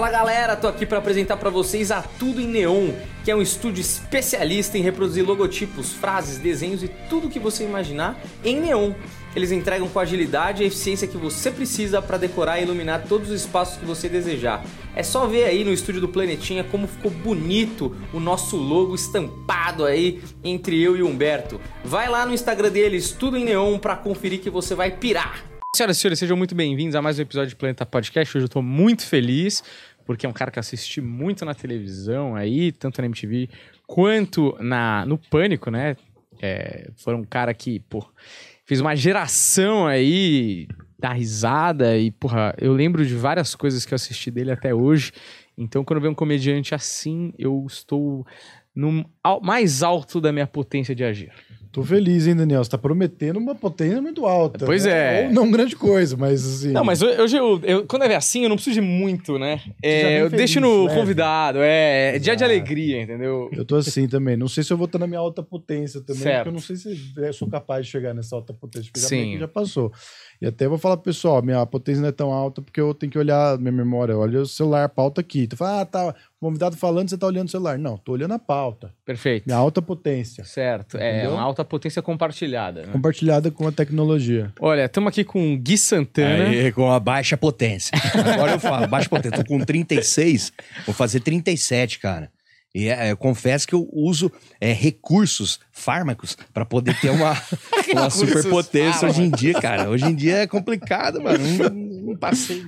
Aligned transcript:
Fala 0.00 0.12
galera, 0.12 0.56
tô 0.56 0.66
aqui 0.66 0.86
para 0.86 0.96
apresentar 0.96 1.36
para 1.36 1.50
vocês 1.50 1.90
a 1.90 2.00
Tudo 2.00 2.40
em 2.40 2.46
Neon, 2.46 2.88
que 3.22 3.30
é 3.30 3.36
um 3.36 3.42
estúdio 3.42 3.82
especialista 3.82 4.78
em 4.78 4.80
reproduzir 4.80 5.22
logotipos, 5.22 5.92
frases, 5.92 6.38
desenhos 6.38 6.82
e 6.82 6.88
tudo 7.10 7.28
que 7.28 7.38
você 7.38 7.64
imaginar 7.64 8.18
em 8.42 8.58
neon. 8.58 8.94
Eles 9.36 9.52
entregam 9.52 9.90
com 9.90 10.00
agilidade 10.00 10.62
e 10.62 10.66
eficiência 10.66 11.06
que 11.06 11.18
você 11.18 11.50
precisa 11.50 12.00
para 12.00 12.16
decorar 12.16 12.58
e 12.58 12.62
iluminar 12.62 13.04
todos 13.06 13.28
os 13.28 13.42
espaços 13.42 13.76
que 13.76 13.84
você 13.84 14.08
desejar. 14.08 14.64
É 14.96 15.02
só 15.02 15.26
ver 15.26 15.44
aí 15.44 15.64
no 15.64 15.70
estúdio 15.70 16.00
do 16.00 16.08
Planetinha 16.08 16.64
como 16.64 16.88
ficou 16.88 17.10
bonito 17.10 17.94
o 18.10 18.18
nosso 18.18 18.56
logo 18.56 18.94
estampado 18.94 19.84
aí 19.84 20.22
entre 20.42 20.80
eu 20.82 20.96
e 20.96 21.02
Humberto. 21.02 21.60
Vai 21.84 22.08
lá 22.08 22.24
no 22.24 22.32
Instagram 22.32 22.70
deles, 22.70 23.10
tudo 23.10 23.36
em 23.36 23.44
neon, 23.44 23.78
para 23.78 23.96
conferir 23.96 24.40
que 24.40 24.48
você 24.48 24.74
vai 24.74 24.92
pirar. 24.92 25.50
Senhoras 25.76 25.98
e 25.98 26.00
senhores, 26.00 26.18
sejam 26.18 26.36
muito 26.36 26.52
bem-vindos 26.52 26.96
a 26.96 27.00
mais 27.00 27.18
um 27.18 27.22
episódio 27.22 27.50
de 27.50 27.56
Planeta 27.56 27.86
Podcast. 27.86 28.36
Hoje 28.36 28.44
eu 28.44 28.48
tô 28.48 28.60
muito 28.60 29.06
feliz, 29.06 29.62
porque 30.10 30.26
é 30.26 30.28
um 30.28 30.32
cara 30.32 30.50
que 30.50 30.58
assisti 30.58 31.00
muito 31.00 31.44
na 31.44 31.54
televisão 31.54 32.34
aí, 32.34 32.72
tanto 32.72 33.00
na 33.00 33.06
MTV 33.06 33.48
quanto 33.86 34.56
na, 34.58 35.06
no 35.06 35.16
Pânico, 35.16 35.70
né? 35.70 35.96
É, 36.42 36.90
foi 36.96 37.14
um 37.14 37.22
cara 37.22 37.54
que, 37.54 37.78
pô, 37.78 38.04
fez 38.66 38.80
uma 38.80 38.96
geração 38.96 39.86
aí 39.86 40.66
da 40.98 41.12
risada 41.12 41.96
e, 41.96 42.10
porra, 42.10 42.52
eu 42.58 42.72
lembro 42.72 43.06
de 43.06 43.14
várias 43.14 43.54
coisas 43.54 43.86
que 43.86 43.94
eu 43.94 43.96
assisti 43.96 44.32
dele 44.32 44.50
até 44.50 44.74
hoje. 44.74 45.12
Então, 45.56 45.84
quando 45.84 46.00
vem 46.00 46.10
um 46.10 46.14
comediante 46.14 46.74
assim, 46.74 47.32
eu 47.38 47.64
estou 47.68 48.26
no 48.74 49.08
mais 49.40 49.80
alto 49.80 50.20
da 50.20 50.32
minha 50.32 50.46
potência 50.48 50.92
de 50.92 51.04
agir. 51.04 51.30
Tô 51.72 51.84
feliz, 51.84 52.26
hein, 52.26 52.34
Daniel? 52.34 52.64
Você 52.64 52.70
tá 52.70 52.78
prometendo 52.78 53.36
uma 53.36 53.54
potência 53.54 54.02
muito 54.02 54.26
alta. 54.26 54.66
Pois 54.66 54.84
né? 54.84 55.22
é. 55.22 55.26
Ou 55.26 55.32
não 55.32 55.48
grande 55.48 55.76
coisa, 55.76 56.16
mas 56.16 56.44
assim. 56.44 56.72
Não, 56.72 56.84
mas 56.84 57.00
hoje 57.00 57.36
eu, 57.36 57.60
eu, 57.62 57.86
quando 57.86 58.02
é 58.02 58.16
assim, 58.16 58.42
eu 58.42 58.48
não 58.48 58.56
preciso 58.56 58.74
de 58.74 58.80
muito, 58.80 59.38
né? 59.38 59.60
É, 59.80 60.22
eu 60.22 60.30
feliz, 60.30 60.38
deixo 60.38 60.60
no 60.60 60.86
leve. 60.86 60.98
convidado, 60.98 61.58
é, 61.60 62.16
é 62.16 62.18
dia 62.18 62.34
de 62.34 62.42
alegria, 62.42 63.00
entendeu? 63.02 63.48
Eu 63.52 63.64
tô 63.64 63.76
assim 63.76 64.08
também. 64.08 64.36
Não 64.36 64.48
sei 64.48 64.64
se 64.64 64.72
eu 64.72 64.76
vou 64.76 64.86
estar 64.86 64.98
na 64.98 65.06
minha 65.06 65.20
alta 65.20 65.44
potência 65.44 66.00
também, 66.00 66.22
certo. 66.22 66.36
porque 66.38 66.48
eu 66.48 66.52
não 66.52 66.60
sei 66.60 66.74
se 66.74 67.12
eu 67.16 67.32
sou 67.32 67.48
capaz 67.48 67.86
de 67.86 67.92
chegar 67.92 68.14
nessa 68.14 68.34
alta 68.34 68.52
potência, 68.52 68.90
porque 68.92 69.06
Sim. 69.06 69.34
já, 69.34 69.40
já 69.40 69.48
passou. 69.48 69.92
E 70.42 70.46
até 70.46 70.66
vou 70.66 70.78
falar 70.78 70.96
pro 70.96 71.04
pessoal, 71.04 71.42
minha 71.42 71.64
potência 71.66 72.00
não 72.00 72.08
é 72.08 72.12
tão 72.12 72.32
alta 72.32 72.62
porque 72.62 72.80
eu 72.80 72.94
tenho 72.94 73.12
que 73.12 73.18
olhar 73.18 73.58
minha 73.58 73.70
memória. 73.70 74.16
Olha 74.16 74.40
o 74.40 74.46
celular, 74.46 74.88
pauta 74.88 75.20
aqui. 75.20 75.46
Tu 75.46 75.56
fala, 75.56 75.82
ah, 75.82 75.84
tá, 75.84 76.14
o 76.40 76.46
convidado 76.46 76.74
falando, 76.74 77.10
você 77.10 77.18
tá 77.18 77.26
olhando 77.26 77.48
o 77.48 77.50
celular. 77.50 77.78
Não, 77.78 77.98
tô 77.98 78.12
olhando 78.12 78.32
a 78.32 78.38
pauta. 78.38 78.94
Perfeito. 79.04 79.44
Minha 79.46 79.58
alta 79.58 79.82
potência. 79.82 80.42
Certo. 80.44 80.96
É, 80.96 81.10
Entendeu? 81.10 81.32
É 81.32 81.34
uma 81.34 81.42
alta 81.42 81.62
potência 81.62 82.00
compartilhada. 82.00 82.86
Né? 82.86 82.92
Compartilhada 82.92 83.50
com 83.50 83.68
a 83.68 83.72
tecnologia. 83.72 84.50
Olha, 84.58 84.86
estamos 84.86 85.08
aqui 85.08 85.22
com 85.22 85.52
o 85.52 85.58
Gui 85.58 85.76
Santana. 85.76 86.44
Aí, 86.48 86.72
com 86.72 86.90
a 86.90 86.98
baixa 86.98 87.36
potência. 87.36 87.92
Agora 88.32 88.52
eu 88.52 88.58
falo, 88.58 88.88
baixa 88.88 89.08
potência. 89.08 89.36
Tô 89.36 89.44
com 89.44 89.62
36, 89.62 90.52
vou 90.86 90.94
fazer 90.94 91.20
37, 91.20 91.98
cara. 91.98 92.30
E 92.74 92.88
é, 92.88 93.10
eu 93.10 93.16
confesso 93.16 93.66
que 93.66 93.74
eu 93.74 93.88
uso 93.92 94.32
é, 94.60 94.72
recursos, 94.72 95.58
fármacos, 95.72 96.38
para 96.54 96.64
poder 96.64 96.98
ter 97.00 97.10
uma, 97.10 97.36
uma 97.92 98.08
superpotência 98.08 99.08
hoje 99.08 99.22
em 99.22 99.30
dia, 99.30 99.60
cara. 99.60 99.90
Hoje 99.90 100.06
em 100.06 100.14
dia 100.14 100.36
é 100.36 100.46
complicado, 100.46 101.20
mano. 101.20 101.44
Não, 101.58 101.70
não 102.12 102.16
passei. 102.16 102.62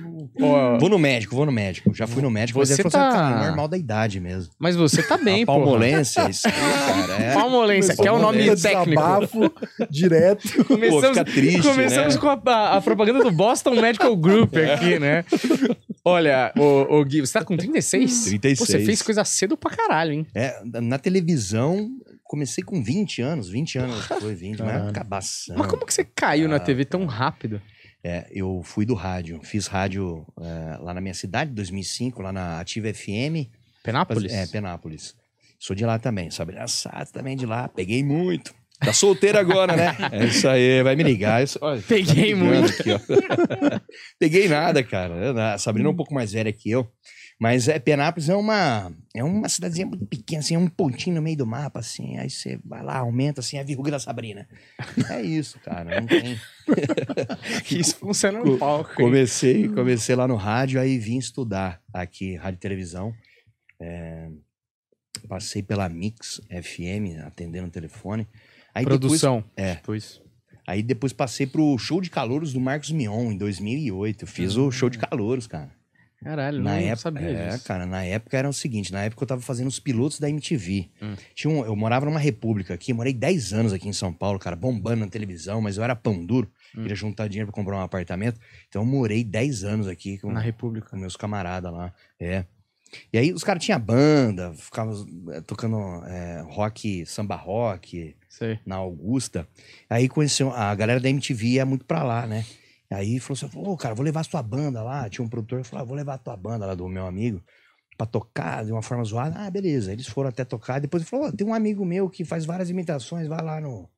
Vou 0.79 0.89
no 0.89 0.97
médico, 0.97 1.35
vou 1.35 1.45
no 1.45 1.51
médico. 1.51 1.93
Já 1.93 2.07
fui 2.07 2.21
no 2.21 2.29
médico, 2.29 2.59
você 2.59 2.73
mas 2.73 2.79
ele 2.79 2.89
tá... 2.89 3.11
falou 3.11 3.35
assim, 3.35 3.47
normal 3.47 3.67
da 3.67 3.77
idade 3.77 4.19
mesmo. 4.19 4.51
Mas 4.59 4.75
você 4.75 5.03
tá 5.03 5.17
bem, 5.17 5.45
pô. 5.45 5.53
Palmolência, 5.53 6.27
isso 6.29 6.47
aí, 6.47 6.53
cara. 6.53 7.23
É... 7.23 7.33
Palmolência, 7.33 7.95
que 7.95 8.07
é 8.07 8.11
o 8.11 8.19
nome 8.19 8.55
técnico. 8.55 9.01
Desabafo, 9.01 9.53
direto. 9.89 10.43
Começamos, 10.65 11.07
fica 11.09 11.25
triste, 11.25 11.61
Começamos 11.61 12.15
né? 12.15 12.21
com 12.21 12.49
a, 12.49 12.77
a, 12.77 12.81
propaganda 12.81 13.23
do 13.23 13.31
Boston 13.31 13.79
Medical 13.79 14.15
Group 14.15 14.55
aqui, 14.55 14.99
né? 14.99 15.23
Olha, 16.05 16.51
o, 16.57 16.99
o 16.99 17.05
Gui, 17.05 17.21
você 17.21 17.33
tá 17.33 17.45
com 17.45 17.55
36? 17.55 18.25
36. 18.25 18.59
Pô, 18.59 18.65
você 18.65 18.83
fez 18.83 19.01
coisa 19.01 19.23
cedo 19.23 19.55
pra 19.55 19.71
caralho, 19.71 20.11
hein? 20.11 20.27
É, 20.35 20.61
na 20.81 20.97
televisão, 20.97 21.89
comecei 22.23 22.63
com 22.63 22.83
20 22.83 23.21
anos, 23.21 23.47
20 23.47 23.77
anos 23.77 24.05
foi 24.19 24.33
20, 24.33 24.63
mas 24.63 24.89
acabação. 24.89 25.55
Mas 25.57 25.67
como 25.67 25.85
que 25.85 25.93
você 25.93 26.03
caiu 26.03 26.47
ah, 26.47 26.49
na 26.49 26.59
TV 26.59 26.83
tão 26.83 27.05
rápido? 27.05 27.61
É, 28.03 28.27
eu 28.31 28.61
fui 28.63 28.85
do 28.85 28.93
rádio, 28.93 29.39
fiz 29.43 29.67
rádio 29.67 30.25
é, 30.41 30.77
lá 30.81 30.93
na 30.93 30.99
minha 30.99 31.13
cidade, 31.13 31.51
2005, 31.51 32.21
lá 32.21 32.33
na 32.33 32.59
Ativa 32.59 32.93
FM. 32.93 33.49
Penápolis? 33.81 34.33
É, 34.33 34.45
Penápolis. 34.47 35.15
Sou 35.57 35.73
de 35.73 35.85
lá 35.85 35.97
também, 35.97 36.29
Sabrina 36.29 36.67
Sato 36.67 37.13
também 37.13 37.37
de 37.37 37.45
lá, 37.45 37.69
peguei 37.69 38.03
muito. 38.03 38.53
Tá 38.83 38.91
solteiro 38.91 39.39
agora, 39.39 39.75
né? 39.75 39.95
É 40.11 40.25
isso 40.25 40.47
aí, 40.47 40.83
vai 40.83 40.95
me 40.95 41.03
ligar. 41.03 41.41
Isso, 41.41 41.57
olha, 41.61 41.81
Peguei 41.81 42.31
tá 42.31 42.37
muito. 42.37 42.69
Aqui, 42.69 42.89
Peguei 44.19 44.49
nada, 44.49 44.83
cara. 44.83 45.53
A 45.53 45.57
Sabrina 45.57 45.87
é 45.87 45.91
um 45.91 45.95
pouco 45.95 46.13
mais 46.13 46.33
velha 46.33 46.51
que 46.51 46.69
eu. 46.69 46.85
Mas 47.39 47.67
é, 47.67 47.77
Penápolis 47.79 48.29
é 48.29 48.35
uma, 48.35 48.91
é 49.15 49.23
uma 49.23 49.49
cidadezinha 49.49 49.87
muito 49.87 50.05
pequena, 50.05 50.39
assim, 50.39 50.55
é 50.55 50.59
um 50.59 50.67
pontinho 50.67 51.15
no 51.15 51.21
meio 51.21 51.37
do 51.37 51.45
mapa, 51.45 51.79
assim. 51.79 52.17
Aí 52.17 52.29
você 52.29 52.59
vai 52.63 52.83
lá, 52.83 52.97
aumenta 52.97 53.41
assim 53.41 53.57
a 53.57 53.63
vírgula 53.63 53.91
da 53.91 53.99
Sabrina. 53.99 54.47
É 55.09 55.21
isso, 55.21 55.59
cara. 55.59 55.99
Não 55.99 56.07
tem. 56.07 56.39
isso 57.77 57.97
funciona 57.97 58.39
no 58.39 58.57
palco. 58.57 58.95
Comecei, 58.95 59.67
comecei 59.69 60.15
lá 60.15 60.27
no 60.27 60.35
rádio, 60.35 60.79
aí 60.79 60.97
vim 60.97 61.17
estudar 61.17 61.81
aqui, 61.93 62.35
rádio 62.35 62.57
e 62.57 62.61
televisão. 62.61 63.13
É, 63.79 64.29
passei 65.27 65.61
pela 65.61 65.89
Mix 65.89 66.41
FM, 66.49 67.25
atendendo 67.25 67.67
o 67.67 67.71
telefone. 67.71 68.27
Aí 68.73 68.85
Produção. 68.85 69.37
Depois, 69.55 69.57
é. 69.57 69.75
Depois. 69.75 70.21
Aí 70.65 70.81
depois 70.81 71.11
passei 71.11 71.45
pro 71.45 71.77
show 71.77 71.99
de 71.99 72.09
calouros 72.09 72.53
do 72.53 72.59
Marcos 72.59 72.91
Mion, 72.91 73.31
em 73.31 73.37
2008. 73.37 74.23
Eu 74.23 74.27
fiz 74.27 74.55
o 74.55 74.71
show 74.71 74.89
de 74.89 74.97
calouros, 74.97 75.45
cara. 75.45 75.71
Caralho, 76.23 76.61
na 76.61 76.71
não 76.71 76.77
época, 76.77 76.95
sabia 76.95 77.27
é, 77.29 77.49
disso. 77.49 77.65
cara, 77.65 77.85
na 77.85 78.03
época 78.03 78.37
era 78.37 78.49
o 78.49 78.53
seguinte, 78.53 78.91
na 78.91 79.03
época 79.03 79.23
eu 79.23 79.27
tava 79.27 79.41
fazendo 79.41 79.67
os 79.67 79.79
pilotos 79.79 80.19
da 80.19 80.29
MTV. 80.29 80.89
Hum. 81.01 81.15
Tinha 81.35 81.53
um, 81.53 81.65
eu 81.65 81.75
morava 81.75 82.05
numa 82.05 82.19
república 82.19 82.73
aqui, 82.73 82.93
morei 82.93 83.13
10 83.13 83.53
anos 83.53 83.73
aqui 83.73 83.87
em 83.87 83.93
São 83.93 84.13
Paulo, 84.13 84.39
cara, 84.39 84.55
bombando 84.55 85.01
na 85.01 85.07
televisão, 85.07 85.61
mas 85.61 85.77
eu 85.77 85.83
era 85.83 85.95
pão 85.95 86.25
duro, 86.25 86.49
hum. 86.75 86.81
queria 86.81 86.95
juntar 86.95 87.27
dinheiro 87.27 87.51
pra 87.51 87.55
comprar 87.55 87.77
um 87.77 87.81
apartamento. 87.81 88.39
Então 88.69 88.81
eu 88.81 88.85
morei 88.85 89.23
10 89.23 89.63
anos 89.63 89.87
aqui 89.87 90.17
com, 90.17 90.31
na 90.31 90.39
república. 90.39 90.89
com 90.89 90.97
meus 90.97 91.15
camaradas 91.15 91.71
lá. 91.71 91.93
É. 92.19 92.45
E 93.11 93.17
aí 93.17 93.33
os 93.33 93.43
caras 93.43 93.63
tinham 93.63 93.79
banda, 93.79 94.53
ficavam 94.53 95.05
é, 95.31 95.41
tocando 95.41 95.77
é, 96.05 96.43
rock, 96.47 97.05
samba 97.05 97.35
rock, 97.35 98.15
Sei. 98.29 98.59
na 98.65 98.75
Augusta. 98.75 99.47
Aí 99.89 100.07
conheceu, 100.07 100.51
a 100.51 100.73
galera 100.75 100.99
da 100.99 101.09
MTV 101.09 101.47
ia 101.47 101.65
muito 101.65 101.85
pra 101.85 102.03
lá, 102.03 102.27
né? 102.27 102.45
Aí 102.93 103.19
falou 103.19 103.37
assim: 103.37 103.57
ô, 103.57 103.71
oh, 103.71 103.77
cara, 103.77 103.95
vou 103.95 104.03
levar 104.03 104.21
a 104.21 104.23
sua 104.23 104.43
banda 104.43 104.81
lá. 104.83 105.09
Tinha 105.09 105.25
um 105.25 105.29
produtor 105.29 105.61
que 105.61 105.67
falou: 105.67 105.83
ah, 105.83 105.87
vou 105.87 105.95
levar 105.95 106.15
a 106.15 106.17
tua 106.17 106.37
banda 106.37 106.65
lá 106.65 106.75
do 106.75 106.87
meu 106.87 107.05
amigo 107.05 107.43
pra 107.97 108.07
tocar 108.07 108.65
de 108.65 108.71
uma 108.71 108.81
forma 108.81 109.03
zoada. 109.03 109.35
Ah, 109.37 109.49
beleza. 109.49 109.91
Eles 109.91 110.07
foram 110.07 110.29
até 110.29 110.43
tocar. 110.43 110.79
Depois 110.79 111.03
ele 111.03 111.09
falou: 111.09 111.27
oh, 111.27 111.31
tem 111.31 111.45
um 111.45 111.53
amigo 111.53 111.85
meu 111.85 112.09
que 112.09 112.23
faz 112.23 112.45
várias 112.45 112.69
imitações, 112.69 113.27
vai 113.27 113.41
lá 113.41 113.59
no, 113.59 113.89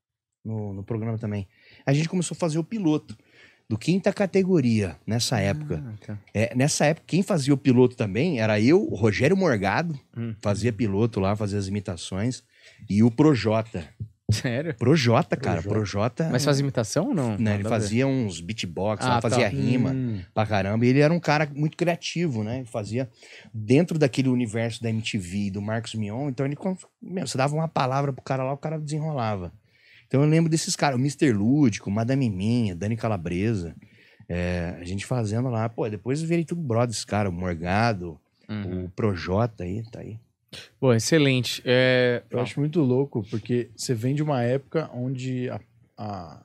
no, 0.44 0.74
no 0.74 0.84
programa 0.84 1.18
também. 1.18 1.48
A 1.86 1.94
gente 1.94 2.10
começou 2.10 2.36
a 2.36 2.40
fazer 2.40 2.60
o 2.60 2.64
piloto 2.64 3.18
do 3.68 3.78
quinta 3.78 4.14
categoria 4.14 4.98
nessa 5.06 5.40
época. 5.40 5.84
Ah, 5.86 6.06
tá. 6.06 6.20
é, 6.34 6.56
nessa 6.56 6.86
época, 6.86 7.06
quem 7.08 7.24
fazia 7.24 7.54
o 7.54 7.58
piloto 7.58 7.96
também 7.96 8.40
era 8.40 8.60
eu, 8.60 8.82
o 8.82 8.96
Rogério 8.96 9.36
Morgado, 9.36 10.00
hum. 10.16 10.36
fazia 10.42 10.72
piloto 10.72 11.20
lá, 11.20 11.36
fazia 11.36 11.58
as 11.58 11.68
imitações, 11.68 12.44
e 12.90 13.02
o 13.04 13.10
Projota. 13.10 13.88
Sério? 14.32 14.74
Projota, 14.76 15.38
cara. 15.38 15.62
Projota. 15.62 16.30
Mas 16.32 16.44
fazia 16.44 16.64
imitação 16.64 17.10
ou 17.10 17.14
não? 17.14 17.38
Né, 17.38 17.56
ele 17.56 17.64
fazia 17.64 18.08
uns 18.08 18.42
beatbox, 18.42 19.06
ah, 19.06 19.22
fazia 19.22 19.50
tá. 19.50 19.56
rima 19.56 19.92
hum. 19.92 20.22
pra 20.34 20.48
caramba. 20.48 20.86
E 20.86 20.90
ele 20.90 21.00
era 21.00 21.14
um 21.14 21.20
cara 21.20 21.48
muito 21.54 21.78
criativo, 21.78 22.44
né? 22.44 22.58
Ele 22.58 22.66
fazia 22.66 23.10
dentro 23.54 24.00
daquele 24.00 24.30
universo 24.30 24.82
da 24.82 24.90
MTV 24.90 25.38
e 25.38 25.52
do 25.52 25.62
Marcos 25.62 25.94
Mion. 25.94 26.30
Então 26.30 26.46
ele, 26.46 26.58
meu, 27.02 27.28
você 27.28 27.38
dava 27.38 27.54
uma 27.54 27.68
palavra 27.68 28.12
pro 28.12 28.24
cara 28.24 28.44
lá, 28.44 28.54
o 28.54 28.58
cara 28.58 28.80
desenrolava. 28.80 29.54
Então 30.08 30.24
eu 30.24 30.30
lembro 30.30 30.50
desses 30.50 30.76
caras, 30.76 30.98
o 30.98 31.02
Mr. 31.02 31.32
Lúdico, 31.32 31.92
Madame 31.92 32.30
Minha, 32.30 32.76
Dani 32.76 32.98
Calabresa. 32.98 33.76
É, 34.28 34.76
a 34.80 34.84
gente 34.84 35.06
fazendo 35.06 35.50
lá. 35.50 35.70
Pô, 35.70 35.88
depois 35.88 36.22
eu 36.22 36.28
virei 36.28 36.44
tudo 36.44 36.62
brother 36.62 36.90
desse 36.90 37.06
cara, 37.06 37.30
o 37.30 37.34
Morgado, 37.34 38.20
uhum. 38.50 38.86
o 38.86 38.90
Projota 38.90 39.64
aí, 39.64 39.84
tá 39.92 40.00
aí. 40.00 40.20
Pô, 40.80 40.94
excelente. 40.94 41.62
É... 41.66 42.24
Eu 42.30 42.40
acho 42.40 42.60
muito 42.60 42.82
louco, 42.82 43.26
porque 43.30 43.70
você 43.76 43.94
vem 43.94 44.16
de 44.16 44.24
uma 44.24 44.42
época 44.44 44.90
onde 44.94 45.50
a, 45.50 45.60
a, 45.98 46.44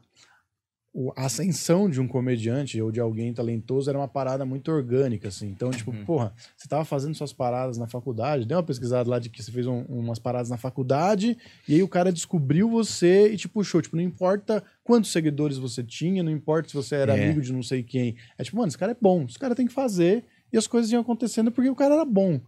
a, 1.16 1.26
ascensão 1.26 1.88
de 1.88 2.00
um 2.00 2.08
comediante 2.08 2.80
ou 2.80 2.90
de 2.90 3.00
alguém 3.00 3.32
talentoso 3.32 3.88
era 3.88 3.98
uma 3.98 4.08
parada 4.08 4.44
muito 4.44 4.70
orgânica, 4.70 5.28
assim. 5.28 5.48
Então, 5.48 5.70
tipo, 5.70 5.90
uhum. 5.90 6.04
porra, 6.04 6.32
você 6.56 6.68
tava 6.68 6.84
fazendo 6.84 7.14
suas 7.14 7.32
paradas 7.32 7.78
na 7.78 7.86
faculdade, 7.86 8.46
deu 8.46 8.56
uma 8.56 8.62
pesquisada 8.62 9.08
lá 9.08 9.18
de 9.18 9.28
que 9.28 9.42
você 9.42 9.52
fez 9.52 9.66
um, 9.66 9.82
umas 9.88 10.18
paradas 10.18 10.50
na 10.50 10.56
faculdade, 10.56 11.38
e 11.68 11.74
aí 11.74 11.82
o 11.82 11.88
cara 11.88 12.12
descobriu 12.12 12.68
você 12.68 13.32
e 13.32 13.36
te 13.36 13.48
puxou. 13.48 13.80
Tipo, 13.80 13.96
não 13.96 14.02
importa 14.02 14.62
quantos 14.82 15.12
seguidores 15.12 15.58
você 15.58 15.82
tinha, 15.82 16.22
não 16.22 16.32
importa 16.32 16.68
se 16.68 16.74
você 16.74 16.96
era 16.96 17.16
é. 17.16 17.24
amigo 17.24 17.40
de 17.40 17.52
não 17.52 17.62
sei 17.62 17.82
quem. 17.82 18.16
É 18.36 18.42
tipo, 18.42 18.56
mano, 18.56 18.68
esse 18.68 18.78
cara 18.78 18.92
é 18.92 18.96
bom, 19.00 19.24
esse 19.28 19.38
cara 19.38 19.54
tem 19.54 19.66
que 19.66 19.72
fazer, 19.72 20.24
e 20.52 20.58
as 20.58 20.66
coisas 20.66 20.90
iam 20.90 21.02
acontecendo 21.02 21.50
porque 21.52 21.70
o 21.70 21.76
cara 21.76 21.94
era 21.94 22.04
bom. 22.04 22.40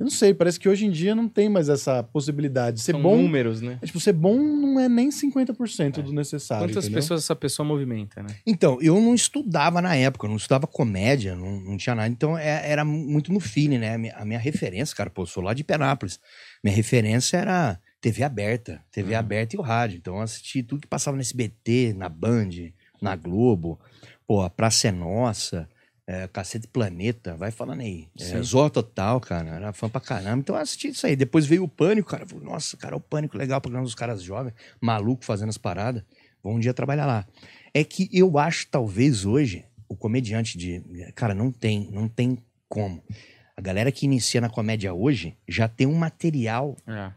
Eu 0.00 0.04
não 0.04 0.10
sei, 0.10 0.32
parece 0.32 0.58
que 0.58 0.66
hoje 0.66 0.86
em 0.86 0.90
dia 0.90 1.14
não 1.14 1.28
tem 1.28 1.46
mais 1.50 1.68
essa 1.68 2.02
possibilidade. 2.02 2.80
Ser 2.80 2.92
São 2.92 3.02
bom. 3.02 3.18
números, 3.20 3.60
né? 3.60 3.78
É, 3.82 3.86
tipo, 3.86 4.00
ser 4.00 4.14
bom 4.14 4.34
não 4.34 4.80
é 4.80 4.88
nem 4.88 5.10
50% 5.10 6.00
do 6.02 6.10
necessário. 6.10 6.66
Quantas 6.66 6.84
entendeu? 6.86 7.02
pessoas 7.02 7.22
essa 7.22 7.36
pessoa 7.36 7.66
movimenta, 7.68 8.22
né? 8.22 8.34
Então, 8.46 8.78
eu 8.80 8.98
não 8.98 9.14
estudava 9.14 9.82
na 9.82 9.94
época, 9.94 10.24
eu 10.24 10.30
não 10.30 10.38
estudava 10.38 10.66
comédia, 10.66 11.36
não, 11.36 11.60
não 11.60 11.76
tinha 11.76 11.94
nada. 11.94 12.08
Então, 12.08 12.38
é- 12.38 12.62
era 12.70 12.82
muito 12.82 13.30
no 13.30 13.40
feeling, 13.40 13.76
né? 13.76 13.94
A 13.94 13.98
minha, 13.98 14.16
a 14.16 14.24
minha 14.24 14.38
referência, 14.38 14.96
cara, 14.96 15.10
pô, 15.10 15.22
eu 15.22 15.26
sou 15.26 15.42
lá 15.42 15.52
de 15.52 15.62
Penápolis. 15.62 16.18
Minha 16.64 16.74
referência 16.74 17.36
era 17.36 17.78
TV 18.00 18.22
aberta, 18.22 18.82
TV 18.90 19.12
Uhum. 19.12 19.18
aberta 19.18 19.54
e 19.54 19.58
o 19.58 19.62
rádio. 19.62 19.98
Então, 19.98 20.16
eu 20.16 20.22
assisti 20.22 20.62
tudo 20.62 20.80
que 20.80 20.88
passava 20.88 21.14
no 21.14 21.20
SBT, 21.20 21.92
na 21.94 22.08
Band, 22.08 22.48
na 23.02 23.14
Globo. 23.16 23.78
Pô, 24.26 24.40
a 24.40 24.48
Praça 24.48 24.88
é 24.88 24.92
Nossa, 24.92 25.68
é, 26.10 26.26
Cacete 26.26 26.66
Planeta, 26.66 27.36
vai 27.36 27.52
falando 27.52 27.82
aí. 27.82 28.08
É, 28.18 28.24
Sim. 28.24 28.42
Zorra 28.42 28.70
Total, 28.70 29.20
cara, 29.20 29.48
era 29.50 29.72
fã 29.72 29.88
pra 29.88 30.00
caramba. 30.00 30.38
Então, 30.40 30.56
eu 30.56 30.60
assisti 30.60 30.88
isso 30.88 31.06
aí. 31.06 31.14
Depois 31.14 31.46
veio 31.46 31.62
o 31.62 31.68
Pânico, 31.68 32.10
cara. 32.10 32.26
falei, 32.26 32.44
Nossa, 32.44 32.76
cara, 32.76 32.96
o 32.96 33.00
Pânico 33.00 33.38
legal, 33.38 33.60
programa 33.60 33.84
dos 33.84 33.94
caras 33.94 34.20
jovens, 34.20 34.52
maluco 34.80 35.24
fazendo 35.24 35.50
as 35.50 35.58
paradas. 35.58 36.02
Vou 36.42 36.52
um 36.54 36.58
dia 36.58 36.74
trabalhar 36.74 37.06
lá. 37.06 37.24
É 37.72 37.84
que 37.84 38.08
eu 38.12 38.38
acho, 38.38 38.66
talvez, 38.68 39.24
hoje, 39.24 39.64
o 39.88 39.94
comediante 39.94 40.58
de. 40.58 40.82
Cara, 41.14 41.32
não 41.32 41.52
tem, 41.52 41.88
não 41.92 42.08
tem 42.08 42.38
como. 42.68 43.04
A 43.56 43.60
galera 43.60 43.92
que 43.92 44.06
inicia 44.06 44.40
na 44.40 44.48
comédia 44.48 44.92
hoje 44.92 45.36
já 45.46 45.68
tem 45.68 45.86
um 45.86 45.94
material 45.94 46.76
É. 46.88 47.12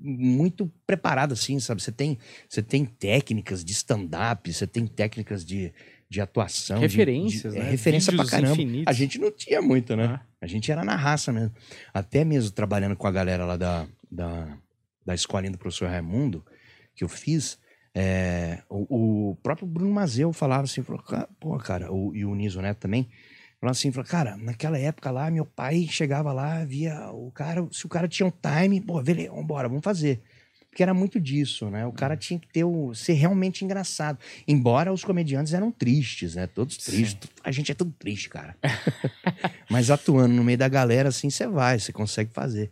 muito 0.00 0.72
preparado, 0.86 1.32
assim, 1.32 1.58
sabe? 1.60 1.82
Você 1.82 1.90
tem, 1.92 2.16
você 2.48 2.62
tem 2.62 2.84
técnicas 2.84 3.64
de 3.64 3.72
stand-up, 3.72 4.50
você 4.50 4.66
tem 4.66 4.86
técnicas 4.86 5.44
de, 5.44 5.72
de 6.10 6.20
atuação. 6.20 6.76
de- 6.78 6.82
Referências, 6.86 7.52
de, 7.52 7.58
é, 7.60 7.64
né? 7.64 7.70
referência 7.70 8.12
pra 8.12 8.22
Vídeos 8.24 8.30
caramba. 8.30 8.52
infinitos. 8.54 8.84
A 8.86 8.92
gente 8.92 9.18
não 9.18 9.30
tinha 9.30 9.60
muito, 9.60 9.94
né? 9.96 10.04
Ah. 10.20 10.26
A 10.40 10.46
gente 10.46 10.70
era 10.72 10.84
na 10.84 10.96
raça 10.96 11.32
mesmo. 11.32 11.52
Até 11.92 12.24
mesmo 12.24 12.50
trabalhando 12.50 12.96
com 12.96 13.06
a 13.06 13.10
galera 13.10 13.44
lá 13.44 13.56
da, 13.56 13.86
da, 14.10 14.56
da 15.04 15.14
escolinha 15.14 15.50
do 15.52 15.58
professor 15.58 15.88
Raimundo, 15.88 16.44
que 16.94 17.04
eu 17.04 17.08
fiz, 17.08 17.58
é, 17.94 18.62
o, 18.70 19.30
o 19.32 19.36
próprio 19.36 19.66
Bruno 19.66 19.92
Mazeu 19.92 20.32
falava 20.32 20.64
assim, 20.64 20.82
falou, 20.82 21.02
"Ca- 21.02 21.28
pô, 21.40 21.56
cara, 21.58 21.92
o, 21.92 22.14
e 22.14 22.24
o 22.24 22.34
Niso 22.34 22.62
Neto 22.62 22.78
também, 22.78 23.08
falava 23.60 23.72
assim, 23.72 23.90
falou, 23.92 24.08
cara, 24.08 24.36
naquela 24.36 24.78
época 24.78 25.10
lá, 25.10 25.30
meu 25.30 25.44
pai 25.44 25.86
chegava 25.90 26.32
lá, 26.32 26.64
via 26.64 27.10
o 27.10 27.30
cara, 27.32 27.66
se 27.72 27.84
o 27.84 27.88
cara 27.88 28.06
tinha 28.08 28.26
um 28.26 28.32
time, 28.32 28.80
pô, 28.80 29.02
beleza, 29.02 29.32
vambora, 29.32 29.68
vamos 29.68 29.82
fazer. 29.84 30.22
Porque 30.70 30.82
era 30.82 30.94
muito 30.94 31.18
disso, 31.20 31.68
né? 31.70 31.84
O 31.86 31.92
cara 31.92 32.14
Uhum. 32.14 32.18
tinha 32.20 32.38
que 32.40 32.46
ter 32.48 32.64
o, 32.64 32.94
ser 32.94 33.14
realmente 33.14 33.64
engraçado. 33.64 34.18
Embora 34.46 34.92
os 34.92 35.02
comediantes 35.04 35.52
eram 35.52 35.70
tristes, 35.72 36.34
né? 36.34 36.46
Todos 36.46 36.76
tristes. 36.76 37.28
Sim. 37.28 37.40
A 37.42 37.50
gente 37.50 37.72
é 37.72 37.74
tudo 37.74 37.92
triste, 37.98 38.28
cara. 38.28 38.54
Mas 39.68 39.90
atuando 39.90 40.34
no 40.34 40.44
meio 40.44 40.58
da 40.58 40.68
galera, 40.68 41.08
assim, 41.08 41.30
você 41.30 41.46
vai, 41.46 41.78
você 41.78 41.92
consegue 41.92 42.30
fazer. 42.32 42.70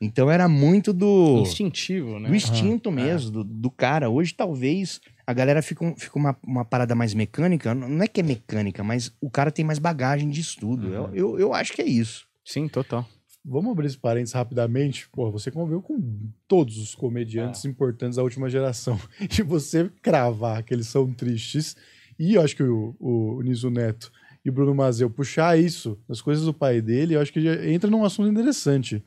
Então 0.00 0.30
era 0.30 0.46
muito 0.46 0.92
do, 0.92 1.40
Instintivo, 1.40 2.18
né? 2.18 2.28
do 2.28 2.34
instinto 2.36 2.90
mesmo, 2.92 3.30
do, 3.30 3.44
do 3.44 3.70
cara. 3.70 4.10
Hoje, 4.10 4.34
talvez, 4.34 5.00
a 5.26 5.32
galera 5.32 5.62
fica, 5.62 5.94
fica 5.96 6.18
uma, 6.18 6.36
uma 6.46 6.64
parada 6.66 6.94
mais 6.94 7.14
mecânica. 7.14 7.74
Não 7.74 8.02
é 8.02 8.06
que 8.06 8.20
é 8.20 8.22
mecânica, 8.22 8.84
mas 8.84 9.10
o 9.20 9.30
cara 9.30 9.50
tem 9.50 9.64
mais 9.64 9.78
bagagem 9.78 10.28
de 10.28 10.40
estudo. 10.42 10.92
Eu, 10.92 11.14
eu, 11.14 11.38
eu 11.38 11.54
acho 11.54 11.72
que 11.72 11.80
é 11.80 11.86
isso. 11.86 12.26
Sim, 12.44 12.68
total. 12.68 13.08
Vamos 13.48 13.70
abrir 13.70 13.86
esse 13.86 13.96
parênteses 13.98 14.34
rapidamente. 14.34 15.08
Pô, 15.10 15.30
você 15.30 15.50
conviveu 15.52 15.80
com 15.80 16.00
todos 16.48 16.78
os 16.78 16.94
comediantes 16.96 17.64
Ah. 17.64 17.68
importantes 17.68 18.16
da 18.16 18.22
última 18.22 18.50
geração. 18.50 18.98
E 19.38 19.42
você 19.42 19.88
cravar 20.02 20.62
que 20.64 20.74
eles 20.74 20.88
são 20.88 21.12
tristes, 21.12 21.76
e 22.18 22.34
eu 22.34 22.42
acho 22.42 22.56
que 22.56 22.62
o, 22.64 22.96
o, 22.98 23.40
Niso 23.42 23.70
Neto 23.70 24.10
e 24.44 24.50
o 24.50 24.52
Bruno 24.52 24.74
Mazeu 24.74 25.08
puxar 25.08 25.58
isso 25.58 25.98
das 26.08 26.20
coisas 26.20 26.44
do 26.44 26.52
pai 26.52 26.80
dele, 26.80 27.14
eu 27.14 27.20
acho 27.20 27.32
que 27.32 27.40
já 27.40 27.66
entra 27.68 27.88
num 27.90 28.04
assunto 28.04 28.28
interessante. 28.28 29.02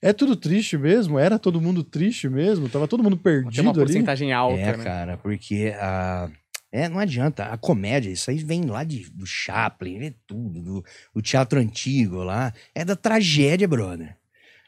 É 0.00 0.12
tudo 0.12 0.36
triste 0.36 0.76
mesmo? 0.76 1.18
Era 1.18 1.38
todo 1.38 1.60
mundo 1.60 1.82
triste 1.82 2.28
mesmo? 2.28 2.68
Tava 2.68 2.86
todo 2.86 3.02
mundo 3.02 3.16
Tem 3.16 3.32
uma 3.38 3.42
perdido 3.42 3.68
ali? 3.70 3.78
porcentagem 3.78 4.32
alta, 4.32 4.60
é, 4.60 4.76
né? 4.76 4.84
cara, 4.84 5.16
porque 5.16 5.72
a. 5.80 6.30
É, 6.76 6.88
não 6.88 6.98
adianta. 6.98 7.44
A 7.44 7.56
comédia, 7.56 8.10
isso 8.10 8.28
aí 8.32 8.38
vem 8.38 8.62
lá 8.64 8.82
de, 8.82 9.08
do 9.10 9.24
Chaplin, 9.24 9.96
vem 10.00 10.14
tudo, 10.26 10.60
do, 10.60 10.84
do 11.14 11.22
teatro 11.22 11.60
antigo 11.60 12.16
lá. 12.24 12.52
É 12.74 12.84
da 12.84 12.96
tragédia, 12.96 13.68
brother. 13.68 14.16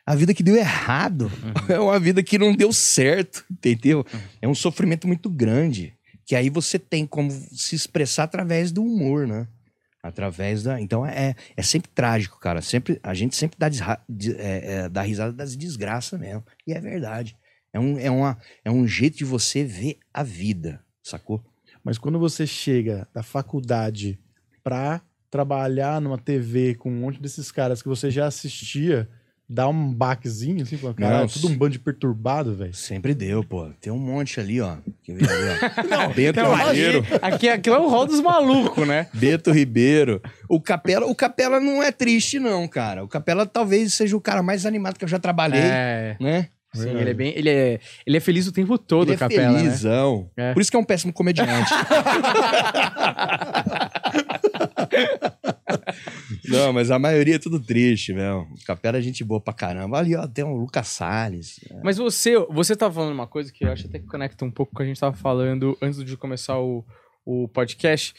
A 0.06 0.14
vida 0.14 0.32
que 0.32 0.44
deu 0.44 0.54
errado 0.54 1.28
é 1.68 1.80
uma 1.80 1.98
vida 1.98 2.22
que 2.22 2.38
não 2.38 2.54
deu 2.54 2.72
certo, 2.72 3.44
entendeu? 3.50 4.06
É 4.40 4.46
um 4.46 4.54
sofrimento 4.54 5.08
muito 5.08 5.28
grande. 5.28 5.94
Que 6.24 6.36
aí 6.36 6.48
você 6.48 6.78
tem 6.78 7.04
como 7.04 7.28
se 7.30 7.74
expressar 7.74 8.22
através 8.22 8.70
do 8.70 8.84
humor, 8.84 9.26
né? 9.26 9.48
Através 10.00 10.62
da. 10.62 10.80
Então 10.80 11.04
é, 11.04 11.34
é 11.56 11.62
sempre 11.62 11.90
trágico, 11.92 12.38
cara. 12.38 12.62
Sempre, 12.62 13.00
a 13.02 13.14
gente 13.14 13.34
sempre 13.34 13.58
dá, 13.58 13.68
desra- 13.68 14.00
de- 14.08 14.36
é, 14.36 14.74
é, 14.84 14.88
dá 14.88 15.02
risada 15.02 15.32
das 15.32 15.56
desgraças 15.56 16.20
mesmo. 16.20 16.44
E 16.64 16.72
é 16.72 16.80
verdade. 16.80 17.36
É 17.72 17.80
um, 17.80 17.98
é, 17.98 18.08
uma, 18.08 18.38
é 18.64 18.70
um 18.70 18.86
jeito 18.86 19.18
de 19.18 19.24
você 19.24 19.64
ver 19.64 19.98
a 20.14 20.22
vida, 20.22 20.80
sacou? 21.02 21.44
Mas 21.86 21.98
quando 21.98 22.18
você 22.18 22.44
chega 22.48 23.06
da 23.14 23.22
faculdade 23.22 24.18
pra 24.64 25.00
trabalhar 25.30 26.00
numa 26.00 26.18
TV 26.18 26.74
com 26.74 26.90
um 26.90 26.96
monte 26.96 27.22
desses 27.22 27.52
caras 27.52 27.80
que 27.80 27.88
você 27.88 28.10
já 28.10 28.26
assistia, 28.26 29.08
dá 29.48 29.68
um 29.68 29.94
baquezinho, 29.94 30.64
assim, 30.64 30.76
caralho, 30.76 31.20
Não, 31.20 31.26
tudo 31.28 31.46
um 31.46 31.56
bando 31.56 31.70
de 31.74 31.78
perturbado, 31.78 32.56
velho. 32.56 32.74
Sempre 32.74 33.14
deu, 33.14 33.44
pô. 33.44 33.68
Tem 33.80 33.92
um 33.92 33.98
monte 34.00 34.40
ali, 34.40 34.60
ó. 34.60 34.72
Ali, 34.72 34.82
ó. 35.08 35.82
Não, 35.88 36.12
Beto 36.12 36.40
Não, 36.40 36.56
Ribeiro. 36.56 37.04
aqui 37.22 37.48
é 37.70 37.78
o 37.78 37.88
rol 37.88 38.04
dos 38.06 38.20
malucos, 38.20 38.84
né? 38.88 39.06
Beto 39.14 39.52
Ribeiro. 39.52 40.20
O 40.48 40.60
Capela, 40.60 41.06
o 41.06 41.14
Capela 41.14 41.60
não 41.60 41.80
é 41.80 41.92
triste, 41.92 42.40
não, 42.40 42.66
cara. 42.66 43.04
O 43.04 43.08
Capela 43.08 43.46
talvez 43.46 43.94
seja 43.94 44.16
o 44.16 44.20
cara 44.20 44.42
mais 44.42 44.66
animado 44.66 44.98
que 44.98 45.04
eu 45.04 45.08
já 45.08 45.20
trabalhei, 45.20 45.60
É. 45.62 46.16
né? 46.18 46.48
Sim, 46.82 46.90
ele 46.98 47.10
é 47.10 47.14
bem. 47.14 47.32
Ele 47.36 47.48
é, 47.50 47.80
ele 48.06 48.16
é 48.16 48.20
feliz 48.20 48.46
o 48.46 48.52
tempo 48.52 48.76
todo, 48.78 49.08
Ele 49.08 49.14
é 49.14 49.18
Capela, 49.18 49.52
né? 49.52 49.58
felizão. 49.60 50.30
É. 50.36 50.52
Por 50.52 50.60
isso 50.60 50.70
que 50.70 50.76
é 50.76 50.80
um 50.80 50.84
péssimo 50.84 51.12
comediante. 51.12 51.70
Não, 56.48 56.72
mas 56.72 56.90
a 56.90 56.98
maioria 56.98 57.36
é 57.36 57.38
tudo 57.38 57.58
triste, 57.60 58.12
meu. 58.12 58.40
O 58.52 58.64
Capela 58.66 58.98
é 58.98 59.00
gente 59.00 59.24
boa 59.24 59.40
pra 59.40 59.52
caramba. 59.52 59.98
Ali, 59.98 60.14
ó, 60.14 60.26
tem 60.26 60.44
o 60.44 60.54
Lucas 60.56 60.88
Salles. 60.88 61.60
Mas 61.82 61.96
você, 61.98 62.38
você 62.50 62.76
tá 62.76 62.90
falando 62.90 63.12
uma 63.12 63.26
coisa 63.26 63.52
que 63.52 63.64
eu 63.64 63.72
acho 63.72 63.86
até 63.86 63.98
que 63.98 64.06
conecta 64.06 64.44
um 64.44 64.50
pouco 64.50 64.72
com 64.72 64.76
o 64.76 64.78
que 64.78 64.82
a 64.84 64.86
gente 64.86 65.00
tava 65.00 65.16
falando 65.16 65.76
antes 65.82 66.04
de 66.04 66.16
começar 66.16 66.58
o, 66.60 66.84
o 67.24 67.48
podcast, 67.48 68.14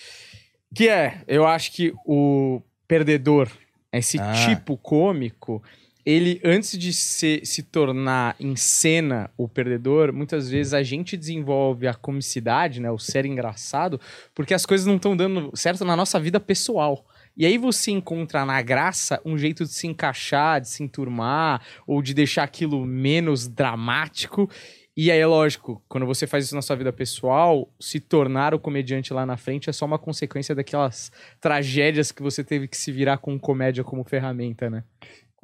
que 0.76 0.90
é, 0.90 1.22
eu 1.28 1.46
acho 1.48 1.72
que 1.72 1.94
o 2.06 2.62
perdedor, 2.88 3.50
esse 3.92 4.20
Ah. 4.20 4.34
tipo 4.50 4.78
cômico, 4.78 5.64
ele 6.08 6.40
antes 6.42 6.78
de 6.80 6.94
se, 6.94 7.42
se 7.44 7.62
tornar 7.62 8.34
em 8.40 8.56
cena 8.56 9.30
o 9.36 9.46
perdedor, 9.46 10.14
muitas 10.14 10.50
vezes 10.50 10.74
a 10.74 10.82
gente 10.82 11.18
desenvolve 11.18 11.86
a 11.86 11.94
comicidade, 11.94 12.80
né, 12.80 12.90
o 12.90 12.98
ser 12.98 13.26
engraçado, 13.26 14.00
porque 14.34 14.54
as 14.54 14.66
coisas 14.66 14.88
não 14.88 14.96
estão 14.96 15.18
dando 15.18 15.52
certo 15.54 15.84
na 15.84 15.98
nossa 15.98 16.18
vida 16.18 16.40
pessoal. 16.40 17.06
E 17.36 17.46
aí 17.46 17.58
você 17.58 17.92
encontra 17.92 18.46
na 18.46 18.62
graça 18.62 19.20
um 19.26 19.38
jeito 19.38 19.66
de 19.66 19.74
se 19.74 19.86
encaixar, 19.86 20.62
de 20.62 20.70
se 20.70 20.82
enturmar, 20.82 21.62
ou 21.86 22.02
de 22.02 22.14
deixar 22.14 22.44
aquilo 22.44 22.86
menos 22.86 23.46
dramático. 23.46 24.50
E 24.96 25.12
aí, 25.12 25.20
é 25.20 25.28
lógico, 25.28 25.84
quando 25.90 26.08
você 26.08 26.26
faz 26.26 26.46
isso 26.46 26.56
na 26.56 26.62
sua 26.62 26.78
vida 26.78 26.92
pessoal, 26.92 27.70
se 27.80 28.00
tornar 28.00 28.54
o 28.56 28.60
comediante 28.60 29.14
lá 29.14 29.26
na 29.26 29.36
frente 29.36 29.70
é 29.70 29.74
só 29.74 29.86
uma 29.86 30.00
consequência 30.00 30.56
daquelas 30.56 31.12
tragédias 31.40 32.14
que 32.14 32.24
você 32.24 32.46
teve 32.46 32.68
que 32.68 32.78
se 32.78 32.94
virar 32.94 33.18
com 33.18 33.38
comédia 33.38 33.84
como 33.84 34.06
ferramenta, 34.06 34.70
né? 34.70 34.84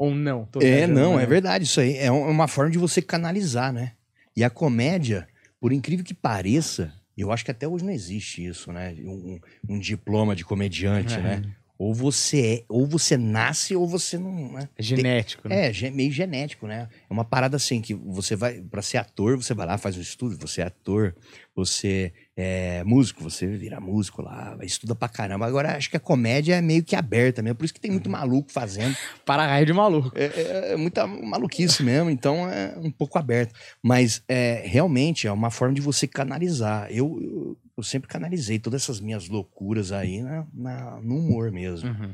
Ou 0.03 0.13
não? 0.15 0.48
É, 0.62 0.88
não, 0.88 1.17
né? 1.17 1.24
é 1.24 1.25
verdade. 1.25 1.65
Isso 1.65 1.79
aí 1.79 1.95
é 1.98 2.12
um- 2.12 2.27
é 2.27 2.31
uma 2.31 2.48
forma 2.48 2.72
de 2.72 2.77
você 2.77 3.01
canalizar, 3.01 3.72
né? 3.72 3.93
E 4.36 4.43
a 4.43 4.50
comédia, 4.50 5.27
por 5.60 5.72
incrível 5.72 6.03
que 6.03 6.13
pareça, 6.13 6.93
eu 7.17 7.31
acho 7.31 7.45
que 7.45 7.51
até 7.51 7.67
hoje 7.67 7.86
não 7.86 7.93
existe 7.93 8.45
isso, 8.45 8.72
né? 8.72 8.95
Um, 9.00 9.39
um 9.69 9.79
diploma 9.79 10.36
de 10.36 10.43
comediante, 10.43 11.13
É. 11.15 11.22
né? 11.22 11.41
Ou 11.77 11.93
você 11.93 12.41
é, 12.62 12.63
ou 12.69 12.86
você 12.86 13.17
nasce 13.17 13.75
ou 13.75 13.88
você 13.88 14.17
não. 14.17 14.53
Né? 14.53 14.69
É 14.77 14.83
genético, 14.83 15.50
né? 15.50 15.69
É, 15.69 15.89
meio 15.91 16.12
genético, 16.12 16.65
né? 16.67 16.88
É 17.10 17.13
uma 17.13 17.25
parada 17.25 17.57
assim 17.57 17.81
que 17.81 17.93
você 17.93 18.36
vai, 18.36 18.62
Pra 18.62 18.81
ser 18.81 18.98
ator, 18.98 19.36
você 19.38 19.53
vai 19.53 19.65
lá, 19.67 19.77
faz 19.77 19.98
o 19.98 20.01
estudo, 20.01 20.38
você 20.39 20.62
é 20.62 20.65
ator, 20.65 21.15
você 21.55 22.13
é 22.35 22.83
músico, 22.83 23.21
você 23.23 23.45
vira 23.47 23.79
músico 23.79 24.21
lá, 24.21 24.57
estuda 24.63 24.95
pra 24.95 25.07
caramba. 25.07 25.45
Agora, 25.45 25.75
acho 25.77 25.89
que 25.89 25.97
a 25.97 25.99
comédia 25.99 26.55
é 26.55 26.61
meio 26.61 26.83
que 26.83 26.95
aberta 26.95 27.41
mesmo, 27.41 27.55
por 27.57 27.65
isso 27.65 27.73
que 27.73 27.79
tem 27.79 27.91
muito 27.91 28.09
maluco 28.09 28.51
fazendo. 28.51 28.95
Para 29.25 29.45
raio 29.45 29.65
de 29.65 29.73
maluco. 29.73 30.11
É, 30.15 30.25
é- 30.25 30.73
é 30.73 30.75
muita 30.75 31.05
maluquice 31.05 31.83
mesmo, 31.83 32.09
então 32.09 32.49
é 32.49 32.75
um 32.77 32.91
pouco 32.91 33.19
aberto. 33.19 33.53
Mas 33.81 34.23
é, 34.27 34.63
realmente 34.65 35.27
é 35.27 35.31
uma 35.31 35.51
forma 35.51 35.75
de 35.75 35.81
você 35.81 36.07
canalizar. 36.07 36.87
Eu, 36.91 37.19
eu, 37.21 37.57
eu 37.77 37.83
sempre 37.83 38.09
canalizei 38.09 38.57
todas 38.59 38.81
essas 38.83 38.99
minhas 38.99 39.27
loucuras 39.29 39.91
aí 39.91 40.21
na, 40.21 40.45
na- 40.53 40.99
no 41.01 41.17
humor 41.17 41.51
mesmo. 41.51 41.89
Uhum. 41.89 42.13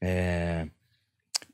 É, 0.00 0.66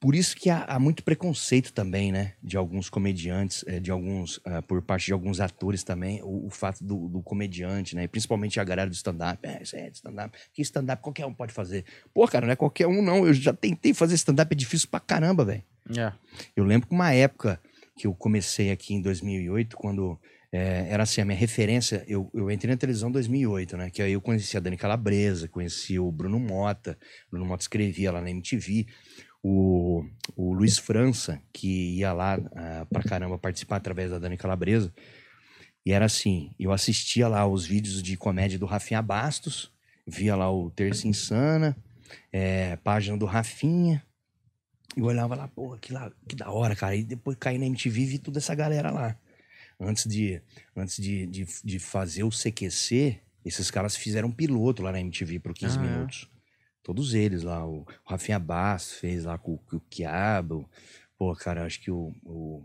por 0.04 0.14
isso 0.14 0.36
que 0.36 0.50
há, 0.50 0.64
há 0.64 0.78
muito 0.78 1.02
preconceito 1.02 1.72
também, 1.72 2.12
né? 2.12 2.34
De 2.42 2.58
alguns 2.58 2.90
comediantes, 2.90 3.64
é, 3.66 3.80
de 3.80 3.90
alguns, 3.90 4.38
ah, 4.44 4.60
por 4.60 4.82
parte 4.82 5.06
de 5.06 5.14
alguns 5.14 5.40
atores 5.40 5.82
também, 5.82 6.20
o, 6.22 6.44
o 6.44 6.50
fato 6.50 6.84
do, 6.84 7.08
do 7.08 7.22
comediante, 7.22 7.96
né? 7.96 8.06
Principalmente 8.06 8.60
a 8.60 8.64
galera 8.64 8.90
do 8.90 8.92
stand-up. 8.92 9.38
É, 9.42 9.62
isso 9.62 9.74
é 9.74 9.88
de 9.88 9.96
stand-up. 9.96 10.36
Que 10.52 10.60
stand-up 10.60 11.02
qualquer 11.02 11.24
um 11.24 11.32
pode 11.32 11.54
fazer. 11.54 11.86
Pô, 12.12 12.28
cara, 12.28 12.44
não 12.44 12.52
é 12.52 12.56
qualquer 12.56 12.86
um, 12.86 13.00
não. 13.00 13.26
Eu 13.26 13.32
já 13.32 13.54
tentei 13.54 13.94
fazer 13.94 14.14
stand-up, 14.16 14.52
é 14.52 14.54
difícil 14.54 14.88
pra 14.90 15.00
caramba, 15.00 15.42
velho. 15.42 15.62
É. 15.96 16.12
Eu 16.54 16.64
lembro 16.64 16.86
que 16.86 16.94
uma 16.94 17.10
época 17.14 17.58
que 17.96 18.06
eu 18.06 18.12
comecei 18.14 18.70
aqui 18.70 18.92
em 18.92 19.00
2008, 19.00 19.74
quando 19.74 20.20
é, 20.56 20.86
era 20.88 21.02
assim, 21.02 21.20
a 21.20 21.24
minha 21.24 21.36
referência, 21.36 22.04
eu, 22.06 22.30
eu 22.32 22.48
entrei 22.48 22.70
na 22.70 22.76
televisão 22.76 23.08
em 23.08 23.12
2008, 23.12 23.76
né? 23.76 23.90
Que 23.90 24.00
aí 24.00 24.12
eu 24.12 24.20
conheci 24.20 24.56
a 24.56 24.60
Dani 24.60 24.76
Calabresa, 24.76 25.48
conheci 25.48 25.98
o 25.98 26.12
Bruno 26.12 26.38
Mota, 26.38 26.96
o 27.26 27.30
Bruno 27.32 27.44
Mota 27.44 27.62
escrevia 27.64 28.12
lá 28.12 28.20
na 28.20 28.30
MTV, 28.30 28.86
o, 29.46 30.02
o 30.34 30.54
Luiz 30.54 30.78
França, 30.78 31.38
que 31.52 31.98
ia 31.98 32.14
lá 32.14 32.38
uh, 32.38 32.86
pra 32.86 33.02
caramba 33.02 33.38
participar 33.38 33.76
através 33.76 34.10
da 34.10 34.18
Dani 34.18 34.38
Calabresa, 34.38 34.90
e 35.84 35.92
era 35.92 36.06
assim, 36.06 36.54
eu 36.58 36.72
assistia 36.72 37.28
lá 37.28 37.46
os 37.46 37.66
vídeos 37.66 38.02
de 38.02 38.16
comédia 38.16 38.58
do 38.58 38.64
Rafinha 38.64 39.02
Bastos, 39.02 39.70
via 40.06 40.34
lá 40.34 40.50
o 40.50 40.70
Terça 40.70 41.06
Insana, 41.06 41.76
é, 42.32 42.76
página 42.76 43.18
do 43.18 43.26
Rafinha, 43.26 44.02
e 44.96 45.00
eu 45.00 45.06
olhava 45.06 45.34
lá, 45.34 45.46
pô, 45.46 45.76
que, 45.76 45.92
lá, 45.92 46.10
que 46.26 46.34
da 46.36 46.50
hora, 46.50 46.74
cara. 46.74 46.96
E 46.96 47.02
depois 47.04 47.36
caí 47.38 47.58
na 47.58 47.66
MTV 47.66 48.00
e 48.00 48.06
vi 48.06 48.18
toda 48.18 48.38
essa 48.38 48.54
galera 48.54 48.90
lá. 48.90 49.18
Antes 49.78 50.06
de, 50.08 50.40
antes 50.74 51.02
de, 51.02 51.26
de, 51.26 51.46
de 51.64 51.78
fazer 51.80 52.22
o 52.22 52.30
CQC, 52.30 53.20
esses 53.44 53.70
caras 53.70 53.96
fizeram 53.96 54.28
um 54.28 54.32
piloto 54.32 54.82
lá 54.82 54.92
na 54.92 55.00
MTV 55.00 55.40
por 55.40 55.52
15 55.52 55.78
Ah, 55.78 55.82
minutos. 55.82 56.30
Todos 56.84 57.14
eles 57.14 57.42
lá. 57.42 57.66
O, 57.66 57.84
Rafinha 58.04 58.38
Bass 58.38 58.92
fez 58.92 59.24
lá 59.24 59.36
com, 59.38 59.56
com 59.56 59.76
o 59.76 59.80
Quiabo. 59.90 60.68
Pô, 61.18 61.34
cara, 61.34 61.64
acho 61.64 61.80
que 61.80 61.90
o, 61.90 62.12
o, 62.24 62.62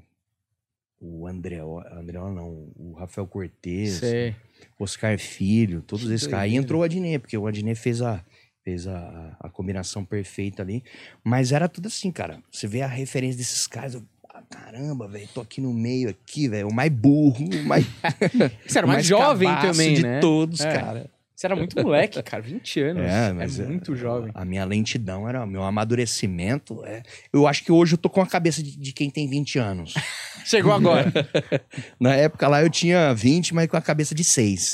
o 1.00 1.26
André, 1.26 1.60
André 1.94 2.20
não, 2.20 2.70
o 2.76 2.94
Rafael 3.00 3.26
Cortez, 3.26 3.94
Sei. 3.94 4.36
Oscar 4.78 5.18
Filho, 5.18 5.82
todos 5.82 6.06
Que 6.08 6.14
esses 6.14 6.28
caras. 6.28 6.44
Aí 6.46 6.56
entrou 6.56 6.82
o 6.82 6.84
Adnet, 6.84 7.20
porque 7.20 7.38
o 7.38 7.48
Adnet 7.48 7.80
fez 7.80 8.02
a, 8.02 8.24
fez 8.64 8.88
a, 8.88 9.38
a 9.40 9.50
combinação 9.50 10.04
perfeita 10.04 10.62
ali. 10.62 10.84
Mas 11.24 11.52
era 11.54 11.70
tudo 11.70 11.88
assim, 11.88 12.12
cara. 12.12 12.44
Você 12.52 12.68
vê 12.68 12.82
a 12.82 12.88
referência 12.88 13.38
desses 13.38 13.66
caras, 13.68 13.94
eu, 13.94 14.04
ah, 14.30 14.44
caramba, 14.50 15.08
velho, 15.08 15.30
tô 15.34 15.40
aqui 15.40 15.62
no 15.62 15.74
meio 15.74 16.10
aqui, 16.10 16.50
velho, 16.50 16.68
o 16.68 16.74
mais 16.74 16.92
burro, 16.92 17.46
o 17.46 17.66
mais, 17.66 17.86
Você 18.68 18.78
era 18.80 18.86
o 18.86 18.90
mais 18.90 19.06
jovem 19.06 19.48
cabaço 19.48 19.72
também, 19.72 19.94
de 19.94 20.02
né? 20.04 20.20
todos, 20.20 20.60
É. 20.60 20.74
cara. 20.74 21.10
Você 21.39 21.48
era 21.48 21.55
muito 21.55 21.81
moleque, 21.81 22.22
cara, 22.22 22.43
20 22.43 22.81
anos. 22.81 23.03
É, 23.05 23.31
mas 23.31 23.58
é 23.62 23.65
muito 23.65 23.96
jovem. 23.96 24.29
A 24.34 24.43
minha 24.43 24.65
lentidão 24.65 25.25
era, 25.25 25.46
meu 25.46 25.63
amadurecimento. 25.63 26.84
É, 26.84 27.01
eu 27.31 27.48
acho 27.48 27.63
que 27.63 27.72
hoje 27.72 27.93
eu 27.93 27.98
tô 27.98 28.10
com 28.10 28.19
a 28.19 28.27
cabeça 28.27 28.62
de, 28.62 28.77
de 28.77 28.91
quem 28.91 29.10
tem 29.10 29.25
20 29.29 29.58
anos. 29.58 29.93
Chegou 30.43 30.74
agora. 30.74 31.10
Na 31.98 32.13
época 32.13 32.46
lá 32.50 32.62
eu 32.62 32.69
tinha 32.69 33.13
20, 33.13 33.53
mas 33.53 33.67
com 33.69 33.77
a 33.77 33.81
cabeça 33.81 34.13
de 34.13 34.22
6. 34.22 34.74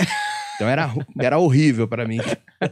Então 0.55 0.67
era, 0.67 0.91
era 1.19 1.38
horrível 1.38 1.88
pra 1.88 2.07
mim. 2.07 2.17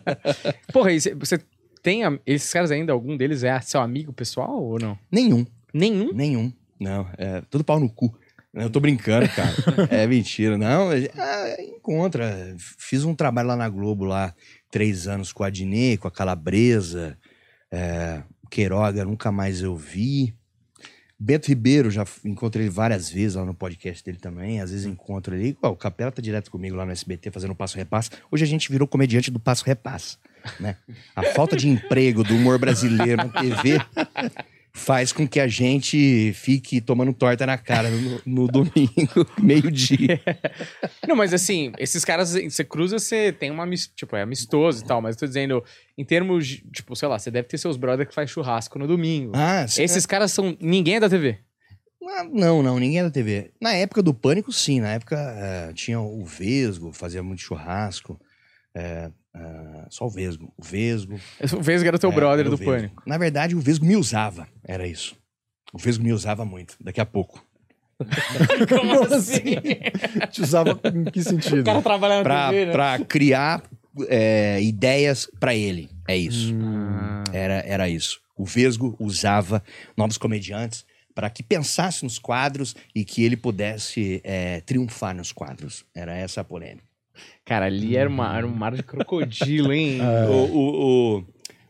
Porra, 0.74 0.92
e 0.92 1.00
você- 1.00 1.40
tem 1.84 2.02
esses 2.26 2.52
caras 2.52 2.72
ainda, 2.72 2.94
algum 2.94 3.16
deles 3.16 3.44
é 3.44 3.62
seu 3.62 3.80
amigo 3.80 4.12
pessoal 4.12 4.60
ou 4.60 4.80
não? 4.80 4.98
Nenhum. 5.12 5.46
Nenhum? 5.72 6.12
Nenhum. 6.16 6.52
Não, 6.80 7.08
é 7.16 7.44
tudo 7.48 7.64
pau 7.64 7.80
no 7.80 7.88
cu. 7.88 8.18
Eu 8.54 8.70
tô 8.70 8.80
brincando, 8.80 9.28
cara. 9.30 9.54
é 9.90 10.06
mentira. 10.06 10.58
Não, 10.58 10.92
é, 10.92 11.64
encontra. 11.64 12.56
Fiz 12.58 13.04
um 13.04 13.16
trabalho 13.16 13.48
lá 13.48 13.56
na 13.56 13.68
Globo, 13.68 14.06
lá, 14.06 14.34
três 14.70 15.08
anos 15.08 15.34
com 15.34 15.44
a 15.44 15.48
Adnet, 15.48 15.98
com 15.98 16.08
a 16.08 16.12
Calabresa. 16.12 17.18
É, 17.72 18.22
Queiroga, 18.52 19.04
nunca 19.04 19.32
mais 19.32 19.62
eu 19.62 19.76
vi. 19.76 20.36
Bento 21.20 21.48
Ribeiro, 21.48 21.90
já 21.90 22.06
encontrei 22.26 22.66
ele 22.66 22.74
várias 22.74 23.10
vezes 23.10 23.36
lá 23.36 23.46
no 23.46 23.54
podcast 23.54 24.04
dele 24.04 24.20
também. 24.20 24.60
Às 24.60 24.72
vezes 24.72 24.86
encontro 24.86 25.34
ele. 25.34 25.58
O 25.62 25.76
Capela 25.76 26.12
tá 26.12 26.22
direto 26.22 26.52
comigo 26.52 26.76
lá 26.76 26.86
no 26.86 26.92
SBT 26.92 27.32
fazendo 27.32 27.56
Passo 27.56 27.78
Repasse. 27.78 28.12
Hoje 28.30 28.44
a 28.44 28.48
gente 28.48 28.72
virou 28.72 28.88
comediante 28.88 29.32
do 29.32 29.40
Passo 29.40 29.66
Repasse. 29.66 30.18
Né? 30.60 30.76
A 31.16 31.24
falta 31.24 31.56
de 31.56 31.70
emprego 31.70 32.24
do 32.24 32.36
humor 32.36 32.60
brasileiro 32.60 33.18
na 33.18 33.30
TV 33.30 33.80
faz 34.76 35.14
com 35.14 35.28
que 35.28 35.40
a 35.40 35.48
gente 35.48 36.34
fique 36.34 36.82
tomando 36.82 37.14
torta 37.14 37.46
na 37.46 37.58
cara 37.58 37.90
no, 37.92 38.22
no 38.26 38.48
domingo, 38.52 39.26
meio-dia. 39.40 40.20
Não, 41.08 41.16
mas 41.16 41.34
assim, 41.34 41.72
esses 41.78 42.04
caras, 42.04 42.32
você 42.34 42.64
cruza, 42.64 42.98
você 42.98 43.32
tem 43.32 43.52
uma. 43.52 43.70
Tipo, 43.96 44.16
é 44.16 44.24
amistoso 44.24 44.84
e 44.84 44.88
tal, 44.88 45.02
mas 45.02 45.16
eu 45.16 45.20
tô 45.20 45.28
dizendo, 45.28 45.64
em 45.98 46.04
termos, 46.04 46.48
de, 46.48 46.58
tipo, 46.72 46.96
sei 46.96 47.08
lá, 47.08 47.20
você 47.20 47.30
deve 47.30 47.48
ter 47.48 47.58
seus 47.58 47.78
brothers 47.78 48.10
que 48.10 48.16
faz 48.16 48.30
churrasco 48.30 48.80
no 48.80 48.88
domingo. 48.88 49.32
Ah, 49.36 49.68
cê- 49.68 49.84
Esses 49.84 50.06
caras 50.06 50.32
são. 50.32 50.58
Ninguém 50.60 50.96
é 50.96 51.00
da 51.00 51.10
TV. 51.10 51.38
Ah, 52.06 52.24
Não, 52.30 52.62
não, 52.62 52.80
ninguém 52.80 53.00
é 53.00 53.04
da 53.04 53.12
TV. 53.12 53.52
Na 53.62 53.74
época 53.74 54.02
do 54.04 54.14
Pânico, 54.14 54.52
sim. 54.52 54.82
Na 54.82 54.90
época 54.94 55.16
eh, 55.18 55.72
tinha 55.74 56.00
o 56.02 56.26
Vesgo, 56.26 56.92
fazia 56.92 57.24
muito 57.24 57.42
churrasco. 57.42 58.20
eh, 58.76 59.10
ah, 59.36 59.88
só 59.90 60.06
o 60.06 60.10
Vesgo. 60.10 60.54
O 60.58 60.64
Vesgo. 60.64 61.20
O 61.58 61.62
Vesgo 61.62 61.88
era 61.88 61.98
teu 62.00 62.12
É, 62.12 62.16
brother 62.16 62.40
era 62.46 62.48
o 62.48 62.52
do 62.52 62.58
Vesgo. 62.58 62.72
Pânico. 62.74 63.04
Na 63.06 63.18
verdade, 63.18 63.56
o 63.56 63.60
Vesgo 63.60 63.86
me 63.86 63.96
usava. 63.96 64.48
Era 64.64 64.88
isso. 64.88 65.16
O 65.74 65.78
Vesgo 65.78 66.04
me 66.04 66.14
usava 66.14 66.46
muito. 66.46 66.76
Daqui 66.80 67.02
a 67.02 67.06
pouco. 67.06 67.44
Como 68.70 69.14
assim? 69.14 69.56
Te 70.32 70.42
usava 70.42 70.80
em 70.94 71.06
que 71.06 71.24
sentido? 71.24 71.62
O 71.62 71.64
cara 71.64 71.82
trabalha 71.82 72.18
na 72.18 72.24
Pra, 72.24 72.50
TV, 72.50 72.66
né? 72.66 72.72
pra 72.72 73.00
criar 73.00 73.64
eh, 74.08 74.62
ideias 74.62 75.30
pra 75.40 75.56
ele. 75.56 75.90
É 76.08 76.16
isso. 76.18 76.54
Ah, 76.62 77.24
Era, 77.32 77.54
era 77.66 77.90
isso. 77.90 78.20
O 78.36 78.46
Vesgo 78.46 78.96
usava 79.00 79.64
novos 79.96 80.18
comediantes 80.18 80.86
para 81.16 81.30
que 81.30 81.44
pensasse 81.44 82.04
nos 82.04 82.18
quadros 82.18 82.76
e 82.96 83.06
que 83.06 83.24
ele 83.24 83.38
pudesse 83.38 84.20
é, 84.24 84.62
triunfar 84.62 85.16
nos 85.16 85.32
quadros. 85.32 85.86
Era 85.96 86.16
essa 86.18 86.42
a 86.42 86.44
polêmica. 86.44 86.84
Cara, 87.46 87.66
ali 87.66 87.98
era, 87.98 88.10
uma, 88.10 88.38
era 88.38 88.48
um 88.48 88.54
mar 88.56 88.74
de 88.74 88.84
crocodilo, 88.84 89.74
hein? 89.74 90.00
É. 90.02 90.26
O, 90.30 90.46
o, 90.46 91.18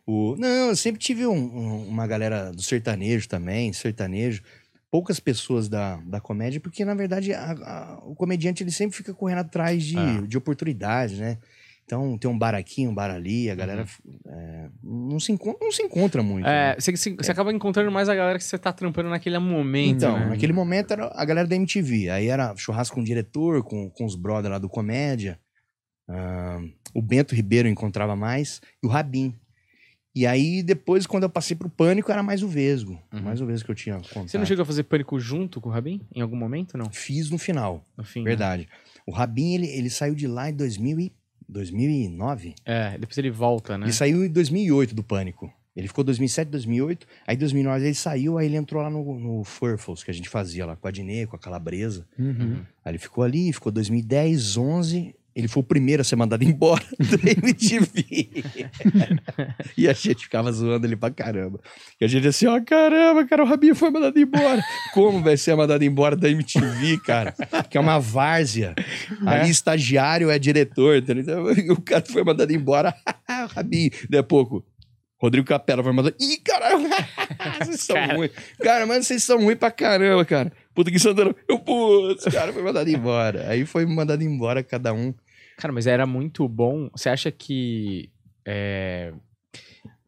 o, 0.06 0.32
o- 0.32 0.36
não, 0.38 0.48
eu 0.70 0.76
sempre 0.76 1.00
tive 1.00 1.26
um- 1.26 1.34
um- 1.34 1.88
uma 1.88 2.06
galera 2.06 2.52
do 2.52 2.62
sertanejo 2.62 3.28
também, 3.28 3.74
sertanejo. 3.74 4.44
Poucas 4.92 5.20
pessoas 5.20 5.68
da, 5.68 5.98
da 6.06 6.22
comédia, 6.22 6.60
porque 6.60 6.86
na 6.86 6.94
verdade 6.94 7.34
a- 7.34 7.52
a- 7.54 8.00
o 8.06 8.14
comediante 8.14 8.62
ele 8.62 8.70
sempre 8.72 8.96
fica 8.96 9.14
correndo 9.14 9.40
atrás 9.40 9.84
de, 9.84 9.98
Ah. 9.98 10.22
de 10.28 10.38
oportunidades, 10.38 11.18
né? 11.18 11.38
Então 11.86 12.18
tem 12.18 12.30
um 12.32 12.38
bar 12.38 12.54
aqui, 12.56 12.88
um 12.88 12.94
bar 12.94 13.10
ali, 13.12 13.50
a 13.50 13.56
galera 13.56 13.86
é, 14.28 14.70
não, 14.84 15.20
se 15.20 15.32
encontra, 15.32 15.58
não 15.62 15.72
se 15.72 15.82
encontra 15.82 16.22
muito. 16.24 16.46
né? 16.46 16.72
É, 16.74 16.80
você, 16.80 16.96
você- 16.96 17.16
você 17.16 17.32
acaba 17.32 17.52
encontrando 17.52 17.92
mais 17.92 18.08
a 18.08 18.16
galera 18.16 18.38
que 18.38 18.44
você 18.46 18.58
tá 18.58 18.72
trampando 18.72 19.10
naquele 19.10 19.38
momento. 19.40 19.98
Então, 19.98 20.18
né? 20.20 20.28
naquele 20.28 20.54
momento 20.54 20.92
era 20.94 21.12
a 21.14 21.26
galera 21.26 21.48
da 21.48 21.56
MTV. 21.56 22.10
Aí 22.12 22.28
era 22.28 22.56
churrasco 22.56 22.96
com 22.96 23.02
o 23.02 23.04
diretor, 23.04 23.64
com, 23.64 23.90
com 23.90 24.06
os 24.06 24.16
brothers 24.16 24.52
lá 24.52 24.60
do 24.60 24.70
Comédia. 24.70 25.40
Ah, 26.08 26.60
o 26.94 27.02
Bento 27.02 27.36
Ribeiro 27.36 27.68
encontrava 27.68 28.16
mais. 28.16 28.62
E 28.82 28.86
o 28.88 28.90
Rabin. 28.90 29.36
E 30.16 30.28
aí, 30.28 30.62
depois, 30.62 31.08
quando 31.08 31.24
eu 31.24 31.30
passei 31.30 31.56
pro 31.56 31.68
Pânico, 31.70 32.12
era 32.12 32.22
mais 32.22 32.44
o 32.44 32.48
Vesgo. 32.48 33.02
Uhum. 33.12 33.22
Mais 33.22 33.42
o 33.42 33.48
Vesgo 33.48 33.66
que 33.66 33.72
eu 33.72 33.76
tinha 33.76 33.96
contato. 33.96 34.30
Você 34.30 34.38
não 34.38 34.46
chegou 34.46 34.62
a 34.62 34.66
fazer 34.66 34.84
pânico 34.84 35.20
junto 35.20 35.60
com 35.60 35.70
o 35.70 35.72
Rabin? 35.72 36.02
Em 36.14 36.22
algum 36.22 36.36
momento, 36.36 36.78
não? 36.78 36.92
Fiz 36.92 37.32
no 37.32 37.40
final, 37.40 37.84
No 37.98 38.04
fim. 38.04 38.20
né? 38.20 38.26
verdade. 38.26 38.70
O 39.08 39.12
Rabin, 39.12 39.56
ele, 39.56 39.68
ele 39.68 39.90
saiu 39.90 40.14
de 40.14 40.28
lá 40.28 40.52
em 40.52 40.54
2000 40.54 41.00
e, 41.00 41.12
2009. 41.50 42.54
É, 42.64 42.98
depois 42.98 43.18
ele 43.18 43.32
volta, 43.32 43.78
né? 43.78 43.86
Ele 43.86 43.94
saiu 43.94 44.24
em 44.24 44.30
2008 44.30 44.94
do 44.94 45.04
Pânico. 45.04 45.52
Ele 45.76 45.88
ficou 45.88 46.04
2007, 46.04 46.50
2008. 46.50 47.08
Aí 47.26 47.36
em 47.36 47.40
2009 47.40 47.86
ele 47.86 47.96
saiu, 47.96 48.38
aí 48.38 48.46
ele 48.46 48.56
entrou 48.56 48.84
lá 48.84 48.90
no, 48.92 49.20
no 49.20 49.44
Furfles, 49.44 50.04
que 50.04 50.12
a 50.12 50.14
gente 50.14 50.30
fazia 50.30 50.66
lá 50.66 50.76
com 50.76 50.88
a 50.88 50.92
Dinê, 50.92 51.26
com 51.26 51.36
a 51.36 51.40
Calabresa. 51.40 52.08
Uhum. 52.20 52.62
Aí 52.86 52.92
ele 52.92 53.00
ficou 53.00 53.24
ali, 53.24 53.52
ficou 53.52 53.72
2010, 53.72 54.58
11. 54.58 55.16
Ele 55.36 55.48
foi 55.48 55.62
o 55.62 55.66
primeiro 55.66 56.02
a 56.02 56.04
ser 56.04 56.16
mandado 56.16 56.44
embora 56.46 56.84
da 57.00 57.32
MTV. 57.32 58.44
e 59.78 59.88
a 59.88 59.94
gente 59.94 60.26
ficava 60.26 60.52
zoando 60.52 60.86
ele 60.86 60.96
pra 60.96 61.10
caramba. 61.10 61.60
E 62.00 62.06
a 62.06 62.08
gente 62.08 62.28
assim, 62.28 62.46
ó, 62.46 62.62
caramba, 62.62 63.26
cara, 63.26 63.44
o 63.44 63.48
Rabinho 63.48 63.76
foi 63.76 63.90
mandado 63.90 64.20
embora. 64.20 64.62
Como 64.94 65.22
vai 65.22 65.36
ser 65.38 65.56
mandado 65.56 65.84
embora 65.84 66.16
da 66.16 66.30
MTV, 66.30 67.00
cara? 67.06 67.34
Que 67.70 67.78
é 67.78 67.82
uma 67.82 68.00
várzea. 68.00 68.76
Ali 69.26 69.50
estagiário 69.50 70.30
é 70.30 70.38
diretor? 70.38 70.98
Então, 70.98 71.46
o 71.74 71.82
cara 71.82 72.04
foi 72.06 72.24
mandado 72.24 72.52
embora. 72.54 72.94
o 73.28 73.48
Rabinho. 73.48 73.92
Daí 74.10 74.20
a 74.20 74.24
pouco, 74.24 74.64
Rodrigo 75.24 75.48
Capela 75.48 75.82
foi 75.82 75.94
mandado. 75.94 76.16
Ih, 76.20 76.38
caramba! 76.44 76.90
vocês 77.64 77.82
são 77.82 77.96
Cara. 77.96 78.16
ruins. 78.16 78.32
Cara, 78.62 78.86
mas 78.86 79.08
vocês 79.08 79.24
são 79.24 79.38
ruins 79.40 79.58
pra 79.58 79.72
caramba, 79.72 80.26
cara. 80.26 80.52
Puta 80.74 80.92
que 80.92 81.00
Santana. 81.00 81.36
Eu, 81.48 81.60
putz, 81.60 82.26
cara, 82.26 82.52
foi 82.52 82.64
mandado 82.64 82.90
embora. 82.90 83.50
Aí 83.50 83.66
foi 83.66 83.86
mandado 83.86 84.24
embora 84.24 84.64
cada 84.64 84.94
um. 84.94 85.14
Cara, 85.58 85.74
mas 85.74 85.88
era 85.88 86.06
muito 86.06 86.48
bom. 86.48 86.90
Você 86.92 87.10
acha 87.10 87.32
que 87.32 88.10
é, 88.46 89.14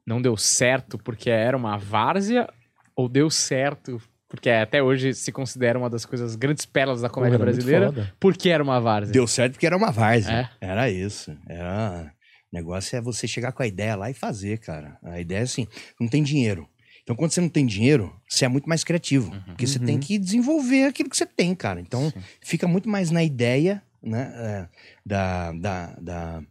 não 0.06 0.22
deu 0.22 0.36
certo 0.36 0.98
porque 0.98 1.30
era 1.30 1.56
uma 1.56 1.78
várzea? 1.78 2.50
Ou 2.96 3.08
deu 3.08 3.30
certo 3.30 4.02
porque 4.28 4.50
até 4.50 4.82
hoje 4.82 5.14
se 5.14 5.32
considera 5.32 5.78
uma 5.78 5.90
das 5.90 6.06
coisas 6.06 6.36
grandes 6.36 6.66
pérolas 6.66 7.02
da 7.02 7.10
comédia 7.10 7.38
muito 7.38 7.54
brasileira? 7.54 8.14
Porque 8.20 8.50
era 8.50 8.64
uma 8.64 8.80
várzea. 8.80 9.14
Deu 9.14 9.28
certo 9.28 9.54
porque 9.54 9.66
era 9.66 9.78
uma 9.78 9.92
várzea. 9.92 10.50
É? 10.62 10.68
Era 10.68 10.90
isso. 10.90 11.38
Era. 11.48 12.12
O 12.52 12.56
negócio 12.56 12.98
é 12.98 13.02
você 13.02 13.28
chegar 13.28 13.52
com 13.52 13.64
a 13.64 13.68
ideia 13.68 13.96
lá 13.96 14.10
e 14.10 14.14
fazer, 14.14 14.60
cara. 14.60 14.98
A 15.04 15.20
ideia 15.20 15.40
é 15.40 15.44
assim: 15.44 15.68
não 16.00 16.08
tem 16.08 16.24
dinheiro. 16.24 16.68
Então, 17.06 17.16
quando 17.16 17.30
você 17.32 17.40
não 17.40 17.50
tem 17.50 17.68
dinheiro, 17.68 18.12
você 18.28 18.46
é 18.46 18.48
muito 18.48 18.68
mais 18.68 18.84
criativo. 18.84 19.30
Porque 19.46 19.68
você 19.68 19.78
tem 19.78 20.00
que 20.00 20.18
desenvolver 20.18 20.86
aquilo 20.86 21.08
que 21.08 21.16
você 21.16 21.26
tem, 21.26 21.54
cara. 21.54 21.80
Então, 21.80 22.12
fica 22.42 22.68
muito 22.68 22.90
mais 22.90 23.12
na 23.12 23.24
ideia 23.24 23.80
né, 24.02 24.34
é, 24.36 24.68
da, 25.06 25.52
da, 25.52 25.96
da, 26.02 26.44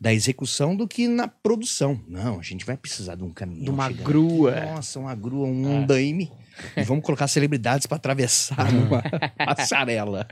da 0.00 0.14
execução 0.14 0.74
do 0.74 0.88
que 0.88 1.06
na 1.06 1.28
produção. 1.28 2.02
Não, 2.08 2.38
a 2.38 2.42
gente 2.42 2.64
vai 2.64 2.78
precisar 2.78 3.14
de 3.14 3.24
um 3.24 3.30
caminhão. 3.30 3.64
De 3.64 3.70
uma 3.70 3.88
chegando. 3.88 4.04
grua. 4.06 4.60
Nossa, 4.72 4.98
uma 4.98 5.14
grua, 5.14 5.46
um 5.46 5.70
É. 5.70 5.76
andaime. 5.82 6.32
E 6.76 6.82
vamos 6.82 7.04
colocar 7.04 7.28
celebridades 7.28 7.86
pra 7.86 7.96
atravessar 7.96 8.72
numa 8.72 9.02
passarela. 9.44 10.26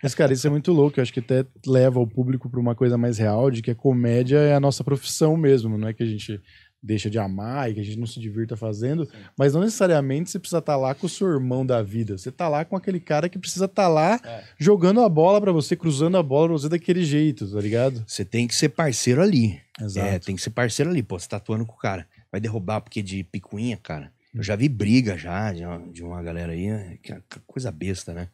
Mas, 0.00 0.14
cara, 0.14 0.32
isso 0.32 0.46
é 0.46 0.50
muito 0.50 0.72
louco. 0.72 1.00
Eu 1.00 1.02
acho 1.02 1.12
que 1.12 1.20
até 1.20 1.44
leva 1.66 1.98
o 1.98 2.06
público 2.06 2.48
pra 2.48 2.60
uma 2.60 2.76
coisa 2.76 2.96
mais 2.96 3.18
real, 3.18 3.50
de 3.50 3.60
que 3.60 3.70
a 3.72 3.74
comédia 3.74 4.38
é 4.38 4.54
a 4.54 4.60
nossa 4.60 4.84
profissão 4.84 5.36
mesmo. 5.36 5.76
Não 5.76 5.88
é 5.88 5.92
que 5.92 6.02
a 6.02 6.06
gente 6.06 6.40
deixa 6.82 7.10
de 7.10 7.18
amar 7.18 7.70
e 7.70 7.74
que 7.74 7.80
a 7.80 7.84
gente 7.84 7.98
não 7.98 8.06
se 8.06 8.18
divirta 8.18 8.56
fazendo, 8.56 9.06
mas 9.36 9.52
não 9.52 9.60
necessariamente 9.60 10.30
você 10.30 10.38
precisa 10.38 10.58
estar 10.60 10.76
lá 10.76 10.94
com 10.94 11.06
o 11.06 11.10
seu 11.10 11.28
irmão 11.28 11.64
da 11.66 11.82
vida. 11.82 12.16
Você 12.16 12.32
tá 12.32 12.48
lá 12.48 12.64
com 12.64 12.74
aquele 12.74 12.98
cara 12.98 13.28
que 13.28 13.38
precisa 13.38 13.66
estar 13.66 13.86
lá 13.88 14.18
É. 14.24 14.44
jogando 14.58 15.00
a 15.02 15.08
bola 15.08 15.40
pra 15.40 15.52
você, 15.52 15.76
cruzando 15.76 16.16
a 16.16 16.22
bola 16.22 16.48
pra 16.48 16.52
você 16.58 16.68
daquele 16.70 17.04
jeito, 17.04 17.50
tá 17.52 17.60
ligado? 17.60 18.02
Você 18.06 18.24
tem 18.24 18.46
que 18.48 18.54
ser 18.54 18.70
parceiro 18.70 19.20
ali. 19.20 19.60
Exato. 19.80 20.06
É, 20.06 20.18
tem 20.18 20.34
que 20.36 20.40
ser 20.42 20.50
parceiro 20.50 20.90
ali. 20.90 21.02
Pô, 21.02 21.18
você 21.18 21.28
tá 21.28 21.36
atuando 21.36 21.66
com 21.66 21.74
o 21.74 21.78
cara. 21.78 22.06
Vai 22.32 22.40
derrubar 22.40 22.80
porque 22.80 23.02
de 23.02 23.24
picuinha, 23.24 23.76
cara. 23.76 24.12
Eu 24.34 24.42
já 24.42 24.54
vi 24.56 24.68
briga 24.68 25.18
já 25.18 25.52
de 25.52 25.64
uma, 25.64 25.78
de 25.92 26.02
uma 26.02 26.22
galera 26.22 26.52
aí. 26.52 26.66
é, 26.68 26.96
Que 27.02 27.12
é 27.12 27.20
coisa 27.46 27.70
besta, 27.70 28.14
né? 28.14 28.28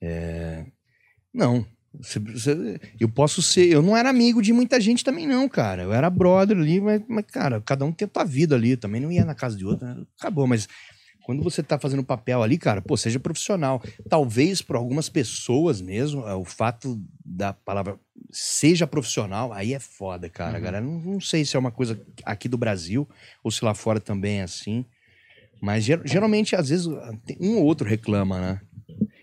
É, 0.00 0.64
Não. 1.32 1.64
Eu 3.00 3.08
posso 3.08 3.42
ser. 3.42 3.66
Eu 3.66 3.82
não 3.82 3.96
era 3.96 4.08
amigo 4.10 4.40
de 4.40 4.52
muita 4.52 4.80
gente 4.80 5.02
também, 5.04 5.26
não, 5.26 5.48
cara. 5.48 5.82
Eu 5.82 5.92
era 5.92 6.08
brother 6.08 6.56
ali, 6.56 6.80
mas, 6.80 7.02
mas, 7.08 7.24
cara, 7.26 7.60
cada 7.60 7.84
um 7.84 7.92
tem 7.92 8.06
a 8.06 8.08
tua 8.08 8.24
vida 8.24 8.54
ali. 8.54 8.76
Também 8.76 9.00
não 9.00 9.10
ia 9.10 9.24
na 9.24 9.34
casa 9.34 9.56
de 9.56 9.64
outro. 9.66 9.86
né? 9.86 10.02
Acabou, 10.18 10.46
mas. 10.46 10.68
Quando 11.22 11.42
você 11.44 11.62
tá 11.62 11.78
fazendo 11.78 12.02
papel 12.02 12.42
ali, 12.42 12.56
cara, 12.58 12.80
pô, 12.80 12.96
seja 12.96 13.20
profissional. 13.20 13.80
Talvez 14.08 14.62
para 14.62 14.78
algumas 14.78 15.08
pessoas 15.08 15.80
mesmo, 15.80 16.26
é, 16.26 16.34
o 16.34 16.44
fato 16.44 17.00
da 17.24 17.52
palavra 17.52 17.96
seja 18.32 18.86
profissional, 18.86 19.52
aí 19.52 19.74
é 19.74 19.78
foda, 19.78 20.28
cara. 20.28 20.56
Uhum. 20.56 20.64
Galera, 20.64 20.84
não, 20.84 20.98
não 20.98 21.20
sei 21.20 21.44
se 21.44 21.54
é 21.54 21.58
uma 21.58 21.70
coisa 21.70 22.00
aqui 22.24 22.48
do 22.48 22.56
Brasil 22.56 23.06
ou 23.44 23.50
se 23.50 23.64
lá 23.64 23.74
fora 23.74 24.00
também 24.00 24.40
é 24.40 24.42
assim. 24.42 24.84
Mas 25.60 25.84
ger- 25.84 26.00
geralmente, 26.06 26.56
às 26.56 26.70
vezes, 26.70 26.86
um 27.38 27.58
ou 27.58 27.64
outro 27.64 27.86
reclama, 27.86 28.40
né? 28.40 28.60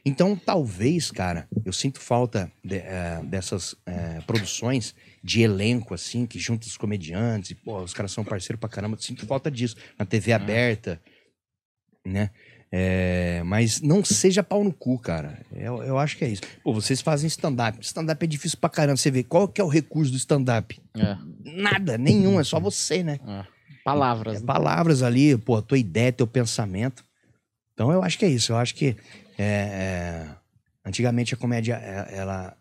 Então, 0.08 0.38
talvez, 0.38 1.12
cara, 1.12 1.50
eu 1.66 1.74
sinto 1.74 2.00
falta 2.00 2.50
de- 2.64 2.78
eh, 2.78 3.20
dessas 3.26 3.76
eh, 3.86 4.22
produções 4.26 4.96
de 5.22 5.42
elenco, 5.42 5.94
assim, 5.94 6.26
que 6.26 6.40
junta 6.40 6.66
os 6.66 6.78
comediantes, 6.78 7.52
e, 7.52 7.56
pô, 7.56 7.82
os 7.82 7.94
caras 7.94 8.14
são 8.14 8.24
parceiros 8.24 8.58
pra 8.58 8.70
caramba. 8.70 8.96
Sinto 9.00 9.26
falta 9.26 9.52
disso. 9.52 9.76
Na 10.00 10.06
TV 10.06 10.32
aberta, 10.32 11.02
né? 12.06 12.30
É, 12.72 13.42
mas 13.44 13.82
não 13.82 14.04
seja 14.04 14.42
pau 14.42 14.64
no 14.64 14.72
cu, 14.72 14.98
cara. 14.98 15.46
Eu, 15.54 15.84
eu 15.84 15.98
acho 15.98 16.18
que 16.18 16.24
é 16.24 16.30
isso. 16.30 16.42
Pô, 16.64 16.74
vocês 16.74 17.02
fazem 17.02 17.28
stand-up. 17.28 17.78
Stand-up 17.82 18.24
é 18.24 18.28
difícil 18.28 18.58
pra 18.60 18.70
caramba. 18.70 18.96
Você 18.98 19.12
vê 19.12 19.24
qual 19.24 19.48
que 19.48 19.60
é 19.60 19.64
o 19.64 19.68
recurso 19.70 20.12
do 20.12 20.18
stand-up? 20.18 20.80
É. 20.96 21.18
Nada, 21.44 21.98
nenhum. 21.98 22.40
É 22.40 22.46
só 22.46 22.62
você, 22.62 23.04
né? 23.04 23.20
Palavras. 23.84 24.38
É 24.38 24.40
né? 24.40 24.46
palavras 24.46 25.04
ali, 25.04 25.38
pô, 25.38 25.58
a 25.58 25.62
tua 25.62 25.78
ideia, 25.78 26.14
teu 26.14 26.28
pensamento. 26.28 27.06
Então 27.74 27.92
eu 27.92 28.02
acho 28.02 28.18
que 28.18 28.26
é 28.26 28.30
isso. 28.30 28.54
Eu 28.54 28.58
acho 28.58 28.74
que 28.76 28.96
é, 29.38 29.44
é, 29.44 30.36
antigamente 30.86 31.34
a 31.34 31.38
comédia 31.38 31.76
é, 31.76 32.18
ela 32.18 32.58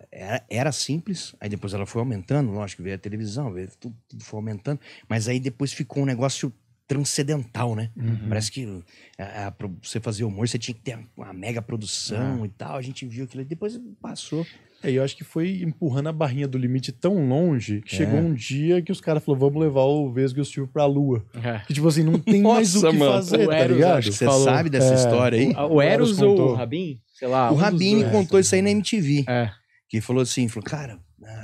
era, 0.49 0.73
simples, 0.73 1.35
aí 1.41 1.49
depois 1.49 1.73
ela 1.73 1.87
foi 1.87 2.01
aumentando, 2.01 2.51
lógico, 2.53 2.83
veio 2.83 2.97
a 2.97 2.99
televisão, 2.99 3.53
veio 3.53 3.69
tudo, 3.81 3.97
tudo 4.09 4.25
foi 4.25 4.39
aumentando, 4.39 4.81
mas 5.09 5.29
aí 5.29 5.41
depois 5.41 5.73
ficou 5.73 6.03
um 6.03 6.07
negócio 6.07 6.53
transcendental, 6.87 7.75
né? 7.75 7.91
Parece 8.29 8.51
que 8.53 8.83
é, 9.19 9.51
pra 9.51 9.69
você 9.83 9.99
fazer 10.01 10.25
humor, 10.25 10.47
você 10.49 10.59
tinha 10.59 10.75
que 10.75 10.81
ter 10.81 10.99
uma 11.17 11.33
mega 11.33 11.61
produção 11.61 12.47
e 12.47 12.49
tal. 12.49 12.77
A 12.77 12.83
gente 12.83 13.05
viu 13.05 13.25
aquilo, 13.25 13.41
aí, 13.41 13.45
depois 13.47 13.81
passou. 14.01 14.47
É, 14.83 14.91
eu 14.93 15.03
acho 15.03 15.17
que 15.17 15.25
foi 15.25 15.63
empurrando 15.63 16.09
a 16.09 16.13
barrinha 16.13 16.47
do 16.47 16.59
limite 16.59 16.93
tão 16.93 17.27
longe 17.29 17.81
que 17.83 17.95
É. 17.95 17.99
chegou 17.99 18.19
um 18.21 18.33
dia 18.35 18.81
que 18.83 18.93
os 18.93 19.01
caras 19.01 19.25
falaram, 19.25 19.41
vamos 19.47 19.63
levar 19.63 19.83
o 19.85 20.13
Vesgo 20.13 20.39
e 20.39 20.43
o 20.43 20.45
Silvio 20.45 20.71
pra 20.73 20.85
lua. 20.87 21.25
É. 21.43 21.61
Que 21.67 21.73
tipo 21.75 21.89
assim, 21.89 22.03
não 22.05 22.19
tem 22.19 22.41
mais 22.43 22.75
o 22.75 22.83
Nossa, 22.83 22.91
que 22.93 22.99
mano. 22.99 23.13
fazer, 23.13 23.45
O 23.47 23.49
tá 23.49 23.57
Eros, 23.57 23.77
ligado? 23.77 23.99
acho 23.99 24.11
que 24.11 24.17
Você 24.17 24.25
falou. 24.27 24.45
sabe 24.45 24.71
dessa 24.71 24.93
É, 24.93 24.95
história 24.95 25.39
aí? 25.41 25.53
O, 25.71 25.75
o 25.77 25.83
Eros 25.83 26.19
Eros 26.19 26.23
ou 26.23 26.51
o. 26.51 26.55
Rabin? 26.55 27.01
Sei 27.15 27.27
lá. 27.27 27.51
o 27.51 27.55
um 27.55 27.57
Rabini 27.57 28.01
dois. 28.03 28.13
contou 28.13 28.39
isso 28.39 28.55
aí 28.55 28.63
na 28.63 28.71
MTV. 28.71 29.25
É. 29.29 29.51
que 29.89 30.01
falou 30.01 30.23
assim, 30.23 30.47
falou, 30.49 30.65
cara, 30.69 30.99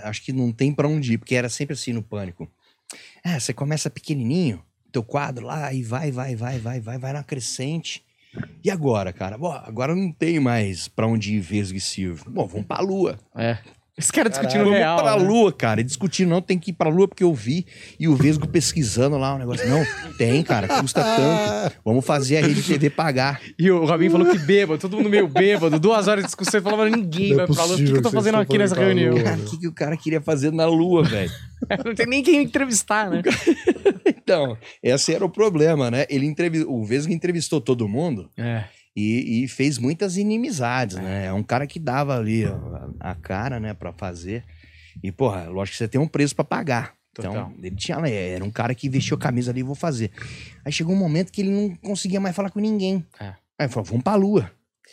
acho 0.04 0.22
que 0.24 0.32
não 0.32 0.52
tem 0.52 0.72
pra 0.72 0.86
onde 0.88 1.14
ir, 1.14 1.18
porque 1.18 1.34
era 1.34 1.48
sempre 1.48 1.74
assim 1.74 1.92
no 1.92 2.02
pânico. 2.02 2.48
É, 3.24 3.38
você 3.40 3.52
começa 3.54 3.88
pequenininho, 3.88 4.60
teu 4.92 5.02
quadro 5.02 5.46
lá, 5.46 5.72
e 5.72 5.82
vai, 5.82 6.10
vai, 6.10 6.34
vai, 6.36 6.58
vai, 6.58 6.80
vai, 6.80 6.98
vai 6.98 7.12
na 7.12 7.22
crescente. 7.24 8.02
E 8.64 8.70
agora, 8.70 9.12
cara? 9.12 9.36
Bom, 9.36 9.52
agora 9.52 9.94
não 9.94 10.10
tem 10.12 10.40
mais 10.40 10.88
pra 10.88 11.06
onde 11.06 11.34
ir 11.34 11.40
Vesgo 11.40 11.76
e 11.76 11.80
Silvio. 11.80 12.24
Bom, 12.28 12.46
vamos 12.46 12.66
pra 12.66 12.80
lua. 12.80 13.18
É. 13.36 13.58
Esse 13.96 14.10
cara 14.10 14.30
discutindo 14.30 14.64
Vamos 14.64 14.78
real. 14.78 14.96
pra 14.96 15.16
né? 15.18 15.22
lua, 15.22 15.52
cara. 15.52 15.82
E 15.82 15.84
discutindo, 15.84 16.30
não, 16.30 16.40
tem 16.40 16.58
que 16.58 16.70
ir 16.70 16.74
pra 16.74 16.88
lua 16.88 17.06
porque 17.06 17.22
eu 17.22 17.34
vi. 17.34 17.66
E 18.00 18.08
o 18.08 18.16
Vesgo 18.16 18.48
pesquisando 18.48 19.18
lá 19.18 19.34
o 19.34 19.38
negócio. 19.38 19.68
Não, 19.68 19.84
tem, 20.16 20.42
cara, 20.42 20.66
custa 20.80 21.04
tanto. 21.04 21.76
Vamos 21.84 22.04
fazer 22.04 22.38
a 22.38 22.40
rede 22.40 22.62
TV 22.62 22.88
pagar. 22.88 23.38
E 23.58 23.70
o 23.70 23.84
Rabin 23.84 24.08
falou 24.08 24.30
que 24.30 24.38
bêbado, 24.38 24.80
todo 24.80 24.96
mundo 24.96 25.10
meio 25.10 25.28
bêbado, 25.28 25.78
duas 25.78 26.08
horas 26.08 26.24
de 26.24 26.28
discussão, 26.28 26.58
ele 26.58 26.64
falava, 26.64 26.88
ninguém 26.88 27.34
Não 27.34 27.42
é 27.42 27.46
vai 27.46 27.54
pra 27.54 27.64
lua. 27.64 27.74
O 27.74 27.78
que, 27.78 27.84
que 27.84 27.90
eu 27.90 28.02
tô 28.02 28.08
que 28.08 28.14
fazendo 28.14 28.38
aqui 28.38 28.56
nessa 28.56 28.74
reunião? 28.74 29.12
lua. 29.12 29.22
Cara, 29.22 29.36
o 29.36 29.44
que, 29.44 29.58
que 29.58 29.68
o 29.68 29.72
cara 29.72 29.96
queria 29.96 30.22
fazer 30.22 30.50
na 30.50 30.64
lua, 30.64 31.04
velho? 31.04 31.30
Não 31.84 31.94
tem 31.94 32.06
nem 32.06 32.22
quem 32.22 32.42
entrevistar, 32.42 33.10
né? 33.10 33.22
Então, 34.22 34.56
esse 34.82 35.12
era 35.14 35.24
o 35.24 35.30
problema, 35.30 35.90
né? 35.90 36.06
Ele 36.08 36.26
entrevi... 36.26 36.64
O 36.64 36.84
Vesgo 36.84 37.12
entrevistou 37.12 37.60
todo 37.60 37.88
mundo 37.88 38.30
É. 38.36 38.64
e, 38.96 39.44
e 39.44 39.48
fez 39.48 39.78
muitas 39.78 40.16
inimizades, 40.16 40.96
né? 40.96 41.26
É 41.26 41.32
um 41.32 41.42
cara 41.42 41.66
que 41.66 41.78
dava 41.78 42.16
ali 42.16 42.44
a, 42.44 43.10
a 43.10 43.14
cara, 43.14 43.58
né, 43.60 43.74
pra 43.74 43.92
fazer. 43.92 44.44
E, 45.02 45.10
porra, 45.10 45.44
lógico 45.48 45.72
que 45.72 45.78
você 45.78 45.88
tem 45.88 46.00
um 46.00 46.06
preço 46.08 46.34
pra 46.34 46.44
pagar. 46.44 46.94
Então, 47.18 47.32
Total. 47.32 47.52
ele 47.62 47.76
tinha, 47.76 47.96
era 48.08 48.42
um 48.44 48.50
cara 48.50 48.74
que 48.74 48.88
vestiu 48.88 49.16
a 49.16 49.20
camisa 49.20 49.50
ali, 49.50 49.62
vou 49.62 49.74
fazer. 49.74 50.10
Aí 50.64 50.72
chegou 50.72 50.94
um 50.94 50.98
momento 50.98 51.30
que 51.30 51.42
ele 51.42 51.50
não 51.50 51.74
conseguia 51.76 52.20
mais 52.20 52.34
falar 52.34 52.50
com 52.50 52.58
ninguém. 52.60 53.04
É. 53.20 53.26
Aí 53.58 53.66
ele 53.66 53.68
falou, 53.68 53.84
vamos 53.84 54.02
pra 54.02 54.14
lua. 54.14 54.50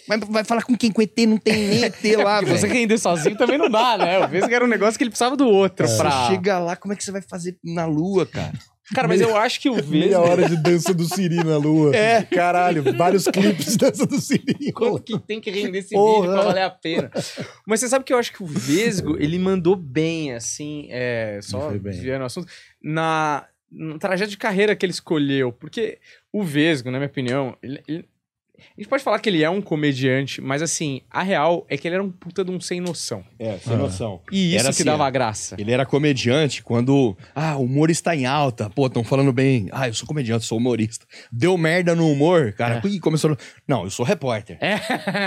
Mas 0.08 0.20
vai 0.30 0.44
falar 0.44 0.64
com 0.64 0.76
quem? 0.78 0.92
Com 0.92 1.02
ET? 1.02 1.18
Não 1.28 1.38
tem 1.38 1.68
nem 1.68 1.84
ET 1.84 2.04
lá, 2.24 2.40
Porque 2.40 2.58
você 2.58 2.68
velho. 2.68 2.80
render 2.80 2.98
sozinho 2.98 3.38
também 3.38 3.58
não 3.58 3.70
dá, 3.70 3.98
né? 3.98 4.18
Eu 4.22 4.28
vejo 4.28 4.48
que 4.48 4.54
era 4.54 4.64
um 4.64 4.68
negócio 4.68 4.98
que 4.98 5.04
ele 5.04 5.10
precisava 5.12 5.36
do 5.36 5.48
outro 5.48 5.88
Você 5.88 5.98
pra... 5.98 6.28
chega 6.28 6.58
lá, 6.60 6.76
como 6.76 6.94
é 6.94 6.96
que 6.98 7.04
você 7.04 7.12
vai 7.12 7.22
fazer 7.22 7.58
na 7.64 7.86
lua, 7.86 8.26
cara? 8.26 8.54
Cara, 8.94 9.08
mas 9.08 9.22
eu 9.22 9.36
acho 9.38 9.60
que 9.62 9.70
o 9.70 9.76
Meia 9.86 10.08
Vesgo... 10.20 10.22
hora 10.22 10.50
de 10.50 10.56
dança 10.58 10.94
do 10.94 11.06
Siri 11.06 11.36
na 11.38 11.58
lua. 11.58 11.92
É. 11.96 12.24
Caralho, 12.24 12.82
vários 12.96 13.26
clipes 13.26 13.74
de 13.74 13.78
dança 13.78 14.06
do 14.06 14.20
Siri. 14.20 14.72
Quanto 14.74 15.02
que 15.04 15.20
tem 15.20 15.40
que 15.40 15.52
render 15.52 15.80
esse 15.80 15.90
Porra. 15.96 16.22
vídeo 16.22 16.34
pra 16.34 16.44
valer 16.44 16.64
a 16.64 16.70
pena. 16.70 17.12
Mas 17.68 17.80
você 17.80 17.90
sabe 17.90 18.04
que 18.06 18.14
eu 18.14 18.18
acho 18.18 18.32
que 18.34 18.42
o 18.42 18.46
Vesgo, 18.48 19.16
ele 19.20 19.38
mandou 19.38 19.76
bem, 19.76 20.34
assim, 20.34 20.88
é, 20.90 21.40
só 21.42 21.72
desviando 21.72 22.24
o 22.24 22.26
assunto, 22.26 22.52
na, 22.82 23.46
no 23.72 24.00
trajeto 24.00 24.32
de 24.32 24.38
carreira 24.38 24.76
que 24.76 24.86
ele 24.86 24.92
escolheu. 24.94 25.52
Porque 25.52 26.00
o 26.34 26.44
Vesgo, 26.44 26.90
na 26.90 26.98
minha 26.98 27.10
opinião, 27.10 27.56
ele- 27.62 27.84
ele- 27.88 28.06
a 28.78 28.82
gente 28.82 28.90
pode 28.90 29.04
falar 29.04 29.20
que 29.20 29.30
ele 29.30 29.44
é 29.44 29.50
um 29.50 29.62
comediante, 29.62 30.42
mas 30.42 30.62
assim, 30.62 31.02
a 31.10 31.24
real 31.24 31.66
é 31.70 31.78
que 31.78 31.88
ele 31.88 31.96
era 31.96 32.04
um 32.04 32.12
puta 32.12 32.44
de 32.44 32.52
um 32.52 32.60
sem 32.60 32.80
noção. 32.80 33.24
É, 33.38 33.58
sem 33.58 33.74
Ah. 33.74 33.78
noção. 33.78 34.22
E 34.32 34.50
isso 34.50 34.56
Era 34.56 34.64
que 34.66 34.70
assim, 34.70 34.84
dava 34.84 35.04
ó. 35.06 35.12
graça. 35.12 35.56
Ele 35.58 35.72
era 35.72 35.86
comediante 35.86 36.62
quando. 36.64 37.18
Ah, 37.36 37.56
o 37.58 37.64
humor 37.64 37.90
está 37.90 38.16
em 38.16 38.26
alta. 38.26 38.70
Pô, 38.70 38.88
estão 38.88 39.04
falando 39.04 39.32
bem. 39.34 39.68
Ah, 39.72 39.88
eu 39.88 39.94
sou 39.94 40.08
comediante, 40.08 40.46
sou 40.46 40.58
humorista. 40.58 41.06
Deu 41.32 41.58
merda 41.58 41.96
no 41.96 42.10
humor, 42.12 42.54
cara. 42.54 42.82
Ih, 42.86 43.00
começou. 43.00 43.38
Não, 43.68 43.84
eu 43.84 43.90
sou 43.90 44.06
repórter. 44.06 44.58
É. 44.62 44.76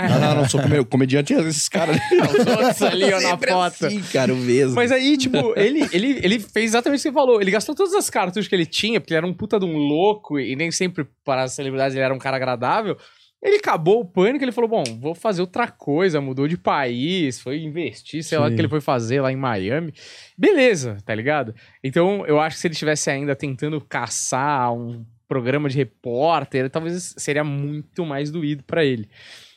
Não, 0.09 0.19
não, 0.19 0.35
não, 0.41 0.49
sou 0.49 0.61
come- 0.61 0.83
comediante. 0.85 1.33
é 1.33 1.39
Esses 1.41 1.67
caras 1.69 1.97
ali. 1.99 2.21
Os 2.21 2.45
outros 2.47 2.81
ali, 2.81 3.05
ó, 3.05 3.19
na 3.19 3.29
Sempre 3.29 3.51
foto. 3.51 3.85
Assim, 3.85 4.01
cara, 4.11 4.33
o 4.33 4.37
mesmo. 4.37 4.75
Mas 4.75 4.91
aí, 4.91 5.17
tipo, 5.17 5.53
ele, 5.57 5.87
ele, 5.91 6.19
ele 6.23 6.39
fez 6.39 6.65
exatamente 6.71 6.99
o 6.99 7.03
que 7.03 7.09
você 7.09 7.13
falou. 7.13 7.41
Ele 7.41 7.51
gastou 7.51 7.73
todas 7.75 7.93
as 7.93 8.09
cartuchos 8.09 8.47
que 8.47 8.55
ele 8.55 8.65
tinha, 8.65 8.99
porque 8.99 9.13
ele 9.13 9.17
era 9.17 9.27
um 9.27 9.33
puta 9.33 9.59
de 9.59 9.65
um 9.65 9.75
louco 9.77 10.39
e 10.39 10.55
nem 10.55 10.71
sempre 10.71 11.05
para 11.25 11.43
as 11.43 11.53
celebridades 11.53 11.95
ele 11.95 12.03
era 12.05 12.13
um 12.13 12.19
cara 12.19 12.37
agradável. 12.37 12.97
Ele 13.43 13.57
acabou 13.57 13.99
o 13.99 14.05
pânico, 14.05 14.43
ele 14.45 14.53
falou: 14.53 14.69
Bom, 14.69 14.83
vou 15.01 15.13
fazer 15.13 15.41
outra 15.41 15.67
coisa, 15.67 16.21
mudou 16.21 16.47
de 16.47 16.57
país, 16.57 17.41
foi 17.41 17.61
investir, 17.61 18.23
sei 18.23 18.37
lá 18.37 18.45
o 18.45 18.49
Sim. 18.49 18.55
que 18.55 18.61
ele 18.61 18.69
foi 18.69 18.79
fazer 18.79 19.19
lá 19.19 19.31
em 19.31 19.35
Miami. 19.35 19.93
Beleza, 20.37 20.97
tá 21.05 21.13
ligado? 21.13 21.53
Então, 21.83 22.25
eu 22.25 22.39
acho 22.39 22.55
que 22.55 22.61
se 22.61 22.67
ele 22.67 22.73
estivesse 22.73 23.09
ainda 23.09 23.35
tentando 23.35 23.81
caçar 23.81 24.73
um 24.73 25.05
programa 25.27 25.67
de 25.67 25.75
repórter, 25.75 26.69
talvez 26.69 27.15
seria 27.17 27.43
muito 27.43 28.05
mais 28.05 28.31
doído 28.31 28.63
pra 28.63 28.85
ele. 28.85 29.09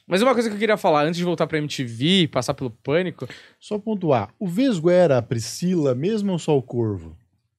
Mas 0.07 0.23
uma 0.23 0.35
coisa 0.35 0.49
que 0.49 0.55
eu 0.55 0.59
queria 0.61 0.77
falar 0.77 1.05
antes 1.05 1.19
de 1.19 1.25
voltar 1.25 1.47
pra 1.47 1.59
MTV 1.59 2.23
e 2.23 2.29
passar 2.29 2.55
pelo 2.55 2.71
pânico, 2.71 3.29
Só 3.59 3.79
pontuar. 3.79 4.33
O 4.39 4.47
Vesgo 4.47 4.89
era 4.89 5.19
a 5.19 5.23
Priscila 5.23 5.95
mesmo 5.95 6.33
ou 6.33 6.39
só 6.39 6.57
o 6.57 6.63
Corvo? 6.63 7.17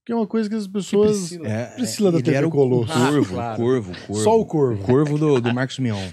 Que 0.08 0.14
é 0.14 0.16
uma 0.16 0.26
coisa 0.26 0.50
que 0.50 0.56
as 0.56 0.66
pessoas... 0.68 1.18
Priscila? 1.18 1.48
É, 1.50 1.66
Priscila 1.76 2.12
da 2.14 2.18
ele 2.18 2.24
TV 2.24 2.38
era 2.38 2.48
o 2.48 2.50
Colosso. 2.50 2.94
Corvo, 2.94 3.34
Ah, 3.34 3.36
claro. 3.36 3.58
corvo, 3.62 3.92
corvo. 4.08 4.24
Só 4.24 4.40
o 4.40 4.46
Corvo. 4.46 4.84
Corvo 4.84 5.18
do, 5.18 5.42
do 5.42 5.54
Marcos 5.54 5.78
Mion. 5.80 6.10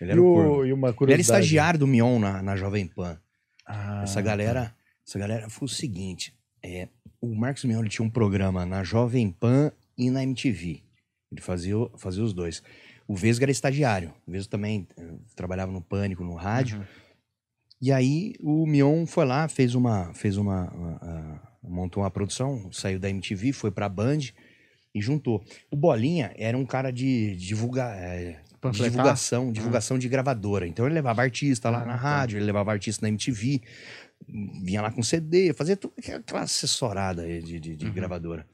Ele 0.00 0.10
E, 0.10 0.12
era 0.12 0.20
o 0.20 0.24
corvo. 0.34 0.50
o, 0.56 0.66
e 0.66 0.72
uma 0.72 0.88
Ele 1.00 1.12
era 1.12 1.20
estagiário 1.22 1.78
do 1.78 1.86
Mion 1.86 2.18
na, 2.18 2.42
na 2.42 2.56
Jovem 2.56 2.86
Pan. 2.88 3.16
Ah, 3.64 4.00
Essa 4.02 4.20
galera, 4.20 4.74
essa 5.06 5.18
galera 5.18 5.48
foi 5.48 5.66
o 5.66 5.68
seguinte: 5.70 6.34
é, 6.62 6.88
o 7.20 7.34
Marcos 7.36 7.64
Mion 7.64 7.80
ele 7.80 7.88
tinha 7.88 8.04
um 8.04 8.10
programa 8.10 8.66
na 8.66 8.82
Jovem 8.82 9.30
Pan 9.30 9.70
e 9.96 10.10
na 10.10 10.22
MTV. 10.24 10.82
Ele 11.30 11.40
fazia, 11.40 11.78
o- 11.78 11.90
fazia 11.96 12.24
os 12.24 12.32
dois. 12.34 12.62
O 13.06 13.14
Vesga 13.14 13.44
era 13.44 13.52
estagiário. 13.52 14.12
O 14.26 14.32
Vesga 14.32 14.50
também 14.50 14.88
eh, 14.98 15.14
trabalhava 15.36 15.70
no 15.70 15.80
Pânico, 15.80 16.24
no 16.24 16.34
rádio. 16.34 16.78
Uhum. 16.78 16.84
E 17.80 17.92
aí 17.92 18.34
o 18.40 18.66
Mion 18.66 19.06
foi 19.06 19.24
lá, 19.24 19.46
fez 19.48 19.74
uma. 19.76 20.12
Fez 20.14 20.36
uma, 20.36 20.68
uma- 20.72 20.96
a- 21.00 21.55
montou 21.66 22.02
uma 22.02 22.10
produção, 22.10 22.70
saiu 22.72 22.98
da 22.98 23.10
MTV, 23.10 23.52
foi 23.52 23.70
pra 23.70 23.88
Band 23.88 24.18
e 24.94 25.00
juntou. 25.00 25.44
O 25.70 25.76
Bolinha 25.76 26.32
era 26.36 26.56
um 26.56 26.64
cara 26.64 26.90
de 26.90 27.36
divulgar. 27.36 27.96
é, 27.96 28.40
Panfletar? 28.60 28.90
divulgação, 28.90 29.52
divulgação 29.52 29.98
de 29.98 30.08
gravadora. 30.08 30.66
Então 30.66 30.86
ele 30.86 30.94
levava 30.94 31.22
artista 31.22 31.68
lá 31.70 31.84
na 31.84 31.94
rádio, 31.94 32.38
ele 32.38 32.46
levava 32.46 32.72
artista 32.72 33.04
na 33.04 33.08
MTV, 33.10 33.60
vinha 34.62 34.82
lá 34.82 34.90
com 34.90 35.02
CD, 35.02 35.52
fazia 35.52 35.76
tudo 35.76 35.94
aquela 35.98 36.42
assessorada 36.42 37.26
de, 37.26 37.60
de, 37.60 37.76
de 37.76 37.90
gravadora. 37.90 38.46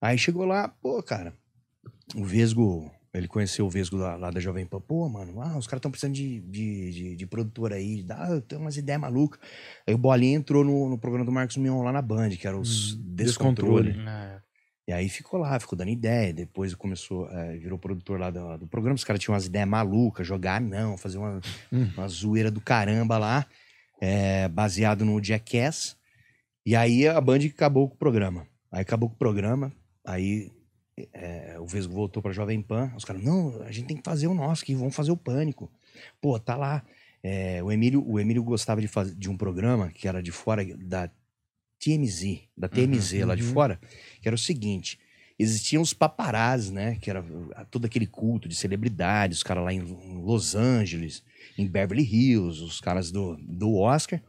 Aí 0.00 0.18
chegou 0.18 0.44
lá, 0.44 0.68
pô, 0.68 1.02
cara, 1.02 1.34
o 2.14 2.24
Vesgo, 2.24 2.90
ele 3.16 3.28
conheceu 3.28 3.66
o 3.66 3.70
Vesgo 3.70 3.96
lá, 3.96 4.16
lá 4.16 4.30
da 4.30 4.40
Jovem 4.40 4.66
Pan. 4.66 4.80
Pô, 4.80 5.08
mano, 5.08 5.40
ah, 5.40 5.56
os 5.56 5.66
caras 5.66 5.78
estão 5.78 5.90
precisando 5.90 6.14
de, 6.14 6.40
de, 6.40 6.92
de, 6.92 7.16
de 7.16 7.26
produtor 7.26 7.72
aí, 7.72 8.02
dá, 8.02 8.40
tem 8.42 8.58
umas 8.58 8.76
ideias 8.76 9.00
malucas. 9.00 9.40
Aí 9.86 9.94
o 9.94 9.98
Bolinha 9.98 10.36
entrou 10.36 10.62
no, 10.62 10.88
no 10.88 10.98
programa 10.98 11.24
do 11.24 11.32
Marcos 11.32 11.56
Mion 11.56 11.82
lá 11.82 11.92
na 11.92 12.02
Band, 12.02 12.30
que 12.30 12.46
era 12.46 12.56
os 12.56 12.94
Descontrole. 12.96 13.92
Descontrole. 13.92 14.08
É. 14.08 14.46
E 14.88 14.92
aí 14.92 15.08
ficou 15.08 15.40
lá, 15.40 15.58
ficou 15.58 15.76
dando 15.76 15.90
ideia. 15.90 16.32
Depois 16.32 16.74
começou, 16.74 17.28
é, 17.30 17.56
virou 17.56 17.78
produtor 17.78 18.20
lá 18.20 18.30
do, 18.30 18.58
do 18.58 18.66
programa. 18.66 18.94
Os 18.94 19.04
caras 19.04 19.20
tinham 19.20 19.34
umas 19.34 19.46
ideias 19.46 19.68
malucas, 19.68 20.26
jogar 20.26 20.60
não, 20.60 20.96
fazer 20.96 21.18
uma, 21.18 21.40
uma 21.72 22.08
zoeira 22.08 22.50
do 22.50 22.60
caramba 22.60 23.18
lá, 23.18 23.46
é, 24.00 24.46
baseado 24.48 25.04
no 25.04 25.22
Jackass. 25.22 25.96
E 26.64 26.76
aí 26.76 27.08
a 27.08 27.20
Band 27.20 27.38
acabou 27.46 27.88
com 27.88 27.94
o 27.94 27.98
programa. 27.98 28.46
Aí 28.70 28.82
acabou 28.82 29.08
com 29.08 29.14
o 29.14 29.18
programa, 29.18 29.72
aí 30.04 30.52
é, 31.12 31.56
o 31.58 31.66
Vesgo 31.66 31.92
voltou 31.92 32.22
pra 32.22 32.32
Jovem 32.32 32.60
Pan. 32.62 32.92
Os 32.96 33.04
caras, 33.04 33.22
não, 33.22 33.62
a 33.62 33.72
gente 33.72 33.86
tem 33.86 33.96
que 33.96 34.02
fazer 34.04 34.26
o 34.26 34.34
nosso 34.34 34.62
aqui, 34.62 34.74
vamos 34.74 34.94
fazer 34.94 35.10
o 35.10 35.16
Pânico. 35.16 35.70
Pô, 36.20 36.38
tá 36.38 36.56
lá. 36.56 36.82
É, 37.22 37.62
o, 37.62 37.70
Emílio, 37.70 38.04
o 38.06 38.20
Emílio 38.20 38.42
gostava 38.42 38.80
de, 38.80 38.88
fazer, 38.88 39.14
de 39.14 39.28
um 39.28 39.36
programa 39.36 39.90
que 39.90 40.06
era 40.06 40.22
de 40.22 40.30
fora 40.30 40.64
da 40.76 41.10
TMZ, 41.78 42.40
da 42.56 42.68
TMZ 42.68 43.24
lá 43.24 43.34
de 43.34 43.42
fora, 43.42 43.80
que 44.20 44.28
era 44.28 44.34
o 44.34 44.38
seguinte: 44.38 44.98
existiam 45.38 45.82
os 45.82 45.92
paparazzi, 45.92 46.72
né? 46.72 46.96
Que 47.00 47.10
era 47.10 47.22
todo 47.70 47.84
aquele 47.84 48.06
culto 48.06 48.48
de 48.48 48.54
celebridades, 48.54 49.38
os 49.38 49.42
caras 49.42 49.64
lá 49.64 49.72
em 49.72 49.80
Los 49.80 50.54
Angeles, 50.54 51.22
em 51.58 51.66
Beverly 51.66 52.04
Hills, 52.04 52.62
os 52.62 52.80
caras 52.80 53.10
do, 53.10 53.36
do 53.36 53.76
Oscar. 53.76 54.20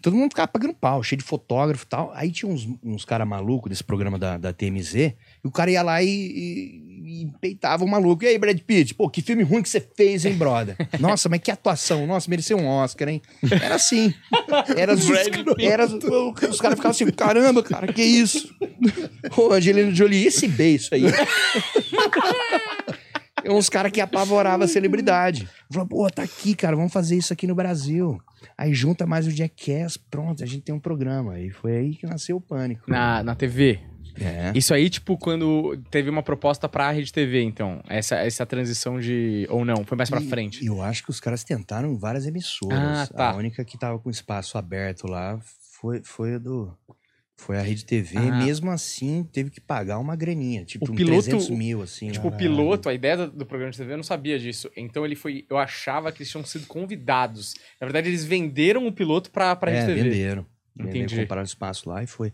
Todo 0.00 0.16
mundo 0.16 0.30
ficava 0.30 0.48
pagando 0.48 0.72
pau, 0.72 1.02
cheio 1.02 1.18
de 1.18 1.24
fotógrafo 1.24 1.84
e 1.84 1.88
tal. 1.88 2.10
Aí 2.14 2.32
tinha 2.32 2.50
uns, 2.50 2.66
uns 2.82 3.04
caras 3.04 3.28
malucos 3.28 3.68
desse 3.68 3.84
programa 3.84 4.18
da, 4.18 4.38
da 4.38 4.52
TMZ, 4.52 5.14
e 5.44 5.48
o 5.48 5.50
cara 5.50 5.70
ia 5.70 5.82
lá 5.82 6.02
e, 6.02 6.08
e, 6.08 7.22
e 7.22 7.32
peitava 7.40 7.84
o 7.84 7.88
maluco. 7.88 8.24
E 8.24 8.28
aí, 8.28 8.38
Brad 8.38 8.58
Pitt, 8.60 8.94
pô, 8.94 9.08
que 9.08 9.22
filme 9.22 9.42
ruim 9.42 9.62
que 9.62 9.68
você 9.68 9.80
fez, 9.80 10.24
hein, 10.24 10.34
brother? 10.34 10.76
Nossa, 11.00 11.28
mas 11.28 11.40
que 11.40 11.50
atuação. 11.50 12.06
Nossa, 12.06 12.28
mereceu 12.28 12.58
um 12.58 12.66
Oscar, 12.66 13.08
hein? 13.08 13.22
Era 13.62 13.74
assim. 13.74 14.14
Era, 14.76 14.94
os, 14.94 15.08
era 15.58 15.86
os, 15.86 15.92
os 15.92 16.60
caras 16.60 16.76
ficavam 16.76 16.90
assim, 16.90 17.06
caramba, 17.10 17.62
cara, 17.62 17.92
que 17.92 18.02
isso? 18.02 18.54
Ô, 19.36 19.52
Angelina 19.52 19.90
Jolie, 19.94 20.26
esse 20.26 20.46
beijo 20.46 20.90
aí. 20.92 21.04
É 23.42 23.50
uns 23.50 23.68
caras 23.68 23.90
que 23.90 24.00
apavoravam 24.00 24.64
a 24.64 24.68
celebridade. 24.68 25.48
Falou, 25.72 25.88
pô, 25.88 26.10
tá 26.10 26.22
aqui, 26.22 26.54
cara, 26.54 26.76
vamos 26.76 26.92
fazer 26.92 27.16
isso 27.16 27.32
aqui 27.32 27.46
no 27.46 27.54
Brasil. 27.54 28.20
Aí 28.56 28.74
junta 28.74 29.06
mais 29.06 29.26
o 29.26 29.30
Jackass, 29.30 29.96
pronto, 29.96 30.42
a 30.42 30.46
gente 30.46 30.62
tem 30.62 30.74
um 30.74 30.80
programa. 30.80 31.40
E 31.40 31.50
foi 31.50 31.76
aí 31.76 31.94
que 31.94 32.06
nasceu 32.06 32.36
o 32.36 32.40
Pânico. 32.40 32.90
Na, 32.90 33.22
na 33.22 33.34
TV. 33.34 33.80
É. 34.18 34.52
Isso 34.54 34.72
aí, 34.72 34.88
tipo, 34.88 35.16
quando 35.18 35.76
teve 35.90 36.08
uma 36.08 36.22
proposta 36.22 36.68
pra 36.68 36.90
Rede 36.90 37.12
TV, 37.12 37.42
então. 37.42 37.80
Essa, 37.88 38.16
essa 38.16 38.46
transição 38.46 38.98
de. 38.98 39.46
Ou 39.50 39.64
não, 39.64 39.84
foi 39.84 39.96
mais 39.96 40.08
pra 40.10 40.20
E- 40.20 40.26
frente. 40.28 40.64
Eu 40.64 40.80
acho 40.82 41.02
que 41.04 41.10
os 41.10 41.20
caras 41.20 41.44
tentaram 41.44 41.98
várias 41.98 42.26
emissoras. 42.26 42.78
Ah, 42.78 43.06
tá. 43.06 43.30
A 43.30 43.36
única 43.36 43.64
que 43.64 43.76
tava 43.78 43.98
com 43.98 44.08
espaço 44.10 44.56
aberto 44.58 45.06
lá 45.06 45.38
foi, 45.80 46.00
foi 46.02 46.34
a 46.34 46.38
do. 46.38 46.72
Foi 47.36 47.56
a 47.58 47.62
Rede 47.62 47.86
TV. 47.86 48.18
Ah. 48.18 48.36
Mesmo 48.44 48.70
assim, 48.70 49.26
teve 49.32 49.48
que 49.48 49.62
pagar 49.62 49.98
uma 49.98 50.14
graninha. 50.14 50.62
Tipo, 50.62 50.92
O 50.92 50.94
piloto- 50.94 51.22
300 51.22 51.48
mil, 51.48 51.80
assim. 51.80 52.10
Tipo, 52.10 52.28
o 52.28 52.30
Caralho. 52.30 52.50
piloto, 52.50 52.86
a 52.90 52.92
ideia 52.92 53.16
do, 53.16 53.30
do 53.30 53.46
programa 53.46 53.72
de 53.72 53.78
TV, 53.78 53.94
eu 53.94 53.96
não 53.96 54.04
sabia 54.04 54.38
disso. 54.38 54.70
Então 54.76 55.06
ele 55.06 55.16
foi. 55.16 55.46
Eu 55.48 55.56
achava 55.56 56.12
que 56.12 56.18
eles 56.18 56.30
tinham 56.30 56.44
sido 56.44 56.66
convidados. 56.66 57.54
Na 57.80 57.86
verdade, 57.86 58.08
eles 58.10 58.26
venderam 58.26 58.86
o 58.86 58.92
piloto 58.92 59.30
pra, 59.30 59.56
pra 59.56 59.70
é, 59.70 59.74
Rede 59.80 59.86
TV. 59.94 60.02
venderam. 60.10 60.46
Entendi. 60.78 60.98
Venderam, 61.00 61.22
compraram 61.22 61.42
espaço 61.44 61.88
lá 61.88 62.02
e 62.02 62.06
foi. 62.06 62.30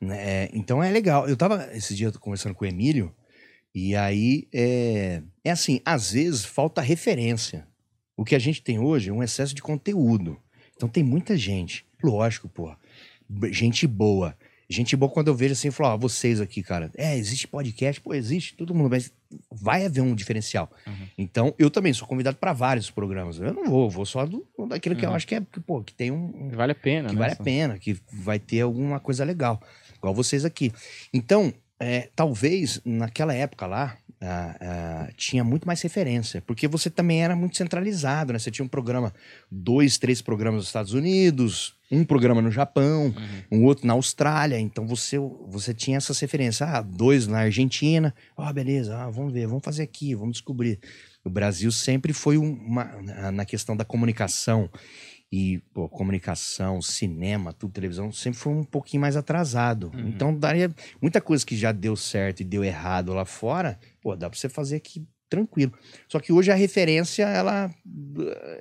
Né, 0.00 0.16
é, 0.44 0.50
então 0.52 0.82
é 0.82 0.90
legal. 0.90 1.28
Eu 1.28 1.36
tava 1.36 1.68
esse 1.74 1.94
dia 1.94 2.10
conversando 2.12 2.54
com 2.54 2.64
o 2.64 2.68
Emílio, 2.68 3.14
e 3.74 3.94
aí 3.96 4.48
é, 4.52 5.22
é 5.44 5.50
assim, 5.50 5.80
às 5.84 6.12
vezes 6.12 6.44
falta 6.44 6.80
referência. 6.80 7.66
O 8.16 8.24
que 8.24 8.34
a 8.34 8.38
gente 8.38 8.62
tem 8.62 8.78
hoje 8.78 9.10
é 9.10 9.12
um 9.12 9.22
excesso 9.22 9.54
de 9.54 9.62
conteúdo. 9.62 10.38
Então 10.76 10.88
tem 10.88 11.02
muita 11.04 11.36
gente. 11.36 11.84
Lógico, 12.02 12.48
pô. 12.48 12.74
Gente 13.50 13.86
boa. 13.86 14.36
Gente 14.70 14.94
boa 14.96 15.10
quando 15.10 15.28
eu 15.28 15.34
vejo 15.34 15.52
assim, 15.52 15.68
eu 15.68 15.72
falo, 15.72 15.94
ó, 15.94 15.96
vocês 15.96 16.40
aqui, 16.40 16.62
cara. 16.62 16.90
É, 16.96 17.16
existe 17.16 17.48
podcast? 17.48 18.00
Pô, 18.00 18.12
existe, 18.12 18.54
todo 18.54 18.74
mundo. 18.74 18.90
Mas 18.90 19.10
vai 19.50 19.86
haver 19.86 20.02
um 20.02 20.14
diferencial. 20.14 20.70
Então, 21.16 21.54
eu 21.58 21.70
também 21.70 21.92
sou 21.92 22.06
convidado 22.06 22.36
para 22.36 22.52
vários 22.52 22.90
programas. 22.90 23.38
Eu 23.38 23.54
não 23.54 23.64
vou, 23.66 23.88
vou 23.88 24.04
só 24.04 24.26
do, 24.26 24.46
daquilo 24.68 24.94
que 24.96 25.06
eu 25.06 25.12
acho 25.14 25.26
que 25.26 25.34
é, 25.36 25.40
que, 25.40 25.58
pô, 25.60 25.82
que 25.82 25.94
tem 25.94 26.10
um, 26.10 26.32
um- 26.34 26.48
Vale 26.50 26.72
a 26.72 26.74
pena, 26.74 27.08
que 27.08 27.14
né? 27.14 27.20
vale 27.20 27.32
a 27.32 27.36
pena, 27.36 27.78
que 27.78 27.96
vai 28.12 28.38
ter 28.38 28.60
alguma 28.60 29.00
coisa 29.00 29.24
legal, 29.24 29.60
igual 29.98 30.14
vocês 30.14 30.44
aqui. 30.44 30.72
Então, 31.12 31.52
é, 31.80 32.08
talvez 32.16 32.80
naquela 32.84 33.34
época 33.34 33.66
lá 33.66 33.96
tinha 35.16 35.44
muito 35.44 35.64
mais 35.64 35.80
referência, 35.80 36.42
porque 36.42 36.66
você 36.66 36.90
também 36.90 37.22
era 37.22 37.36
muito 37.36 37.56
centralizado, 37.56 38.32
né? 38.32 38.38
Você 38.40 38.50
tinha 38.50 38.64
um 38.64 38.68
programa, 38.68 39.12
dois, 39.50 39.96
três 39.96 40.20
programas 40.20 40.58
nos 40.58 40.66
Estados 40.66 40.92
Unidos, 40.92 41.74
um 41.90 42.04
programa 42.04 42.42
no 42.42 42.50
Japão, 42.50 43.14
um 43.50 43.64
outro 43.64 43.86
na 43.86 43.92
Austrália. 43.92 44.58
Então 44.58 44.86
você, 44.88 45.18
você 45.48 45.72
tinha 45.72 45.96
essas 45.98 46.18
referências. 46.18 46.62
Ah, 46.68 46.82
dois 46.82 47.26
na 47.28 47.38
Argentina. 47.40 48.12
Ah, 48.36 48.52
beleza, 48.52 48.96
ah, 48.96 49.08
vamos 49.08 49.32
ver, 49.32 49.46
vamos 49.46 49.62
fazer 49.64 49.84
aqui, 49.84 50.14
vamos 50.16 50.32
descobrir. 50.32 50.80
O 51.24 51.30
Brasil 51.30 51.70
sempre 51.70 52.12
foi 52.12 52.38
um- 52.38 52.54
uma, 52.54 52.84
na 53.32 53.44
questão 53.44 53.76
da 53.76 53.84
comunicação 53.84 54.68
e 55.30 55.58
pô, 55.74 55.88
comunicação, 55.88 56.80
cinema, 56.80 57.52
tudo, 57.52 57.72
televisão, 57.72 58.10
sempre 58.10 58.38
foi 58.38 58.52
um 58.52 58.64
pouquinho 58.64 59.00
mais 59.02 59.16
atrasado. 59.16 59.90
Então 59.94 60.34
daria 60.34 60.70
muita 61.00 61.20
coisa 61.20 61.44
que 61.44 61.56
já 61.56 61.70
deu 61.70 61.94
certo 61.96 62.40
e 62.40 62.44
deu 62.44 62.64
errado 62.64 63.12
lá 63.12 63.24
fora, 63.24 63.78
pô, 64.00 64.16
dá 64.16 64.30
pra 64.30 64.38
você 64.38 64.48
fazer 64.48 64.76
aqui 64.76 65.06
tranquilo. 65.28 65.72
Só 66.08 66.18
que 66.18 66.32
hoje 66.32 66.50
a 66.50 66.54
referência, 66.54 67.24
ela 67.24 67.70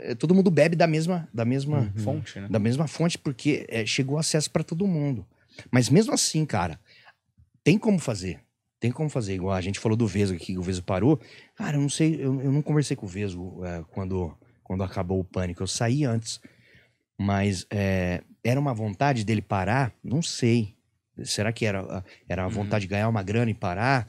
eh, 0.01 0.15
todo 0.15 0.35
mundo 0.35 0.51
bebe 0.51 0.75
da 0.75 0.85
mesma 0.85 1.27
da 1.33 1.45
mesma 1.45 1.91
Fonte, 1.95 2.39
né? 2.39 2.47
da 2.49 2.59
mesma 2.59 2.87
fonte 2.87 3.17
porque 3.17 3.65
eh, 3.69 3.85
chegou 3.85 4.17
acesso 4.17 4.51
pra 4.51 4.63
todo 4.63 4.85
mundo. 4.85 5.25
Mas 5.71 5.89
mesmo 5.89 6.13
assim, 6.13 6.45
cara, 6.45 6.79
tem 7.63 7.77
como 7.77 7.97
fazer. 7.97 8.41
Tem 8.79 8.91
como 8.91 9.09
fazer, 9.09 9.33
igual 9.33 9.55
a 9.55 9.61
gente 9.61 9.79
falou 9.79 9.95
do 9.95 10.05
Vesgo 10.05 10.35
aqui, 10.35 10.53
que 10.53 10.59
o 10.59 10.61
Vesgo 10.61 10.85
parou. 10.85 11.19
Cara, 11.55 11.77
eu 11.77 11.81
não 11.81 11.89
sei, 11.89 12.15
eu, 12.15 12.39
eu 12.41 12.51
não 12.51 12.61
conversei 12.61 12.95
com 12.95 13.07
o 13.07 13.09
Vesgo 13.09 13.65
eh, 13.65 13.83
quando, 13.91 14.37
quando 14.63 14.83
acabou 14.83 15.19
o 15.19 15.23
pânico. 15.23 15.63
Eu 15.63 15.67
saí 15.67 16.03
antes. 16.03 16.39
Mas 17.19 17.65
eh, 17.71 18.21
era 18.43 18.59
uma 18.59 18.73
vontade 18.73 19.23
dele 19.23 19.41
parar? 19.41 19.91
Não 20.03 20.21
sei. 20.21 20.75
Será 21.23 21.51
que 21.51 21.65
era, 21.65 22.03
era 22.29 22.45
a 22.45 22.47
vontade 22.47 22.83
de 22.83 22.89
ganhar 22.89 23.09
uma 23.09 23.23
grana 23.23 23.49
e 23.49 23.55
parar? 23.55 24.07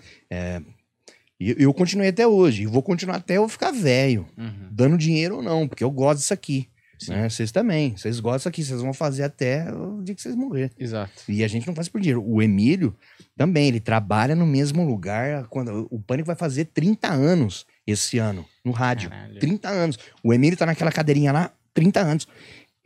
E 1.40 1.54
eu 1.58 1.72
continuei 1.72 2.08
até 2.08 2.26
hoje. 2.26 2.64
E 2.64 2.66
vou 2.66 2.82
continuar 2.82 3.16
até 3.16 3.36
eu 3.36 3.48
ficar 3.48 3.70
velho. 3.70 4.26
Uhum. 4.36 4.68
Dando 4.70 4.98
dinheiro 4.98 5.36
ou 5.36 5.42
não, 5.42 5.68
porque 5.68 5.84
eu 5.84 5.90
gosto 5.90 6.18
disso 6.18 6.34
aqui. 6.34 6.68
Né? 7.06 7.28
Vocês 7.28 7.52
também. 7.52 7.96
Vocês 7.96 8.18
gostam 8.18 8.38
disso 8.38 8.48
aqui. 8.48 8.64
Vocês 8.64 8.82
vão 8.82 8.92
fazer 8.92 9.22
até 9.22 9.72
o 9.72 10.02
dia 10.02 10.16
que 10.16 10.20
vocês 10.20 10.34
morrer. 10.34 10.72
Exato. 10.76 11.12
E 11.28 11.44
a 11.44 11.48
gente 11.48 11.64
não 11.66 11.74
faz 11.74 11.88
por 11.88 12.00
dinheiro. 12.00 12.24
O 12.26 12.42
Emílio 12.42 12.96
também, 13.36 13.68
ele 13.68 13.78
trabalha 13.78 14.34
no 14.34 14.44
mesmo 14.44 14.84
lugar. 14.84 15.46
Quando 15.46 15.86
O 15.90 16.00
Pânico 16.00 16.26
vai 16.26 16.34
fazer 16.34 16.64
30 16.66 17.08
anos 17.08 17.64
esse 17.86 18.18
ano, 18.18 18.44
no 18.64 18.72
rádio. 18.72 19.10
Caralho. 19.10 19.38
30 19.38 19.68
anos. 19.68 19.98
O 20.24 20.34
Emílio 20.34 20.58
tá 20.58 20.66
naquela 20.66 20.90
cadeirinha 20.90 21.30
lá, 21.30 21.52
30 21.72 22.00
anos. 22.00 22.28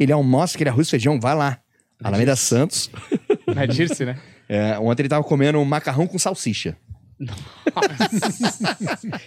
Ele 0.02 0.12
almoça 0.12 0.56
aquele 0.56 0.70
arroz 0.70 0.88
e 0.88 0.90
feijão, 0.90 1.20
vai 1.20 1.34
lá. 1.34 1.60
Alameda 2.02 2.36
Santos. 2.36 2.90
Na 3.54 3.66
Dirce, 3.66 4.04
né? 4.04 4.20
É, 4.48 4.78
ontem 4.78 5.02
ele 5.02 5.08
tava 5.08 5.24
comendo 5.24 5.58
um 5.58 5.64
macarrão 5.64 6.06
com 6.06 6.18
salsicha. 6.18 6.76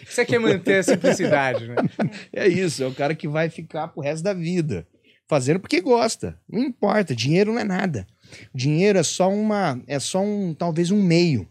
Isso 0.07 0.21
aqui 0.21 0.35
é 0.35 0.39
manter 0.39 0.79
a 0.79 0.83
simplicidade, 0.83 1.67
né? 1.67 1.75
É 2.33 2.47
isso, 2.47 2.83
é 2.83 2.87
o 2.87 2.93
cara 2.93 3.15
que 3.15 3.27
vai 3.27 3.49
ficar 3.49 3.87
pro 3.87 4.01
resto 4.01 4.23
da 4.23 4.33
vida. 4.33 4.85
Fazendo 5.27 5.59
porque 5.59 5.81
gosta. 5.81 6.39
Não 6.47 6.61
importa, 6.61 7.15
dinheiro 7.15 7.53
não 7.53 7.59
é 7.59 7.63
nada. 7.63 8.05
Dinheiro 8.53 8.99
é 8.99 9.03
só 9.03 9.29
uma. 9.29 9.81
É 9.87 9.99
só 9.99 10.21
um. 10.21 10.53
talvez 10.53 10.91
um 10.91 11.01
meio. 11.01 11.47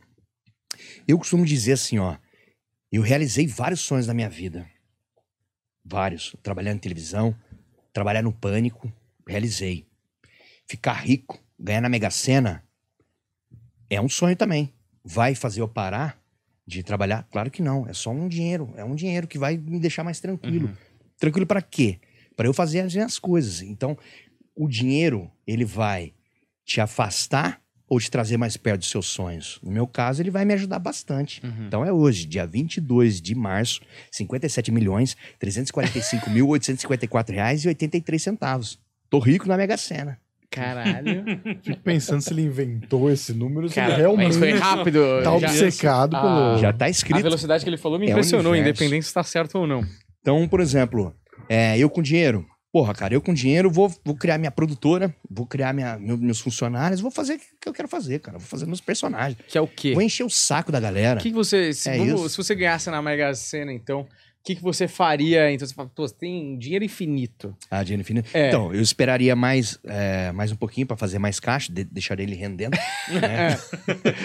Eu 1.09 1.19
costumo 1.19 1.45
dizer 1.45 1.73
assim, 1.73 1.99
ó. 1.99 2.17
Eu 2.93 3.03
realizei 3.03 3.47
vários 3.47 3.81
sonhos 3.81 4.07
na 4.07 4.15
minha 4.15 4.29
vida. 4.29 4.69
Vários. 5.85 6.37
Trabalhar 6.43 6.73
em 6.73 6.79
televisão, 6.79 7.35
trabalhar 7.93 8.23
no 8.23 8.33
pânico. 8.33 8.93
Realizei. 9.27 9.87
Ficar 10.67 10.95
rico, 10.95 11.43
ganhar 11.59 11.81
na 11.81 11.89
Mega 11.89 12.11
Sena. 12.11 12.65
É 13.89 14.01
um 14.01 14.09
sonho 14.09 14.37
também. 14.37 14.73
Vai 15.05 15.35
fazer 15.35 15.61
eu 15.61 15.69
parar 15.69 16.19
de 16.67 16.83
trabalhar? 16.83 17.27
Claro 17.31 17.51
que 17.51 17.63
não. 17.63 17.87
É 17.89 17.93
só 17.93 18.11
um 18.11 18.29
dinheiro. 18.29 18.73
É 18.77 18.85
um 18.85 18.95
dinheiro 18.95 19.27
que 19.27 19.39
vai 19.39 19.57
me 19.57 19.79
deixar 19.79 20.03
mais 20.03 20.21
tranquilo. 20.21 20.77
Tranquilo 21.19 21.47
para 21.47 21.63
quê? 21.63 22.01
Para 22.37 22.49
eu 22.49 22.55
fazer 22.55 22.81
as 22.81 22.95
minhas 22.95 23.19
coisas. 23.19 23.63
Então, 23.63 23.97
o 24.57 24.69
dinheiro, 24.69 25.31
ele 25.47 25.65
vai 25.65 26.15
te 26.65 26.81
afastar 26.81 27.63
ou 27.87 28.01
te 28.01 28.11
trazer 28.11 28.37
mais 28.37 28.57
perto 28.57 28.81
dos 28.81 28.91
seus 28.91 29.07
sonhos? 29.07 29.61
No 29.63 29.71
meu 29.71 29.87
caso, 29.87 30.23
ele 30.23 30.31
vai 30.31 30.45
me 30.45 30.55
ajudar 30.55 30.79
bastante. 30.79 31.45
Uhum. 31.45 31.67
Então 31.67 31.85
é 31.85 31.93
hoje, 31.93 32.27
dia 32.27 32.47
22 32.47 33.21
de 33.21 33.35
março, 33.35 33.81
57 34.11 34.73
milhões 34.73 35.17
345 35.39 36.31
mil 36.31 36.49
854 36.49 37.35
reais 37.35 37.65
e 37.65 37.69
83 37.69 38.23
centavos. 38.23 38.79
Tô 39.15 39.19
rico 39.21 39.47
na 39.47 39.57
Mega 39.57 39.77
Sena. 39.77 40.19
Caralho. 40.51 41.25
Fico 41.63 41.81
pensando 41.83 42.21
se 42.21 42.33
ele 42.33 42.43
inventou 42.43 43.11
esse 43.11 43.33
número, 43.33 43.69
se 43.69 43.75
Cara, 43.77 43.93
ele 43.93 44.01
realmente 44.03 44.29
mas 44.29 44.37
foi 44.37 44.53
rápido. 44.53 45.01
tá 45.23 45.39
já- 45.39 45.49
obcecado 45.49 46.17
Ah, 46.17 46.21
pelo. 46.21 46.59
Já 46.59 46.73
tá 46.73 46.85
A 46.87 46.91
escrito. 46.91 47.23
velocidade 47.23 47.63
que 47.65 47.71
ele 47.71 47.77
falou 47.77 47.99
me 47.99 48.07
É 48.07 48.11
impressionou, 48.11 48.53
universo. 48.53 48.83
independente 48.83 49.07
se 49.07 49.15
tá 49.15 49.23
certo 49.23 49.57
ou 49.59 49.67
não. 49.67 49.85
Então, 50.21 50.47
por 50.49 50.61
exemplo, 50.61 51.15
é, 51.49 51.79
eu 51.79 51.89
com 51.91 52.03
dinheiro. 52.03 52.45
Porra, 52.73 52.93
cara, 52.93 53.15
eu 53.15 53.21
com 53.21 53.33
dinheiro 53.33 53.71
vou, 53.71 53.89
vou 54.05 54.17
criar 54.17 54.37
minha 54.37 54.51
produtora, 54.51 55.15
vou 55.31 55.47
criar 55.47 55.73
minha, 55.73 55.97
meu- 55.97 56.19
meus 56.19 56.41
funcionários, 56.41 57.01
vou 57.01 57.11
fazer 57.11 57.35
o 57.35 57.39
que 57.61 57.69
eu 57.69 57.73
quero 57.73 57.87
fazer, 57.87 58.19
cara. 58.19 58.37
Vou 58.39 58.47
fazer 58.49 58.67
meus 58.67 58.81
personagens. 58.81 59.39
Que 59.47 59.57
é 59.57 59.61
o 59.61 59.67
quê? 59.69 59.93
Vou 59.95 60.03
encher 60.03 60.25
o 60.25 60.31
saco 60.31 60.73
da 60.73 60.81
galera. 60.81 61.21
O 61.21 61.23
que, 61.23 61.29
que 61.31 61.37
você. 61.37 61.73
Se, 61.73 61.89
É 61.89 61.99
vamos- 61.99 62.15
isso. 62.21 62.29
se 62.31 62.37
você 62.37 62.53
ganhasse 62.55 62.91
na 62.91 63.01
Mega 63.01 63.33
Sena, 63.35 63.73
então, 63.73 64.07
que, 64.45 64.55
que 64.57 64.63
você 64.63 64.87
faria? 64.87 65.51
Então, 65.51 65.67
você 65.67 65.73
fala, 65.75 65.91
pô, 65.95 66.07
você 66.07 66.15
tem 66.15 66.59
dinheiro 66.59 66.85
infinito. 66.85 67.57
Ah, 67.71 67.83
dinheiro 67.83 68.03
infinito. 68.03 68.29
É. 68.35 68.49
Então, 68.49 68.75
eu 68.75 68.83
esperaria 68.83 69.35
mais, 69.35 69.79
é, 69.85 70.31
mais 70.33 70.53
um 70.53 70.57
pouquinho 70.57 70.87
pra 70.87 70.97
fazer 70.99 71.19
mais 71.19 71.41
caixa, 71.41 71.73
de, 71.73 71.83
deixar 71.85 72.21
ele 72.21 72.35
rendendo. 72.35 72.77
né? 73.09 73.59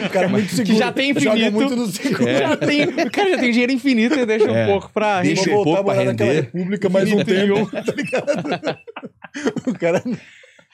O 0.06 0.10
cara 0.10 0.26
é 0.26 0.30
muito 0.30 0.54
seguro. 0.54 0.78
já 0.78 0.92
tem 0.92 1.14
Joga 1.14 1.38
infinito. 1.38 1.54
muito 1.54 1.76
no 1.76 1.88
seguro. 1.88 2.30
Já 2.38 2.58
tem- 2.58 2.84
o 2.84 3.12
cara 3.12 3.30
já 3.32 3.38
tem 3.40 3.52
dinheiro 3.52 3.72
infinito 3.72 4.16
e 4.16 4.26
deixa 4.26 4.46
É. 4.52 4.64
um 4.66 4.68
pouco 4.68 4.92
pra. 4.92 5.22
Deixa 5.22 5.50
um 5.50 5.54
voltar 5.54 5.64
pouco 5.64 5.80
a 5.80 5.84
morar 5.84 5.96
pra 5.96 6.12
naquela 6.12 6.30
render. 6.34 6.42
república 6.52 6.90
mais 6.90 7.12
um 7.12 7.24
tempo, 7.24 7.66
tá 7.72 7.94
ligado? 7.96 8.80
O 9.68 9.74
cara 9.80 10.04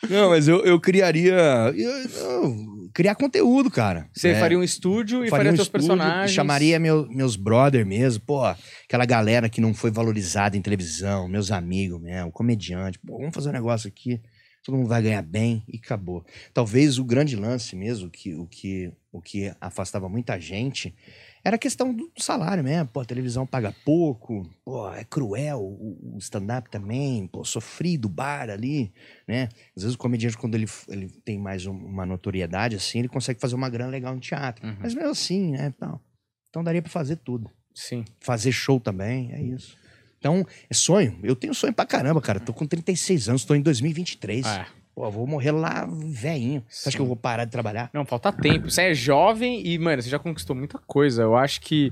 Não, 0.09 0.29
mas 0.29 0.47
eu, 0.47 0.63
eu 0.65 0.79
criaria. 0.79 1.33
Eu, 1.75 1.91
eu- 1.91 2.75
criar 2.93 3.15
conteúdo, 3.15 3.69
cara. 3.69 4.07
Você 4.13 4.29
É, 4.29 4.39
faria 4.39 4.57
um 4.57 4.63
estúdio 4.63 5.25
e 5.25 5.29
faria 5.29 5.37
faria 5.45 5.51
um 5.51 5.55
seus 5.55 5.67
estúdio, 5.67 5.87
personagens. 5.87 6.31
Chamaria 6.31 6.79
meu- 6.79 7.07
meus 7.09 7.35
brother 7.35 7.85
mesmo, 7.85 8.23
pô, 8.25 8.41
aquela 8.85 9.05
galera 9.05 9.49
que 9.49 9.59
não 9.59 9.73
foi 9.73 9.91
valorizada 9.91 10.55
em 10.55 10.61
televisão, 10.61 11.27
meus 11.27 11.51
amigos 11.51 12.01
mesmo, 12.01 12.31
comediante. 12.31 12.97
Pô, 12.99 13.17
vamos 13.17 13.35
fazer 13.35 13.49
um 13.49 13.53
negócio 13.53 13.89
aqui, 13.89 14.21
todo 14.63 14.77
mundo 14.77 14.87
vai 14.87 15.01
ganhar 15.01 15.21
bem 15.21 15.61
e 15.67 15.77
acabou. 15.77 16.25
Talvez 16.53 16.97
o 16.97 17.03
grande 17.03 17.35
lance 17.35 17.75
mesmo, 17.75 18.09
que, 18.09 18.33
o, 18.33 18.47
que, 18.47 18.93
o 19.11 19.21
que 19.21 19.51
afastava 19.59 20.07
muita 20.07 20.39
gente, 20.39 20.95
era 21.45 21.57
questão 21.57 21.93
do 21.93 22.11
salário 22.17 22.63
mesmo. 22.63 22.87
Pô, 22.87 22.99
a 22.99 23.05
televisão 23.05 23.45
paga 23.45 23.73
pouco, 23.85 24.49
pô, 24.65 24.91
é 24.91 25.03
cruel 25.03 25.61
o, 25.61 26.15
o 26.15 26.17
stand-up 26.17 26.69
também, 26.69 27.27
pô, 27.27 27.45
sofrido, 27.45 28.09
bar 28.09 28.49
ali, 28.49 28.91
né? 29.27 29.47
Às 29.77 29.83
vezes 29.83 29.95
o 29.95 29.97
comediante, 29.97 30.37
quando 30.37 30.55
ele, 30.55 30.65
ele 30.89 31.07
tem 31.23 31.37
mais 31.39 31.65
um- 31.65 31.71
uma 31.71 32.05
notoriedade, 32.05 32.75
assim, 32.75 32.99
ele 32.99 33.07
consegue 33.07 33.39
fazer 33.39 33.55
uma 33.55 33.69
grana 33.69 33.91
legal 33.91 34.13
no 34.13 34.19
teatro. 34.19 34.65
Uhum. 34.67 34.75
Mas 34.79 34.93
mesmo 34.95 35.11
assim, 35.11 35.51
né? 35.51 35.71
Então, 35.75 35.99
então 36.49 36.63
daria 36.63 36.81
pra 36.81 36.91
fazer 36.91 37.17
tudo. 37.17 37.49
Sim. 37.73 38.03
Fazer 38.19 38.51
show 38.51 38.79
também, 38.79 39.31
é 39.31 39.41
isso. 39.41 39.77
Então, 40.17 40.45
é 40.69 40.73
sonho. 40.73 41.19
Eu 41.21 41.35
tenho 41.35 41.53
sonho 41.53 41.73
pra 41.73 41.85
caramba, 41.85 42.19
cara. 42.19 42.39
Tô 42.39 42.51
com 42.51 42.65
36 42.65 43.29
anos, 43.29 43.45
tô 43.45 43.53
em 43.53 43.61
2023. 43.61 44.45
É. 44.47 44.65
Pô, 44.95 45.11
vou 45.11 45.27
morrer 45.27 45.51
lá 45.51 45.85
velhinho. 45.85 46.63
Você 46.69 46.87
acha 46.87 46.97
que 46.97 47.01
eu 47.01 47.05
vou 47.05 47.17
parar 47.17 47.43
de 47.43 47.51
trabalhar? 47.51 47.89
Não, 47.93 48.05
falta 48.05 48.31
tempo. 48.31 48.71
Você 48.71 48.83
é 48.83 48.93
jovem 48.93 49.61
e, 49.67 49.77
mano, 49.77 50.01
você 50.01 50.09
já 50.09 50.17
conquistou 50.17 50.55
muita 50.55 50.79
coisa. 50.79 51.23
Eu 51.23 51.35
acho 51.35 51.59
que 51.59 51.91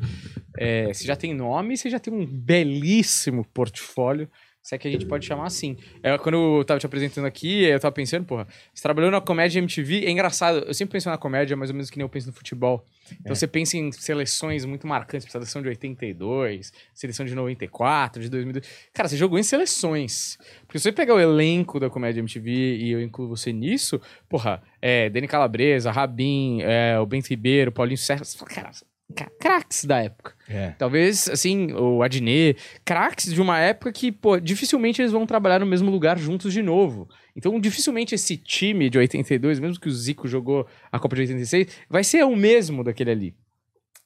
é, 0.57 0.93
você 0.93 1.05
já 1.05 1.15
tem 1.15 1.33
nome, 1.33 1.75
você 1.75 1.89
já 1.89 1.99
tem 1.99 2.13
um 2.13 2.25
belíssimo 2.25 3.45
portfólio. 3.53 4.29
Se 4.63 4.73
é 4.75 4.77
que 4.77 4.87
a 4.87 4.91
gente 4.91 5.05
pode 5.05 5.25
chamar 5.25 5.45
assim. 5.45 5.75
É, 6.01 6.17
quando 6.17 6.35
eu 6.59 6.63
tava 6.63 6.79
te 6.79 6.85
apresentando 6.85 7.25
aqui, 7.25 7.63
eu 7.65 7.77
tava 7.81 7.91
pensando, 7.91 8.23
porra, 8.25 8.47
você 8.73 8.81
trabalhou 8.81 9.11
na 9.11 9.19
comédia 9.19 9.59
MTV, 9.59 10.05
é 10.05 10.09
engraçado. 10.09 10.59
Eu 10.59 10.73
sempre 10.73 10.93
penso 10.93 11.09
na 11.09 11.17
comédia, 11.17 11.57
mais 11.57 11.69
ou 11.69 11.73
menos 11.75 11.89
que 11.89 11.97
nem 11.97 12.03
eu 12.05 12.09
penso 12.09 12.27
no 12.27 12.33
futebol. 12.33 12.85
Então 13.19 13.35
você 13.35 13.45
pensa 13.45 13.75
em 13.77 13.91
seleções 13.91 14.63
muito 14.63 14.87
marcantes, 14.87 15.29
seleção 15.29 15.61
de 15.61 15.67
82, 15.67 16.71
seleção 16.93 17.25
de 17.25 17.35
94, 17.35 18.23
de 18.23 18.29
2002. 18.29 18.65
Cara, 18.93 19.09
você 19.09 19.17
jogou 19.17 19.37
em 19.37 19.43
seleções. 19.43 20.37
Porque 20.65 20.79
se 20.79 20.83
você 20.83 20.93
pegar 20.93 21.15
o 21.15 21.19
elenco 21.19 21.77
da 21.77 21.89
comédia 21.89 22.21
MTV 22.21 22.49
e 22.77 22.89
eu 22.91 23.01
incluo 23.01 23.27
você 23.27 23.51
nisso, 23.51 23.99
porra, 24.29 24.63
é, 24.81 25.09
Dani 25.09 25.27
Calabresa, 25.27 25.91
Rabin, 25.91 26.61
é, 26.61 26.97
o 26.99 27.05
Bento 27.05 27.27
Ribeiro, 27.27 27.69
Paulinho 27.69 27.97
Serra, 27.97 28.23
você 28.23 28.37
fala, 28.37 28.49
cara, 28.49 28.71
ca- 28.71 28.92
craques 29.39 29.85
da 29.85 29.99
época. 29.99 30.33
É. 30.47 30.71
Talvez, 30.71 31.29
assim, 31.29 31.71
o 31.73 32.01
Adnet, 32.01 32.57
craques 32.83 33.33
de 33.33 33.41
uma 33.41 33.59
época 33.59 33.91
que, 33.91 34.11
pô, 34.11 34.39
dificilmente 34.39 35.01
eles 35.01 35.11
vão 35.11 35.25
trabalhar 35.25 35.59
no 35.59 35.65
mesmo 35.65 35.91
lugar 35.91 36.17
juntos 36.17 36.53
de 36.53 36.61
novo. 36.61 37.07
Então, 37.35 37.59
dificilmente 37.59 38.15
esse 38.15 38.37
time 38.37 38.89
de 38.89 38.97
82, 38.97 39.59
mesmo 39.59 39.79
que 39.79 39.87
o 39.87 39.91
Zico 39.91 40.27
jogou 40.27 40.67
a 40.91 40.99
Copa 40.99 41.15
de 41.15 41.21
86, 41.23 41.67
vai 41.89 42.03
ser 42.03 42.23
o 42.23 42.35
mesmo 42.35 42.83
daquele 42.83 43.11
ali. 43.11 43.35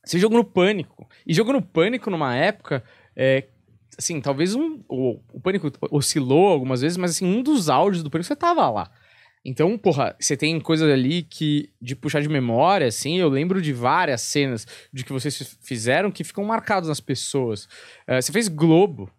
Você 0.05 0.19
jogou 0.19 0.37
no 0.37 0.43
Pânico. 0.43 1.07
E 1.25 1.33
jogou 1.33 1.53
no 1.53 1.61
Pânico 1.61 2.09
numa 2.09 2.35
época, 2.35 2.83
é, 3.15 3.47
assim, 3.97 4.21
talvez 4.21 4.55
um, 4.55 4.81
o, 4.87 5.19
o 5.33 5.39
Pânico 5.39 5.71
oscilou 5.91 6.47
algumas 6.47 6.81
vezes, 6.81 6.97
mas 6.97 7.11
assim, 7.11 7.25
um 7.25 7.43
dos 7.43 7.69
áudios 7.69 8.03
do 8.03 8.09
Pânico 8.09 8.27
você 8.27 8.35
tava 8.35 8.69
lá. 8.69 8.89
Então, 9.49 9.77
porra, 9.77 10.13
você 10.19 10.35
tem 10.35 10.59
coisas 10.59 10.91
ali 10.91 11.23
que, 11.23 11.69
de 11.81 11.95
puxar 11.95 12.21
de 12.21 12.27
memória, 12.27 12.85
assim, 12.85 13.17
eu 13.17 13.29
lembro 13.29 13.61
de 13.61 13.71
várias 13.71 14.19
cenas 14.21 14.67
de 14.91 15.05
que 15.05 15.13
vocês 15.13 15.37
fi- 15.37 15.57
fizeram 15.61 16.11
que 16.11 16.21
ficam 16.25 16.43
marcados 16.43 16.89
nas 16.89 16.99
pessoas. 16.99 17.65
Eh, 18.05 18.21
você 18.21 18.33
fez 18.33 18.49
Globo. 18.49 19.09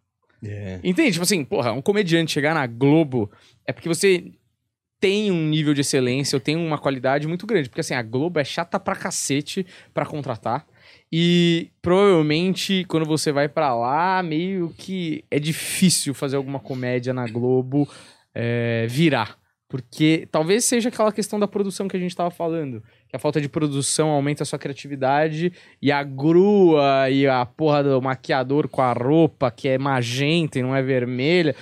É. 0.44 0.80
Entende? 0.84 1.12
Tipo 1.12 1.22
assim, 1.22 1.42
porra, 1.42 1.72
um 1.72 1.80
comediante 1.80 2.30
chegar 2.30 2.52
na 2.52 2.66
Globo 2.66 3.30
é 3.66 3.72
porque 3.72 3.88
você 3.88 4.30
tem 5.00 5.30
um 5.30 5.46
nível 5.48 5.72
de 5.72 5.80
excelência, 5.80 6.36
ou 6.36 6.40
tem 6.40 6.56
uma 6.56 6.76
qualidade 6.76 7.26
muito 7.26 7.46
grande. 7.46 7.70
Porque 7.70 7.80
assim, 7.80 7.94
a 7.94 8.02
Globo 8.02 8.38
é 8.38 8.44
chata 8.44 8.78
pra 8.78 8.94
cacete 8.96 9.64
pra 9.94 10.04
contratar. 10.04 10.66
E 11.10 11.70
provavelmente 11.80 12.84
quando 12.86 13.06
você 13.06 13.32
vai 13.32 13.48
pra 13.48 13.74
lá, 13.74 14.22
meio 14.22 14.74
que 14.76 15.24
é 15.30 15.38
difícil 15.38 16.12
fazer 16.12 16.36
alguma 16.36 16.60
comédia 16.60 17.14
na 17.14 17.26
Globo 17.26 17.88
é, 18.34 18.86
virar. 18.90 19.37
Porque 19.68 20.26
talvez 20.32 20.64
seja 20.64 20.88
aquela 20.88 21.12
questão 21.12 21.38
da 21.38 21.46
produção 21.46 21.86
que 21.88 21.96
a 21.96 22.00
gente 22.00 22.16
tava 22.16 22.30
falando. 22.30 22.82
Que 23.08 23.16
a 23.16 23.18
falta 23.18 23.38
de 23.40 23.48
produção 23.48 24.08
aumenta 24.08 24.42
a 24.42 24.46
sua 24.46 24.58
criatividade 24.58 25.52
e 25.82 25.92
a 25.92 26.02
grua 26.02 27.10
e 27.10 27.26
a 27.26 27.44
porra 27.44 27.82
do 27.84 28.00
maquiador 28.00 28.66
com 28.68 28.80
a 28.80 28.92
roupa 28.92 29.50
que 29.50 29.68
é 29.68 29.76
magenta 29.76 30.58
e 30.58 30.62
não 30.62 30.74
é 30.74 30.82
vermelha 30.82 31.54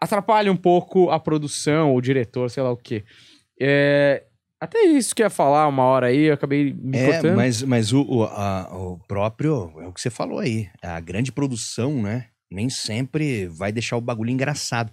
atrapalha 0.00 0.52
um 0.52 0.56
pouco 0.56 1.10
a 1.10 1.18
produção, 1.18 1.92
o 1.92 2.00
diretor, 2.00 2.48
sei 2.50 2.62
lá 2.62 2.70
o 2.70 2.76
quê. 2.76 3.02
É, 3.60 4.22
até 4.60 4.80
isso 4.82 5.12
que 5.12 5.22
ia 5.22 5.28
falar 5.30 5.66
uma 5.66 5.82
hora 5.82 6.06
aí, 6.06 6.26
eu 6.26 6.34
acabei 6.34 6.72
me 6.72 6.96
É, 6.96 7.04
cortando. 7.14 7.34
mas, 7.36 7.62
mas 7.64 7.92
o, 7.92 8.02
o, 8.02 8.22
a- 8.22 8.68
o 8.72 8.98
próprio, 9.08 9.72
é 9.80 9.86
o 9.88 9.92
que 9.92 10.00
você 10.00 10.08
falou 10.08 10.38
aí, 10.38 10.68
a 10.80 11.00
grande 11.00 11.32
produção, 11.32 12.00
né? 12.00 12.26
Nem 12.48 12.70
sempre 12.70 13.48
vai 13.48 13.72
deixar 13.72 13.96
o 13.96 14.00
bagulho 14.00 14.30
engraçado. 14.30 14.92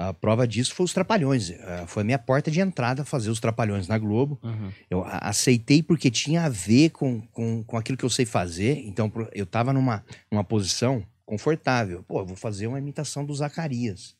A 0.00 0.14
prova 0.14 0.46
disso 0.46 0.72
foi 0.76 0.84
os 0.84 0.92
Trapalhões. 0.92 1.50
eh, 1.50 1.84
Foi 1.88 2.02
a 2.02 2.04
minha 2.04 2.18
porta 2.20 2.50
de 2.52 2.60
entrada 2.60 3.04
fazer 3.04 3.30
os 3.30 3.40
Trapalhões 3.40 3.88
na 3.88 3.98
Globo. 3.98 4.38
Uhum. 4.44 4.70
Eu 4.88 5.04
aceitei 5.04 5.82
porque 5.82 6.08
tinha 6.08 6.44
a 6.44 6.48
ver 6.48 6.90
com, 6.90 7.20
com, 7.32 7.64
com 7.64 7.76
aquilo 7.76 7.98
que 7.98 8.04
eu 8.04 8.10
sei 8.10 8.24
fazer. 8.24 8.78
Então, 8.86 9.10
eu 9.34 9.44
tava 9.44 9.72
numa, 9.72 10.04
numa 10.30 10.44
posição 10.44 11.04
confortável. 11.26 12.04
Pô, 12.04 12.20
eu 12.20 12.26
vou 12.26 12.36
fazer 12.36 12.68
uma 12.68 12.78
imitação 12.78 13.24
do 13.24 13.34
Zacarias. 13.34 14.16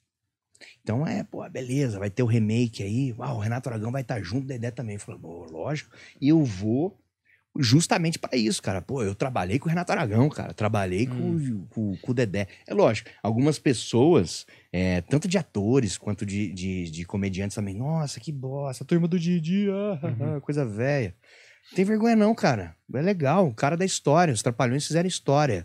Então, 0.83 1.07
é, 1.07 1.23
pô, 1.23 1.49
beleza, 1.49 2.01
vai 2.01 2.11
ter 2.11 2.25
o 2.25 2.27
remake 2.27 2.83
aí. 2.83 3.15
Uau, 3.17 3.37
o 3.37 3.41
Renato 3.41 3.69
Aragão 3.69 3.93
vai 3.93 4.03
estar 4.03 4.21
junto, 4.21 4.43
o 4.45 4.49
Dedé 4.49 4.73
também. 4.73 4.97
Eu 4.97 5.01
falei, 5.01 5.21
pô, 5.21 5.47
lógico. 5.49 5.95
E 6.21 6.29
eu 6.31 6.43
vou 6.45 6.99
justamente 7.57 8.19
para 8.19 8.37
isso, 8.37 8.61
cara. 8.63 8.81
Pô, 8.83 9.03
eu 9.03 9.15
trabalhei 9.15 9.59
com 9.59 9.67
o 9.67 9.69
Renato 9.69 9.93
Aragão, 9.93 10.29
cara. 10.29 10.53
Trabalhei 10.53 11.07
com, 11.07 11.67
com- 11.71 11.97
com 11.97 12.11
o 12.11 12.15
Dedé. 12.15 12.47
É 12.67 12.75
lógico, 12.75 13.11
algumas 13.23 13.59
pessoas, 13.59 14.47
é, 14.73 15.01
tanto 15.03 15.27
de 15.27 15.39
atores 15.39 15.97
quanto 15.97 16.27
de, 16.27 16.53
de, 16.53 16.91
de 16.91 17.05
comediantes 17.05 17.55
também, 17.55 17.75
nossa, 17.75 18.21
que 18.21 18.31
bosta, 18.31 18.85
a 18.85 18.87
turma 18.87 19.09
do 19.09 19.19
Didi, 19.19 19.69
ah, 19.71 19.99
ah, 20.03 20.37
ah, 20.37 20.41
coisa 20.41 20.65
velha. 20.65 21.15
Não 21.71 21.77
tem 21.77 21.85
vergonha 21.85 22.17
não, 22.17 22.35
cara. 22.35 22.75
É 22.95 23.01
legal, 23.01 23.47
o 23.47 23.55
cara 23.55 23.77
da 23.77 23.85
história, 23.85 24.33
os 24.33 24.43
Trapalhões 24.43 24.87
fizeram 24.87 25.07
história. 25.07 25.65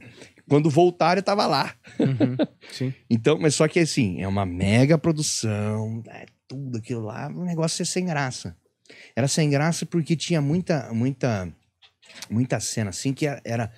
Quando 0.49 0.69
voltaram, 0.69 1.19
eu 1.19 1.23
tava 1.23 1.45
lá. 1.45 1.73
Uhum. 1.99 2.37
Sim. 2.71 2.93
Então, 3.09 3.37
mas 3.39 3.55
só 3.55 3.67
que 3.67 3.79
assim, 3.79 4.21
é 4.21 4.27
uma 4.27 4.45
mega 4.45 4.97
produção, 4.97 6.03
é 6.07 6.25
tudo 6.47 6.77
aquilo 6.77 7.01
lá, 7.01 7.27
o 7.27 7.45
negócio 7.45 7.81
é 7.81 7.85
sem 7.85 8.05
graça. 8.05 8.55
Era 9.15 9.27
sem 9.27 9.49
graça 9.49 9.85
porque 9.85 10.15
tinha 10.15 10.41
muita, 10.41 10.91
muita, 10.93 11.53
muita 12.29 12.59
cena 12.59 12.89
assim 12.89 13.13
que 13.13 13.25
era 13.25 13.71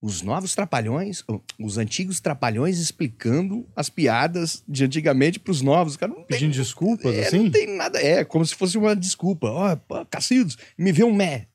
os 0.00 0.22
novos 0.22 0.54
trapalhões, 0.54 1.24
os 1.58 1.78
antigos 1.78 2.20
trapalhões 2.20 2.78
explicando 2.78 3.66
as 3.74 3.88
piadas 3.88 4.62
de 4.68 4.84
antigamente 4.84 5.40
pros 5.40 5.62
novos. 5.62 5.96
Cara, 5.96 6.12
não 6.12 6.22
tem, 6.22 6.38
Pedindo 6.38 6.52
desculpas, 6.52 7.14
é, 7.14 7.26
assim? 7.26 7.38
não 7.38 7.50
tem 7.50 7.76
nada, 7.76 8.00
é 8.00 8.24
como 8.24 8.44
se 8.44 8.54
fosse 8.54 8.76
uma 8.76 8.94
desculpa. 8.94 9.48
Ó, 9.48 9.76
pô, 9.76 10.04
Cacildos, 10.06 10.56
me 10.78 10.92
vê 10.92 11.02
um 11.02 11.14
mé. 11.14 11.48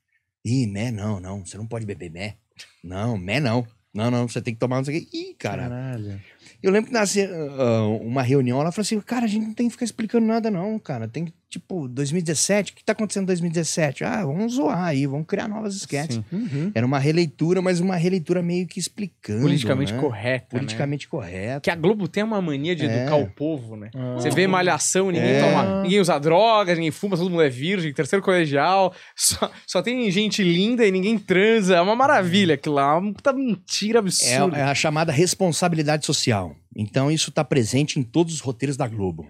Ih, 0.44 0.68
mé 0.68 0.92
não, 0.92 1.20
não, 1.20 1.46
você 1.46 1.58
não 1.58 1.68
pode 1.68 1.86
beber 1.86 2.10
mé. 2.10 2.38
Não, 2.84 3.18
mé 3.18 3.40
não. 3.40 3.66
Não, 3.94 4.10
não, 4.10 4.28
você 4.28 4.42
tem 4.42 4.54
que 4.54 4.60
tomar 4.60 4.78
não 4.78 4.86
sei 4.86 4.98
o 4.98 5.02
quê. 5.02 5.18
Ih, 5.18 5.36
cara. 5.36 5.64
Caralho. 5.64 6.22
Eu 6.64 6.72
lembro 6.72 6.88
que 6.88 6.94
nasce 6.94 7.24
ah, 7.24 7.84
uma 8.02 8.22
reunião, 8.22 8.62
ela 8.62 8.72
falou 8.72 8.84
assim, 8.84 9.00
cara, 9.02 9.26
a 9.26 9.28
gente 9.28 9.46
não 9.48 9.54
tem 9.54 9.68
que 9.68 9.72
ficar 9.72 9.86
explicando 9.86 10.26
nada 10.26 10.50
não, 10.50 10.80
cara. 10.80 11.08
Tem 11.08 11.26
que, 11.26 11.34
tipo, 11.52 11.88
2017, 11.90 12.72
o 12.72 12.76
que 12.76 12.84
tá 12.84 12.94
acontecendo 12.94 13.24
em 13.24 13.28
2017? 13.28 14.04
Ah, 14.06 14.26
vamos 14.26 14.54
zoar 14.54 14.84
aí, 14.86 15.06
vamos 15.06 15.28
criar 15.28 15.48
novas. 15.48 15.82
Sim. 15.82 16.24
Uhum. 16.32 16.72
Era 16.74 16.86
uma 16.86 16.98
releitura, 16.98 17.62
mas 17.62 17.80
uma 17.82 17.96
releitura 17.98 18.42
meio 18.42 18.66
que 18.66 18.80
explicando, 18.80 19.42
Politicamente 19.42 19.94
né? 19.94 20.00
correta. 20.00 20.48
né? 20.56 20.60
Politicamente 20.62 21.08
correta. 21.08 21.60
Que 21.62 21.70
a 21.70 21.76
Globo 21.76 22.08
tem 22.08 22.24
uma 22.24 22.42
mania 22.42 22.76
de 22.76 22.86
É. 22.86 23.02
educar 23.02 23.18
o 23.18 23.28
povo, 23.30 23.76
né? 23.76 23.90
Ah. 23.94 24.14
Você 24.16 24.30
vê 24.30 24.48
malhação, 24.48 25.12
ninguém 25.12 25.30
É. 25.32 25.42
toma, 25.42 25.82
ninguém 25.84 26.00
usa 26.00 26.18
drogas, 26.18 26.78
ninguém 26.78 26.92
fuma, 26.92 27.18
todo 27.18 27.30
mundo 27.30 27.42
é 27.44 27.50
virgem, 27.50 27.94
terceiro 27.94 28.24
colegial, 28.24 28.94
só, 29.16 29.52
só 29.68 29.82
tem 29.82 30.10
gente 30.10 30.42
linda 30.42 30.86
e 30.88 30.92
ninguém 30.92 31.20
transa. 31.20 31.76
É 31.76 31.82
uma 31.82 31.96
maravilha 31.96 32.56
aquilo 32.56 32.76
lá, 32.76 32.98
uma 32.98 33.14
puta 33.14 33.34
mentira 33.34 33.98
É, 33.98 34.00
absurda. 34.00 34.58
é 34.58 34.64
a 34.64 34.74
chamada 34.74 35.12
responsabilidade 35.12 36.06
social. 36.06 36.56
Então, 36.76 37.12
isso 37.12 37.30
está 37.30 37.44
presente 37.44 38.00
em 38.00 38.04
todos 38.04 38.34
os 38.36 38.40
roteiros 38.40 38.78
da 38.78 38.88
Globo. 38.88 39.28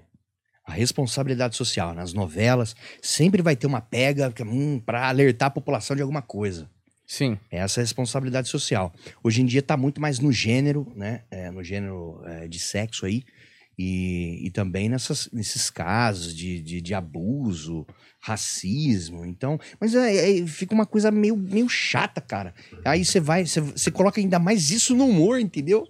A 0.71 0.73
responsabilidade 0.73 1.57
social. 1.57 1.93
Nas 1.93 2.13
novelas, 2.13 2.73
sempre 3.01 3.41
vai 3.41 3.57
ter 3.57 3.67
uma 3.67 3.81
pega 3.81 4.33
hum, 4.41 4.79
para 4.79 5.05
alertar 5.09 5.47
a 5.47 5.51
população 5.51 5.97
de 5.97 6.01
alguma 6.01 6.21
coisa. 6.21 6.69
Sim. 7.05 7.37
Essa 7.51 7.79
é 7.79 7.81
a 7.81 7.83
responsabilidade 7.83 8.47
social. 8.47 8.93
Hoje 9.21 9.41
em 9.41 9.45
dia 9.45 9.59
está 9.59 9.75
muito 9.75 9.99
mais 9.99 10.19
no 10.19 10.31
gênero, 10.31 10.89
né? 10.95 11.23
É, 11.29 11.51
no 11.51 11.61
gênero 11.61 12.21
é, 12.25 12.47
de 12.47 12.57
sexo 12.57 13.05
aí. 13.05 13.21
E, 13.77 14.45
e 14.45 14.51
também 14.51 14.87
nessas, 14.87 15.27
nesses 15.33 15.69
casos 15.69 16.33
de, 16.33 16.61
de, 16.61 16.79
de 16.79 16.93
abuso, 16.93 17.85
racismo. 18.21 19.25
Então, 19.25 19.59
mas 19.77 19.93
é, 19.93 20.39
é- 20.39 20.47
fica 20.47 20.73
uma 20.73 20.85
coisa 20.85 21.11
meio, 21.11 21.35
meio 21.35 21.67
chata, 21.67 22.21
cara. 22.21 22.53
Aí 22.85 23.03
você 23.03 23.19
vai, 23.19 23.45
você 23.45 23.91
coloca 23.91 24.21
ainda 24.21 24.39
mais 24.39 24.71
isso 24.71 24.95
no 24.95 25.05
humor, 25.05 25.37
entendeu? 25.37 25.85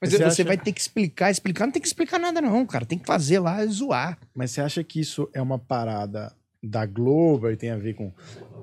Mas 0.00 0.10
Você 0.10 0.16
você, 0.18 0.24
acha- 0.24 0.44
vai 0.44 0.56
ter 0.58 0.72
que 0.72 0.80
explicar, 0.80 1.30
explicar. 1.30 1.66
Não 1.66 1.72
tem 1.72 1.82
que 1.82 1.88
explicar 1.88 2.18
nada, 2.18 2.40
não, 2.40 2.66
cara. 2.66 2.84
Tem 2.84 2.98
que 2.98 3.06
fazer 3.06 3.38
lá 3.38 3.64
zoar. 3.66 4.18
Mas 4.34 4.50
você 4.50 4.60
acha 4.60 4.82
que 4.84 5.00
isso 5.00 5.28
é 5.32 5.40
uma 5.40 5.58
parada 5.58 6.34
da 6.64 6.86
Globo 6.86 7.50
e 7.50 7.56
tem 7.56 7.70
a 7.70 7.76
ver 7.76 7.94
com 7.94 8.12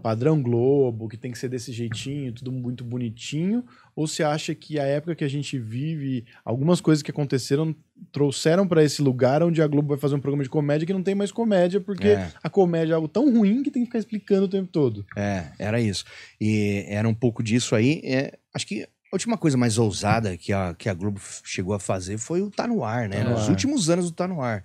padrão 0.01 0.41
Globo, 0.41 1.09
que 1.09 1.17
tem 1.17 1.31
que 1.33 1.38
ser 1.38 1.49
desse 1.49 1.73
jeitinho, 1.73 2.31
tudo 2.31 2.49
muito 2.49 2.81
bonitinho? 2.85 3.65
Ou 3.93 4.07
você 4.07 4.23
acha 4.23 4.55
que 4.55 4.79
a 4.79 4.83
época 4.83 5.13
que 5.15 5.23
a 5.25 5.27
gente 5.29 5.59
vive, 5.59 6.23
algumas 6.45 6.79
coisas 6.79 7.01
que 7.03 7.12
aconteceram 7.12 7.75
trouxeram 8.13 8.65
pra 8.65 8.81
esse 8.81 9.01
lugar 9.01 9.43
onde 9.43 9.62
a 9.62 9.67
Globo 9.67 9.89
vai 9.89 9.97
fazer 9.97 10.15
um 10.15 10.21
programa 10.21 10.43
de 10.43 10.49
comédia 10.49 10.88
que 10.88 10.93
não 10.93 11.03
tem 11.03 11.13
mais 11.13 11.33
comédia, 11.33 11.81
porque 11.81 12.07
É. 12.07 12.31
a 12.41 12.49
comédia 12.49 12.93
é 12.93 12.95
algo 12.95 13.09
tão 13.09 13.33
ruim 13.38 13.62
que 13.62 13.69
tem 13.69 13.81
que 13.81 13.88
ficar 13.88 13.99
explicando 13.99 14.45
o 14.45 14.49
tempo 14.49 14.69
todo? 14.71 15.05
É, 15.17 15.47
era 15.59 15.81
isso. 15.81 16.05
E 16.39 16.85
era 16.88 17.07
um 17.09 17.13
pouco 17.13 17.43
disso 17.43 17.75
aí. 17.75 17.99
é, 18.05 18.38
acho 18.53 18.65
que 18.65 18.88
a 19.12 19.15
última 19.15 19.38
coisa 19.38 19.58
mais 19.58 19.78
ousada 19.78 20.38
que 20.38 20.54
a, 20.54 20.74
que 20.74 20.88
a 20.89 20.93
Globo 20.93 21.19
chegou 21.43 21.74
a 21.74 21.80
fazer 21.80 22.17
foi 22.17 22.41
o 22.41 22.50
Tá 22.52 22.67
No 22.67 22.84
Ar, 22.84 23.10
né? 23.10 23.17
Tá 23.17 23.24
no 23.24 23.30
Nos 23.32 23.43
Ar. 23.45 23.50
últimos 23.50 23.89
anos 23.89 24.06
do 24.06 24.12
Tá 24.15 24.28
No 24.28 24.41
Ar. 24.41 24.63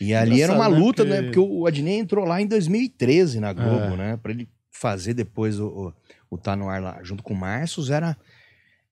E 0.00 0.14
ali 0.14 0.40
era 0.42 0.52
uma 0.52 0.68
né? 0.68 0.76
luta, 0.78 1.04
Porque- 1.04 1.20
né? 1.20 1.22
Porque 1.24 1.38
o 1.40 1.66
Adnei 1.66 1.98
entrou 1.98 2.24
lá 2.24 2.40
em 2.40 2.46
2013 2.46 3.40
na 3.40 3.52
Globo, 3.52 3.94
É. 3.94 3.96
né? 3.96 4.16
Pra 4.16 4.30
ele 4.32 4.48
fazer 4.70 5.14
depois 5.14 5.58
o, 5.58 5.66
o, 5.66 5.92
o 6.30 6.38
Tá 6.38 6.54
No 6.56 6.68
Ar 6.68 6.80
lá, 6.80 7.00
junto 7.02 7.22
com 7.22 7.34
o 7.34 7.36
Marcius, 7.36 7.90
era... 7.90 8.16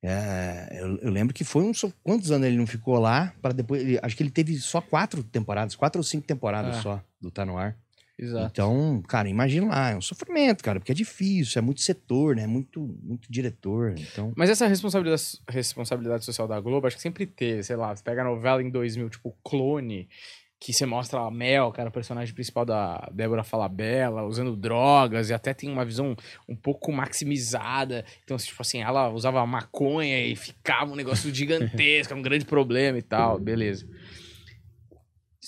é, 0.02 0.68
eu, 0.80 0.98
eu 0.98 1.10
lembro 1.10 1.34
que 1.34 1.44
foi 1.44 1.62
uns... 1.64 1.84
Quantos 2.02 2.30
anos 2.30 2.46
ele 2.46 2.56
não 2.56 2.66
ficou 2.66 2.98
lá? 2.98 3.32
para 3.42 3.52
depois 3.52 3.82
ele- 3.82 3.98
Acho 4.02 4.16
que 4.16 4.22
ele 4.22 4.30
teve 4.30 4.56
só 4.58 4.80
quatro 4.80 5.22
temporadas, 5.22 5.74
quatro 5.76 5.98
ou 6.00 6.04
cinco 6.04 6.26
temporadas 6.26 6.76
Ah. 6.78 6.82
só 6.82 7.02
do 7.20 7.30
Tá 7.30 7.44
No 7.44 7.56
Ar. 7.56 7.76
Exato. 8.18 8.48
Então, 8.50 9.02
cara, 9.06 9.28
imagina 9.28 9.66
lá, 9.66 9.90
é 9.90 9.96
um 9.96 10.00
sofrimento, 10.00 10.64
cara, 10.64 10.80
porque 10.80 10.92
é 10.92 10.94
difícil, 10.94 11.58
é 11.58 11.62
muito 11.62 11.82
setor, 11.82 12.34
né? 12.34 12.46
Muito, 12.46 12.80
muito 13.02 13.30
diretor. 13.30 13.94
Então, 13.98 14.32
Mas 14.34 14.48
essa 14.48 14.66
responsabilidade, 14.66 15.22
responsabilidade 15.48 16.24
social 16.24 16.48
da 16.48 16.58
Globo, 16.58 16.86
acho 16.86 16.96
que 16.96 17.02
sempre 17.02 17.26
teve, 17.26 17.62
sei 17.62 17.76
lá, 17.76 17.94
você 17.94 18.02
pega 18.02 18.22
a 18.22 18.24
novela 18.24 18.62
em 18.62 18.70
2000, 18.70 19.10
tipo 19.10 19.36
Clone, 19.44 20.08
que 20.58 20.72
você 20.72 20.86
mostra 20.86 21.20
a 21.20 21.30
Mel, 21.30 21.70
que 21.70 21.80
era 21.80 21.88
a 21.88 21.92
personagem 21.92 22.34
principal 22.34 22.64
da 22.64 23.08
Débora 23.12 23.44
Falabella, 23.44 24.24
usando 24.24 24.56
drogas, 24.56 25.28
e 25.28 25.34
até 25.34 25.52
tem 25.52 25.70
uma 25.70 25.84
visão 25.84 26.16
um 26.48 26.56
pouco 26.56 26.90
maximizada. 26.90 28.04
Então, 28.24 28.36
tipo 28.38 28.62
assim, 28.62 28.80
ela 28.80 29.10
usava 29.10 29.44
maconha 29.46 30.24
e 30.24 30.34
ficava 30.34 30.90
um 30.90 30.96
negócio 30.96 31.32
gigantesco, 31.34 32.14
um 32.16 32.22
grande 32.22 32.46
problema 32.46 32.96
e 32.96 33.02
tal, 33.02 33.38
beleza. 33.38 33.86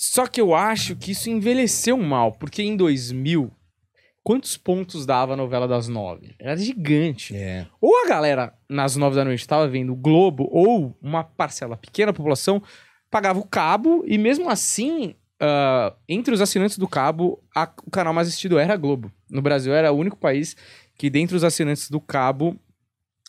Só 0.01 0.29
que 0.29 0.41
eu 0.41 0.55
acho 0.55 0.95
que 0.95 1.11
isso 1.11 1.29
envelheceu 1.29 1.97
mal, 1.99 2.31
porque 2.33 2.63
em 2.63 2.77
2000, 2.77 3.51
quantos 4.23 4.57
pontos 4.57 5.05
dava 5.05 5.33
a 5.33 5.37
novela 5.37 5.67
das 5.67 5.89
nove? 5.89 6.37
Era 6.39 6.57
gigante. 6.57 7.35
é. 7.35 7.67
Ou 7.81 8.05
a 8.05 8.09
galera 8.09 8.55
nas 8.69 8.95
nove 8.95 9.17
da 9.17 9.25
noite 9.25 9.41
estava 9.41 9.67
vendo 9.67 9.93
o 9.93 9.97
Globo, 9.97 10.49
ou 10.53 10.97
uma 11.03 11.25
parcela 11.25 11.77
pequena 11.77 12.13
da 12.13 12.17
população 12.17 12.63
pagava 13.11 13.41
o 13.41 13.47
cabo, 13.47 14.05
e 14.07 14.17
mesmo 14.19 14.49
assim, 14.49 15.17
ah, 15.41 15.93
entre 16.09 16.33
os 16.33 16.41
assinantes 16.41 16.79
do 16.79 16.87
cabo, 16.87 17.43
a- 17.57 17.69
o 17.85 17.91
canal 17.91 18.15
mais 18.15 18.29
assistido 18.29 18.57
era 18.59 18.75
a 18.75 18.77
Globo. 18.77 19.11
No 19.29 19.43
Brasil 19.43 19.75
era 19.75 19.91
o 19.91 19.97
único 19.97 20.17
país 20.17 20.55
que, 20.97 21.11
dentre 21.11 21.35
os 21.37 21.43
assinantes 21.43 21.91
do 21.91 22.01
cabo, 22.01 22.57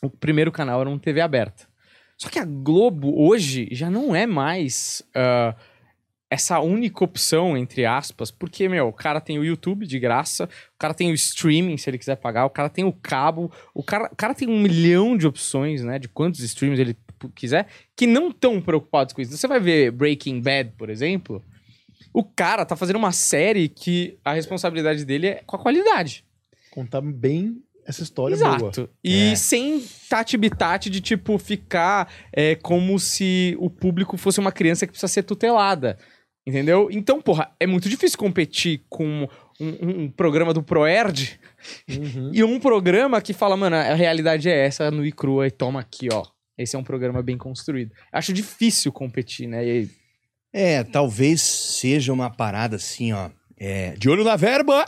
o 0.04 0.10
primeiro 0.10 0.52
canal 0.52 0.82
era 0.82 0.90
um 0.90 1.00
TV 1.00 1.20
aberta. 1.20 1.68
Só 2.16 2.30
que 2.30 2.38
a 2.38 2.46
Globo 2.46 3.20
hoje 3.20 3.70
já 3.72 3.90
não 3.90 4.14
é 4.16 4.28
mais 4.28 5.02
ah, 5.16 5.56
essa 6.30 6.60
única 6.60 7.04
opção, 7.04 7.58
entre 7.58 7.86
aspas, 7.86 8.30
porque, 8.30 8.70
meu, 8.70 8.88
o 8.88 8.94
cara 8.94 9.20
tem 9.20 9.40
o 9.40 9.44
YouTube 9.44 9.88
de 9.88 9.98
graça, 9.98 10.46
o 10.46 10.78
cara 10.78 10.94
tem 10.94 11.10
o 11.12 11.16
streaming, 11.16 11.78
se 11.78 11.90
ele 11.90 11.98
quiser 11.98 12.18
pagar, 12.18 12.46
o 12.46 12.50
cara 12.52 12.70
tem 12.70 12.84
o 12.84 12.94
cabo, 12.94 13.52
o 13.74 13.82
cara, 13.82 14.10
o 14.12 14.16
cara 14.16 14.36
tem 14.36 14.48
um 14.48 14.60
milhão 14.60 15.18
de 15.18 15.26
opções, 15.26 15.84
né, 15.84 15.98
de 15.98 16.08
quantos 16.08 16.42
streams 16.42 16.80
ele 16.80 16.96
quiser, 17.36 17.68
que 17.96 18.06
não 18.06 18.30
estão 18.30 18.62
preocupados 18.62 19.14
com 19.14 19.22
isso. 19.22 19.36
Você 19.36 19.48
vai 19.48 19.60
ver 19.60 19.92
Breaking 19.92 20.40
Bad, 20.40 20.72
por 20.78 20.90
exemplo, 20.90 21.44
o 22.14 22.24
cara 22.24 22.64
tá 22.64 22.76
fazendo 22.76 22.98
uma 22.98 23.12
série 23.12 23.68
que 23.68 24.18
a 24.24 24.34
responsabilidade 24.34 25.04
dele 25.06 25.28
é 25.28 25.44
com 25.46 25.56
a 25.56 25.60
qualidade. 25.60 26.24
Contar 26.72 27.02
bem 27.02 27.58
essa 27.86 28.04
história 28.04 28.38
boa. 28.38 28.56
Exato. 28.56 28.90
E 29.04 29.32
É. 29.32 29.36
sem 29.36 29.84
tati-bitate 30.08 30.92
de, 30.92 31.02
tipo, 31.02 31.40
ficar 31.40 32.12
é, 32.32 32.54
como 32.56 33.00
se 33.00 33.56
o 33.60 33.68
público 33.68 34.16
fosse 34.16 34.40
uma 34.40 34.52
criança 34.52 34.86
que 34.86 34.92
precisa 34.92 35.12
ser 35.12 35.24
tutelada. 35.24 35.98
Entendeu? 36.50 36.90
Então, 36.92 37.22
porra, 37.22 37.52
é 37.60 37.68
muito 37.68 37.88
difícil 37.88 38.18
competir 38.18 38.82
com 38.90 39.28
um, 39.60 39.68
um- 40.06 40.10
programa 40.10 40.52
do 40.54 40.64
Proerd 40.64 41.40
Uhum. 41.88 42.32
e 42.34 42.44
um 42.44 42.60
programa 42.60 43.22
que 43.22 43.34
fala, 43.34 43.56
mano, 43.56 43.76
a 43.76 43.94
realidade 43.94 44.50
é 44.50 44.66
essa, 44.66 44.90
no 44.90 45.06
e 45.06 45.12
crua, 45.12 45.46
e 45.46 45.52
toma 45.52 45.80
aqui, 45.82 46.08
ó. 46.12 46.26
Esse 46.58 46.76
é 46.76 46.80
um 46.80 46.84
programa 46.84 47.22
bem 47.22 47.38
construído. 47.38 47.92
Acho 48.12 48.34
difícil 48.34 48.92
competir, 48.92 49.48
né? 49.48 49.64
E 49.66 49.90
É, 50.52 50.84
talvez 50.84 51.42
seja 51.42 52.12
uma 52.12 52.30
parada 52.30 52.78
assim, 52.78 53.14
ó. 53.14 53.30
É, 53.58 53.92
de 53.98 54.10
olho 54.10 54.24
na 54.24 54.36
verba! 54.36 54.88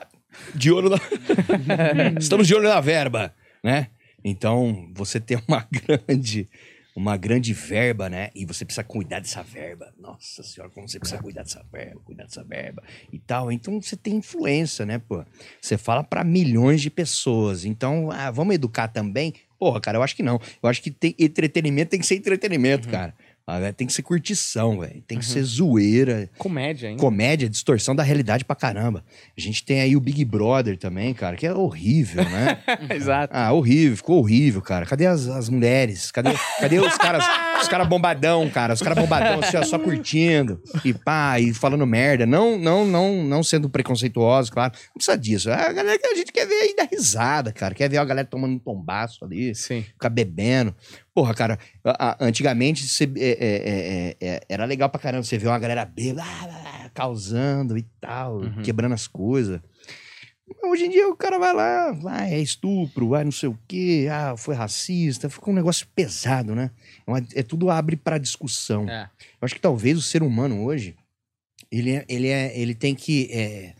De 0.55 0.71
olho 0.71 0.89
na. 0.89 0.97
Estamos 2.19 2.47
de 2.47 2.55
olho 2.55 2.67
na 2.69 2.79
verba, 2.79 3.33
né? 3.63 3.87
Então, 4.23 4.89
você 4.93 5.19
tem 5.19 5.37
uma 5.47 5.67
grande. 6.07 6.47
Uma 6.95 7.15
grande 7.15 7.53
verba, 7.53 8.09
né? 8.09 8.29
E 8.35 8.45
você 8.45 8.65
precisa 8.65 8.83
cuidar 8.83 9.19
dessa 9.19 9.41
verba. 9.41 9.93
Nossa 9.97 10.43
senhora, 10.43 10.71
como 10.73 10.89
você 10.89 10.99
precisa 10.99 11.21
cuidar 11.21 11.43
dessa 11.43 11.65
verba, 11.71 12.01
cuidar 12.03 12.25
dessa 12.25 12.43
verba 12.43 12.83
e 13.11 13.19
tal. 13.19 13.51
Então 13.51 13.81
você 13.81 13.95
tem 13.95 14.15
influência, 14.15 14.85
né, 14.85 14.99
pô? 14.99 15.23
Você 15.61 15.77
fala 15.77 16.03
pra 16.03 16.23
milhões 16.23 16.81
de 16.81 16.89
pessoas. 16.89 17.63
Então, 17.63 18.11
ah, 18.11 18.29
vamos 18.29 18.55
educar 18.55 18.89
também? 18.89 19.33
Porra, 19.57 19.79
cara, 19.79 19.99
eu 19.99 20.03
acho 20.03 20.15
que 20.15 20.23
não. 20.23 20.39
Eu 20.61 20.67
acho 20.67 20.81
que 20.81 20.89
tem, 20.89 21.15
entretenimento 21.19 21.91
tem 21.91 21.99
que 21.99 22.05
ser 22.05 22.15
entretenimento, 22.15 22.89
cara. 22.89 23.13
Ah, 23.51 23.73
tem 23.73 23.85
que 23.85 23.91
ser 23.91 24.01
curtição, 24.01 24.79
velho. 24.79 25.03
Tem 25.05 25.19
que 25.19 25.25
ser 25.25 25.43
zoeira, 25.43 26.29
comédia, 26.37 26.87
hein? 26.87 26.95
comédia, 26.95 27.49
distorção 27.49 27.93
da 27.93 28.01
realidade 28.01 28.45
pra 28.45 28.55
caramba. 28.55 29.03
A 29.37 29.41
gente 29.41 29.65
tem 29.65 29.81
aí 29.81 29.93
o 29.93 29.99
Big 29.99 30.23
Brother 30.23 30.77
também, 30.77 31.13
cara, 31.13 31.35
que 31.35 31.45
é 31.45 31.53
horrível, 31.53 32.23
né? 32.23 32.63
Exato. 32.95 33.33
ah, 33.35 33.51
horrível, 33.51 33.97
ficou 33.97 34.19
horrível, 34.19 34.61
cara. 34.61 34.85
Cadê 34.85 35.05
as, 35.05 35.27
as 35.27 35.49
mulheres? 35.49 36.11
Cadê, 36.11 36.29
cadê 36.61 36.79
os 36.79 36.95
caras, 36.97 37.25
os 37.61 37.67
caras 37.67 37.87
bombadão, 37.89 38.49
cara? 38.49 38.73
Os 38.73 38.81
caras 38.81 38.97
bombadão, 38.97 39.41
assim, 39.41 39.57
ó, 39.57 39.63
só 39.63 39.77
curtindo 39.77 40.61
e 40.85 40.93
pá, 40.93 41.37
e 41.37 41.53
falando 41.53 41.85
merda. 41.85 42.25
Não, 42.25 42.57
não, 42.57 42.85
não, 42.85 43.21
não 43.21 43.43
sendo 43.43 43.69
preconceituosos, 43.69 44.49
claro. 44.49 44.71
Não 44.87 44.93
precisa 44.93 45.17
disso. 45.17 45.51
A 45.51 45.73
galera 45.73 45.99
que 45.99 46.07
a 46.07 46.15
gente 46.15 46.31
quer 46.31 46.47
ver 46.47 46.55
aí 46.55 46.75
dar 46.75 46.87
risada, 46.89 47.51
cara. 47.51 47.75
Quer 47.75 47.89
ver 47.89 47.97
a 47.97 48.05
galera 48.05 48.25
tomando 48.25 48.53
um 48.53 48.59
tombaço 48.59 49.25
ali 49.25 49.53
Sim. 49.53 49.81
ficar 49.81 50.09
bebendo. 50.09 50.73
Porra, 51.13 51.33
cara, 51.33 51.59
a- 51.83 52.11
a- 52.11 52.17
antigamente 52.21 52.87
você, 52.87 53.03
é, 53.03 53.29
é, 53.29 53.35
é, 53.41 54.17
é, 54.35 54.41
era 54.47 54.63
legal 54.65 54.89
pra 54.89 54.99
caramba 55.01 55.23
você 55.23 55.37
ver 55.37 55.47
uma 55.47 55.59
galera 55.59 55.83
bêbada, 55.83 56.23
ah, 56.25 56.89
causando 56.93 57.77
e 57.77 57.83
tal, 57.99 58.37
Uhum. 58.37 58.61
quebrando 58.63 58.93
as 58.93 59.07
coisas. 59.07 59.59
Hoje 60.63 60.85
em 60.85 60.89
dia 60.89 61.07
o 61.09 61.15
cara 61.15 61.37
vai 61.39 61.53
lá, 61.53 61.91
vai, 61.91 62.33
é 62.33 62.39
estupro, 62.39 63.09
vai 63.09 63.23
não 63.23 63.31
sei 63.31 63.49
o 63.49 63.57
quê, 63.67 64.07
ah, 64.11 64.35
foi 64.37 64.53
racista, 64.55 65.29
ficou 65.29 65.53
um 65.53 65.55
negócio 65.55 65.87
pesado, 65.95 66.53
né? 66.55 66.71
É, 67.35 67.39
é 67.39 67.43
tudo 67.43 67.69
abre 67.69 67.95
pra 67.95 68.17
discussão. 68.17 68.87
É. 68.89 69.09
Eu 69.19 69.45
acho 69.45 69.55
que 69.55 69.61
talvez 69.61 69.97
o 69.97 70.01
ser 70.01 70.23
humano 70.23 70.63
hoje, 70.63 70.95
ele, 71.71 71.91
é, 71.91 72.05
ele, 72.07 72.27
é, 72.27 72.57
ele 72.57 72.75
tem 72.75 72.93
que. 72.95 73.29
é, 73.31 73.73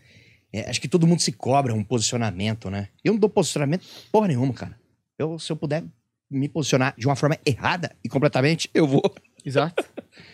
é, 0.52 0.68
acho 0.68 0.80
que 0.80 0.88
todo 0.88 1.06
mundo 1.06 1.20
se 1.20 1.32
cobra 1.32 1.72
um 1.74 1.84
posicionamento, 1.84 2.68
né? 2.70 2.88
Eu 3.04 3.12
não 3.14 3.20
dou 3.20 3.28
posicionamento 3.30 3.84
porra 4.10 4.28
nenhuma, 4.28 4.52
cara. 4.54 4.78
Eu, 5.18 5.38
se 5.38 5.50
eu 5.52 5.56
puder 5.56 5.84
me 6.32 6.48
posicionar 6.48 6.94
de 6.96 7.06
uma 7.06 7.14
forma 7.16 7.38
errada 7.46 7.94
e 8.04 8.08
completamente, 8.08 8.68
eu 8.74 8.86
vou. 8.86 9.02
Exato. 9.44 9.84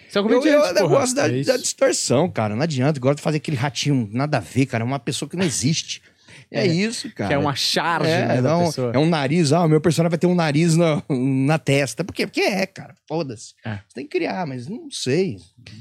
Você 0.09 0.19
é 0.19 0.23
um 0.23 0.31
Eu, 0.31 0.45
eu, 0.45 0.61
eu 0.61 0.75
porra. 0.75 0.89
gosto 0.89 1.15
da, 1.15 1.29
é 1.29 1.37
isso. 1.39 1.51
da 1.51 1.57
distorção, 1.57 2.31
cara. 2.31 2.55
Não 2.55 2.63
adianta. 2.63 2.99
Eu 2.99 3.03
gosto 3.03 3.17
de 3.19 3.23
fazer 3.23 3.37
aquele 3.39 3.57
ratinho, 3.57 4.09
nada 4.13 4.39
a 4.39 4.41
ver, 4.41 4.67
cara. 4.67 4.83
É 4.83 4.87
uma 4.87 4.99
pessoa 4.99 5.29
que 5.29 5.37
não 5.37 5.45
existe. 5.45 6.03
É, 6.51 6.67
isso, 6.67 7.13
cara. 7.15 7.29
Que 7.29 7.35
é 7.35 7.39
uma 7.39 7.55
charge, 7.55 8.11
É, 8.11 8.27
né, 8.29 8.43
da 8.43 8.51
não, 8.51 8.65
pessoa. 8.67 8.93
é 8.95 8.99
um 8.99 9.09
nariz, 9.09 9.53
ah, 9.53 9.65
o 9.65 9.69
meu 9.69 9.81
personagem 9.81 10.11
vai 10.11 10.19
ter 10.19 10.27
um 10.27 10.35
nariz 10.35 10.77
na, 10.77 11.03
na 11.09 11.59
testa. 11.59 12.03
Por 12.03 12.15
quê? 12.15 12.27
Porque 12.27 12.41
é, 12.41 12.65
cara. 12.67 12.95
Foda-se. 13.07 13.55
É. 13.65 13.75
Você 13.87 13.95
tem 13.95 14.05
que 14.07 14.19
criar, 14.19 14.47
mas 14.47 14.67
não 14.67 14.91
sei. 14.91 15.37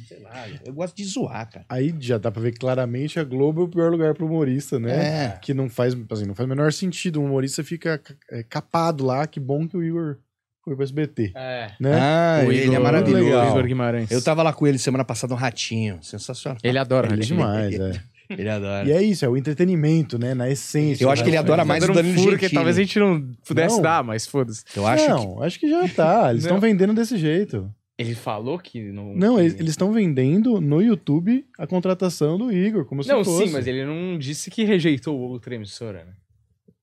Sei 0.07 0.19
lá. 0.19 0.45
Eu 0.65 0.73
gosto 0.73 0.95
de 0.97 1.05
zoar, 1.05 1.49
cara. 1.49 1.65
Aí 1.69 1.95
já 1.99 2.17
dá 2.17 2.29
pra 2.31 2.41
ver 2.41 2.51
claramente 2.57 3.19
a 3.19 3.23
Globo 3.23 3.61
é 3.61 3.63
o 3.65 3.67
pior 3.69 3.89
lugar 3.91 4.13
pro 4.13 4.25
humorista, 4.25 4.77
né? 4.79 5.25
É. 5.35 5.39
Que 5.41 5.53
não 5.53 5.69
faz, 5.69 5.93
assim, 6.11 6.25
não 6.25 6.35
faz 6.35 6.45
o 6.45 6.49
menor 6.49 6.73
sentido. 6.73 7.21
O 7.21 7.25
humorista 7.25 7.63
fica 7.63 8.01
é, 8.31 8.43
capado 8.43 9.05
lá. 9.05 9.25
Que 9.25 9.39
bom 9.39 9.67
que 9.67 9.77
o 9.77 9.83
Igor 9.83 10.17
foi 10.65 10.75
pro 10.75 10.83
SBT, 10.83 11.31
É. 11.33 11.71
né? 11.79 11.93
Ah, 11.97 12.43
O 12.45 12.51
ele 12.51 12.63
Igor- 12.65 12.75
é 12.75 12.79
maravilhoso. 12.79 13.23
legal. 13.23 13.49
Igor 13.51 13.63
Guimarães. 13.67 14.11
Eu 14.11 14.21
tava 14.21 14.43
lá 14.43 14.51
com 14.51 14.67
ele 14.67 14.77
semana 14.77 15.05
passada, 15.05 15.33
um 15.33 15.37
ratinho. 15.37 15.99
Sensacional. 16.03 16.57
Ele 16.61 16.77
adora 16.77 17.07
Ele 17.13 17.21
é 17.21 17.25
demais, 17.25 17.73
é. 17.79 18.01
Ele 18.29 18.49
adora. 18.49 18.87
E 18.87 18.91
é 18.91 19.01
isso, 19.01 19.23
é 19.23 19.29
o 19.29 19.37
entretenimento, 19.37 20.17
né? 20.19 20.33
Na 20.33 20.49
essência. 20.49 21.03
Eu 21.03 21.09
acho 21.09 21.23
que 21.23 21.29
ele 21.29 21.35
né? 21.37 21.41
adora 21.41 21.63
mais 21.63 21.83
o 21.83 21.93
Danilo 21.93 22.13
um 22.15 22.17
furo 22.17 22.31
Gentili. 22.31 22.49
que 22.49 22.55
talvez 22.55 22.77
a 22.77 22.81
gente 22.81 22.99
não 22.99 23.31
pudesse 23.47 23.75
Não. 23.75 23.81
dar, 23.81 24.03
mas 24.03 24.25
foda-se. 24.27 24.63
Eu 24.75 24.85
acho 24.85 25.03
que... 25.05 25.09
não, 25.09 25.43
acho 25.43 25.59
que 25.59 25.69
já 25.69 25.87
tá. 25.89 26.29
Eles 26.31 26.43
estão 26.43 26.57
Não. 26.57 26.61
vendendo 26.61 26.93
desse 26.93 27.17
jeito. 27.17 27.71
Ele 27.97 28.13
falou 28.13 28.59
que 28.59 28.91
não. 28.91 29.15
Não, 29.15 29.35
que- 29.37 29.41
eles 29.43 29.69
estão 29.71 29.91
vendendo 29.91 30.61
no 30.61 30.81
YouTube 30.81 31.43
a 31.57 31.65
contratação 31.65 32.37
do 32.37 32.51
Igor, 32.51 32.85
como 32.85 33.01
se 33.03 33.09
Não, 33.09 33.23
fosse. 33.25 33.47
sim, 33.47 33.53
mas 33.53 33.65
ele 33.65 33.83
não 33.85 34.17
disse 34.19 34.51
que 34.51 34.63
rejeitou 34.63 35.17
outra 35.17 35.55
emissora, 35.55 36.05
né? 36.05 36.11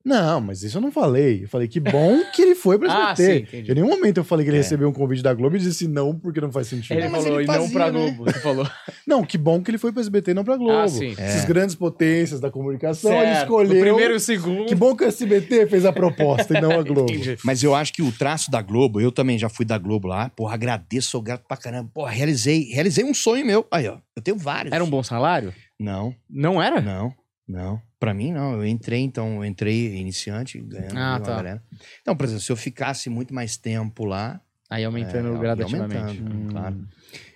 Não, 0.04 0.38
mas 0.40 0.62
isso 0.62 0.76
eu 0.76 0.82
não 0.82 0.92
falei. 0.92 1.44
Eu 1.44 1.48
falei 1.48 1.66
que 1.66 1.80
bom 1.80 2.20
que 2.34 2.42
ele 2.42 2.54
foi 2.54 2.78
pro 2.78 2.86
Ah, 2.92 3.12
SBT. 3.12 3.32
sim, 3.38 3.42
entendi. 3.42 3.70
em 3.72 3.74
nenhum 3.76 3.88
momento 3.88 4.18
eu 4.18 4.24
falei 4.24 4.44
que 4.44 4.50
ele 4.50 4.58
É. 4.58 4.60
recebeu 4.60 4.88
um 4.88 4.92
convite 4.92 5.22
da 5.22 5.32
Globo 5.32 5.56
e 5.56 5.58
disse 5.58 5.88
não, 5.88 6.14
porque 6.18 6.40
não 6.42 6.52
faz 6.52 6.66
sentido. 6.66 6.98
Ele 6.98 7.08
mas 7.08 7.24
falou, 7.24 7.40
ele 7.40 7.50
e 7.50 7.56
não 7.56 7.70
pra 7.70 7.86
né? 7.90 7.92
Globo. 7.92 8.24
Você 8.24 8.40
falou. 8.40 8.68
Não, 9.06 9.22
que 9.22 9.36
bom 9.36 9.62
que 9.62 9.70
ele 9.70 9.76
foi 9.76 9.92
pro 9.92 10.00
SBT 10.00 10.30
e 10.30 10.34
não 10.34 10.44
pra 10.44 10.56
Globo. 10.56 10.72
Ah, 10.78 10.88
sim. 10.88 11.12
Essas 11.18 11.44
É. 11.44 11.46
grandes 11.46 11.74
potências 11.74 12.40
da 12.40 12.50
comunicação, 12.50 13.12
ele 13.12 13.26
Certo. 13.26 13.42
escolheu. 13.42 13.74
No 13.74 13.80
primeiro 13.80 14.14
e 14.14 14.16
o 14.16 14.20
segundo. 14.20 14.64
Que 14.64 14.74
bom 14.74 14.96
que 14.96 15.04
o 15.04 15.06
SBT 15.06 15.66
fez 15.66 15.84
a 15.84 15.92
proposta 15.92 16.56
e 16.56 16.60
não 16.60 16.70
a 16.70 16.82
Globo. 16.82 17.02
Entendi. 17.12 17.36
Mas 17.44 17.62
eu 17.62 17.74
acho 17.74 17.92
que 17.92 18.00
o 18.00 18.10
traço 18.10 18.50
da 18.50 18.62
Globo, 18.62 19.02
eu 19.02 19.12
também 19.12 19.38
já 19.38 19.50
fui 19.50 19.66
da 19.66 19.76
Globo 19.76 20.08
lá. 20.08 20.30
Porra, 20.30 20.54
agradeço, 20.54 21.10
sou 21.10 21.20
grato 21.20 21.44
pra 21.46 21.56
caramba. 21.56 21.90
Porra, 21.92 22.10
realizei, 22.12 22.62
realizei 22.72 23.04
um 23.04 23.12
sonho 23.12 23.44
meu. 23.44 23.66
Aí, 23.70 23.86
ó. 23.88 23.98
Eu 24.16 24.22
tenho 24.22 24.38
vários. 24.38 24.72
Era 24.72 24.82
um 24.82 24.88
bom 24.88 25.02
salário? 25.02 25.52
Não, 25.78 26.14
Não 26.30 26.62
era? 26.62 26.80
não, 26.80 27.12
não. 27.46 27.78
Pra 28.04 28.12
mim, 28.14 28.32
não. 28.32 28.52
Eu 28.54 28.66
entrei, 28.66 29.00
então, 29.00 29.36
eu 29.36 29.44
entrei 29.46 29.96
iniciante, 29.96 30.58
ganhando 30.60 30.98
Ah, 30.98 31.18
tá. 31.20 31.36
galera. 31.36 31.62
Então, 32.02 32.14
por 32.14 32.24
exemplo, 32.24 32.42
se 32.42 32.52
eu 32.52 32.56
ficasse 32.56 33.08
muito 33.08 33.32
mais 33.32 33.56
tempo 33.56 34.04
lá, 34.04 34.40
Aí 34.68 34.84
aumentando 34.84 35.34
É, 35.34 35.38
gradativamente. 35.38 36.20
aumentando, 36.20 36.34
Hum. 36.34 36.46
claro. 36.48 36.88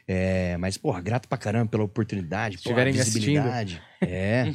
É, 0.07 0.57
mas, 0.59 0.77
porra, 0.77 1.01
grato 1.01 1.29
pra 1.29 1.39
caramba 1.39 1.71
pela 1.71 1.85
oportunidade, 1.85 2.57
assistindo. 2.57 2.93
visibilidade. 2.93 3.83
É. 4.01 4.55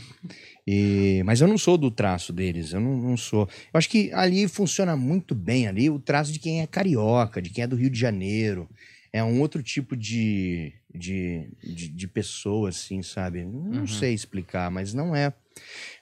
E, 0.66 1.22
mas 1.26 1.41
eu 1.41 1.47
não 1.49 1.57
sou 1.57 1.78
do 1.78 1.91
traço 1.91 2.32
deles, 2.32 2.72
eu 2.72 2.80
não, 2.80 2.95
não 2.95 3.18
sou. 3.18 3.41
Eu 3.74 3.78
acho 3.78 3.89
que 3.89 4.09
ali 4.14 4.47
funciona 4.47 4.95
muito 4.95 5.36
bem 5.36 5.68
ali 5.68 5.89
o 5.89 5.99
traço 5.99 6.32
de 6.32 6.39
quem 6.39 6.61
é 6.61 6.68
carioca, 6.68 7.41
de 7.41 7.49
quem 7.49 7.64
é 7.64 7.68
do 7.68 7.76
Rio 7.76 7.89
de 7.89 7.99
Janeiro. 7.99 8.70
É 9.11 9.22
um 9.24 9.41
outro 9.41 9.61
tipo 9.61 9.97
de, 9.97 10.74
de, 10.95 11.49
de, 11.61 11.89
de 11.89 12.07
pessoa, 12.07 12.70
assim, 12.70 13.03
sabe? 13.03 13.43
Não 13.43 13.82
Uhum. 13.82 13.88
sei 13.88 14.14
explicar, 14.14 14.72
mas 14.72 14.93
não 14.93 15.14
é. 15.16 15.34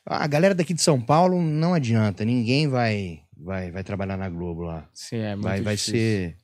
A 0.05 0.27
galera 0.27 0.55
daqui 0.55 0.73
de 0.73 0.81
São 0.81 0.99
Paulo 0.99 1.41
não 1.41 1.73
adianta, 1.73 2.25
ninguém 2.25 2.67
vai, 2.67 3.21
vai, 3.37 3.71
vai 3.71 3.83
trabalhar 3.83 4.17
na 4.17 4.29
Globo 4.29 4.61
lá. 4.63 4.87
Sim, 4.93 5.17
é 5.17 5.35
muito 5.35 5.43
Vai, 5.47 5.61
vai 5.61 5.75
difícil. 5.75 5.93
ser. 5.99 6.37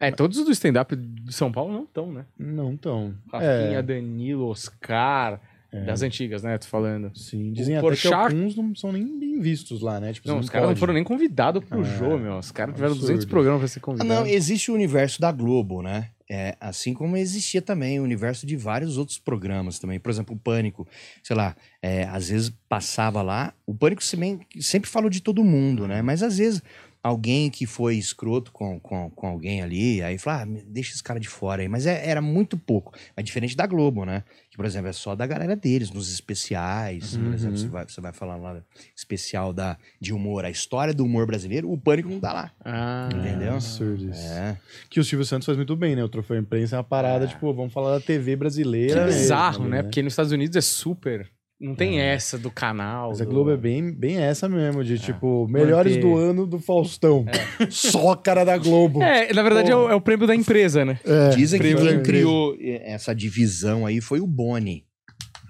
É, 0.00 0.10
todos 0.12 0.44
do 0.44 0.50
stand-up 0.52 0.94
de 0.94 1.32
São 1.34 1.50
Paulo 1.50 1.72
não 1.72 1.82
estão, 1.84 2.12
né? 2.12 2.24
Não 2.38 2.76
tão. 2.76 3.14
Rafinha, 3.32 3.78
É, 3.78 3.82
Danilo, 3.82 4.46
Oscar. 4.48 5.40
É. 5.70 5.84
Das 5.84 6.00
antigas, 6.00 6.42
né? 6.42 6.56
Tô 6.56 6.66
falando. 6.66 7.10
sim. 7.14 7.52
Dizem 7.52 7.74
O 7.76 7.78
até 7.80 7.88
que 7.96 8.02
Porchat- 8.02 8.32
alguns 8.34 8.56
não 8.56 8.74
são 8.74 8.90
nem 8.90 9.18
bem 9.18 9.38
vistos 9.38 9.82
lá, 9.82 10.00
né? 10.00 10.14
Tipo, 10.14 10.26
Não, 10.26 10.36
você 10.36 10.44
os 10.44 10.50
caras 10.50 10.68
não 10.70 10.76
foram 10.76 10.94
nem 10.94 11.04
convidados 11.04 11.62
pro 11.64 11.82
É, 11.82 11.98
jogo, 11.98 12.18
meu. 12.18 12.38
Os 12.38 12.50
caras 12.50 12.74
tiveram 12.74 12.92
absurdo. 12.92 13.12
200 13.12 13.24
programas 13.26 13.60
pra 13.60 13.68
ser 13.68 13.78
Ah, 13.78 13.82
convidados. 13.82 14.14
não, 14.14 14.26
existe 14.26 14.70
o 14.70 14.74
universo 14.74 15.20
da 15.20 15.30
Globo, 15.30 15.82
né? 15.82 16.08
É, 16.30 16.56
assim 16.60 16.92
como 16.94 17.16
existia 17.16 17.60
também 17.62 17.98
o 18.00 18.02
universo 18.02 18.46
de 18.46 18.54
vários 18.56 18.96
outros 18.98 19.18
programas 19.18 19.78
também. 19.78 19.98
Por 20.00 20.10
exemplo, 20.10 20.34
o 20.34 20.38
Pânico, 20.38 20.86
sei 21.22 21.36
lá, 21.36 21.54
é, 21.82 22.04
às 22.04 22.28
vezes 22.28 22.50
passava 22.68 23.20
lá. 23.22 23.52
O 23.66 23.74
Pânico 23.74 24.02
também 24.10 24.40
sempre 24.60 24.88
falou 24.90 25.08
de 25.10 25.20
todo 25.22 25.42
mundo, 25.44 25.86
né? 25.88 26.00
Mas 26.02 26.22
às 26.22 26.36
vezes 26.38 26.62
alguém 27.02 27.50
que 27.50 27.64
foi 27.66 27.96
escroto 27.96 28.50
com, 28.52 28.78
com, 28.80 29.10
com 29.10 29.26
alguém 29.26 29.62
ali, 29.62 30.02
aí 30.02 30.18
fala, 30.18 30.42
ah, 30.42 30.46
deixa 30.66 30.92
esse 30.92 31.02
cara 31.02 31.18
de 31.20 31.28
fora 31.28 31.62
aí. 31.62 31.68
Mas 31.68 31.86
é- 31.86 32.08
era 32.08 32.20
muito 32.20 32.58
pouco. 32.58 32.92
Mas 33.16 33.24
diferente 33.24 33.56
da 33.56 33.66
Globo, 33.66 34.04
né? 34.04 34.24
Que, 34.50 34.56
por 34.56 34.64
exemplo, 34.66 34.88
é 34.88 34.92
só 34.92 35.14
da 35.14 35.26
galera 35.26 35.54
deles, 35.56 35.90
nos 35.90 36.12
especiais. 36.12 37.16
Por 37.16 37.26
Uhum. 37.26 37.34
exemplo, 37.34 37.56
você 37.58 37.68
vai, 37.68 37.84
você 37.86 38.00
vai 38.00 38.12
falar 38.12 38.36
lá 38.36 38.60
especial 38.96 39.52
da, 39.52 39.76
de 40.00 40.12
humor, 40.12 40.44
a 40.44 40.50
história 40.50 40.92
do 40.92 41.04
humor 41.04 41.26
brasileiro, 41.26 41.70
o 41.70 41.78
Pânico 41.78 42.08
não 42.08 42.20
tá 42.20 42.32
lá. 42.32 42.52
Ah, 42.64 43.08
Entendeu? 43.12 43.52
É 43.52 43.54
absurdo 43.54 44.10
isso. 44.10 44.26
É. 44.32 44.56
Que 44.90 45.00
o 45.00 45.04
Silvio 45.04 45.24
Santos 45.24 45.46
faz 45.46 45.56
muito 45.56 45.76
bem, 45.76 45.94
né? 45.94 46.02
O 46.04 46.08
troféu 46.08 46.36
imprensa 46.38 46.76
é 46.76 46.78
uma 46.78 46.84
parada, 46.84 47.24
É. 47.24 47.28
tipo, 47.28 47.52
vamos 47.54 47.72
falar 47.72 47.92
da 47.98 48.00
TV 48.00 48.36
brasileira. 48.36 49.00
Que 49.06 49.12
bizarro, 49.12 49.62
ali, 49.62 49.70
né? 49.70 49.82
Porque 49.82 50.02
nos 50.02 50.12
Estados 50.12 50.32
Unidos 50.32 50.56
é 50.56 50.60
super. 50.60 51.30
Não 51.60 51.74
tem 51.74 52.00
É. 52.00 52.14
essa 52.14 52.38
do 52.38 52.50
canal. 52.52 53.08
Mas 53.08 53.20
a 53.20 53.24
do- 53.24 53.30
Globo 53.30 53.50
é 53.50 53.56
bem, 53.56 53.92
bem 53.92 54.18
essa 54.18 54.48
mesmo, 54.48 54.84
de 54.84 54.96
tipo, 54.98 55.48
melhores 55.48 55.96
Manter. 55.96 56.08
do 56.08 56.16
ano 56.16 56.46
do 56.46 56.58
Faustão. 56.60 57.24
Só 57.70 58.12
a 58.12 58.16
cara 58.16 58.44
da 58.44 58.56
Globo. 58.56 59.02
É, 59.02 59.32
na 59.32 59.42
verdade 59.42 59.70
é 59.72 59.76
o, 59.76 59.88
é 59.90 59.94
o 59.94 60.00
prêmio 60.00 60.26
da 60.26 60.34
empresa, 60.36 60.84
né? 60.84 61.00
É, 61.04 61.30
Dizem 61.30 61.60
que 61.60 61.74
quem 61.74 62.02
criou 62.02 62.56
essa 62.60 63.12
divisão 63.14 63.84
aí 63.84 64.00
foi 64.00 64.20
o 64.20 64.26
Boni. 64.26 64.84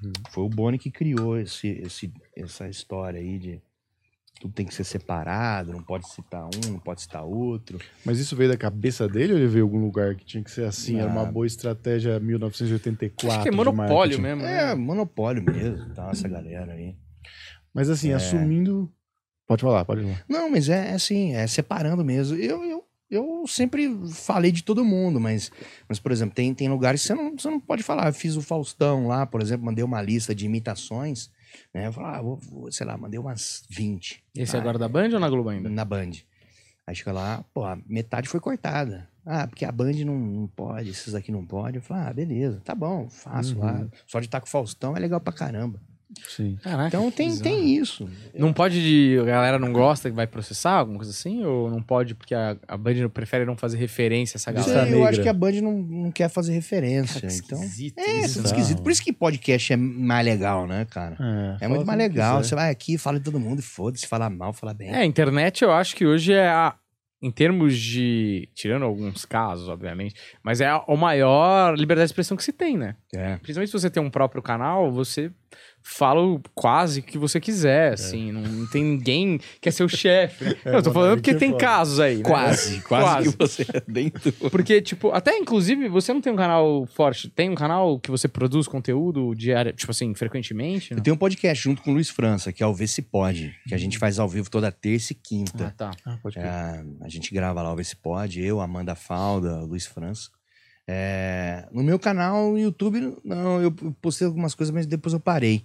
Uhum. 0.03 0.13
Foi 0.31 0.45
o 0.45 0.49
Boni 0.49 0.79
que 0.79 0.91
criou 0.91 1.39
esse, 1.39 1.69
esse- 1.85 2.13
essa 2.37 2.67
história 2.69 3.21
aí 3.21 3.39
de 3.39 3.61
tudo 4.41 4.53
tem 4.55 4.65
que 4.67 4.75
ser 4.75 4.85
separado, 4.85 5.73
não 5.73 5.83
pode 5.83 6.09
citar 6.09 6.45
um, 6.45 6.71
não 6.73 6.79
pode 6.79 7.03
citar 7.03 7.25
outro. 7.25 7.79
Mas 8.05 8.19
isso 8.19 8.37
veio 8.37 8.51
da 8.51 8.57
cabeça 8.57 9.09
dele 9.09 9.33
ou 9.33 9.39
ele 9.39 9.49
veio 9.49 9.63
em 9.63 9.67
algum 9.67 9.81
lugar 9.81 10.15
que 10.15 10.25
tinha 10.25 10.43
que 10.45 10.51
ser 10.51 10.65
assim? 10.65 11.01
Era 11.01 11.11
uma 11.11 11.23
Ah. 11.23 11.33
boa 11.33 11.47
estratégia 11.47 12.19
1984. 12.21 13.31
Acho 13.31 13.43
que 13.43 13.49
é 13.49 13.53
monopólio 13.53 14.21
mesmo. 14.21 14.43
É, 14.43 14.67
né? 14.67 14.75
monopólio 14.75 15.43
mesmo, 15.43 15.93
tá? 15.95 16.09
Essa 16.11 16.29
galera 16.29 16.73
aí. 16.73 16.97
Mas 17.75 17.91
assim, 17.91 18.11
É. 18.11 18.15
assumindo. 18.15 18.93
Pode 19.47 19.63
falar, 19.63 19.85
pode 19.85 20.03
falar. 20.03 20.25
Não, 20.29 20.51
mas 20.51 20.69
é 20.69 20.93
assim, 20.93 21.35
é 21.35 21.47
separando 21.47 22.05
mesmo. 22.05 22.37
Eu, 22.37 22.63
eu, 22.65 22.85
eu 23.11 23.45
sempre 23.47 23.89
falei 24.13 24.53
de 24.53 24.63
todo 24.63 24.85
mundo, 24.85 25.19
mas, 25.19 25.51
mas 25.89 25.99
por 25.99 26.13
exemplo, 26.13 26.35
tem, 26.35 26.53
tem 26.55 26.69
lugares 26.69 27.01
que 27.01 27.07
você 27.09 27.15
não, 27.15 27.33
você 27.37 27.49
não 27.49 27.59
pode 27.59 27.83
falar. 27.83 28.07
Eu 28.09 28.13
fiz 28.13 28.37
o 28.37 28.43
Faustão 28.43 29.07
lá, 29.09 29.25
por 29.27 29.41
exemplo, 29.41 29.65
mandei 29.65 29.83
uma 29.83 30.03
lista 30.03 30.35
de 30.35 30.45
imitações. 30.47 31.31
Né? 31.75 31.87
Eu 31.87 31.93
falei, 31.93 32.11
ah, 32.19 32.23
vou, 32.23 32.37
vou, 32.37 32.73
sei 32.73 32.87
lá, 32.87 32.97
mandei 32.97 33.19
umas 33.19 33.65
20. 33.71 34.23
Esse 34.35 34.55
é 34.55 34.59
Ah, 34.59 34.63
agora 34.63 34.79
da 34.79 34.89
Band 34.89 35.11
ou 35.13 35.21
na 35.21 35.29
Globo 35.29 35.49
ainda? 35.51 35.69
na 35.69 35.85
Band. 35.85 36.11
Aí 36.87 36.95
chega 36.95 37.13
lá, 37.13 37.45
pô, 37.53 37.63
metade 37.87 38.29
foi 38.29 38.41
cortada. 38.41 39.09
Ah, 39.27 39.47
porque 39.47 39.65
a 39.67 39.71
Band 39.73 39.93
não, 40.07 40.17
não 40.19 40.47
pode, 40.47 40.89
esses 40.89 41.15
aqui 41.15 41.31
não 41.31 41.45
pode. 41.45 41.77
Eu 41.77 41.83
falei, 41.83 42.05
ah, 42.05 42.13
beleza, 42.15 42.61
tá 42.65 42.75
bom, 42.75 43.11
faço 43.11 43.55
Uhum. 43.59 43.61
lá. 43.65 43.87
Só 44.07 44.21
de 44.21 44.27
estar 44.27 44.41
com 44.41 44.47
o 44.47 44.51
Faustão 44.51 44.97
é 44.97 45.01
legal 45.01 45.21
pra 45.21 45.33
caramba. 45.33 45.79
Sim. 46.27 46.57
Caraca, 46.63 46.89
Então 46.89 47.11
tem, 47.11 47.37
tem 47.39 47.77
isso. 47.77 48.09
Não 48.35 48.53
pode 48.53 48.81
de. 48.81 49.19
A 49.21 49.25
galera 49.25 49.59
não 49.59 49.73
gosta 49.73 50.09
que 50.09 50.17
vai 50.17 50.27
processar, 50.27 50.73
alguma 50.79 50.99
coisa 50.99 51.11
assim? 51.11 51.45
Ou 51.45 51.71
não 51.71 51.83
pode 51.83 52.15
porque 52.15 52.35
a, 52.35 52.57
a 52.67 52.77
Band 52.77 53.09
prefere 53.13 53.45
não 53.45 53.57
fazer 53.57 53.77
referência 53.77 54.37
a 54.37 54.39
essa 54.39 54.63
sei, 54.63 54.73
galera? 54.75 54.91
Eu 54.91 55.05
acho 55.07 55.23
que 55.23 55.29
a 55.29 55.33
Band 55.35 55.53
não, 55.61 55.73
não 55.79 56.11
quer 56.11 56.31
fazer 56.31 56.53
referência. 56.53 57.21
Cara, 57.21 57.33
que 57.33 57.39
então. 57.45 57.63
esquisito 57.63 57.99
É, 57.99 58.21
isso, 58.25 58.41
é 58.41 58.45
esquisito. 58.45 58.83
Por 58.83 58.91
isso 58.91 59.03
que 59.03 59.13
podcast 59.13 59.73
é 59.73 59.77
mais 59.77 60.25
legal, 60.25 60.67
né, 60.67 60.87
cara? 60.91 61.17
É, 61.61 61.65
É 61.67 61.69
muito 61.69 61.87
mais 61.87 61.99
legal. 61.99 62.39
quiser. 62.39 62.49
Você 62.49 62.55
vai 62.55 62.71
aqui, 62.71 62.97
fala 62.97 63.19
de 63.19 63.25
todo 63.25 63.39
mundo 63.39 63.59
e 63.59 63.63
foda-se, 63.63 64.07
fala 64.07 64.31
mal, 64.31 64.53
fala 64.53 64.73
bem. 64.73 64.91
É, 64.91 64.99
a 65.01 65.05
internet 65.05 65.63
eu 65.63 65.73
acho 65.73 65.95
que 65.95 66.07
hoje 66.07 66.33
é 66.33 66.49
a. 66.49 66.75
Em 67.21 67.33
termos 67.33 67.77
de. 67.77 68.49
Tirando 68.55 68.85
alguns 68.85 69.25
casos, 69.25 69.69
obviamente. 69.69 70.15
Mas 70.41 70.61
é 70.61 70.69
a, 70.69 70.85
a 70.87 70.97
maior 70.97 71.77
liberdade 71.77 72.07
de 72.07 72.13
expressão 72.13 72.37
que 72.37 72.45
se 72.45 72.53
tem, 72.53 72.79
né? 72.79 72.95
É. 73.13 73.37
Principalmente 73.39 73.71
se 73.71 73.73
você 73.73 73.91
tem 73.91 74.01
um 74.01 74.09
próprio 74.09 74.41
canal, 74.41 74.93
você 74.93 75.29
fala 75.83 76.21
o 76.21 76.41
quase 76.55 77.01
que 77.03 77.17
você 77.17 77.41
quiser, 77.41 77.95
assim. 77.95 78.31
Não, 78.31 78.43
não 78.43 78.67
tem 78.69 78.85
ninguém 78.85 79.41
que 79.61 79.69
é 79.69 79.73
seu 79.73 79.89
chefe. 79.89 80.45
né? 80.45 80.55
É, 80.65 80.77
eu 80.77 80.83
tô 80.83 80.93
falando 80.93 81.17
porque 81.17 81.33
que 81.33 81.39
tem 81.39 81.51
foda. 81.53 81.65
casos 81.65 81.99
aí, 82.01 82.17
né? 82.19 82.23
Quase, 82.23 82.81
quase, 82.83 83.05
Quase. 83.05 83.31
que 83.33 83.39
você 83.39 83.63
é 83.73 83.83
dentro. 83.91 84.33
Porque, 84.51 84.83
tipo, 84.83 85.11
até 85.13 85.37
inclusive 85.37 85.89
você 85.89 86.13
não 86.13 86.21
tem 86.21 86.33
um 86.33 86.37
canal 86.37 86.87
forte. 86.87 87.29
Tem 87.31 87.49
um 87.49 87.55
canal 87.55 87.99
que 87.99 88.11
você 88.11 88.29
produz 88.29 88.69
conteúdo 88.69 89.35
diário, 89.35 89.73
tipo 89.73 89.91
assim, 89.91 90.15
frequentemente? 90.15 90.91
Eu 90.91 90.97
Não? 90.99 91.03
tenho 91.03 91.15
um 91.15 91.19
podcast 91.19 91.63
junto 91.65 91.81
com 91.83 91.91
o 91.91 91.95
Luiz 91.95 92.11
França, 92.11 92.53
que 92.53 92.63
é 92.63 92.67
o 92.67 92.75
Vê 92.75 92.87
Se 92.87 93.01
Pode, 93.03 93.55
que 93.67 93.75
a 93.75 93.79
gente 93.79 93.99
faz 93.99 94.19
ao 94.19 94.29
vivo 94.29 94.51
toda 94.51 94.71
terça 94.71 95.13
e 95.13 95.17
Ah, 95.17 95.21
quinta. 95.23 95.75
tá. 95.77 95.91
Ah, 96.05 96.19
pode. 96.23 96.39
É, 96.39 96.85
a 97.01 97.09
gente 97.09 97.33
grava 97.33 97.63
lá 97.63 97.73
o 97.73 97.77
Vê 97.77 97.85
Se 97.85 97.97
Pode, 97.97 98.41
eu, 98.45 98.61
Amanda 98.61 98.95
Falda, 98.95 99.61
Luiz 99.61 99.87
França. 99.87 100.29
É, 100.91 101.69
no 101.71 101.83
meu 101.83 101.99
canal 101.99 102.53
no 102.53 102.59
YouTube, 102.59 103.15
não, 103.23 103.61
eu 103.61 103.71
postei 104.01 104.27
algumas 104.27 104.55
coisas, 104.55 104.75
mas 104.75 104.87
depois 104.87 105.13
eu 105.13 105.21
parei. 105.21 105.63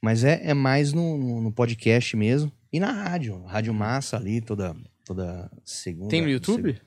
Mas 0.00 0.24
é, 0.24 0.40
é 0.42 0.54
mais 0.54 0.92
no, 0.94 1.18
no- 1.18 1.40
no 1.42 1.52
podcast 1.52 2.16
mesmo. 2.16 2.50
E 2.72 2.80
na 2.80 2.90
rádio, 2.90 3.42
Rádio 3.44 3.74
Massa 3.74 4.16
ali, 4.16 4.40
toda 4.40 4.74
toda 5.04 5.50
segunda. 5.64 6.08
Tem 6.08 6.22
no 6.22 6.28
YouTube? 6.30 6.80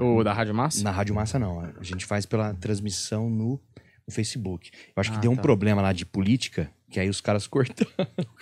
O 0.00 0.24
da 0.24 0.32
Rádio 0.32 0.54
Massa? 0.54 0.82
Na 0.82 0.90
Rádio 0.90 1.14
Massa, 1.14 1.38
não. 1.38 1.60
A 1.60 1.82
gente 1.84 2.04
faz 2.04 2.26
pela 2.26 2.52
transmissão 2.54 3.30
no, 3.30 3.60
no 4.06 4.12
Facebook. 4.12 4.70
Eu 4.96 5.00
acho 5.00 5.12
Ah, 5.12 5.14
que 5.14 5.20
deu 5.20 5.30
um 5.30 5.36
tá. 5.36 5.42
problema 5.42 5.80
lá 5.80 5.92
de 5.92 6.04
política, 6.04 6.68
que 6.90 6.98
aí 6.98 7.08
os 7.08 7.20
caras 7.20 7.46
cortaram 7.48 7.90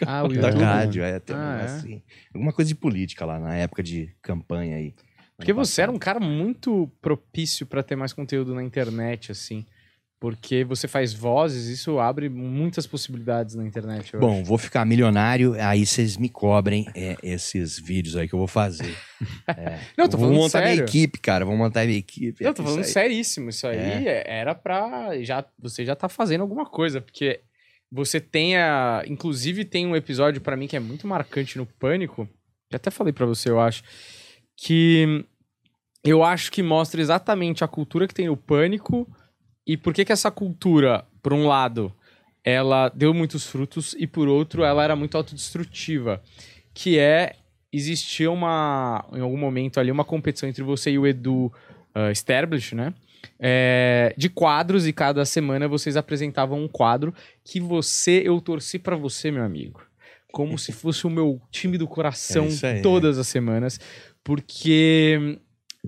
Ah, 0.06 0.24
o 0.24 0.28
da 0.32 0.50
rádio. 0.50 1.02
É, 1.04 1.16
um 1.18 1.34
Ah, 1.34 1.58
é? 1.60 1.64
assim. 1.66 2.02
Alguma 2.34 2.52
coisa 2.54 2.68
de 2.70 2.74
política 2.74 3.26
lá, 3.26 3.38
na 3.38 3.54
época 3.54 3.82
de 3.82 4.10
campanha 4.22 4.76
aí. 4.76 4.94
Porque 5.38 5.52
você 5.52 5.82
era 5.82 5.92
um 5.92 5.98
cara 5.98 6.18
muito 6.18 6.90
propício 7.00 7.64
pra 7.64 7.82
ter 7.82 7.94
mais 7.96 8.12
conteúdo 8.12 8.54
na 8.54 8.62
internet, 8.62 9.30
assim. 9.32 9.64
Porque 10.20 10.64
você 10.64 10.88
faz 10.88 11.14
vozes, 11.14 11.66
isso 11.68 12.00
abre 12.00 12.28
muitas 12.28 12.88
possibilidades 12.88 13.54
na 13.54 13.64
internet. 13.64 14.16
Bom, 14.16 14.42
vou 14.42 14.58
ficar 14.58 14.84
milionário, 14.84 15.54
aí 15.60 15.86
vocês 15.86 16.16
me 16.16 16.28
cobrem 16.28 16.88
é, 16.92 17.16
esses 17.22 17.78
vídeos 17.78 18.16
aí 18.16 18.26
que 18.26 18.34
eu 18.34 18.38
vou 18.40 18.48
fazer. 18.48 18.96
É. 19.56 19.78
Não, 19.96 20.04
eu 20.04 20.08
tô 20.08 20.16
vou 20.16 20.26
falando 20.28 20.42
montar 20.42 20.58
minha 20.60 20.70
sério. 20.74 20.84
equipe, 20.88 21.18
cara. 21.20 21.44
Vou 21.44 21.56
montar 21.56 21.84
minha 21.86 21.98
equipe. 21.98 22.44
Eu 22.44 22.52
tô 22.52 22.62
Isso 22.62 22.70
falando 22.70 22.84
aí. 22.84 22.90
seríssimo. 22.92 23.48
Isso 23.50 23.66
aí 23.66 24.06
é- 24.08 24.24
era 24.26 24.54
pra. 24.54 25.20
Já, 25.22 25.44
você 25.58 25.84
já 25.84 25.94
tá 25.96 26.08
fazendo 26.08 26.40
alguma 26.42 26.66
coisa, 26.66 27.00
porque 27.00 27.40
você 27.90 28.20
tem 28.20 28.56
a. 28.56 29.02
Inclusive, 29.06 29.64
tem 29.64 29.86
um 29.86 29.96
episódio 29.96 30.40
pra 30.40 30.56
mim 30.56 30.66
que 30.68 30.76
é 30.76 30.80
muito 30.80 31.06
marcante 31.06 31.56
no 31.58 31.64
Pânico. 31.66 32.28
Já 32.70 32.76
até 32.76 32.90
falei 32.90 33.12
pra 33.12 33.24
você, 33.26 33.50
eu 33.50 33.58
acho. 33.60 33.82
Que 34.60 35.24
eu 36.04 36.24
acho 36.24 36.50
que 36.50 36.62
mostra 36.62 37.00
exatamente 37.00 37.62
a 37.62 37.68
cultura 37.68 38.08
que 38.08 38.14
tem 38.14 38.26
no 38.26 38.36
Pânico 38.36 39.06
e 39.66 39.76
por 39.76 39.94
que 39.94 40.04
que 40.04 40.12
essa 40.12 40.30
cultura, 40.30 41.04
por 41.22 41.32
um 41.32 41.46
lado, 41.46 41.92
ela 42.42 42.88
deu 42.88 43.12
muitos 43.14 43.46
frutos 43.46 43.94
e 43.98 44.06
por 44.06 44.26
outro, 44.26 44.64
ela 44.64 44.82
era 44.82 44.96
muito 44.96 45.16
autodestrutiva. 45.16 46.22
Que 46.74 46.98
é. 46.98 47.36
Existia 47.70 48.30
uma. 48.30 49.04
Em 49.12 49.20
algum 49.20 49.36
momento 49.36 49.78
ali, 49.78 49.90
uma 49.90 50.04
competição 50.04 50.48
entre 50.48 50.62
você 50.62 50.90
e 50.92 50.98
o 50.98 51.06
Edu 51.06 51.52
uh, 51.94 52.10
Establish, 52.10 52.74
né? 52.74 52.94
É, 53.38 54.14
de 54.16 54.30
quadros 54.30 54.86
e 54.86 54.92
cada 54.92 55.22
semana 55.26 55.68
vocês 55.68 55.94
apresentavam 55.94 56.64
um 56.64 56.68
quadro 56.68 57.12
que 57.44 57.60
você, 57.60 58.22
eu 58.24 58.40
torci 58.40 58.78
pra 58.78 58.96
você, 58.96 59.30
meu 59.30 59.42
amigo. 59.44 59.82
Como 60.32 60.58
se 60.58 60.72
fosse 60.72 61.06
o 61.06 61.10
meu 61.10 61.40
time 61.50 61.76
do 61.76 61.86
coração 61.86 62.48
É 62.62 62.66
aí. 62.74 62.82
todas 62.82 63.18
as 63.18 63.28
semanas. 63.28 63.78
Porque. 64.28 65.38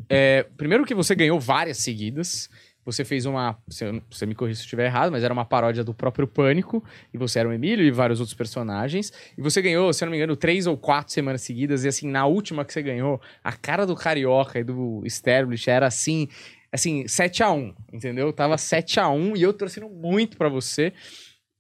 é, 0.09 0.47
primeiro 0.57 0.87
que 0.87 0.95
você 0.95 1.15
ganhou 1.15 1.39
várias 1.39 1.77
seguidas. 1.77 2.49
Você 2.87 3.05
fez 3.05 3.27
uma. 3.27 3.59
Você, 3.69 4.03
você 4.11 4.25
me 4.25 4.35
corrija 4.35 4.57
se 4.57 4.63
eu 4.63 4.65
estiver 4.65 4.87
errado, 4.87 5.13
mas 5.13 5.23
era 5.23 5.31
uma 5.31 5.45
paródia 5.45 5.85
do 5.85 5.93
próprio 5.93 6.27
Pânico. 6.27 6.83
E 7.13 7.19
você 7.19 7.39
era 7.39 7.51
o 7.51 7.53
Emílio 7.53 7.85
e 7.85 7.91
vários 7.91 8.19
outros 8.19 8.33
personagens. 8.33 9.13
E 9.37 9.43
você 9.43 9.61
ganhou, 9.61 9.93
se 9.93 10.03
eu 10.03 10.07
não 10.07 10.13
me 10.13 10.17
engano, 10.17 10.35
três 10.37 10.67
ou 10.67 10.75
quatro 10.75 11.13
semanas 11.13 11.43
seguidas. 11.43 11.85
E 11.85 11.89
assim, 11.89 12.09
na 12.09 12.25
última 12.25 12.65
que 12.65 12.73
você 12.73 12.81
ganhou, 12.81 13.21
a 13.45 13.53
cara 13.53 13.85
do 13.85 13.95
Carioca 13.95 14.59
e 14.59 14.65
do 14.65 15.03
Establish 15.05 15.69
era 15.69 15.87
assim. 15.87 16.27
Assim, 16.73 17.05
7x1, 17.05 17.75
entendeu? 17.93 18.33
Tava 18.33 18.57
7x1 18.57 19.37
e 19.37 19.43
eu 19.43 19.53
torcendo 19.53 19.91
muito 19.91 20.39
pra 20.39 20.49
você. 20.49 20.95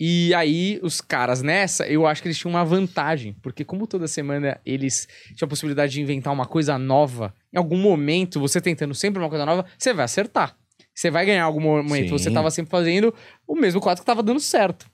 E 0.02 0.32
aí, 0.32 0.80
os 0.82 1.02
caras 1.02 1.42
nessa, 1.42 1.86
eu 1.86 2.06
acho 2.06 2.22
que 2.22 2.28
eles 2.28 2.38
tinham 2.38 2.54
uma 2.54 2.64
vantagem, 2.64 3.36
porque 3.42 3.66
como 3.66 3.86
toda 3.86 4.08
semana 4.08 4.58
eles 4.64 5.06
tinham 5.36 5.46
a 5.46 5.48
possibilidade 5.48 5.92
de 5.92 6.00
inventar 6.00 6.32
uma 6.32 6.46
coisa 6.46 6.78
nova, 6.78 7.34
em 7.52 7.58
algum 7.58 7.76
momento, 7.76 8.40
você 8.40 8.62
tentando 8.62 8.94
sempre 8.94 9.22
uma 9.22 9.28
coisa 9.28 9.44
nova, 9.44 9.66
você 9.76 9.92
vai 9.92 10.06
acertar. 10.06 10.56
Você 10.94 11.10
vai 11.10 11.26
ganhar 11.26 11.40
em 11.40 11.42
algum 11.42 11.60
momento. 11.60 12.08
Sim. 12.08 12.18
Você 12.18 12.30
tava 12.30 12.50
sempre 12.50 12.70
fazendo 12.70 13.12
o 13.46 13.54
mesmo 13.54 13.78
quadro 13.78 14.02
que 14.02 14.06
tava 14.06 14.22
dando 14.22 14.40
certo. 14.40 14.86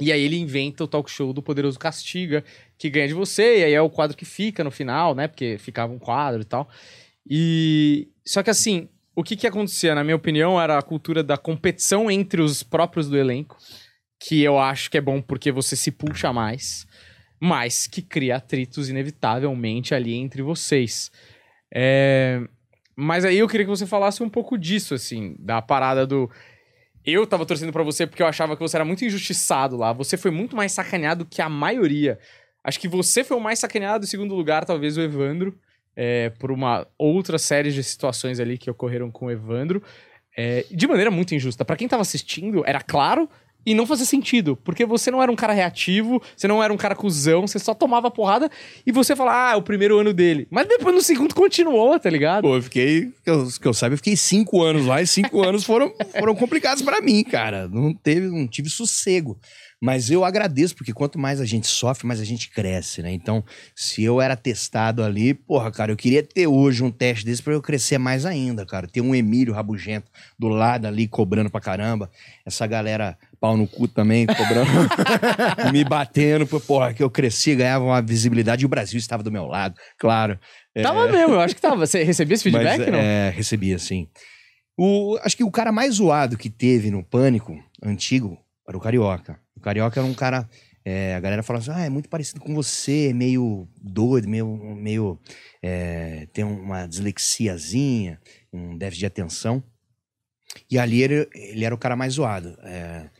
E 0.00 0.10
aí 0.10 0.20
ele 0.20 0.36
inventa 0.36 0.82
o 0.82 0.88
talk 0.88 1.08
show 1.08 1.32
do 1.32 1.40
Poderoso 1.40 1.78
Castiga, 1.78 2.44
que 2.76 2.90
ganha 2.90 3.06
de 3.06 3.14
você, 3.14 3.60
e 3.60 3.64
aí 3.64 3.72
é 3.72 3.80
o 3.80 3.88
quadro 3.88 4.16
que 4.16 4.24
fica 4.24 4.64
no 4.64 4.70
final, 4.72 5.14
né? 5.14 5.28
Porque 5.28 5.58
ficava 5.58 5.92
um 5.92 5.98
quadro 5.98 6.42
e 6.42 6.44
tal. 6.44 6.68
E. 7.28 8.08
Só 8.26 8.42
que 8.42 8.50
assim, 8.50 8.88
o 9.14 9.22
que 9.22 9.36
que 9.36 9.46
acontecia, 9.46 9.94
na 9.94 10.02
minha 10.02 10.16
opinião, 10.16 10.60
era 10.60 10.76
a 10.76 10.82
cultura 10.82 11.22
da 11.22 11.36
competição 11.36 12.10
entre 12.10 12.42
os 12.42 12.64
próprios 12.64 13.08
do 13.08 13.16
elenco, 13.16 13.56
que 14.26 14.42
eu 14.42 14.58
acho 14.58 14.90
que 14.90 14.96
é 14.96 15.02
bom 15.02 15.20
porque 15.20 15.52
você 15.52 15.76
se 15.76 15.90
puxa 15.90 16.32
mais, 16.32 16.86
mas 17.38 17.86
que 17.86 18.00
cria 18.00 18.36
atritos 18.36 18.88
inevitavelmente 18.88 19.94
ali 19.94 20.14
entre 20.14 20.40
vocês. 20.40 21.10
É, 21.74 22.40
Mas 22.96 23.24
aí 23.26 23.38
eu 23.38 23.46
queria 23.46 23.66
que 23.66 23.70
você 23.70 23.86
falasse 23.86 24.22
um 24.22 24.30
pouco 24.30 24.56
disso, 24.56 24.94
assim, 24.94 25.36
da 25.38 25.60
parada 25.60 26.06
do. 26.06 26.30
Eu 27.04 27.26
tava 27.26 27.44
torcendo 27.44 27.72
pra 27.72 27.82
você 27.82 28.06
porque 28.06 28.22
eu 28.22 28.26
achava 28.26 28.56
que 28.56 28.62
você 28.62 28.78
era 28.78 28.84
muito 28.84 29.04
injustiçado 29.04 29.76
lá. 29.76 29.92
Você 29.92 30.16
foi 30.16 30.30
muito 30.30 30.56
mais 30.56 30.72
sacaneado 30.72 31.26
que 31.26 31.42
a 31.42 31.48
maioria. 31.50 32.18
Acho 32.62 32.80
que 32.80 32.88
você 32.88 33.22
foi 33.22 33.36
o 33.36 33.40
mais 33.40 33.58
sacaneado, 33.58 34.04
em 34.04 34.08
segundo 34.08 34.34
lugar, 34.34 34.64
talvez 34.64 34.96
o 34.96 35.02
Evandro, 35.02 35.54
é, 35.94 36.30
por 36.30 36.50
uma 36.50 36.86
outra 36.96 37.36
série 37.36 37.70
de 37.70 37.82
situações 37.82 38.40
ali 38.40 38.56
que 38.56 38.70
ocorreram 38.70 39.10
com 39.10 39.26
o 39.26 39.30
Evandro. 39.30 39.82
é, 40.36 40.64
de 40.70 40.86
maneira 40.86 41.10
muito 41.10 41.34
injusta. 41.34 41.64
Pra 41.64 41.76
quem 41.76 41.86
tava 41.88 42.02
assistindo, 42.02 42.64
era 42.66 42.80
claro 42.80 43.28
e 43.66 43.74
não 43.74 43.86
fazia 43.86 44.06
sentido. 44.06 44.56
Porque 44.56 44.84
você 44.84 45.10
não 45.10 45.22
era 45.22 45.30
um 45.30 45.36
cara 45.36 45.52
reativo, 45.52 46.22
você 46.36 46.46
não 46.46 46.62
era 46.62 46.72
um 46.72 46.76
cara 46.76 46.94
cuzão, 46.94 47.46
você 47.46 47.58
só 47.58 47.74
tomava 47.74 48.10
porrada 48.10 48.50
e 48.86 48.92
você 48.92 49.14
fala, 49.16 49.50
ah, 49.50 49.52
é 49.52 49.56
o 49.56 49.62
primeiro 49.62 49.98
ano 49.98 50.12
dele. 50.12 50.46
Mas 50.50 50.66
depois 50.66 50.94
no 50.94 51.02
segundo 51.02 51.34
continuou, 51.34 51.98
tá 51.98 52.10
ligado? 52.10 52.42
Pô, 52.42 52.56
eu 52.56 52.62
fiquei, 52.62 53.12
que 53.22 53.30
eu, 53.30 53.48
que 53.60 53.66
eu 53.66 53.74
saiba, 53.74 53.94
eu 53.94 53.98
fiquei 53.98 54.16
cinco 54.16 54.62
anos 54.62 54.86
lá 54.86 55.00
e 55.00 55.06
cinco 55.06 55.42
anos 55.42 55.64
foram, 55.64 55.92
foram 56.18 56.34
complicados 56.34 56.82
pra 56.82 57.00
mim, 57.00 57.22
cara. 57.24 57.68
Não 57.68 57.92
teve, 57.94 58.28
não 58.28 58.46
tive 58.46 58.68
sossego. 58.68 59.38
Mas 59.84 60.10
eu 60.10 60.24
agradeço, 60.24 60.74
porque 60.74 60.94
quanto 60.94 61.18
mais 61.18 61.42
a 61.42 61.44
gente 61.44 61.66
sofre, 61.66 62.06
mais 62.06 62.18
a 62.18 62.24
gente 62.24 62.48
cresce, 62.48 63.02
né? 63.02 63.12
Então, 63.12 63.44
se 63.74 64.02
eu 64.02 64.18
era 64.18 64.34
testado 64.34 65.02
ali, 65.02 65.34
porra, 65.34 65.70
cara, 65.70 65.92
eu 65.92 65.96
queria 65.96 66.22
ter 66.22 66.46
hoje 66.46 66.82
um 66.82 66.90
teste 66.90 67.26
desse 67.26 67.42
pra 67.42 67.52
eu 67.52 67.60
crescer 67.60 67.98
mais 67.98 68.24
ainda, 68.24 68.64
cara. 68.64 68.86
Ter 68.86 69.02
um 69.02 69.14
Emílio 69.14 69.52
Rabugento 69.52 70.10
do 70.38 70.48
lado 70.48 70.86
ali, 70.86 71.06
cobrando 71.06 71.50
pra 71.50 71.60
caramba. 71.60 72.10
Essa 72.46 72.66
galera 72.66 73.18
pau 73.44 73.58
no 73.58 73.68
cu 73.68 73.86
também, 73.86 74.24
cobrando, 74.24 74.70
me 75.70 75.84
batendo. 75.84 76.46
Porra, 76.46 76.94
que 76.94 77.02
eu 77.02 77.10
cresci, 77.10 77.54
ganhava 77.54 77.84
uma 77.84 78.00
visibilidade 78.00 78.62
e 78.62 78.66
o 78.66 78.68
Brasil 78.70 78.98
estava 78.98 79.22
do 79.22 79.30
meu 79.30 79.44
lado, 79.44 79.78
claro. 79.98 80.40
Tava 80.82 81.06
mesmo, 81.08 81.34
eu 81.34 81.40
acho 81.40 81.54
que 81.54 81.60
tava. 81.60 81.86
Você 81.86 82.02
recebia 82.02 82.36
esse 82.36 82.42
feedback, 82.42 82.78
Mas, 82.78 82.88
não? 82.88 82.98
É, 82.98 83.28
recebia, 83.28 83.78
sim. 83.78 84.08
O, 84.78 85.18
acho 85.22 85.36
que 85.36 85.44
o 85.44 85.50
cara 85.50 85.70
mais 85.70 85.96
zoado 85.96 86.38
que 86.38 86.48
teve 86.48 86.90
no 86.90 87.04
Pânico 87.04 87.54
antigo 87.82 88.38
era 88.66 88.78
o 88.78 88.80
Carioca. 88.80 89.38
O 89.54 89.60
Carioca 89.60 90.00
era 90.00 90.08
um 90.08 90.14
cara. 90.14 90.48
é, 90.82 91.14
a 91.14 91.20
galera 91.20 91.42
falava 91.42 91.70
assim: 91.70 91.82
ah, 91.82 91.84
é 91.84 91.90
muito 91.90 92.08
parecido 92.08 92.40
com 92.40 92.54
você, 92.54 93.12
meio 93.12 93.68
doido, 93.78 94.26
meio. 94.26 94.56
meio 94.74 95.20
é, 95.62 96.26
tem 96.32 96.44
uma 96.44 96.86
dislexiazinha, 96.86 98.18
um 98.50 98.78
déficit 98.78 99.00
de 99.00 99.06
atenção. 99.06 99.62
E 100.70 100.78
ali 100.78 101.02
ele, 101.02 101.28
ele 101.34 101.64
era 101.66 101.74
o 101.74 101.78
cara 101.78 101.94
mais 101.94 102.14
zoado. 102.14 102.56
é, 102.62 103.10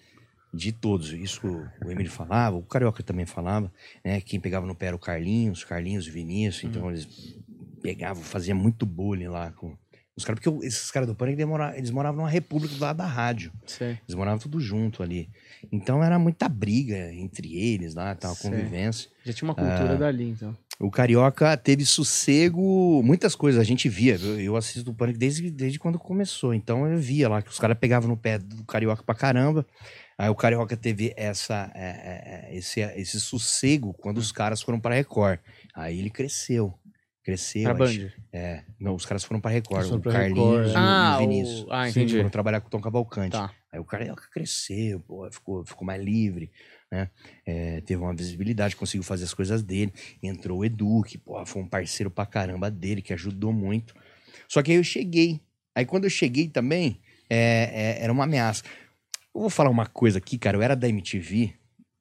de 0.54 0.72
todos. 0.72 1.12
Isso 1.12 1.46
o 1.84 1.90
Emílio 1.90 2.10
falava, 2.10 2.56
o 2.56 2.62
Carioca 2.62 3.02
também 3.02 3.26
falava, 3.26 3.70
né? 4.04 4.20
Quem 4.20 4.38
pegava 4.40 4.66
no 4.66 4.74
pé 4.74 4.86
era 4.86 4.96
o 4.96 4.98
Carlinhos, 4.98 5.64
Carlinhos 5.64 6.06
e 6.06 6.10
Vinícius, 6.10 6.64
então 6.64 6.90
eles 6.90 7.36
pegavam, 7.82 8.22
faziam 8.22 8.56
muito 8.56 8.86
bullying 8.86 9.28
lá 9.28 9.50
com 9.52 9.76
os 10.16 10.24
caras, 10.24 10.40
porque 10.40 10.64
esses 10.66 10.92
caras 10.92 11.08
do 11.08 11.14
Pânico, 11.14 11.36
demora- 11.36 11.76
eles 11.76 11.90
moravam 11.90 12.18
numa 12.18 12.30
república 12.30 12.72
do 12.74 12.80
lado 12.80 12.98
da 12.98 13.06
rádio. 13.06 13.50
Sei. 13.66 13.98
Eles 14.06 14.14
moravam 14.14 14.38
tudo 14.38 14.60
junto 14.60 15.02
ali. 15.02 15.28
Então 15.72 16.04
era 16.04 16.18
muita 16.20 16.48
briga 16.48 17.12
entre 17.12 17.56
eles 17.56 17.94
lá, 17.94 18.14
tal, 18.14 18.32
Sei. 18.36 18.48
convivência. 18.48 19.10
Já 19.24 19.32
tinha 19.32 19.48
uma 19.48 19.56
cultura 19.56 19.94
Ah. 19.94 19.96
dali, 19.96 20.30
então. 20.30 20.56
O 20.78 20.88
Carioca 20.90 21.56
teve 21.56 21.84
sossego, 21.84 23.02
muitas 23.04 23.34
coisas 23.34 23.60
a 23.60 23.64
gente 23.64 23.88
via. 23.88 24.16
Eu, 24.20 24.40
eu 24.40 24.56
assisto 24.56 24.88
o 24.90 24.94
Pânico 24.94 25.18
desde, 25.18 25.50
desde 25.50 25.78
quando 25.80 25.98
começou. 25.98 26.54
Então 26.54 26.86
eu 26.86 26.96
via 26.98 27.28
lá 27.28 27.42
que 27.42 27.50
os 27.50 27.58
caras 27.58 27.76
pegavam 27.78 28.08
no 28.08 28.16
pé 28.16 28.38
do 28.38 28.62
Carioca 28.64 29.02
pra 29.02 29.14
caramba. 29.16 29.66
Aí 30.16 30.28
o 30.28 30.34
Carioca 30.34 30.76
teve 30.76 31.12
essa, 31.16 31.70
é, 31.74 32.48
é, 32.50 32.56
esse, 32.56 32.80
esse 32.80 33.20
sossego 33.20 33.92
quando 33.94 34.18
os 34.18 34.30
caras 34.30 34.62
foram 34.62 34.78
pra 34.78 34.94
Record. 34.94 35.40
Aí 35.74 35.98
ele 35.98 36.10
cresceu. 36.10 36.74
Cresceu. 37.24 37.64
Pra 37.64 37.74
Band. 37.74 38.10
É. 38.32 38.62
Não, 38.78 38.94
os 38.94 39.06
caras 39.06 39.24
foram 39.24 39.40
pra 39.40 39.50
Record. 39.50 39.84
Foram 39.84 39.98
O 39.98 40.00
pra 40.00 40.12
Carlinhos 40.12 40.66
Record, 40.66 40.68
e 40.68 40.72
o-. 40.72 40.78
Ah, 40.78 41.16
o 41.16 41.18
Vinícius. 41.20 41.62
o... 41.64 41.72
ah 41.72 41.84
Sim, 41.84 41.90
entendi. 41.90 42.16
foram 42.18 42.30
trabalhar 42.30 42.60
com 42.60 42.68
o 42.68 42.70
Tom 42.70 42.80
Cavalcante. 42.80 43.32
Tá. 43.32 43.50
Aí 43.72 43.80
o 43.80 43.84
Carioca 43.84 44.22
cresceu, 44.30 45.00
pô, 45.00 45.28
ficou, 45.32 45.64
ficou 45.64 45.84
mais 45.84 46.00
livre, 46.00 46.52
né? 46.92 47.10
É, 47.44 47.80
teve 47.80 48.00
uma 48.00 48.14
visibilidade, 48.14 48.76
conseguiu 48.76 49.02
fazer 49.02 49.24
as 49.24 49.34
coisas 49.34 49.62
dele. 49.62 49.92
Entrou 50.22 50.60
o 50.60 50.64
Edu, 50.64 51.02
que 51.02 51.18
pô, 51.18 51.44
foi 51.44 51.62
um 51.62 51.66
parceiro 51.66 52.08
pra 52.10 52.24
caramba 52.24 52.70
dele, 52.70 53.02
que 53.02 53.12
ajudou 53.12 53.52
muito. 53.52 53.94
Só 54.46 54.62
que 54.62 54.70
aí 54.70 54.76
eu 54.76 54.84
cheguei. 54.84 55.40
Aí 55.74 55.84
quando 55.84 56.04
eu 56.04 56.10
cheguei 56.10 56.48
também, 56.48 57.00
é, 57.28 57.96
é, 57.98 58.04
era 58.04 58.12
uma 58.12 58.24
ameaça. 58.24 58.62
Eu 59.34 59.40
vou 59.40 59.50
falar 59.50 59.70
uma 59.70 59.86
coisa 59.86 60.18
aqui, 60.18 60.38
cara. 60.38 60.56
Eu 60.56 60.62
era 60.62 60.76
da 60.76 60.88
MTV, 60.88 61.52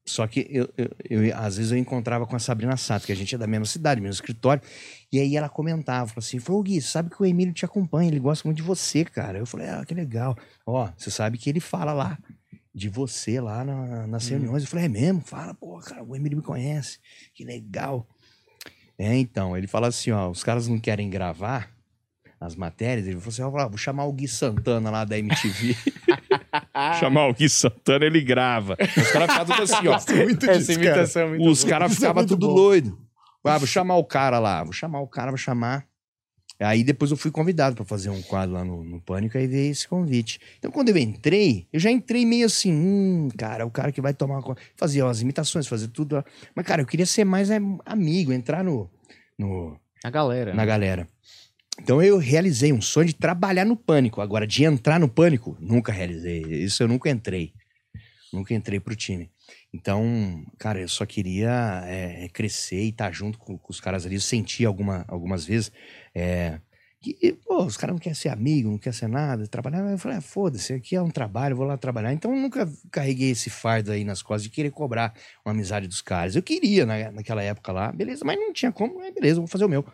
só 0.06 0.28
que 0.28 0.46
eu, 0.50 0.70
eu- 0.78 0.92
eu- 1.10 1.38
às 1.38 1.58
vezes 1.58 1.72
eu 1.72 1.78
encontrava 1.78 2.28
com 2.28 2.36
a 2.36 2.40
Sabrina 2.40 2.78
Sato, 2.78 3.06
que 3.06 3.12
a 3.12 3.16
gente 3.16 3.34
é 3.34 3.38
da 3.38 3.48
mesma 3.48 3.66
cidade, 3.66 4.00
mesmo 4.02 4.14
escritório. 4.14 4.62
E 5.12 5.20
aí 5.20 5.36
ela 5.36 5.50
comentava, 5.50 6.08
falou 6.08 6.20
assim: 6.20 6.40
falou, 6.40 6.62
Gui, 6.62 6.82
sabe 6.82 7.10
que 7.10 7.22
o 7.22 7.26
Emílio 7.26 7.54
te 7.54 7.66
acompanha, 7.66 8.10
ele 8.10 8.20
gosta 8.20 8.48
muito 8.48 8.58
de 8.58 8.64
você, 8.64 9.04
cara. 9.04 9.38
Eu 9.40 9.46
falei, 9.46 9.68
ah, 9.70 9.84
que 9.86 9.94
legal. 9.94 10.38
Ó, 10.66 10.90
você 10.98 11.10
sabe 11.10 11.38
que 11.38 11.50
ele 11.50 11.60
fala 11.60 11.94
lá 11.94 12.18
de 12.76 12.90
você 12.90 13.40
lá 13.40 13.64
na- 13.64 14.08
nas 14.08 14.28
reuniões. 14.28 14.64
Eu 14.64 14.70
falei, 14.70 14.86
é 14.86 14.90
mesmo? 14.90 15.22
Fala, 15.22 15.54
pô, 15.54 15.78
cara, 15.80 16.04
o 16.04 16.16
Emílio 16.16 16.38
me 16.38 16.44
conhece. 16.44 17.00
Que 17.34 17.44
legal. 17.44 18.08
É, 18.98 19.16
então, 19.18 19.58
ele 19.58 19.68
fala 19.68 19.88
assim, 19.88 20.12
ó, 20.12 20.30
os 20.30 20.44
caras 20.44 20.68
não 20.68 20.80
querem 20.80 21.10
gravar 21.10 21.72
as 22.40 22.56
matérias, 22.56 23.08
ele 23.08 23.16
falou 23.20 23.30
assim, 23.30 23.42
ó, 23.42 23.70
vou 23.70 23.78
chamar 23.78 24.04
o 24.06 24.12
Gui 24.14 24.28
Santana 24.28 24.90
lá 24.92 25.04
da 25.06 25.18
MTV. 25.18 25.76
chamar 27.00 27.28
o 27.28 27.34
Gui 27.34 27.50
Santana, 27.50 28.06
ele 28.06 28.22
grava. 28.22 28.78
Os 28.80 29.12
caras 29.12 29.32
ficavam 29.32 29.56
tudo 29.56 29.64
assim, 29.64 29.88
ó. 29.88 29.94
Gosto 29.94 30.16
muito 30.16 30.50
Essa 30.50 30.60
disso, 30.60 30.74
cara. 30.80 30.86
imitação 30.88 31.22
é 31.22 31.28
muito 31.30 31.50
Os 31.50 31.64
caras 31.64 31.92
é 31.92 31.96
ficavam 31.96 32.26
tudo 32.26 32.48
bom. 32.48 32.56
doido. 32.56 33.00
Ah, 33.46 33.58
vou 33.58 33.68
chamar 33.68 33.98
o 33.98 34.06
cara 34.06 34.40
lá, 34.40 34.64
vou 34.64 34.72
chamar 34.74 35.02
o 35.02 35.08
cara, 35.08 35.32
vou 35.32 35.38
chamar. 35.38 35.86
Aí 36.60 36.84
depois 36.84 37.12
eu 37.12 37.18
fui 37.18 37.30
convidado 37.32 37.76
pra 37.76 37.84
fazer 37.84 38.10
um 38.10 38.22
quadro 38.22 38.54
lá 38.54 38.64
no, 38.64 38.84
no 38.84 39.02
Pânico, 39.02 39.38
aí 39.38 39.48
veio 39.48 39.72
esse 39.72 39.88
convite. 39.88 40.40
Então 40.60 40.72
quando 40.72 40.90
eu 40.90 40.98
entrei, 40.98 41.68
eu 41.74 41.80
já 41.80 41.92
entrei 41.92 42.26
meio 42.26 42.46
assim, 42.46 42.72
hum, 42.72 43.28
cara, 43.38 43.66
o 43.66 43.72
cara 43.72 43.92
que 43.92 44.00
vai 44.00 44.14
tomar 44.14 44.42
conta. 44.42 44.62
Fazia 44.78 45.06
as 45.06 45.20
imitações, 45.20 45.68
fazer 45.68 45.88
tudo. 45.90 46.16
lá. 46.16 46.26
Mas, 46.56 46.66
cara, 46.66 46.82
eu 46.82 46.86
queria 46.86 47.06
ser 47.06 47.26
mais 47.26 47.50
é, 47.50 47.60
amigo, 47.86 48.32
entrar 48.32 48.64
no, 48.64 48.90
no, 49.38 49.78
A 50.04 50.10
galera. 50.10 50.54
na 50.54 50.66
galera. 50.66 51.08
Então 51.82 52.02
eu 52.02 52.18
realizei 52.18 52.72
um 52.72 52.82
sonho 52.82 53.08
de 53.08 53.16
trabalhar 53.16 53.66
no 53.66 53.76
Pânico. 53.76 54.22
Agora, 54.22 54.46
de 54.46 54.64
entrar 54.64 55.00
no 55.00 55.10
Pânico, 55.10 55.58
nunca 55.60 55.92
realizei. 55.92 56.42
Isso 56.42 56.84
eu 56.84 56.88
nunca 56.88 57.10
entrei. 57.10 57.54
Nunca 58.32 58.54
entrei 58.54 58.80
pro 58.80 58.96
time. 58.96 59.30
Então, 59.74 60.46
cara, 60.58 60.80
eu 60.80 60.88
só 60.88 61.06
queria 61.06 61.84
é, 61.86 62.28
crescer 62.30 62.84
e 62.84 62.90
estar 62.90 63.12
junto 63.12 63.38
com, 63.38 63.58
com 63.58 63.72
os 63.72 63.80
caras 63.80 64.06
ali. 64.06 64.16
Eu 64.16 64.22
senti 64.22 64.66
alguma, 64.66 65.04
algumas 65.08 65.46
vezes 65.46 65.72
é, 66.14 66.60
que, 67.02 67.34
pô, 67.46 67.64
os 67.66 67.76
caras 67.76 67.94
não 67.94 68.00
querem 68.00 68.16
ser 68.16 68.30
amigo, 68.30 68.70
não 68.70 68.78
querem 68.78 68.98
ser 68.98 69.10
nada, 69.10 69.46
trabalhar. 69.48 69.80
Eu 69.92 69.98
falei, 69.98 70.18
ah, 70.18 70.22
foda-se, 70.22 70.74
aqui 70.74 70.96
é 70.96 71.02
um 71.02 71.10
trabalho, 71.10 71.56
vou 71.56 71.66
lá 71.66 71.76
trabalhar. 71.76 72.14
Então, 72.14 72.34
eu 72.34 72.42
nunca 72.42 72.72
carreguei 72.90 73.32
esse 73.32 73.50
fardo 73.50 73.92
aí 73.92 74.04
nas 74.04 74.22
costas 74.22 74.44
de 74.44 74.50
querer 74.50 74.72
cobrar 74.72 75.14
uma 75.44 75.54
amizade 75.54 75.88
dos 75.88 76.02
caras. 76.02 76.36
Eu 76.36 76.42
queria 76.42 76.86
na, 76.86 77.12
naquela 77.12 77.44
época 77.44 77.72
lá, 77.72 77.92
beleza, 77.92 78.24
mas 78.24 78.40
não 78.40 78.54
tinha 78.54 78.72
como, 78.72 79.02
é, 79.04 79.12
beleza, 79.12 79.40
vou 79.40 79.48
fazer 79.48 79.66
o 79.66 79.70
meu. 79.70 79.86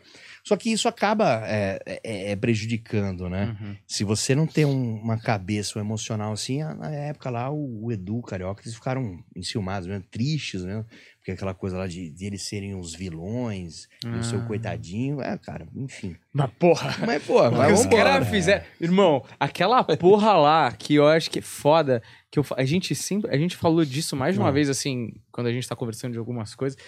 Só 0.44 0.56
que 0.58 0.72
isso 0.72 0.88
acaba 0.88 1.44
é, 1.46 1.80
é- 1.86 2.32
é 2.32 2.36
prejudicando, 2.36 3.30
né? 3.30 3.56
Uhum. 3.62 3.76
Se 3.88 4.04
você 4.04 4.34
não 4.36 4.48
tem 4.48 4.66
um- 4.66 4.96
uma 4.96 5.18
cabeça 5.20 5.78
um 5.78 5.82
emocional 5.82 6.32
assim, 6.34 6.64
na 6.64 6.90
época 6.92 7.30
lá, 7.30 7.50
o, 7.52 7.86
o 7.86 7.92
Edu, 7.92 8.18
o 8.18 8.22
Carioca, 8.24 8.62
eles 8.64 8.76
ficaram 8.76 9.24
enciumados, 9.36 9.88
mesmo, 9.88 10.04
tristes, 10.10 10.64
né? 10.64 10.84
Porque 11.18 11.32
aquela 11.32 11.54
coisa 11.54 11.78
lá 11.78 11.86
de, 11.88 12.10
de 12.10 12.26
eles 12.26 12.44
serem 12.44 12.74
os 12.76 12.96
vilões, 12.96 13.88
e 14.06 14.18
o 14.18 14.24
seu 14.24 14.40
Ah. 14.40 14.44
coitadinho, 14.44 15.22
é, 15.22 15.38
cara, 15.38 15.68
enfim. 15.76 16.16
Mas 16.34 16.50
porra. 16.54 16.96
Mas, 17.06 17.24
que 17.24 17.32
vai 17.50 17.74
os 17.74 17.86
caras 17.86 18.28
fizeram. 18.30 18.64
Irmão, 18.80 19.24
aquela 19.40 19.84
porra 19.84 20.34
lá 20.38 20.72
que 20.72 20.96
eu 20.96 21.06
acho 21.08 21.30
que 21.30 21.40
é 21.40 21.42
foda, 21.42 22.02
que 22.32 22.40
eu 22.40 22.46
a 22.56 22.64
gente 22.64 22.96
sempre. 22.96 23.30
A 23.30 23.38
gente 23.38 23.56
falou 23.58 23.84
disso 23.84 24.16
mais 24.16 24.34
de 24.36 24.40
uma 24.40 24.50
Hum. 24.50 24.54
vez, 24.54 24.70
assim, 24.70 25.12
quando 25.32 25.48
a 25.48 25.52
gente 25.52 25.68
tá 25.68 25.76
conversando 25.76 26.14
de 26.14 26.18
algumas 26.20 26.56
coisas, 26.56 26.80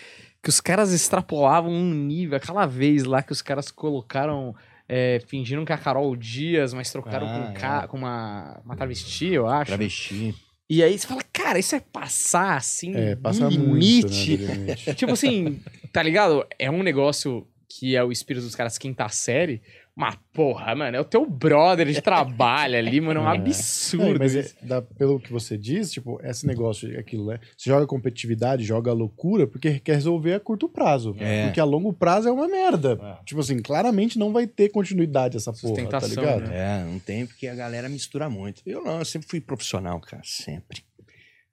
que 0.41 0.49
os 0.49 0.59
caras 0.59 0.91
extrapolavam 0.91 1.71
um 1.71 1.93
nível. 1.93 2.35
Aquela 2.37 2.65
vez 2.65 3.03
lá 3.03 3.21
que 3.21 3.31
os 3.31 3.41
caras 3.41 3.69
colocaram. 3.71 4.55
é, 4.93 5.21
fingiram 5.27 5.63
que 5.63 5.71
a 5.71 5.77
Carol 5.77 6.13
Dias, 6.17 6.73
mas 6.73 6.91
trocaram 6.91 7.25
Ah, 7.27 7.33
com, 7.33 7.39
um 7.39 7.49
é. 7.51 7.53
ca- 7.53 7.87
com 7.87 7.97
uma, 7.97 8.59
uma 8.65 8.75
travesti, 8.75 9.27
eu 9.27 9.47
acho. 9.47 9.67
Travesti. 9.67 10.35
E 10.69 10.83
aí 10.83 10.97
você 10.97 11.07
fala, 11.07 11.21
cara, 11.31 11.59
isso 11.59 11.75
é 11.75 11.79
passar 11.79 12.57
assim. 12.57 12.93
É, 12.95 13.15
passa 13.15 13.47
um 13.47 13.51
muito, 13.51 13.75
limite. 13.77 14.37
né, 14.37 14.47
do 14.55 14.61
limite. 14.61 14.95
Tipo 14.95 15.13
assim, 15.13 15.61
tá 15.93 16.01
ligado? 16.03 16.45
É 16.59 16.69
um 16.69 16.83
negócio 16.83 17.47
que 17.69 17.95
é 17.95 18.03
o 18.03 18.11
espírito 18.11 18.43
dos 18.43 18.55
caras 18.55 18.77
quinta 18.77 19.07
série. 19.09 19.61
Mas, 20.01 20.15
porra, 20.33 20.73
mano, 20.73 20.97
é 20.97 20.99
o 20.99 21.05
teu 21.05 21.29
brother 21.29 21.85
de 21.85 22.01
trabalho 22.01 22.75
ali, 22.75 22.99
mano. 22.99 23.19
É 23.19 23.23
um 23.23 23.27
É. 23.29 23.35
absurdo. 23.37 24.15
É, 24.15 24.17
mas 24.17 24.35
é- 24.35 24.51
dá- 24.63 24.81
pelo 24.81 25.19
que 25.19 25.31
você 25.31 25.55
diz, 25.55 25.91
tipo, 25.91 26.19
esse 26.23 26.47
negócio, 26.47 26.89
de 26.89 26.97
aquilo, 26.97 27.27
né? 27.27 27.39
Você 27.55 27.69
joga 27.69 27.85
competitividade, 27.85 28.63
joga 28.63 28.91
loucura, 28.93 29.45
porque 29.45 29.79
quer 29.79 29.93
resolver 29.93 30.33
a 30.33 30.39
curto 30.39 30.67
prazo. 30.67 31.15
É. 31.19 31.45
Porque 31.45 31.59
a 31.59 31.63
longo 31.63 31.93
prazo 31.93 32.27
é 32.27 32.31
uma 32.31 32.47
merda. 32.47 32.97
Tipo 33.25 33.41
assim, 33.41 33.61
claramente 33.61 34.17
não 34.17 34.33
vai 34.33 34.47
ter 34.47 34.69
continuidade 34.69 35.37
essa 35.37 35.53
porra, 35.53 35.85
tá 35.87 35.99
ligado? 36.07 36.47
né? 36.47 36.81
É, 36.81 36.83
não 36.83 36.97
tem 36.97 37.27
porque 37.27 37.45
a 37.47 37.53
galera 37.53 37.87
mistura 37.87 38.27
muito. 38.27 38.63
Eu 38.65 38.83
não, 38.83 38.97
eu 38.97 39.05
sempre 39.05 39.27
fui 39.27 39.39
profissional, 39.39 39.99
cara, 39.99 40.23
sempre. 40.25 40.81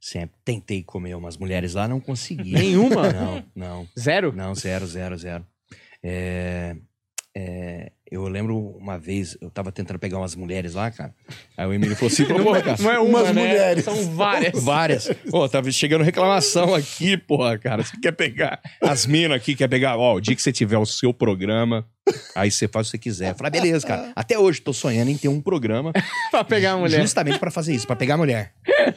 Sempre. 0.01 0.35
Tentei 0.43 0.83
comer 0.83 1.15
umas 1.17 1.37
mulheres 1.37 1.75
lá, 1.75 1.87
não 1.87 2.01
consegui. 2.01 2.53
Nenhuma? 2.53 3.13
Não, 3.13 3.45
não. 3.55 3.89
Zero? 3.99 4.33
Não, 4.33 4.55
zero, 4.55 4.87
zero, 4.87 5.19
zero. 5.19 5.45
É, 6.03 6.77
é, 7.37 7.93
eu 8.11 8.27
lembro 8.29 8.57
uma 8.79 8.99
vez, 8.99 9.37
eu 9.41 9.51
tava 9.51 9.71
tentando 9.71 9.99
pegar 9.99 10.19
umas 10.19 10.35
mulheres 10.35 10.75
lá, 10.75 10.91
cara. 10.91 11.15
Aí 11.57 11.67
o 11.67 11.73
Emílio 11.73 11.95
falou 11.97 12.11
assim: 12.13 12.25
Não, 12.27 12.43
"Pô, 12.45 12.57
é- 12.57 12.63
cara, 12.63 12.77
não 12.81 12.91
é 12.91 12.99
uma, 12.99 13.21
umas 13.21 13.35
né? 13.35 13.41
mulheres. 13.49 13.85
São 13.85 13.95
várias. 14.15 14.63
Várias. 14.65 15.11
Pô, 15.31 15.49
tava 15.49 15.71
chegando 15.71 16.03
reclamação 16.05 16.75
aqui, 16.75 17.17
porra, 17.17 17.59
cara. 17.59 17.83
Você 17.85 17.97
quer 18.01 18.13
pegar 18.13 18.61
as 18.83 19.07
minas 19.07 19.37
aqui, 19.37 19.55
quer 19.55 19.69
pegar, 19.69 19.97
ó, 19.97 20.15
o 20.15 20.21
dia 20.21 20.35
que 20.35 20.43
você 20.43 20.53
tiver 20.53 20.79
o 20.79 20.87
seu 20.87 21.13
programa, 21.13 21.87
aí 22.35 22.51
você 22.51 22.67
faz 22.69 22.87
o 22.89 22.91
que 22.91 22.97
você 22.97 22.99
quiser. 22.99 23.31
Eu 23.31 23.35
falei, 23.35 23.49
ah, 23.49 23.63
beleza, 23.63 23.87
cara. 23.87 24.13
Até 24.17 24.39
hoje 24.39 24.61
tô 24.61 24.73
sonhando 24.73 25.11
em 25.11 25.17
ter 25.17 25.29
um 25.29 25.41
programa 25.41 25.93
pra 26.31 26.43
pegar 26.45 26.73
a 26.73 26.77
mulher. 26.79 27.01
justamente 27.03 27.39
pra 27.39 27.51
fazer 27.51 27.75
isso, 27.75 27.87
pra 27.87 27.97
pegar 27.97 28.17
mulher. 28.17 28.53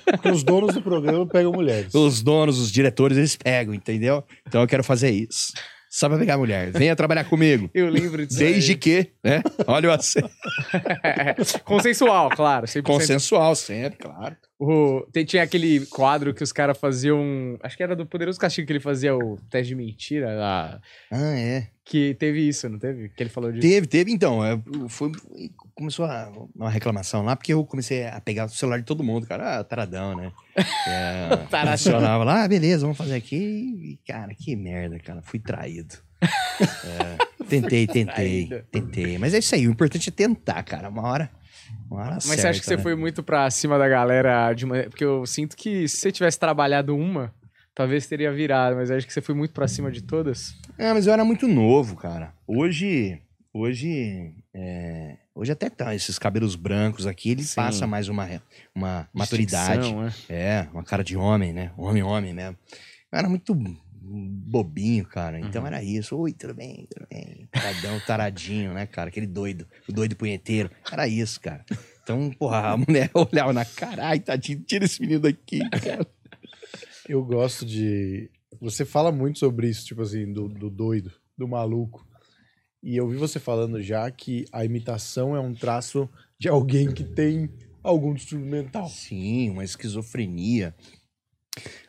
Porque 0.05 0.30
os 0.30 0.43
donos 0.43 0.74
do 0.74 0.82
programa 0.82 1.26
pegam 1.28 1.51
mulheres. 1.51 1.93
Os 1.93 2.22
donos, 2.22 2.59
os 2.59 2.72
diretores, 2.72 3.18
eles 3.18 3.36
pegam, 3.36 3.74
entendeu? 3.74 4.24
Então 4.47 4.62
eu 4.62 4.68
quero 4.68 4.84
fazer 4.84 5.09
isso. 5.12 5.51
Só 5.93 6.07
pra 6.07 6.17
pegar 6.17 6.37
mulher. 6.37 6.71
Venha 6.71 6.95
trabalhar 6.95 7.25
comigo. 7.25 7.69
Eu 7.75 7.89
lembro 7.89 8.25
disso. 8.25 8.39
Desde 8.39 8.71
aí. 8.71 8.77
que, 8.77 9.11
né? 9.21 9.43
Olha 9.67 9.89
o 9.89 9.91
ac- 9.91 10.21
Consensual, 11.65 12.29
claro. 12.29 12.65
100%. 12.67 12.81
consensual, 12.83 13.53
sempre, 13.55 13.97
claro. 13.99 14.35
O- 14.64 15.01
tem- 15.12 15.26
tinha 15.26 15.41
aquele 15.41 15.88
quadro 15.88 16.36
que 16.36 16.43
os 16.43 16.51
caras 16.51 16.78
faziam. 16.78 17.57
Acho 17.64 17.76
que 17.76 17.82
era 17.82 17.95
do 17.95 18.05
Poderoso 18.05 18.39
Castigo 18.39 18.68
que 18.68 18.74
ele 18.74 18.80
fazia 18.80 19.16
o 19.16 19.36
teste 19.49 19.70
de 19.70 19.76
mentira. 19.76 20.36
lá, 20.36 20.80
Ah, 21.09 21.36
é. 21.36 21.68
que 21.84 22.14
teve 22.14 22.47
isso, 22.47 22.70
não 22.70 22.78
teve? 22.78 23.09
Que 23.09 23.24
ele 23.24 23.30
falou 23.32 23.51
disso. 23.51 23.68
Teve, 23.68 23.88
teve, 23.88 24.12
então. 24.12 24.45
é, 24.45 24.62
Foi, 24.88 25.12
começou 25.74 26.05
a, 26.05 26.32
uma 26.55 26.70
reclamação 26.70 27.24
lá, 27.24 27.36
porque 27.36 27.51
eu 27.53 27.66
comecei 27.66 28.05
a 28.05 28.22
pegar 28.22 28.45
o 28.45 28.49
celular 28.49 28.78
de 28.78 28.86
todo 28.86 29.03
mundo, 29.03 29.26
cara. 29.26 29.57
Ah, 29.59 29.64
taradão, 29.64 30.16
né? 30.16 30.32
É, 30.88 31.38
Taradão. 31.49 32.24
lá, 32.24 32.43
ah, 32.43 32.47
beleza, 32.47 32.82
vamos 32.84 32.97
fazer 32.99 33.16
aqui. 33.16 33.36
E, 33.36 33.99
cara, 34.05 34.32
que 34.36 34.55
merda, 34.55 34.99
cara. 34.99 35.24
Fui 35.24 35.39
traído. 35.39 35.95
É, 36.62 37.43
tentei, 37.45 37.88
tentei, 37.88 38.47
tentei. 38.72 39.18
Mas 39.18 39.34
é 39.34 39.39
isso 39.39 39.55
aí, 39.55 39.68
o 39.68 39.72
importante 39.72 40.09
é 40.09 40.12
tentar, 40.12 40.62
cara. 40.62 40.89
Uma 40.89 41.01
hora. 41.01 41.32
Uma 41.89 42.01
hora 42.01 42.13
Mas 42.13 42.24
você 42.26 42.47
acha 42.47 42.59
que 42.59 42.65
você 42.65 42.78
né? 42.78 42.84
foi 42.84 42.95
muito 42.95 43.22
pra 43.22 43.49
cima 43.49 43.78
da 43.78 43.88
galera 43.88 44.53
de 44.53 44.65
uma... 44.65 44.84
Porque 44.84 45.03
eu 45.03 45.26
sinto 45.26 45.55
que 45.55 45.88
se 45.88 45.97
você 45.97 46.11
tivesse 46.11 46.39
trabalhado 46.39 46.95
uma, 46.95 47.34
talvez 47.76 48.07
teria 48.07 48.32
virado, 48.32 48.76
mas 48.76 48.89
eu 48.89 48.97
acho 48.97 49.07
que 49.07 49.13
você 49.13 49.22
foi 49.22 49.36
muito 49.36 49.53
pra 49.53 49.67
cima 49.67 49.91
de 49.91 50.01
todas. 50.01 50.55
É, 50.78 50.93
mas 50.93 51.07
eu 51.07 51.13
era 51.13 51.26
muito 51.26 51.47
novo, 51.47 51.95
cara. 51.95 52.34
Hoje, 52.47 53.22
hoje, 53.53 54.34
é, 54.53 55.17
hoje 55.36 55.51
até 55.51 55.69
tá 55.69 55.95
esses 55.95 56.17
cabelos 56.17 56.55
brancos 56.55 57.07
aqui, 57.07 57.32
ele 57.32 57.43
Sim. 57.43 57.55
passa 57.55 57.88
mais 57.88 58.07
uma, 58.07 58.41
uma 58.74 59.09
maturidade. 59.13 59.93
Né? 59.93 60.13
É, 60.30 60.67
uma 60.74 60.84
cara 60.84 61.03
de 61.03 61.17
homem, 61.17 61.53
né? 61.53 61.72
Homem, 61.78 62.03
homem 62.03 62.34
mesmo. 62.34 62.57
Eu 63.11 63.19
era 63.19 63.28
muito 63.28 63.53
bobinho, 64.12 65.05
cara. 65.05 65.39
Então 65.39 65.62
Uhum. 65.62 65.68
era 65.68 65.84
isso. 65.84 66.18
Oi, 66.18 66.34
tudo 66.34 66.53
bem, 66.53 66.88
tudo 66.93 67.07
bem. 67.09 67.47
Taradão, 67.51 67.99
taradinho, 68.05 68.74
né, 68.74 68.86
cara? 68.86 69.09
Aquele 69.09 69.28
doido, 69.28 69.68
o 69.88 69.91
doido 69.93 70.16
punheteiro. 70.16 70.70
Era 70.91 71.07
isso, 71.07 71.39
cara. 71.39 71.66
Então, 72.03 72.30
porra, 72.32 72.72
a 72.72 72.78
mulher 72.78 73.09
olhava 73.16 73.53
na 73.53 73.64
cara, 73.66 74.07
ai, 74.07 74.20
tadinho, 74.20 74.59
tira 74.62 74.86
esse 74.86 74.99
menino 75.01 75.22
daqui, 75.22 75.59
cara. 75.70 76.05
Eu 77.07 77.24
gosto 77.24 77.66
de. 77.66 78.30
Você 78.59 78.86
fala 78.86 79.12
muito 79.12 79.39
sobre 79.39 79.70
isso, 79.70 79.86
tipo 79.86 80.01
assim, 80.01 80.32
do, 80.32 80.47
do 80.47 80.70
doido, 80.70 81.12
do 81.38 81.47
maluco. 81.47 82.05
E 82.84 82.95
eu 82.97 83.07
vi 83.07 83.16
você 83.18 83.39
falando 83.39 83.82
já 83.82 84.09
que 84.09 84.45
a 84.51 84.66
imitação 84.66 85.36
é 85.36 85.39
um 85.39 85.53
traço 85.53 86.09
de 86.39 86.47
alguém 86.49 86.91
que 86.91 87.03
tem 87.03 87.49
algum 87.84 88.14
distúrbio 88.14 88.47
mental. 88.49 88.88
Sim, 88.89 89.49
uma 89.51 89.64
esquizofrenia. 89.64 90.76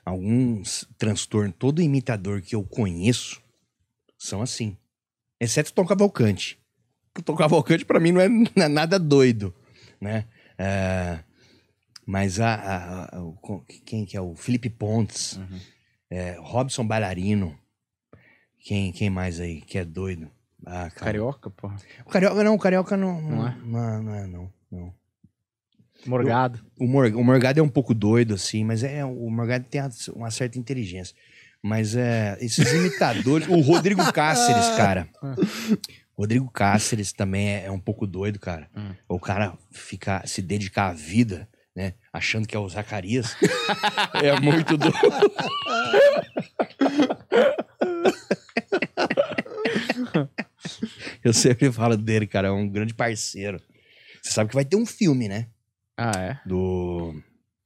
Alguns 0.04 0.88
transtornos. 0.98 1.54
Todo 1.58 1.80
imitador 1.82 2.40
que 2.42 2.54
eu 2.54 2.64
conheço 2.64 3.40
são 4.18 4.42
assim. 4.42 4.76
Exceto 5.40 5.70
o 5.70 5.74
Tom 5.74 5.86
Cavalcante. 5.86 6.58
O 7.18 7.22
Tom 7.22 7.36
Cavalcante, 7.36 7.84
pra 7.84 8.00
mim, 8.00 8.12
não 8.12 8.20
é 8.20 8.68
nada 8.68 8.98
doido, 8.98 9.54
né? 10.00 10.26
É, 10.58 11.22
mas 12.06 12.40
a, 12.40 12.54
a- 12.54 13.04
a- 13.04 13.34
quem 13.84 14.04
que 14.04 14.16
é? 14.16 14.20
O 14.20 14.34
Felipe 14.34 14.70
Pontes. 14.70 15.36
Uhum. 15.36 15.60
é, 16.10 16.36
Robson 16.40 16.86
Bailarino. 16.86 17.58
Quem, 18.64 18.92
quem 18.92 19.10
mais 19.10 19.40
aí 19.40 19.60
que 19.60 19.76
é 19.78 19.84
doido? 19.84 20.30
Ah. 20.64 20.88
Carioca, 20.90 21.50
porra. 21.50 21.76
O 22.06 22.08
Carioca, 22.10 22.44
não, 22.44 22.54
o 22.54 22.58
Carioca 22.58 22.96
não, 22.96 23.20
não, 23.20 23.30
Não 23.36 23.48
é? 23.48 23.56
não, 23.64 24.02
não 24.02 24.14
é, 24.14 24.26
não, 24.28 24.52
não. 24.70 24.94
Morgado. 26.06 26.64
O, 26.78 26.86
Mor 26.86 27.06
o 27.06 27.24
Morgado 27.24 27.60
é 27.60 27.62
um 27.62 27.68
pouco 27.68 27.94
doido, 27.94 28.34
assim, 28.34 28.64
mas 28.64 28.82
é 28.82 29.04
o 29.04 29.30
Morgado 29.30 29.64
tem 29.64 29.80
uma 30.14 30.30
certa 30.30 30.58
inteligência. 30.58 31.14
Mas 31.62 31.94
é, 31.94 32.36
esses 32.40 32.72
imitadores. 32.72 33.46
o 33.48 33.60
Rodrigo 33.60 34.02
Cáceres, 34.12 34.68
cara. 34.76 35.08
Rodrigo 36.16 36.50
Cáceres 36.50 37.12
também 37.12 37.48
é, 37.50 37.66
é 37.66 37.70
um 37.70 37.78
pouco 37.78 38.06
doido, 38.06 38.38
cara. 38.38 38.68
Hum. 38.76 38.94
O 39.08 39.20
cara 39.20 39.56
ficar, 39.70 40.26
se 40.26 40.42
dedicar 40.42 40.88
à 40.88 40.92
vida, 40.92 41.48
né? 41.74 41.94
Achando 42.12 42.46
que 42.48 42.56
é 42.56 42.58
o 42.58 42.68
Zacarias. 42.68 43.36
é 44.22 44.38
muito 44.40 44.76
doido. 44.76 44.92
Eu 51.24 51.32
sempre 51.32 51.70
falo 51.70 51.96
dele, 51.96 52.26
cara, 52.26 52.48
é 52.48 52.50
um 52.50 52.68
grande 52.68 52.92
parceiro. 52.94 53.60
Você 54.20 54.32
sabe 54.32 54.50
que 54.50 54.54
vai 54.54 54.64
ter 54.64 54.76
um 54.76 54.86
filme, 54.86 55.28
né? 55.28 55.46
Ah, 56.02 56.20
é? 56.20 56.40
Do, 56.44 57.14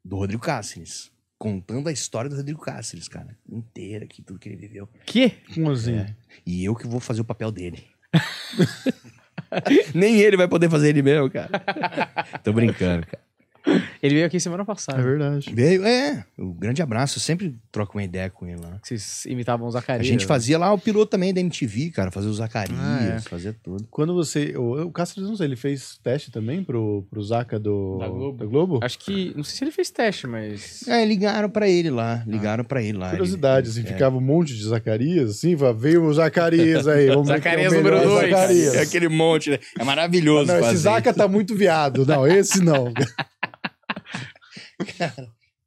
do 0.05 0.17
Rodrigo 0.17 0.43
Cáceres. 0.43 1.11
Contando 1.39 1.89
a 1.89 1.93
história 1.93 2.29
do 2.29 2.37
Rodrigo 2.37 2.61
Cáceres, 2.61 3.09
cara. 3.09 3.37
Inteira 3.49 4.05
aqui, 4.05 4.23
tudo 4.23 4.39
que 4.39 4.47
ele 4.47 4.57
viveu. 4.57 4.87
Que? 5.07 5.31
Como 5.55 5.71
assim? 5.71 5.97
É. 5.97 6.15
E 6.45 6.63
eu 6.63 6.75
que 6.75 6.87
vou 6.87 7.01
fazer 7.01 7.23
o 7.23 7.25
papel 7.25 7.51
dele. 7.51 7.87
Nem 9.95 10.21
ele 10.21 10.37
vai 10.37 10.49
poder 10.49 10.69
fazer 10.69 10.91
ele 10.91 11.01
mesmo, 11.01 11.31
cara. 11.31 11.51
Tô 12.45 12.53
brincando, 12.53 13.07
cara. 13.07 13.26
Ele 14.03 14.15
veio 14.15 14.27
aqui 14.27 14.39
semana 14.39 14.63
É 14.63 14.67
passada. 14.67 15.03
verdade. 15.03 15.53
Veio, 15.53 15.85
é. 15.85 16.25
Um 16.39 16.53
grande 16.53 16.81
abraço. 16.83 17.19
Eu 17.19 17.23
sempre 17.23 17.57
troco 17.73 17.97
uma 17.99 18.05
ideia 18.05 18.31
com 18.31 18.47
ele 18.47 18.61
lá. 18.61 18.79
Vocês 18.83 19.25
imitavam 19.27 19.67
o 19.67 19.69
A 19.69 19.73
Zacarias. 19.73 20.07
gente 20.07 20.25
fazia 20.27 20.59
lá 20.59 20.73
o 20.73 20.79
piloto 20.79 21.07
também 21.11 21.35
da 21.35 21.41
MTV, 21.41 21.91
cara. 21.91 22.11
Fazia 22.11 22.31
o 22.31 22.35
Zacarias, 22.35 22.79
Ah, 22.79 23.15
é. 23.17 23.21
fazia 23.21 23.55
tudo. 23.65 23.87
Quando 23.91 24.15
você. 24.15 24.55
O, 24.57 24.85
o 24.87 24.93
Cáceres, 24.93 25.29
não 25.29 25.37
sei, 25.37 25.47
ele 25.47 25.57
fez 25.57 25.99
teste 26.03 26.31
também 26.31 26.63
pro, 26.63 27.05
pro 27.11 27.23
Zaca 27.23 27.59
do, 27.59 27.99
Da 27.99 28.09
Globo. 28.09 28.39
da 28.39 28.45
Globo? 28.47 28.81
Acho 28.83 28.99
que. 28.99 29.33
Não 29.37 29.43
sei 29.43 29.57
se 29.59 29.65
ele 29.65 29.73
fez 29.73 29.91
teste, 29.91 30.27
mas. 30.27 30.87
É, 30.87 31.05
ligaram 31.05 31.51
pra 31.51 31.69
ele 31.69 31.91
lá. 31.91 32.23
Ligaram 32.27 32.63
pra 32.65 32.81
ele 32.83 32.99
lá. 32.99 33.11
Curiosidade, 33.11 33.69
Ele- 33.69 33.81
assim, 33.81 33.89
é. 33.89 33.93
ficava 33.93 34.17
um 34.17 34.21
monte 34.21 34.55
de 34.55 34.63
Zacarias, 34.63 35.31
assim, 35.31 35.57
veio 35.77 36.05
o 36.05 36.13
Zacarias 36.15 36.87
aí. 36.87 37.09
Vamos 37.09 37.27
ver 37.29 37.35
é 37.35 37.37
Zacarias 37.39 37.73
melhor 37.73 37.85
número 37.93 38.09
dois. 38.09 38.31
Zacarias. 38.31 38.75
É 38.75 38.81
aquele 38.83 39.09
monte, 39.09 39.51
né? 39.51 39.59
É 39.79 39.83
maravilhoso 39.85 40.47
Não, 40.47 40.55
esse 40.57 40.65
fazer. 40.67 40.79
Zaca 40.79 41.13
tá 41.15 41.27
muito 41.27 41.55
viado. 41.57 42.07
Não, 42.07 42.27
esse 42.27 42.63
não. 42.63 42.93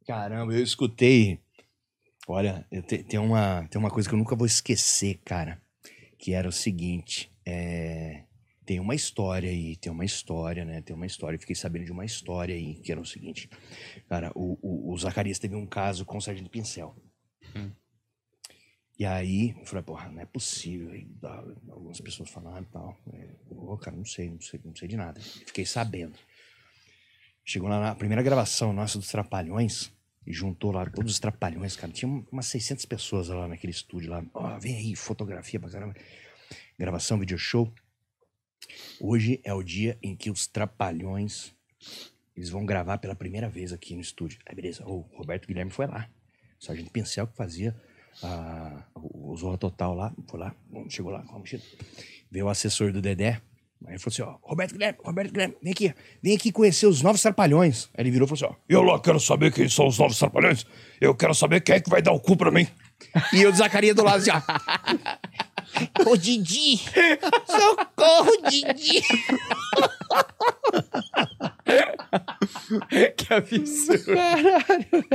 Caramba, 0.06 0.54
eu 0.54 0.64
escutei. 0.64 1.40
Olha, 2.28 2.66
eu 2.72 2.82
te- 2.84 3.04
tem, 3.04 3.20
uma, 3.20 3.68
tem 3.70 3.80
uma 3.80 3.90
coisa 3.90 4.08
que 4.08 4.14
eu 4.16 4.20
nunca 4.20 4.36
vou 4.36 4.46
esquecer, 4.48 5.20
cara. 5.26 5.62
Que 6.18 6.34
era 6.34 6.48
o 6.48 6.52
seguinte: 6.52 7.32
é, 7.46 8.24
tem 8.66 8.80
uma 8.80 8.94
história 8.96 9.50
aí, 9.50 9.76
tem 9.76 9.92
uma 9.92 10.06
história, 10.06 10.66
né? 10.66 10.82
Tem 10.82 10.96
uma 10.96 11.06
história. 11.06 11.36
Eu 11.38 11.40
fiquei 11.42 11.56
sabendo 11.56 11.86
de 11.86 11.92
uma 11.92 12.06
história 12.06 12.54
aí, 12.56 12.76
que 12.76 12.92
era 12.92 13.02
o 13.02 13.06
seguinte: 13.06 13.50
cara, 14.08 14.32
o, 14.36 14.58
o, 14.62 14.92
o 14.94 14.98
Zacarias 14.98 15.40
teve 15.40 15.56
um 15.56 15.66
caso 15.66 16.06
com 16.06 16.18
o 16.18 16.22
Sargento 16.22 16.50
Pincel. 16.50 16.96
E 18.98 19.06
aí, 19.06 19.56
eu 19.58 19.66
falei, 19.66 19.82
porra, 19.84 20.10
não 20.10 20.22
é 20.22 20.26
possível. 20.26 20.92
Algumas 21.72 22.02
pessoas 22.02 22.30
falaram 22.30 22.64
e 22.64 22.66
tal. 22.66 22.98
É, 23.14 23.30
Ô, 23.50 23.78
cara, 23.78 23.96
não 23.96 24.04
sei, 24.04 24.30
não 24.30 24.42
sei, 24.42 24.60
não 24.64 24.76
sei 24.76 24.90
de 24.90 24.98
nada. 24.98 25.22
Fiquei 25.22 25.66
sabendo. 25.66 26.18
Chegou 27.50 27.68
lá 27.68 27.80
na 27.80 27.96
primeira 27.96 28.22
gravação 28.22 28.72
nossa 28.72 29.00
dos 29.00 29.08
Trapalhões 29.08 29.92
e 30.24 30.32
juntou 30.32 30.72
lá 30.72 30.86
todos 30.86 31.14
os 31.14 31.20
Trapalhões, 31.20 31.76
cara. 31.76 31.92
Tinha 31.92 32.08
um, 32.08 32.24
umas 32.32 32.46
600 32.46 32.86
pessoas 32.86 33.28
lá 33.30 33.48
naquele 33.48 33.72
estúdio 33.72 34.12
lá. 34.12 34.24
Ó, 34.36 34.60
vem 34.60 34.76
aí, 34.76 34.96
fotografia 34.96 35.60
pra 35.60 35.68
caramba. 35.68 35.96
Gravação, 36.78 37.18
video 37.18 37.40
show. 37.40 37.74
Hoje 39.02 39.42
é 39.44 39.52
o 39.52 39.64
dia 39.64 39.98
em 40.04 40.16
que 40.16 40.30
os 40.30 40.46
Trapalhões 40.46 41.52
eles 42.38 42.52
vão 42.52 42.68
gravar 42.68 43.00
pela 43.00 43.16
primeira 43.16 43.50
vez 43.50 43.74
aqui 43.74 43.96
no 43.96 44.02
estúdio. 44.02 44.38
Aí, 44.46 44.54
beleza. 44.54 44.86
O 44.86 45.00
Roberto 45.16 45.48
Guilherme 45.48 45.72
foi 45.72 45.88
lá. 45.88 46.08
O 46.62 46.64
Sargento 46.64 46.92
Pincel 46.92 47.26
que 47.26 47.36
fazia 47.36 47.76
a, 48.22 48.84
o, 48.94 49.32
o 49.32 49.36
Zorra 49.36 49.58
Total 49.58 49.96
lá. 49.96 50.14
Foi 50.28 50.40
lá, 50.40 50.56
chegou 50.88 51.12
lá 51.12 51.24
com 51.24 51.38
a 51.38 51.40
mochila. 51.40 51.64
Veio 52.30 52.46
o 52.46 52.50
assessor 52.50 52.94
do 52.94 53.02
Dedé. 53.02 53.42
Aí 53.86 53.94
ele 53.94 54.00
falou 54.00 54.12
assim, 54.14 54.22
ó, 54.22 54.36
Roberto 54.48 54.74
Guilherme, 54.74 55.00
Roberto 55.04 55.32
Guilherme, 55.32 55.56
vem 55.64 55.72
aqui, 55.72 55.94
vem 56.22 56.36
aqui 56.36 56.52
conhecer 56.52 56.86
os 56.86 57.02
novos 57.02 57.22
trapalhões. 57.22 57.90
Aí 57.98 58.04
ele 58.04 58.12
virou 58.12 58.26
e 58.26 58.30
falou 58.30 58.46
assim, 58.52 58.60
ó, 58.60 58.64
Eu 58.68 58.82
lá 58.84 59.00
quero 59.00 59.20
saber 59.20 59.54
quem 59.54 59.70
são 59.70 59.88
os 59.88 59.98
novos 59.98 60.20
trapalhões. 60.20 60.66
Eu 61.00 61.16
quero 61.16 61.34
saber 61.34 61.62
quem 61.62 61.76
é 61.76 61.80
que 61.80 61.90
vai 61.90 62.02
dar 62.02 62.12
o 62.12 62.20
cu 62.20 62.36
pra 62.36 62.52
mim. 62.52 62.68
e 63.34 63.42
eu 63.42 63.52
de 63.52 63.58
Zacarias 63.58 63.96
do 63.96 64.04
lado 64.04 64.18
assim, 64.18 64.32
ó. 64.32 66.10
Ô 66.10 66.18
Didi! 66.18 66.78
Socorro, 67.48 68.32
Didi! 68.50 69.02
que 73.16 73.34
absurdo. 73.34 74.06
Caralho, 74.06 75.06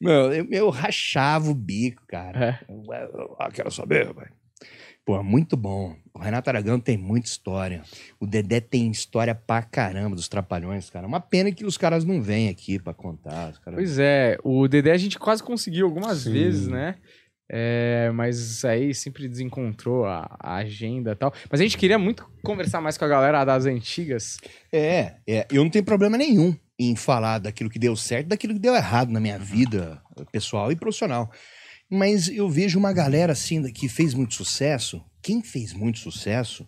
Meu, 0.00 0.32
eu, 0.32 0.46
eu 0.50 0.70
rachava 0.70 1.50
o 1.50 1.54
bico, 1.54 2.02
cara. 2.08 2.60
É. 2.68 2.72
Eu, 2.72 2.82
eu- 2.94 3.36
eu 3.40 3.52
quero 3.52 3.70
saber, 3.70 4.06
velho. 4.14 4.32
Pô, 5.04 5.22
muito 5.22 5.56
bom. 5.56 5.96
O 6.14 6.18
Renato 6.18 6.50
Aragão 6.50 6.78
tem 6.78 6.96
muita 6.96 7.28
história. 7.28 7.82
O 8.18 8.26
Dedé 8.26 8.60
tem 8.60 8.90
história 8.90 9.34
pra 9.34 9.62
caramba 9.62 10.14
dos 10.14 10.28
Trapalhões, 10.28 10.90
cara. 10.90 11.06
Uma 11.06 11.20
pena 11.20 11.50
que 11.50 11.64
os 11.64 11.76
caras 11.76 12.04
não 12.04 12.22
vêm 12.22 12.48
aqui 12.48 12.78
pra 12.78 12.92
contar. 12.92 13.52
Caras... 13.60 13.74
Pois 13.74 13.98
é, 13.98 14.36
o 14.44 14.68
Dedé 14.68 14.92
a 14.92 14.98
gente 14.98 15.18
quase 15.18 15.42
conseguiu 15.42 15.86
algumas 15.86 16.18
Sim. 16.18 16.32
vezes, 16.32 16.68
né? 16.68 16.96
É, 17.52 18.12
mas 18.14 18.64
aí 18.64 18.94
sempre 18.94 19.26
desencontrou 19.26 20.04
a, 20.04 20.36
a 20.38 20.56
agenda 20.56 21.12
e 21.12 21.16
tal. 21.16 21.34
Mas 21.50 21.60
a 21.60 21.64
gente 21.64 21.76
queria 21.76 21.98
muito 21.98 22.30
conversar 22.44 22.80
mais 22.80 22.96
com 22.96 23.04
a 23.04 23.08
galera 23.08 23.44
das 23.44 23.66
antigas. 23.66 24.38
É, 24.72 25.14
é, 25.26 25.46
eu 25.50 25.64
não 25.64 25.70
tenho 25.70 25.84
problema 25.84 26.16
nenhum 26.16 26.54
em 26.78 26.94
falar 26.94 27.38
daquilo 27.38 27.68
que 27.68 27.78
deu 27.78 27.96
certo, 27.96 28.28
daquilo 28.28 28.54
que 28.54 28.60
deu 28.60 28.74
errado 28.74 29.10
na 29.10 29.18
minha 29.18 29.38
vida 29.38 30.00
pessoal 30.30 30.70
e 30.70 30.76
profissional. 30.76 31.30
Mas 31.90 32.28
eu 32.28 32.48
vejo 32.48 32.78
uma 32.78 32.92
galera 32.92 33.32
assim 33.32 33.62
que 33.72 33.88
fez 33.88 34.14
muito 34.14 34.34
sucesso. 34.34 35.02
Quem 35.20 35.42
fez 35.42 35.72
muito 35.72 35.98
sucesso 35.98 36.66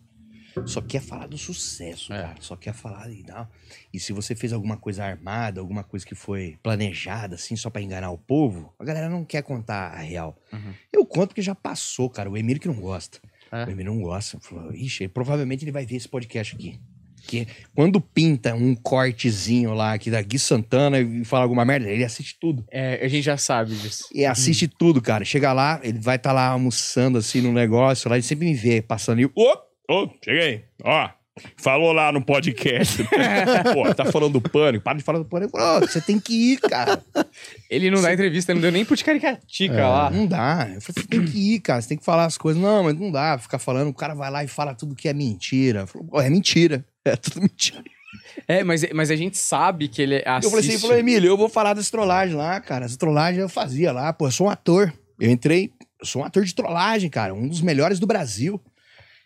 só 0.66 0.82
quer 0.82 1.00
falar 1.00 1.28
do 1.28 1.38
sucesso, 1.38 2.12
É. 2.12 2.20
cara. 2.22 2.36
Só 2.40 2.56
quer 2.56 2.74
falar 2.74 3.10
e 3.10 3.22
tal. 3.22 3.50
E 3.92 3.98
se 3.98 4.12
você 4.12 4.34
fez 4.34 4.52
alguma 4.52 4.76
coisa 4.76 5.02
armada, 5.04 5.60
alguma 5.60 5.82
coisa 5.82 6.04
que 6.04 6.14
foi 6.14 6.58
planejada, 6.62 7.36
assim, 7.36 7.56
só 7.56 7.70
pra 7.70 7.80
enganar 7.80 8.10
o 8.10 8.18
povo, 8.18 8.74
a 8.78 8.84
galera 8.84 9.08
não 9.08 9.24
quer 9.24 9.42
contar 9.42 9.92
a 9.92 10.00
real. 10.00 10.36
Uhum. 10.52 10.74
Eu 10.92 11.06
conto 11.06 11.28
porque 11.28 11.40
já 11.40 11.54
passou, 11.54 12.10
cara. 12.10 12.28
O 12.30 12.36
Emílio 12.36 12.60
que 12.60 12.68
não 12.68 12.74
gosta. 12.80 13.18
É. 13.50 13.64
O 13.64 13.70
Emílio 13.70 13.94
não 13.94 14.02
gosta. 14.02 14.38
Falou, 14.40 14.74
Ixi, 14.74 15.08
provavelmente 15.08 15.64
ele 15.64 15.72
vai 15.72 15.86
ver 15.86 15.96
esse 15.96 16.08
podcast 16.08 16.54
aqui. 16.56 16.78
Que 17.26 17.46
quando 17.74 18.00
pinta 18.00 18.54
um 18.54 18.74
cortezinho 18.74 19.72
lá 19.74 19.94
aqui 19.94 20.10
da 20.10 20.20
Gui 20.20 20.38
Santana 20.38 21.00
e 21.00 21.24
fala 21.24 21.44
alguma 21.44 21.64
merda, 21.64 21.88
ele 21.88 22.04
assiste 22.04 22.36
tudo. 22.40 22.64
É, 22.70 23.00
a 23.04 23.08
gente 23.08 23.22
já 23.22 23.36
sabe 23.36 23.74
disso. 23.74 24.04
E 24.14 24.24
assiste 24.24 24.66
tudo, 24.68 25.00
cara. 25.00 25.24
Chega 25.24 25.52
lá, 25.52 25.80
ele 25.82 25.98
vai 25.98 26.16
estar 26.16 26.32
lá 26.32 26.48
almoçando 26.48 27.18
assim 27.18 27.40
no 27.40 27.52
negócio 27.52 28.08
lá, 28.10 28.16
ele 28.16 28.22
sempre 28.22 28.46
me 28.46 28.54
vê 28.54 28.82
passando 28.82 29.18
ali. 29.18 29.30
Ô, 29.34 29.56
Ô, 29.90 30.08
cheguei. 30.24 30.64
Ó, 30.84 31.10
falou 31.58 31.92
lá 31.92 32.12
no 32.12 32.24
podcast. 32.24 33.02
pô, 33.74 33.94
tá 33.94 34.04
falando 34.06 34.34
do 34.34 34.40
pânico, 34.40 34.84
para 34.84 34.96
de 34.98 35.02
falar 35.04 35.18
do 35.18 35.24
pânico. 35.24 35.58
Ô, 35.58 35.80
você 35.80 36.00
tem 36.00 36.18
que 36.18 36.52
ir, 36.52 36.60
cara. 36.60 37.02
Ele 37.68 37.90
não 37.90 38.00
dá 38.00 38.12
entrevista, 38.12 38.54
não 38.54 38.60
deu 38.60 38.72
nem 38.72 38.84
pro 38.84 38.96
Ticaricatica 38.96 39.74
É. 39.74 39.82
lá. 39.86 40.10
Não 40.10 40.26
dá. 40.26 40.68
Eu 40.74 40.80
falei, 40.80 41.02
você 41.02 41.06
tem 41.08 41.24
que 41.24 41.54
ir, 41.54 41.60
cara. 41.60 41.82
Você 41.82 41.88
tem 41.88 41.98
que 41.98 42.04
falar 42.04 42.26
as 42.26 42.38
coisas. 42.38 42.62
Não, 42.62 42.84
mas 42.84 42.98
não 42.98 43.10
dá. 43.10 43.36
Ficar 43.38 43.58
falando, 43.58 43.88
o 43.88 43.94
cara 43.94 44.14
vai 44.14 44.30
lá 44.30 44.44
e 44.44 44.48
fala 44.48 44.74
tudo 44.74 44.94
que 44.94 45.08
é 45.08 45.12
mentira. 45.12 45.86
Falo, 45.86 46.04
pô, 46.04 46.20
é 46.20 46.30
mentira. 46.30 46.84
É 47.12 47.16
tudo 47.16 47.40
mentira. 47.42 47.82
É, 48.46 48.62
mas, 48.62 48.84
mas 48.92 49.11
a 49.11 49.16
gente 49.16 49.36
sabe 49.38 49.88
que 49.88 50.00
ele 50.00 50.16
assiste... 50.24 50.44
Eu 50.44 50.50
falei 50.50 50.61
assim, 50.61 50.68
ele 50.72 50.78
falou, 50.80 50.96
Emílio, 50.98 51.28
eu 51.28 51.36
vou 51.36 51.48
falar 51.48 51.74
das 51.74 51.90
trollagens 51.90 52.36
lá, 52.36 52.61
cara. 52.61 52.84
As 52.86 52.96
trollagens 52.96 53.42
eu 53.42 53.48
fazia 53.48 53.90
lá, 53.92 54.12
pô, 54.12 54.26
eu 54.28 54.30
sou 54.30 54.46
um 54.46 54.50
ator. 54.50 54.92
Eu 55.18 55.30
entrei, 55.30 55.72
eu 56.00 56.07
sou 56.07 56.22
um 56.22 56.24
ator 56.24 56.44
de 56.44 56.55
trollagem, 56.55 57.11
cara, 57.11 57.34
um 57.34 57.48
dos 57.48 57.61
melhores 57.61 57.98
do 57.98 58.07
Brasil. 58.07 58.61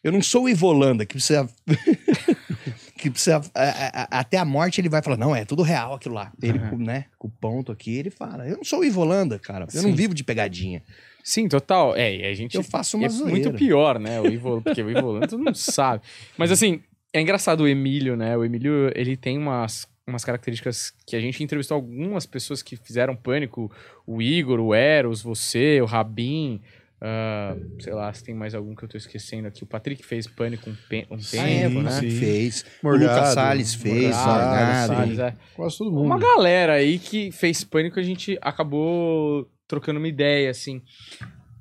Eu 0.02 0.12
não 0.12 0.22
sou 0.22 0.44
o 0.44 0.48
Ivolanda, 0.48 1.04
que 1.04 1.14
precisa. 1.14 1.48
que 2.96 3.10
precisa. 3.10 3.42
a- 3.54 4.02
a- 4.02 4.20
até 4.20 4.38
a 4.38 4.44
morte 4.44 4.80
ele 4.80 4.88
vai 4.88 5.02
falar, 5.02 5.16
não, 5.16 5.34
é 5.34 5.44
tudo 5.44 5.62
real 5.62 5.94
aquilo 5.94 6.14
lá. 6.14 6.32
Ele, 6.42 6.58
Uhum. 6.58 6.78
né, 6.78 7.06
com 7.18 7.28
o 7.28 7.30
ponto 7.30 7.72
aqui, 7.72 7.94
ele 7.96 8.10
fala, 8.10 8.46
eu 8.46 8.56
não 8.56 8.64
sou 8.64 8.80
o 8.80 8.84
Ivolanda, 8.84 9.38
cara. 9.38 9.66
Eu 9.72 9.80
Sim. 9.82 9.88
não 9.88 9.96
vivo 9.96 10.14
de 10.14 10.24
pegadinha. 10.24 10.82
Sim, 11.22 11.48
total. 11.48 11.96
É, 11.96 12.14
e 12.16 12.24
a 12.24 12.34
gente... 12.34 12.54
Eu 12.56 12.62
faço 12.62 12.96
uma 12.96 13.06
é 13.06 13.08
zoeira. 13.08 13.30
muito 13.30 13.52
pior, 13.54 13.98
né? 13.98 14.20
O 14.20 14.28
Ivo, 14.28 14.62
porque 14.62 14.80
o 14.80 14.88
Ivolando 14.88 15.36
mundo 15.36 15.56
sabe. 15.56 16.02
Mas 16.38 16.52
assim, 16.52 16.80
é 17.12 17.20
engraçado 17.20 17.62
o 17.62 17.68
Emílio, 17.68 18.16
né? 18.16 18.36
O 18.36 18.44
Emílio, 18.44 18.90
ele 18.94 19.16
tem 19.16 19.38
umas, 19.38 19.86
umas 20.06 20.24
características 20.24 20.92
que 21.06 21.16
a 21.16 21.20
gente 21.20 21.42
entrevistou 21.42 21.74
algumas 21.74 22.26
pessoas 22.26 22.62
que 22.62 22.76
fizeram 22.76 23.16
pânico. 23.16 23.70
O 24.06 24.20
Igor, 24.20 24.60
o 24.60 24.74
Eros, 24.74 25.22
você, 25.22 25.80
o 25.80 25.84
Rabin. 25.86 26.60
ah, 27.00 27.56
sei 27.80 27.92
lá, 27.92 28.12
se 28.12 28.22
tem 28.24 28.34
mais 28.34 28.54
algum 28.54 28.74
que 28.74 28.82
eu 28.84 28.88
tô 28.88 28.96
esquecendo 28.96 29.46
aqui. 29.48 29.62
O 29.62 29.66
Patrick 29.66 30.02
fez 30.04 30.26
pânico 30.26 30.68
um, 30.70 30.76
pe- 30.88 31.06
um 31.10 31.16
é, 31.16 31.60
tempo, 31.62 31.82
né? 31.82 31.90
sim. 31.92 32.10
Fez. 32.10 32.64
Morgado, 32.82 33.12
o 33.12 33.14
Lucas 33.16 33.34
Salles 33.34 33.74
fez, 33.74 34.16
Morgado. 34.16 34.86
Salles, 34.94 35.18
é. 35.18 35.34
Quase 35.54 35.78
todo 35.78 35.90
Uma 35.90 36.14
mundo. 36.14 36.22
galera 36.22 36.74
aí 36.74 36.98
que 36.98 37.30
fez 37.32 37.64
pânico, 37.64 37.98
a 37.98 38.02
gente 38.02 38.38
acabou 38.42 39.50
trocando 39.68 39.98
uma 39.98 40.08
ideia, 40.08 40.50
assim. 40.50 40.82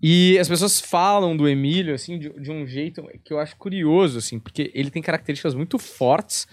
E 0.07 0.37
as 0.37 0.47
pessoas 0.47 0.79
falam 0.79 1.35
do 1.35 1.49
Emílio, 1.49 1.95
assim, 1.95 2.19
de, 2.19 2.29
de 2.39 2.51
um 2.51 2.67
jeito 2.67 3.03
que 3.23 3.33
eu 3.33 3.39
acho 3.39 3.55
curioso, 3.57 4.19
assim, 4.19 4.37
porque 4.39 4.69
ele 4.75 4.91
tem 4.91 5.01
características 5.01 5.55
muito 5.55 5.79
fortes. 5.79 6.47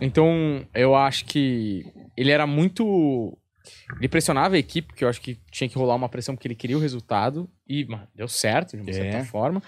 Então, 0.00 0.66
eu 0.74 0.96
acho 0.96 1.24
que 1.24 1.84
ele 2.16 2.32
era 2.32 2.48
muito. 2.48 3.38
Ele 3.98 4.08
pressionava 4.08 4.56
a 4.56 4.58
equipe, 4.58 4.88
porque 4.88 5.04
eu 5.04 5.08
acho 5.08 5.20
que 5.20 5.38
tinha 5.52 5.68
que 5.68 5.78
rolar 5.78 5.94
uma 5.94 6.08
pressão 6.08 6.34
porque 6.34 6.48
ele 6.48 6.56
queria 6.56 6.76
o 6.76 6.80
resultado. 6.80 7.48
E, 7.68 7.84
mano, 7.84 8.08
deu 8.12 8.26
certo, 8.26 8.76
de 8.76 8.82
uma 8.82 8.90
É. 8.90 8.92
certa 8.94 9.24
forma. 9.24 9.62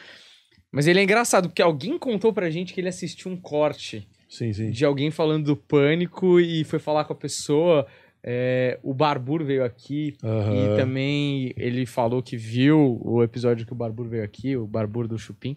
Mas 0.73 0.89
ele 0.89 0.99
é 0.99 1.03
engraçado, 1.05 1.49
porque 1.49 1.62
alguém 1.62 1.97
contou 1.99 2.33
pra 2.33 2.51
gente 2.51 2.75
que 2.75 2.81
ele 2.81 2.89
assistiu 2.89 3.31
um 3.31 3.37
corte 3.41 4.09
Sim, 4.29 4.53
sim. 4.53 4.70
de 4.73 4.85
alguém 4.85 5.12
falando 5.12 5.45
do 5.45 5.57
pânico 5.57 6.41
e 6.41 6.64
foi 6.64 6.81
falar 6.81 7.05
com 7.05 7.12
a 7.12 7.16
pessoa. 7.16 7.87
É, 8.25 8.79
o 8.83 8.95
Barbur 8.95 9.43
veio 9.43 9.64
aqui 9.64 10.16
Aham. 10.23 10.75
e 10.75 10.77
também 10.77 11.53
ele 11.57 11.85
falou 11.85 12.23
que 12.23 12.37
viu 12.37 13.01
o 13.03 13.23
episódio 13.23 13.66
que 13.66 13.73
o 13.73 13.77
Barbur 13.77 14.07
veio 14.09 14.23
aqui, 14.23 14.57
o 14.57 14.66
Barbur 14.66 15.09
do 15.09 15.18
Chupim. 15.18 15.57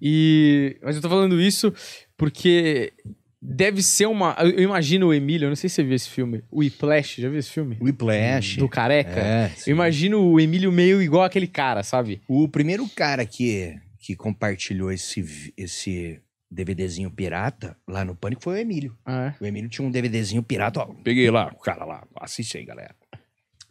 E. 0.00 0.76
Mas 0.82 0.96
eu 0.96 1.02
tô 1.02 1.08
falando 1.08 1.40
isso 1.40 1.72
porque 2.16 2.92
deve 3.40 3.82
ser 3.82 4.06
uma. 4.06 4.36
Eu 4.40 4.60
imagino 4.62 5.08
o 5.08 5.14
Emílio, 5.14 5.46
eu 5.46 5.48
não 5.48 5.56
sei 5.56 5.70
se 5.70 5.76
você 5.76 5.82
viu 5.84 5.94
esse 5.94 6.10
filme. 6.10 6.42
O 6.50 6.58
Whiplash, 6.60 7.22
já 7.22 7.28
viu 7.28 7.38
esse 7.38 7.50
filme? 7.50 7.76
Whiplash. 7.80 8.56
Do 8.58 8.68
careca. 8.68 9.20
É, 9.20 9.50
Eu 9.66 9.72
imagino 9.72 10.22
o 10.22 10.38
Emílio 10.40 10.70
meio 10.70 11.00
igual 11.00 11.24
aquele 11.24 11.46
cara, 11.46 11.82
sabe? 11.82 12.20
O 12.28 12.48
primeiro 12.48 12.86
cara 12.90 13.24
que, 13.24 13.74
que 13.98 14.14
compartilhou 14.14 14.92
esse, 14.92 15.52
esse 15.56 16.20
DVDzinho 16.50 17.10
pirata 17.10 17.76
lá 17.86 18.04
no 18.04 18.14
Pânico 18.16 18.42
foi 18.42 18.54
o 18.54 18.58
Emílio. 18.58 18.96
Ah, 19.06 19.34
O 19.40 19.46
Emílio 19.46 19.68
tinha 19.70 19.86
um 19.86 19.90
DVDzinho 19.90 20.42
pirata, 20.42 20.80
ó. 20.80 20.86
Peguei 21.04 21.30
lá, 21.30 21.52
o 21.54 21.58
cara 21.60 21.84
lá, 21.84 22.02
assiste 22.20 22.58
aí, 22.58 22.64
galera. 22.64 22.94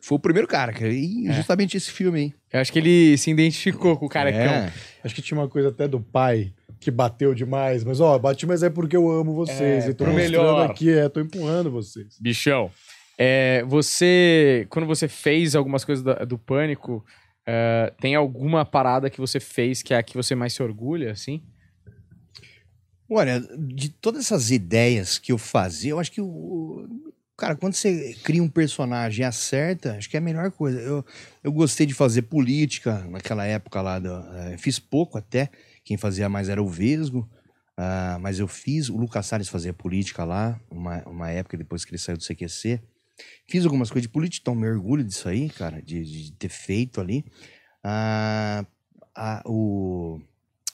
Foi 0.01 0.15
o 0.15 0.19
primeiro 0.19 0.47
cara, 0.47 0.71
cara. 0.71 0.93
E 0.93 1.27
É. 1.27 1.33
justamente 1.33 1.75
esse 1.75 1.91
filme 1.91 2.19
aí. 2.19 2.33
Eu 2.53 2.61
acho 2.61 2.71
que 2.71 2.79
ele 2.79 3.17
se 3.17 3.29
identificou 3.31 3.97
com 3.97 4.05
o 4.05 4.09
carecão. 4.09 4.41
É. 4.53 4.71
Acho 5.03 5.13
que 5.13 5.21
tinha 5.21 5.37
uma 5.37 5.49
coisa 5.49 5.69
até 5.69 5.87
do 5.89 5.99
pai 5.99 6.53
que 6.79 6.89
bateu 6.89 7.35
demais, 7.35 7.83
mas 7.83 7.99
ó, 7.99 8.17
bati, 8.17 8.45
mas 8.47 8.63
é 8.63 8.69
porque 8.69 8.95
eu 8.95 9.11
amo 9.11 9.33
vocês. 9.33 9.85
É, 9.85 9.89
e 9.89 9.93
tô 9.93 10.05
pro 10.05 10.13
mostrando 10.13 10.31
melhor. 10.31 10.71
aqui, 10.71 10.89
é, 10.89 11.09
tô 11.09 11.19
empurrando 11.19 11.69
vocês. 11.69 12.17
Bichão. 12.21 12.71
É, 13.17 13.61
você, 13.67 14.65
quando 14.69 14.85
você 14.85 15.09
fez 15.09 15.53
algumas 15.53 15.83
coisas 15.83 16.01
da- 16.01 16.23
do 16.23 16.37
Pânico, 16.37 17.05
é, 17.45 17.91
tem 17.99 18.15
alguma 18.15 18.63
parada 18.63 19.09
que 19.09 19.19
você 19.19 19.41
fez 19.41 19.83
que 19.83 19.93
é 19.93 19.97
a 19.97 20.03
que 20.03 20.15
você 20.15 20.33
mais 20.35 20.53
se 20.53 20.63
orgulha, 20.63 21.11
assim? 21.11 21.43
Olha, 23.09 23.39
de 23.57 23.89
todas 23.89 24.25
essas 24.25 24.51
ideias 24.51 25.17
que 25.17 25.31
eu 25.31 25.37
fazia, 25.37 25.91
eu 25.91 25.99
acho 25.99 26.11
que 26.11 26.21
o. 26.21 26.87
Cara, 27.37 27.55
quando 27.55 27.73
você 27.73 28.13
cria 28.23 28.43
um 28.43 28.49
personagem 28.49 29.21
e 29.23 29.25
acerta, 29.25 29.93
acho 29.95 30.09
que 30.09 30.17
é 30.17 30.19
a 30.19 30.21
melhor 30.21 30.51
coisa. 30.51 30.79
Eu, 30.79 31.05
eu 31.41 31.51
gostei 31.53 31.85
de 31.85 31.93
fazer 31.93 32.23
política 32.23 32.99
naquela 33.09 33.45
época 33.45 33.81
lá. 33.81 33.97
do- 33.97 34.09
eh, 34.35 34.57
fiz 34.57 34.77
pouco 34.77 35.17
até. 35.17 35.49
Quem 35.85 35.95
fazia 35.97 36.27
mais 36.29 36.49
era 36.49 36.61
o 36.61 36.67
Vesgo. 36.67 37.27
ah, 37.77 38.17
mas 38.21 38.39
eu 38.39 38.47
fiz. 38.47 38.89
O 38.89 38.97
Lucas 38.97 39.25
Salles 39.25 39.47
fazia 39.49 39.73
política 39.73 40.23
lá, 40.25 40.59
uma, 40.69 41.01
uma 41.07 41.29
época 41.31 41.57
depois 41.57 41.85
que 41.85 41.91
ele 41.91 41.97
saiu 41.97 42.17
do 42.17 42.23
CQC. 42.23 42.81
Fiz 43.47 43.63
algumas 43.65 43.89
coisas 43.89 44.03
de 44.03 44.09
política, 44.09 44.41
então 44.43 44.55
me 44.55 44.67
orgulho 44.67 45.03
disso 45.03 45.27
aí, 45.29 45.49
cara, 45.49 45.81
de, 45.81 46.03
de 46.03 46.31
ter 46.33 46.49
feito 46.49 46.99
ali. 47.01 47.23
Ah, 47.83 48.65
a- 49.15 49.41
o, 49.45 50.19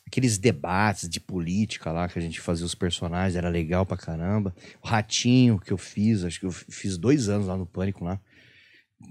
aqueles 0.08 0.38
debates 0.38 1.10
de 1.10 1.20
política 1.20 1.91
lá 1.91 2.08
que 2.08 2.20
a 2.20 2.22
gente 2.22 2.39
fazia 2.39 2.66
os 2.66 2.76
personagens, 2.76 3.36
era 3.36 3.49
legal 3.49 3.86
pra 3.86 3.97
caramba. 3.97 4.56
O 4.82 4.88
Ratinho 4.88 5.60
que 5.60 5.74
eu 5.74 5.78
fiz, 5.78 6.24
acho 6.24 6.39
que 6.39 6.45
eu 6.45 6.51
fiz 6.51 6.97
dois 6.97 7.28
anos 7.28 7.47
lá 7.47 7.58
no 7.58 7.66
Pânico 7.66 8.06
lá. 8.06 8.20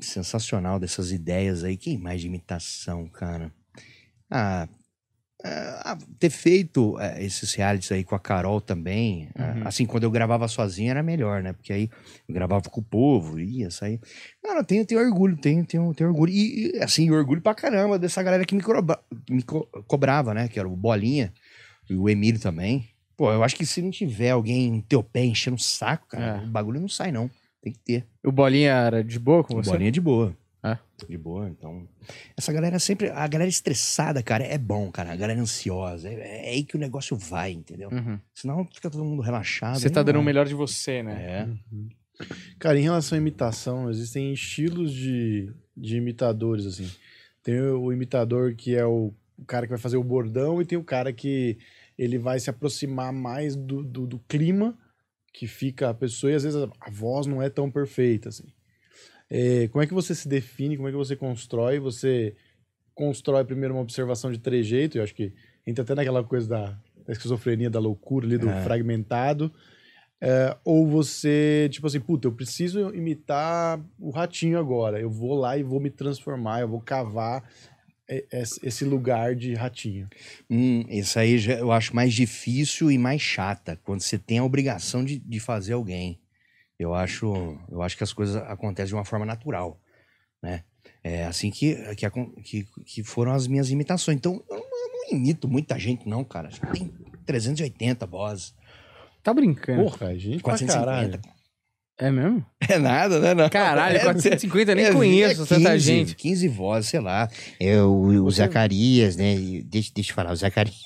Sensacional 0.01 0.78
dessas 0.78 1.12
ideias 1.12 1.62
aí. 1.62 1.76
Quem 1.76 1.99
mais 1.99 2.20
de 2.20 2.26
imitação, 2.26 3.09
cara? 3.09 3.53
Ah, 4.30 4.68
ah, 5.45 5.99
ter 6.18 6.30
feito 6.30 6.99
eh, 6.99 7.24
esses 7.24 7.53
realities 7.55 7.92
aí 7.92 8.03
com 8.03 8.14
a 8.14 8.18
Carol 8.20 8.61
também. 8.61 9.28
ah, 9.34 9.55
Uhum. 9.57 9.62
assim, 9.66 9.86
quando 9.86 10.05
eu 10.05 10.11
gravava 10.11 10.49
sozinho 10.49 10.90
era 10.90 11.03
melhor, 11.03 11.42
né? 11.42 11.53
Porque 11.53 11.72
aí 11.72 11.90
eu 12.28 12.34
gravava 12.34 12.68
com 12.70 12.80
o 12.80 12.84
povo, 12.84 13.38
ia 13.38 13.70
sair. 13.70 14.01
Cara, 14.42 14.61
eu 14.61 14.64
tenho, 14.64 14.84
tenho 14.86 15.01
orgulho, 15.01 15.36
tenho, 15.36 15.64
tenho, 15.66 15.92
tenho 15.95 16.09
orgulho. 16.11 16.32
E, 16.32 16.72
e, 16.76 16.82
assim, 16.82 17.11
orgulho 17.11 17.40
pra 17.42 17.55
caramba 17.55 17.99
dessa 17.99 18.22
galera 18.22 18.45
que 18.45 18.55
me, 18.55 18.62
cobra- 18.62 18.99
me 19.28 19.42
co- 19.42 19.66
cobrava, 19.86 20.32
né? 20.32 20.49
Que 20.49 20.59
era 20.59 20.68
o 20.68 20.74
Bolinha 20.76 21.32
e 21.88 21.95
o 21.95 22.09
Emílio 22.09 22.40
também. 22.40 22.88
Pô, 23.16 23.30
eu 23.32 23.45
acho 23.45 23.55
que 23.55 23.64
se 23.66 23.80
não 23.82 23.90
tiver 23.90 24.30
alguém 24.30 24.70
no 24.72 24.82
teu 24.82 25.03
pé 25.03 25.24
enchendo 25.24 25.57
o 25.57 25.61
saco, 25.61 26.09
cara, 26.09 26.40
É. 26.42 26.45
o 26.45 26.49
bagulho 26.49 26.80
não 26.80 26.88
sai, 26.88 27.12
não. 27.12 27.30
Tem 27.62 27.72
que 27.72 27.78
ter. 27.78 28.07
O 28.24 28.32
Bolinha 28.32 28.72
era 28.72 29.05
de 29.05 29.18
boa 29.18 29.42
com 29.45 29.55
O 29.55 29.62
você? 29.62 29.70
Bolinha 29.70 29.88
é 29.88 29.92
de 29.92 30.01
boa. 30.01 30.36
É? 31.03 31.07
De 31.07 31.18
boa, 31.18 31.49
então. 31.49 31.88
Essa 32.36 32.53
galera 32.53 32.78
sempre. 32.78 33.09
A 33.11 33.26
galera 33.26 33.49
estressada, 33.49 34.22
cara, 34.22 34.45
é 34.45 34.59
bom, 34.59 34.90
cara. 34.90 35.12
A 35.12 35.16
galera 35.16 35.40
ansiosa. 35.40 36.09
É, 36.09 36.47
é 36.47 36.51
aí 36.51 36.64
que 36.64 36.76
o 36.76 36.78
negócio 36.78 37.16
vai, 37.16 37.53
entendeu? 37.53 37.90
Uhum. 37.90 38.18
Senão 38.32 38.64
fica 38.72 38.90
todo 38.90 39.05
mundo 39.05 39.22
relaxado. 39.22 39.78
Você 39.78 39.90
tá 39.90 40.03
dando 40.03 40.16
o 40.16 40.18
vai. 40.18 40.26
melhor 40.26 40.47
de 40.47 40.55
você, 40.55 41.03
né? 41.03 41.14
É. 41.22 42.24
Cara, 42.59 42.78
em 42.78 42.82
relação 42.82 43.16
à 43.16 43.20
imitação, 43.20 43.90
existem 43.90 44.32
estilos 44.32 44.92
de, 44.92 45.53
de 45.76 45.97
imitadores, 45.97 46.66
assim. 46.66 46.88
Tem 47.42 47.61
o, 47.61 47.82
o 47.82 47.92
imitador 47.92 48.55
que 48.55 48.74
é 48.74 48.86
o, 48.86 49.12
o 49.36 49.45
cara 49.45 49.66
que 49.66 49.70
vai 49.70 49.78
fazer 49.78 49.97
o 49.97 50.05
bordão 50.05 50.62
e 50.62 50.64
tem 50.64 50.78
o 50.78 50.84
cara 50.84 51.12
que 51.12 51.59
ele 51.99 52.18
vai 52.18 52.38
se 52.38 52.51
aproximar 52.51 53.12
mais 53.12 53.57
do, 53.57 53.82
do, 53.82 54.07
do 54.07 54.18
clima 54.20 54.76
que 55.32 55.47
fica 55.47 55.90
a 55.90 55.95
pessoa 55.95 56.32
e 56.32 56.36
às 56.36 56.45
vezes 56.45 56.62
a, 56.62 56.68
a 56.80 56.90
voz 56.90 57.26
não 57.26 57.42
é 57.42 57.51
tão 57.51 57.70
perfeita, 57.70 58.28
assim. 58.28 58.47
É, 59.30 59.68
como 59.68 59.82
é 59.82 59.86
que 59.86 59.94
você 59.94 60.14
se 60.14 60.28
define, 60.28 60.76
como 60.76 60.88
é 60.88 60.90
que 60.90 60.96
você 60.96 61.16
constrói? 61.16 61.78
Você 61.78 62.34
constrói 62.94 63.44
primeiro 63.44 63.74
uma 63.74 63.82
observação 63.82 64.30
de 64.30 64.38
trejeito, 64.38 64.98
eu 64.98 65.02
acho 65.02 65.14
que 65.14 65.32
entra 65.66 65.82
até 65.82 65.94
naquela 65.94 66.22
coisa 66.22 66.48
da, 66.48 66.78
da 67.06 67.12
esquizofrenia, 67.12 67.68
da 67.70 67.80
loucura 67.80 68.26
ali, 68.26 68.38
do 68.38 68.48
É. 68.48 68.62
fragmentado. 68.62 69.52
É, 70.20 70.56
ou 70.64 70.86
você, 70.86 71.68
tipo 71.70 71.86
assim, 71.86 72.00
puta, 72.00 72.28
eu 72.28 72.32
preciso 72.32 72.94
imitar 72.94 73.78
o 73.98 74.10
ratinho 74.10 74.58
agora. 74.58 74.98
Eu 74.98 75.10
vou 75.10 75.34
lá 75.34 75.58
e 75.58 75.62
vou 75.62 75.80
me 75.80 75.90
transformar, 75.90 76.60
eu 76.60 76.68
vou 76.68 76.80
cavar 76.80 77.42
esse 78.30 78.60
esse 78.66 78.84
lugar 78.84 79.34
de 79.34 79.54
ratinho. 79.54 80.08
Hum, 80.48 80.84
isso 80.88 81.18
aí 81.18 81.38
já, 81.38 81.54
eu 81.54 81.72
acho 81.72 81.94
mais 81.94 82.12
difícil 82.12 82.90
e 82.90 82.98
mais 82.98 83.20
chata, 83.20 83.78
quando 83.82 84.00
você 84.00 84.18
tem 84.18 84.38
a 84.38 84.44
obrigação 84.44 85.04
de, 85.04 85.18
de 85.18 85.40
fazer 85.40 85.72
alguém. 85.74 86.18
Eu 86.85 86.95
acho, 86.95 87.59
eu 87.70 87.82
acho 87.82 87.97
que 87.97 88.05
as 88.05 88.12
coisas 88.12 88.37
acontecem 88.37 88.89
de 88.89 88.95
uma 88.95 89.05
forma 89.05 89.24
natural, 89.24 89.80
né? 90.43 90.62
É 91.03 91.24
assim 91.24 91.51
que, 91.51 91.74
que, 91.95 92.11
que, 92.43 92.68
que 92.85 93.03
foram 93.03 93.32
as 93.32 93.47
minhas 93.47 93.70
imitações. 93.70 94.16
Então, 94.16 94.43
eu 94.49 94.57
não, 94.57 94.64
eu 94.64 94.93
não 94.93 95.18
imito 95.18 95.49
muita 95.49 95.78
gente, 95.78 96.09
não, 96.09 96.22
cara. 96.24 96.49
Acho 96.49 96.61
que 96.61 96.66
tem 96.72 96.93
380 97.26 98.07
vozes. 98.07 98.55
Tá 99.22 99.32
brincando. 99.32 99.82
Porra, 99.82 100.12
é 100.12 100.18
gente 100.18 100.43
pra 100.43 100.59
caralho. 100.59 101.18
450. 101.18 101.35
É 101.97 102.11
mesmo? 102.11 102.45
É 102.68 102.78
nada, 102.78 103.20
né? 103.20 103.35
Não. 103.35 103.49
Caralho, 103.49 103.97
É, 103.97 104.01
450 104.01 104.72
eu 104.72 104.76
nem 104.76 104.85
é, 104.87 104.93
conheço 104.93 105.43
é 105.45 105.47
tanta 105.47 105.72
15, 105.72 105.78
gente. 105.78 106.16
15 106.16 106.49
vozes, 106.49 106.91
sei 106.91 107.01
lá. 107.01 107.28
É 107.61 107.80
o, 107.82 108.24
o 108.24 108.30
Zacarias, 108.30 109.16
né? 109.16 109.37
Deixa, 109.64 109.93
deixa 109.95 110.11
eu 110.11 110.14
falar, 110.14 110.32
o 110.32 110.37
Zacarias. 110.37 110.76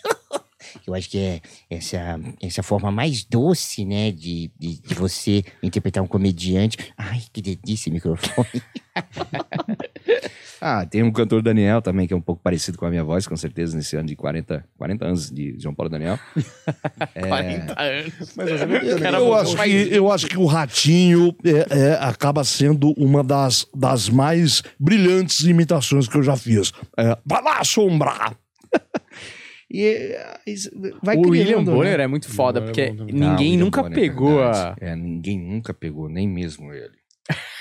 Eu 0.86 0.94
acho 0.94 1.08
que 1.10 1.18
é 1.18 1.40
essa, 1.70 2.18
essa 2.42 2.62
forma 2.62 2.90
mais 2.90 3.24
doce, 3.24 3.84
né? 3.84 4.10
De, 4.10 4.50
de, 4.58 4.80
de 4.80 4.94
você 4.94 5.44
interpretar 5.62 6.02
um 6.02 6.06
comediante. 6.06 6.76
Ai, 6.96 7.22
que 7.32 7.40
delícia, 7.42 7.92
microfone. 7.92 8.62
ah, 10.60 10.84
tem 10.86 11.02
um 11.02 11.12
cantor 11.12 11.42
Daniel 11.42 11.80
também, 11.80 12.06
que 12.06 12.12
é 12.12 12.16
um 12.16 12.20
pouco 12.20 12.42
parecido 12.42 12.76
com 12.78 12.86
a 12.86 12.90
minha 12.90 13.04
voz, 13.04 13.26
com 13.26 13.36
certeza, 13.36 13.76
nesse 13.76 13.96
ano 13.96 14.08
de 14.08 14.16
40, 14.16 14.64
40 14.76 15.04
anos 15.04 15.30
de 15.30 15.54
João 15.58 15.74
Paulo 15.74 15.90
Daniel. 15.90 16.18
É, 17.14 17.26
40 17.26 17.80
anos. 17.82 18.34
Mas 18.36 18.50
Eu 18.50 19.24
vou- 19.24 19.34
acho, 19.34 19.56
que, 19.56 19.88
eu 19.94 20.12
acho 20.12 20.26
que 20.26 20.36
o 20.38 20.46
Ratinho 20.46 21.34
é, 21.44 21.78
é, 21.78 21.92
acaba 22.00 22.44
sendo 22.44 22.92
uma 22.96 23.22
das, 23.24 23.66
das 23.74 24.08
mais 24.08 24.62
brilhantes 24.78 25.40
imitações 25.40 26.08
que 26.08 26.16
eu 26.16 26.22
já 26.22 26.36
fiz. 26.36 26.72
É, 26.96 27.16
vai 27.24 27.42
lá, 27.42 27.58
assombrar! 27.60 28.36
E 29.70 29.84
é, 29.84 30.40
isso 30.46 30.70
vai 31.02 31.16
o 31.16 31.20
William 31.28 31.44
criando, 31.46 31.70
né? 31.72 31.76
Bonner 31.76 32.00
é 32.00 32.06
muito 32.06 32.28
foda, 32.30 32.60
é 32.60 32.62
porque. 32.62 32.82
Ah, 32.82 32.92
ninguém 33.04 33.50
William 33.52 33.64
nunca 33.64 33.82
Bonner, 33.82 33.98
pegou 33.98 34.42
a. 34.42 34.52
verdade. 34.52 34.76
É, 34.80 34.96
ninguém 34.96 35.38
nunca 35.38 35.74
pegou, 35.74 36.08
nem 36.08 36.26
mesmo 36.28 36.72
ele. 36.72 36.96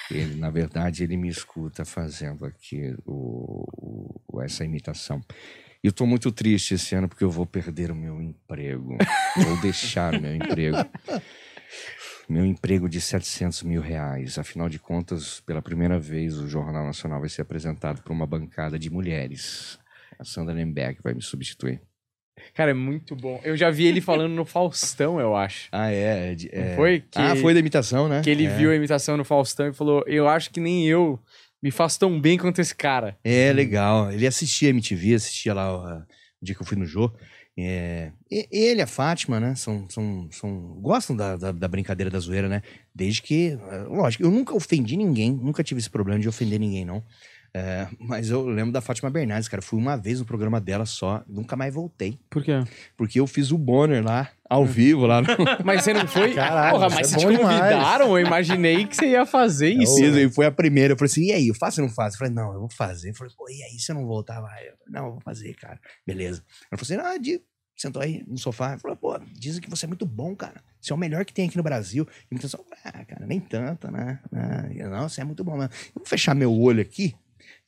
Ele, 0.10 0.36
na 0.36 0.49
verdade, 0.49 1.03
ele 1.03 1.18
me 1.18 1.28
escuta 1.28 1.84
fazendo 1.84 2.45
aqui 2.45 2.95
o, 3.05 3.66
o- 4.32 4.41
essa 4.41 4.64
imitação. 4.64 5.20
E 5.84 5.88
eu 5.88 5.91
tô 5.91 6.05
muito 6.05 6.32
triste 6.32 6.76
esse 6.76 6.95
ano 6.95 7.10
porque 7.10 7.24
eu 7.26 7.30
vou 7.30 7.45
perder 7.45 7.91
o 7.91 7.95
meu 7.95 8.22
emprego. 8.22 8.97
vou 9.36 9.60
deixar 9.62 10.16
o 10.16 10.22
meu 10.22 10.34
emprego. 10.34 10.78
Meu 12.30 12.45
emprego 12.45 12.88
de 12.89 12.99
700 13.01 13.64
mil 13.64 13.82
reais. 13.82 14.38
Afinal 14.38 14.70
de 14.70 14.80
contas, 14.80 15.41
pela 15.41 15.62
primeira 15.62 15.99
vez, 15.99 16.38
o 16.38 16.47
Jornal 16.47 16.86
Nacional 16.86 17.20
vai 17.20 17.30
ser 17.30 17.41
apresentado 17.41 18.01
por 18.01 18.12
uma 18.14 18.26
bancada 18.26 18.78
de 18.80 18.89
mulheres. 18.89 19.78
A 20.20 20.24
Sandra 20.24 20.53
Lemberg 20.53 20.99
vai 21.03 21.14
me 21.14 21.22
substituir. 21.22 21.82
Cara, 22.54 22.72
é 22.72 22.74
muito 22.74 23.16
bom. 23.16 23.40
Eu 23.44 23.56
já 23.58 23.70
vi 23.70 23.86
ele 23.86 24.02
falando 24.02 24.34
no 24.34 24.46
Faustão, 24.46 25.20
eu 25.20 25.36
acho. 25.36 25.68
Ah, 25.72 25.92
é? 25.92 26.36
é. 26.52 26.76
foi? 26.76 27.02
Que, 27.02 27.20
Ah, 27.20 27.36
foi 27.36 27.54
da 27.54 27.60
imitação, 27.60 28.08
né? 28.08 28.22
que 28.24 28.30
ele 28.30 28.46
É. 28.46 28.56
viu 28.58 28.72
a 28.72 28.76
imitação 28.76 29.18
no 29.18 29.24
Faustão 29.24 29.68
e 29.68 29.74
falou: 29.74 30.04
Eu 30.08 30.28
acho 30.28 30.50
que 30.52 30.60
nem 30.60 30.86
eu 30.88 31.20
me 31.62 31.72
faço 31.72 32.00
tão 32.00 32.20
bem 32.20 32.38
quanto 32.38 32.60
esse 32.62 32.76
cara. 32.76 33.18
É, 33.24 33.52
legal. 33.54 34.12
Ele 34.12 34.28
assistia 34.28 34.70
MTV, 34.70 35.16
assistia 35.16 35.54
lá 35.54 35.72
ó, 35.74 35.98
o 36.42 36.46
dia 36.46 36.56
que 36.56 36.62
eu 36.62 36.66
fui 36.66 36.78
no 36.78 36.86
Jô. 36.86 37.12
É, 37.60 38.12
ele 38.30 38.80
e 38.80 38.84
a 38.84 38.86
Fátima, 38.88 39.40
né? 39.40 39.56
São, 39.56 39.88
são, 39.90 40.28
são, 40.32 40.78
gostam 40.80 41.16
da, 41.16 41.36
da, 41.36 41.52
da 41.52 41.68
brincadeira 41.68 42.12
da 42.12 42.20
zoeira, 42.20 42.48
né? 42.48 42.62
Desde 42.94 43.20
que. 43.24 43.58
Lógico, 43.90 44.24
eu 44.24 44.30
nunca 44.30 44.54
ofendi 44.56 44.96
ninguém, 44.96 45.32
nunca 45.32 45.64
tive 45.64 45.80
esse 45.80 45.90
problema 45.90 46.20
de 46.20 46.30
ofender 46.30 46.60
ninguém, 46.60 46.86
não. 46.86 47.04
É, 47.58 47.88
mas 47.99 48.30
eu 48.30 48.45
lembro 48.45 48.72
da 48.72 48.82
Fátima 48.82 49.10
Bernardes, 49.10 49.49
cara. 49.49 49.64
Fui 49.64 49.80
uma 49.80 49.97
vez 49.97 50.20
no 50.20 50.26
programa 50.26 50.62
dela 50.62 50.86
só, 50.86 51.24
nunca 51.28 51.55
mais 51.55 51.74
voltei. 51.74 52.20
Por 52.30 52.43
quê? 52.43 52.64
Porque 52.95 53.20
eu 53.20 53.26
fiz 53.26 53.51
o 53.51 53.58
Bonner 53.58 54.05
lá, 54.05 54.30
ao 54.47 54.64
vivo, 54.64 55.08
lá 55.08 55.24
no. 55.24 55.28
Mas 55.66 55.84
você 55.84 55.91
não 55.91 56.08
foi? 56.08 56.36
Caralho, 56.36 56.74
Porra, 56.74 56.89
mas 56.89 56.99
é 56.99 57.03
se 57.03 57.18
te 57.18 57.26
bom 57.26 57.32
demais. 57.32 57.60
convidaram, 57.60 58.16
eu 58.16 58.26
imaginei 58.26 58.86
que 58.86 58.95
você 58.95 59.08
ia 59.08 59.26
fazer 59.26 59.70
isso. 59.70 59.95
Fiz, 59.95 60.16
aí 60.16 60.30
foi 60.30 60.45
a 60.45 60.51
primeira. 60.51 60.93
Eu 60.93 60.97
falei 60.97 61.10
assim, 61.10 61.26
e 61.26 61.32
aí, 61.32 61.47
eu 61.47 61.55
faço 61.55 61.82
ou 61.82 61.88
não 61.88 61.93
faço? 61.93 62.16
Eu 62.16 62.20
falei, 62.20 62.34
não, 62.34 62.53
eu 62.53 62.60
vou 62.60 62.70
fazer. 62.70 63.10
Eu 63.10 63.16
falei, 63.16 63.34
pô, 63.36 63.49
e 63.49 63.64
aí, 63.64 63.80
se 63.80 63.91
eu 63.91 63.95
não 63.95 64.05
voltar? 64.05 64.39
Vai. 64.39 64.68
Eu, 64.68 64.74
não, 64.88 65.05
eu 65.05 65.12
vou 65.14 65.22
fazer, 65.22 65.55
cara. 65.55 65.80
Beleza. 66.05 66.43
Ela 66.72 66.80
falou 66.80 67.03
assim, 67.03 67.16
ah, 67.16 67.18
de... 67.18 67.41
sentou 67.76 68.03
aí 68.03 68.24
no 68.28 68.38
sofá 68.38 68.76
e 68.76 68.80
falou, 68.80 68.95
pô, 68.95 69.20
dizem 69.34 69.62
que 69.62 69.70
você 69.70 69.86
é 69.86 69.88
muito 69.88 70.05
bom, 70.05 70.36
cara. 70.36 70.62
Você 70.80 70.93
é 70.93 70.95
o 70.95 70.99
melhor 70.99 71.26
que 71.26 71.34
tem 71.34 71.47
aqui 71.47 71.58
no 71.58 71.64
Brasil. 71.64 72.08
Imitação, 72.30 72.64
ah, 72.86 73.03
cara, 73.03 73.26
nem 73.26 73.39
tanto, 73.39 73.89
né? 73.91 74.20
Ah, 74.32 74.89
não, 74.89 75.10
você 75.10 75.22
é 75.22 75.24
muito 75.24 75.43
bom, 75.43 75.58
mano. 75.58 75.72
Eu 75.88 76.01
vou 76.01 76.05
fechar 76.05 76.36
meu 76.36 76.53
olho 76.53 76.82
aqui. 76.82 77.16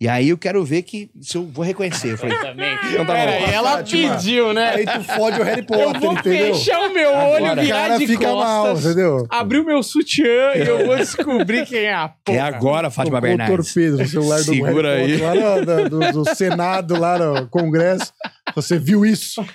E 0.01 0.07
aí 0.07 0.29
eu 0.29 0.37
quero 0.37 0.63
ver 0.63 0.83
que 0.83 1.11
se 1.19 1.35
eu 1.37 1.45
vou 1.45 1.65
reconhecer. 1.65 2.11
Eu 2.13 2.17
falei, 2.17 2.37
Também. 2.39 2.73
Então 2.89 3.05
tá 3.05 3.13
Pera 3.13 3.31
bom. 3.33 3.51
ela 3.51 3.71
Fátima. 3.79 4.15
pediu, 4.15 4.53
né? 4.53 4.69
Aí 4.75 4.85
tu 4.85 5.03
fode 5.03 5.41
o 5.41 5.43
Harry 5.43 5.59
Eu 5.59 5.65
Potter, 5.65 5.99
vou 5.99 6.13
entendeu? 6.13 6.55
fechar 6.55 6.79
o 6.89 6.93
meu 6.93 7.09
olho, 7.09 7.45
Agora, 7.45 7.61
o 7.61 7.63
virar 7.65 7.81
cara 7.81 7.97
de 7.97 8.07
fica 8.07 8.31
mal, 8.33 8.65
costas, 8.67 8.85
entendeu? 8.85 9.27
abrir 9.29 9.59
o 9.59 9.65
meu 9.65 9.83
sutiã 9.83 10.53
e 10.55 10.59
eu 10.65 10.85
vou 10.85 10.95
descobrir 10.95 11.65
quem 11.65 11.79
é 11.79 11.93
a 11.93 12.07
porra. 12.23 12.37
é 12.37 12.39
agora, 12.41 12.89
Fátima 12.89 13.17
Tocou 13.19 13.33
o 13.33 13.37
Bernardes. 13.37 13.73
torpedo 13.73 13.97
no 13.97 14.07
celular 14.07 14.37
do 14.37 14.43
Segura 14.45 14.95
Harry 14.95 15.11
aí. 15.13 15.19
Potter, 15.19 15.43
lá 15.43 15.55
no- 15.83 15.89
do, 15.89 16.11
do 16.23 16.35
Senado, 16.35 16.97
lá 16.97 17.19
no 17.19 17.47
Congresso. 17.49 18.13
Você 18.55 18.79
viu 18.79 19.05
isso? 19.05 19.45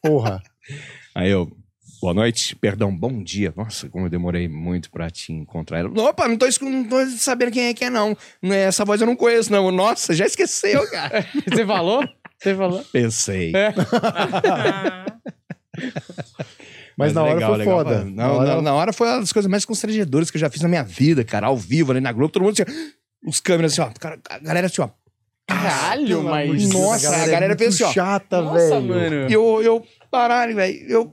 Porra. 0.00 0.40
Aí 1.12 1.28
eu, 1.30 1.50
boa 2.00 2.14
noite, 2.14 2.54
perdão, 2.56 2.94
bom 2.94 3.22
dia. 3.22 3.52
Nossa, 3.56 3.88
como 3.88 4.06
eu 4.06 4.10
demorei 4.10 4.48
muito 4.48 4.90
pra 4.90 5.10
te 5.10 5.32
encontrar. 5.32 5.78
Ela, 5.80 5.88
Opa, 6.08 6.28
não 6.28 6.36
tô, 6.36 6.46
não 6.62 6.84
tô 6.84 7.06
sabendo 7.10 7.50
quem 7.52 7.64
é 7.68 7.74
que 7.74 7.84
é, 7.84 7.90
não. 7.90 8.16
É- 8.42 8.64
Essa 8.64 8.84
voz 8.84 9.00
eu 9.00 9.06
não 9.06 9.16
conheço, 9.16 9.50
não. 9.50 9.70
Nossa, 9.70 10.14
já 10.14 10.26
esqueceu, 10.26 10.88
cara. 10.90 11.26
Você 11.48 11.64
falou? 11.66 12.02
Você 12.38 12.54
falou? 12.54 12.84
Pensei. 12.92 13.52
É. 13.54 13.72
Mas, 16.96 17.12
na 17.12 17.22
hora 17.22 17.34
legal, 17.34 17.50
foi 17.50 17.58
legal. 17.58 17.76
foda. 17.78 18.04
Não, 18.04 18.12
na 18.14 18.32
hora, 18.32 18.54
na, 18.56 18.62
na 18.62 18.74
hora 18.74 18.92
foi 18.92 19.06
uma 19.08 19.20
das 19.20 19.32
coisas 19.32 19.50
mais 19.50 19.64
constrangedoras 19.66 20.30
que 20.30 20.36
eu 20.38 20.40
já 20.40 20.48
fiz 20.48 20.62
na 20.62 20.68
minha 20.68 20.82
vida, 20.82 21.22
cara. 21.24 21.48
Ao 21.48 21.56
vivo, 21.56 21.92
ali 21.92 22.00
na 22.00 22.10
Globo, 22.12 22.32
todo 22.32 22.42
mundo 22.42 22.54
assim, 22.58 22.62
ó, 22.62 23.28
os 23.28 23.38
câmeras 23.40 23.72
assim, 23.72 23.82
ó. 23.82 23.90
cara, 24.00 24.18
A 24.30 24.38
galera 24.38 24.66
assim, 24.66 24.80
ó. 24.80 24.88
Caralho, 25.46 26.22
mas... 26.24 26.44
amor 26.46 26.56
de 26.56 26.68
Deus, 26.68 26.74
Nossa, 26.74 27.08
a 27.14 27.26
galera 27.28 27.52
é 27.54 27.58
fez 27.58 27.78
muito 27.78 27.84
assim, 27.84 27.84
ó. 27.84 27.92
chata, 27.92 28.40
Nossa, 28.42 28.80
velho. 28.80 28.82
mano. 28.88 29.28
E 29.30 29.32
eu, 29.32 29.62
eu, 29.62 29.86
caralho, 30.10 30.54
velho, 30.56 30.86
eu 30.88 31.12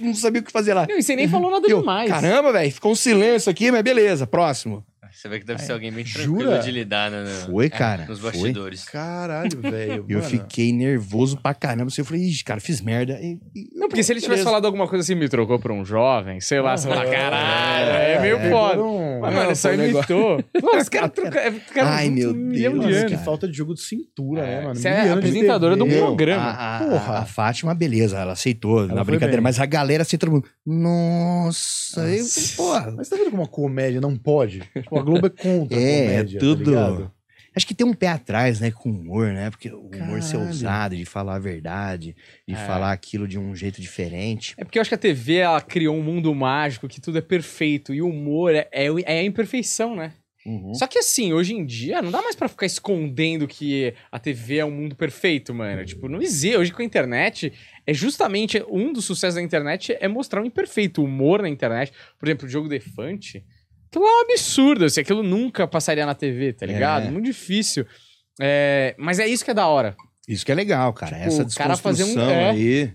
não 0.00 0.14
sabia 0.14 0.40
o 0.40 0.44
que 0.44 0.50
fazer 0.52 0.74
lá. 0.74 0.86
Não, 0.88 0.98
e 0.98 1.02
você 1.02 1.14
nem 1.14 1.28
falou 1.28 1.50
nada 1.50 1.66
Eu, 1.68 1.80
demais. 1.80 2.10
caramba, 2.10 2.52
velho, 2.52 2.72
ficou 2.72 2.92
um 2.92 2.96
silêncio 2.96 3.50
aqui, 3.50 3.70
mas 3.70 3.82
beleza, 3.82 4.26
próximo. 4.26 4.84
Você 5.26 5.30
vê 5.30 5.40
que 5.40 5.46
deve 5.46 5.60
ser 5.62 5.72
alguém 5.72 5.90
bem 5.90 6.04
tranquilo 6.04 6.40
Jura? 6.42 6.58
de 6.60 6.70
lidar 6.70 7.10
né, 7.10 7.24
no- 7.24 7.52
Foi, 7.52 7.68
cara. 7.68 8.06
nos 8.08 8.20
foi. 8.20 8.30
bastidores. 8.30 8.84
Caralho, 8.84 9.60
velho. 9.60 10.04
Eu 10.08 10.18
mano. 10.18 10.30
fiquei 10.30 10.72
nervoso 10.72 11.36
pra 11.36 11.52
caramba. 11.52 11.88
assim, 11.88 12.00
Eu 12.00 12.04
falei, 12.04 12.22
ixi, 12.22 12.44
cara, 12.44 12.60
fiz 12.60 12.80
merda. 12.80 13.18
E, 13.20 13.38
e- 13.54 13.68
Não, 13.74 13.88
porque 13.88 14.02
se 14.04 14.12
ele 14.12 14.20
tivesse 14.20 14.36
beleza. 14.38 14.44
falado 14.44 14.64
alguma 14.66 14.86
coisa 14.86 15.02
assim, 15.02 15.14
me 15.16 15.28
trocou 15.28 15.58
por 15.58 15.72
um 15.72 15.84
jovem, 15.84 16.40
sei 16.40 16.60
lá, 16.60 16.76
você 16.76 16.88
fala, 16.88 17.04
caralho, 17.06 17.90
é, 17.90 18.12
É, 18.14 18.20
meio 18.20 18.36
é, 18.36 18.50
foda. 18.50 18.82
um- 18.82 19.06
Mas, 19.20 19.34
Não, 19.34 19.42
mano, 19.42 19.56
só 19.56 19.68
foi 19.74 19.88
imitou. 19.90 20.44
Os 20.80 20.88
caras 20.88 21.10
trocam. 21.12 21.40
é, 21.40 21.50
ficaram 21.50 21.88
Ai, 21.88 22.10
meu 22.10 22.32
Deus, 22.32 22.52
de 22.56 22.68
Mano, 22.68 22.82
anos. 22.96 23.10
que 23.10 23.16
falta 23.18 23.48
de 23.48 23.56
jogo 23.56 23.74
de 23.74 23.80
cintura, 23.82 24.42
né, 24.42 24.60
mano? 24.60 24.74
Você 24.76 24.88
é 24.88 25.10
apresentadora 25.10 25.74
do 25.74 25.86
programa. 25.86 26.50
A, 26.50 26.78
Porra. 26.84 27.18
a 27.20 27.24
Fátima, 27.24 27.74
beleza, 27.74 28.18
ela 28.18 28.32
aceitou 28.32 28.80
Ela 28.80 28.88
na 28.88 28.94
foi 28.96 29.04
brincadeira, 29.12 29.38
bem. 29.38 29.42
mas 29.44 29.58
a 29.58 29.66
galera 29.66 30.02
assim, 30.02 30.16
todo 30.18 30.30
mundo. 30.32 30.46
Nossa, 30.66 32.02
eu, 32.08 32.24
porra. 32.56 32.92
Mas 32.96 33.08
tá 33.08 33.16
vendo 33.16 33.30
como 33.30 33.42
a 33.42 33.48
comédia 33.48 34.00
não 34.00 34.16
pode? 34.16 34.60
Tipo, 34.74 34.98
a 34.98 35.02
Globo 35.02 35.15
é 35.24 35.30
contra 35.30 35.78
a 35.78 35.80
É, 35.80 36.00
comédia, 36.02 36.38
é 36.38 36.40
tudo. 36.40 36.72
tá? 36.72 37.12
Acho 37.54 37.66
que 37.66 37.74
tem 37.74 37.86
um 37.86 37.94
pé 37.94 38.08
atrás, 38.08 38.60
né, 38.60 38.70
com 38.70 38.90
o 38.90 38.92
humor, 38.92 39.28
né? 39.32 39.48
Porque 39.48 39.70
o 39.70 39.80
humor 39.86 40.20
ser 40.22 40.32
Caralho. 40.32 40.48
ousado, 40.48 40.94
de 40.96 41.06
falar 41.06 41.36
a 41.36 41.38
verdade, 41.38 42.14
de 42.46 42.54
É. 42.54 42.56
falar 42.58 42.92
aquilo 42.92 43.26
de 43.26 43.38
um 43.38 43.54
jeito 43.56 43.80
diferente. 43.80 44.54
É 44.58 44.64
porque 44.64 44.78
eu 44.78 44.80
acho 44.82 44.90
que 44.90 44.94
a 44.94 44.98
TV 44.98 45.36
ela 45.36 45.60
criou 45.62 45.96
um 45.96 46.02
mundo 46.02 46.34
mágico 46.34 46.86
que 46.86 47.00
tudo 47.00 47.16
é 47.16 47.22
perfeito 47.22 47.94
e 47.94 48.02
o 48.02 48.10
humor 48.10 48.54
é, 48.54 48.68
é, 48.70 48.88
é 49.06 49.20
a 49.20 49.24
imperfeição, 49.24 49.96
né? 49.96 50.12
Uhum. 50.44 50.74
Só 50.74 50.86
que 50.86 50.98
assim, 50.98 51.32
hoje 51.32 51.54
em 51.54 51.64
dia 51.66 52.00
não 52.02 52.10
dá 52.12 52.20
mais 52.22 52.36
pra 52.36 52.46
ficar 52.46 52.66
escondendo 52.66 53.48
que 53.48 53.92
a 54.12 54.18
TV 54.18 54.58
é 54.58 54.64
um 54.64 54.70
mundo 54.70 54.94
perfeito, 54.94 55.52
mano. 55.54 55.84
Tipo, 55.84 56.08
não 56.08 56.20
existe. 56.22 56.56
Hoje 56.56 56.72
com 56.72 56.82
a 56.82 56.84
internet, 56.84 57.52
é 57.86 57.92
justamente 57.94 58.62
um 58.70 58.92
dos 58.92 59.06
sucessos 59.06 59.34
da 59.36 59.42
internet 59.42 59.96
é 59.98 60.06
mostrar 60.06 60.42
o 60.42 60.46
imperfeito, 60.46 61.00
o 61.00 61.04
humor 61.06 61.40
na 61.42 61.48
internet. 61.48 61.90
Por 62.18 62.28
exemplo, 62.28 62.46
o 62.46 62.50
jogo 62.50 62.68
Defante. 62.68 63.42
Aquilo 63.96 64.06
é 64.06 64.10
um 64.10 64.20
absurdo, 64.30 64.84
assim, 64.84 65.00
aquilo 65.00 65.22
nunca 65.22 65.66
passaria 65.66 66.04
na 66.04 66.14
TV, 66.14 66.52
tá 66.52 66.66
ligado? 66.66 67.06
É. 67.06 67.10
Muito 67.10 67.24
difícil. 67.24 67.86
É, 68.38 68.94
mas 68.98 69.18
é 69.18 69.26
isso 69.26 69.42
que 69.42 69.50
é 69.50 69.54
da 69.54 69.66
hora. 69.66 69.96
Isso 70.28 70.44
que 70.44 70.52
é 70.52 70.54
legal, 70.54 70.92
cara. 70.92 71.16
Tipo, 71.16 71.28
Essa 71.28 71.42
o 71.44 71.54
cara 71.54 71.70
um- 71.70 71.72
desconstrução 71.72 72.30
é. 72.30 72.50
aí. 72.50 72.94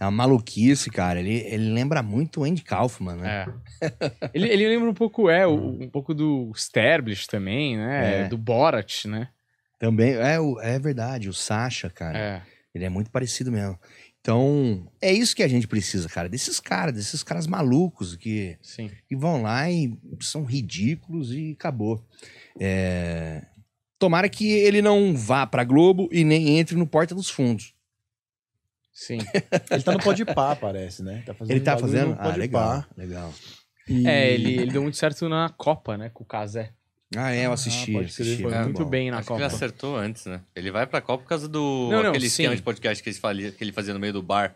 É 0.00 0.04
uma 0.04 0.10
maluquice, 0.10 0.90
cara. 0.90 1.20
Ele, 1.20 1.34
ele 1.46 1.72
lembra 1.72 2.02
muito 2.02 2.40
o 2.40 2.44
Andy 2.44 2.62
Kaufman, 2.62 3.16
né? 3.16 3.46
É. 3.80 4.10
ele, 4.34 4.48
ele 4.48 4.66
lembra 4.66 4.90
um 4.90 4.94
pouco, 4.94 5.30
é, 5.30 5.46
um 5.46 5.88
pouco 5.88 6.12
do 6.14 6.50
Sterblich 6.56 7.28
também, 7.28 7.76
né? 7.76 8.22
É. 8.22 8.28
Do 8.28 8.38
Borat, 8.38 9.04
né? 9.04 9.28
Também, 9.78 10.14
é, 10.14 10.36
é 10.62 10.78
verdade, 10.80 11.28
o 11.28 11.32
Sasha, 11.34 11.88
cara. 11.90 12.18
É. 12.18 12.42
Ele 12.74 12.84
é 12.84 12.88
muito 12.88 13.10
parecido 13.10 13.52
mesmo. 13.52 13.78
Então, 14.20 14.86
é 15.00 15.12
isso 15.12 15.34
que 15.34 15.42
a 15.42 15.48
gente 15.48 15.66
precisa, 15.66 16.08
cara. 16.08 16.28
Desses 16.28 16.60
caras, 16.60 16.94
desses 16.94 17.22
caras 17.22 17.46
malucos 17.46 18.16
que, 18.16 18.58
Sim. 18.60 18.90
que 19.08 19.16
vão 19.16 19.42
lá 19.42 19.70
e 19.70 19.96
são 20.20 20.44
ridículos 20.44 21.32
e 21.32 21.52
acabou. 21.52 22.04
É, 22.58 23.46
Tomara 23.98 24.28
que 24.28 24.50
ele 24.50 24.82
não 24.82 25.14
vá 25.16 25.46
pra 25.46 25.64
Globo 25.64 26.08
e 26.12 26.22
nem 26.24 26.58
entre 26.58 26.76
no 26.76 26.86
Porta 26.86 27.14
dos 27.14 27.28
Fundos. 27.30 27.74
Sim. 28.92 29.18
Ele 29.70 29.82
tá 29.82 29.92
no 29.92 29.98
Podpah, 30.00 30.56
parece, 30.56 31.02
né? 31.02 31.22
Tá 31.24 31.32
fazendo 31.32 31.56
Ele 31.56 31.64
tá 31.64 31.78
fazendo? 31.78 32.16
Ah, 32.18 32.36
legal, 32.36 32.84
legal. 32.96 33.32
E- 33.88 34.06
É, 34.06 34.32
ele, 34.34 34.54
ele 34.58 34.72
deu 34.72 34.82
muito 34.82 34.96
certo 34.98 35.26
na 35.28 35.48
Copa, 35.48 35.96
né? 35.96 36.10
Com 36.10 36.22
o 36.22 36.26
Casé. 36.26 36.72
Ah, 37.16 37.32
é, 37.34 37.46
eu 37.46 37.52
assisti. 37.52 37.92
pode 37.92 38.12
crer, 38.12 38.24
assisti. 38.26 38.42
foi 38.42 38.52
É, 38.54 38.62
muito 38.62 38.84
bom. 38.84 38.90
bem 38.90 39.10
na 39.10 39.18
Acho 39.18 39.26
que 39.26 39.32
ele 39.32 39.42
Copa. 39.42 39.54
acertou 39.54 39.96
antes, 39.96 40.26
né? 40.26 40.40
Ele 40.54 40.70
vai 40.70 40.86
pra 40.86 41.00
Copa 41.00 41.22
por 41.24 41.28
causa 41.28 41.48
do 41.48 41.88
Não, 41.90 42.02
não, 42.04 42.10
aquele 42.10 42.26
esquema 42.26 42.50
sim. 42.50 42.56
de 42.56 42.62
podcast 42.62 43.02
que 43.02 43.08
ele, 43.10 43.16
fazia, 43.18 43.50
que 43.52 43.64
ele 43.64 43.72
fazia 43.72 43.92
no 43.94 43.98
meio 44.00 44.12
do 44.12 44.22
bar. 44.22 44.54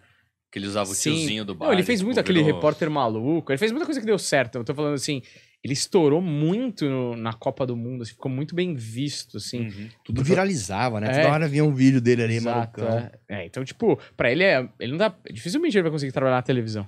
Que 0.52 0.60
ele 0.60 0.68
usava 0.68 0.88
o 0.88 0.94
Sim. 0.94 1.14
tiozinho 1.16 1.44
do 1.44 1.52
bar. 1.52 1.66
Não, 1.66 1.72
ele 1.72 1.82
fez 1.82 2.00
muito 2.00 2.20
aquele 2.20 2.38
virou- 2.40 2.54
repórter 2.54 2.88
maluco. 2.88 3.50
Ele 3.50 3.58
fez 3.58 3.72
muita 3.72 3.84
coisa 3.86 3.98
que 3.98 4.06
deu 4.06 4.16
certo. 4.16 4.58
Eu 4.58 4.62
tô 4.62 4.72
falando 4.72 4.94
assim, 4.94 5.20
ele 5.64 5.72
estourou 5.72 6.22
muito 6.22 6.88
no- 6.88 7.16
na 7.16 7.32
Copa 7.32 7.66
do 7.66 7.74
Mundo, 7.76 8.02
assim, 8.02 8.12
ficou 8.12 8.30
muito 8.30 8.54
bem 8.54 8.72
visto, 8.72 9.38
assim. 9.38 9.66
Uhum. 9.66 9.88
Tudo 10.04 10.22
viralizava, 10.22 11.00
né? 11.00 11.08
É. 11.10 11.22
Toda 11.22 11.34
hora 11.34 11.48
vinha 11.48 11.64
um 11.64 11.74
vídeo 11.74 12.00
dele 12.00 12.22
ali, 12.22 12.34
Exato, 12.36 12.80
malucão. 12.80 13.10
é. 13.28 13.40
É, 13.42 13.46
então, 13.46 13.64
tipo, 13.64 13.98
pra 14.16 14.30
ele 14.30 14.44
é. 14.44 14.64
Ele 14.78 14.92
não 14.92 14.98
dá. 14.98 15.12
Dificilmente 15.28 15.76
ele 15.76 15.82
vai 15.82 15.90
conseguir 15.90 16.12
trabalhar 16.12 16.36
na 16.36 16.42
televisão. 16.42 16.86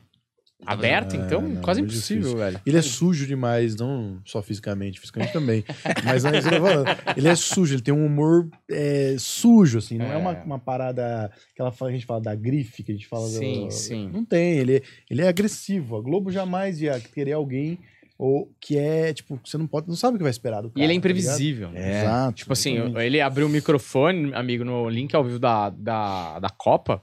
Aberta, 0.64 1.16
É, 1.16 1.20
então, 1.20 1.42
não, 1.42 1.61
quase 1.61 1.80
muito 1.80 1.92
impossível, 1.92 2.22
difícil. 2.22 2.38
velho. 2.38 2.61
Ele 2.64 2.76
é 2.78 2.82
sujo 2.82 3.26
demais, 3.26 3.76
não 3.76 4.20
só 4.24 4.42
fisicamente, 4.42 4.98
fisicamente 4.98 5.32
também. 5.32 5.62
Mas 6.04 6.24
não 6.24 6.30
é 6.32 6.38
isso 6.38 6.48
que 6.48 6.54
eu 6.54 6.61
tô 6.61 6.66
falando. 6.66 6.86
ele 7.16 7.28
é 7.28 7.34
sujo, 7.34 7.74
ele 7.74 7.82
tem 7.82 7.92
um 7.94 8.07
humor 8.07 8.48
é, 8.70 9.16
sujo, 9.18 9.78
assim. 9.78 9.98
Não 9.98 10.07
é, 10.07 10.14
É. 10.14 10.16
uma, 10.16 10.32
uma 10.44 10.59
parada 10.59 11.30
que 11.54 11.61
ela 11.61 11.70
fala- 11.70 11.90
a 11.90 11.94
gente 11.94 12.07
fala 12.07 12.20
da 12.20 12.34
grife, 12.34 12.82
que 12.82 12.90
a 12.90 12.94
gente 12.94 13.07
fala 13.07 13.28
Sim, 13.28 13.66
do- 13.66 13.70
sim. 13.70 14.11
Não 14.12 14.24
tem, 14.24 14.59
ele, 14.59 14.82
ele 15.11 15.22
é 15.22 15.28
agressivo. 15.28 15.96
A 15.96 16.00
Globo 16.00 16.30
jamais 16.32 16.80
ia 16.80 16.98
querer 17.00 17.32
alguém 17.32 17.78
ou 18.18 18.50
que 18.59 18.78
é, 18.78 19.12
tipo, 19.12 19.38
você 19.44 19.59
não 19.59 19.66
pode, 19.66 19.88
não 19.88 19.94
sabe 19.94 20.14
o 20.14 20.18
que 20.18 20.22
vai 20.24 20.30
esperar 20.30 20.62
do 20.62 20.70
cara. 20.70 20.80
E 20.80 20.84
ele 20.84 20.92
é 20.92 20.94
tá 20.94 20.98
imprevisível. 20.98 21.68
ligado? 21.68 21.84
É, 21.84 22.00
Exato. 22.02 22.32
Tipo 22.38 22.52
assim, 22.54 22.74
exatamente. 22.76 23.07
ele 23.07 23.20
abriu 23.20 23.46
o 23.46 23.50
microfone, 23.50 24.32
amigo, 24.32 24.64
no 24.64 24.88
link 24.88 25.14
ao 25.14 25.22
vivo 25.22 25.38
da, 25.38 25.68
da, 25.68 26.38
da 26.40 26.48
Copa. 26.48 27.02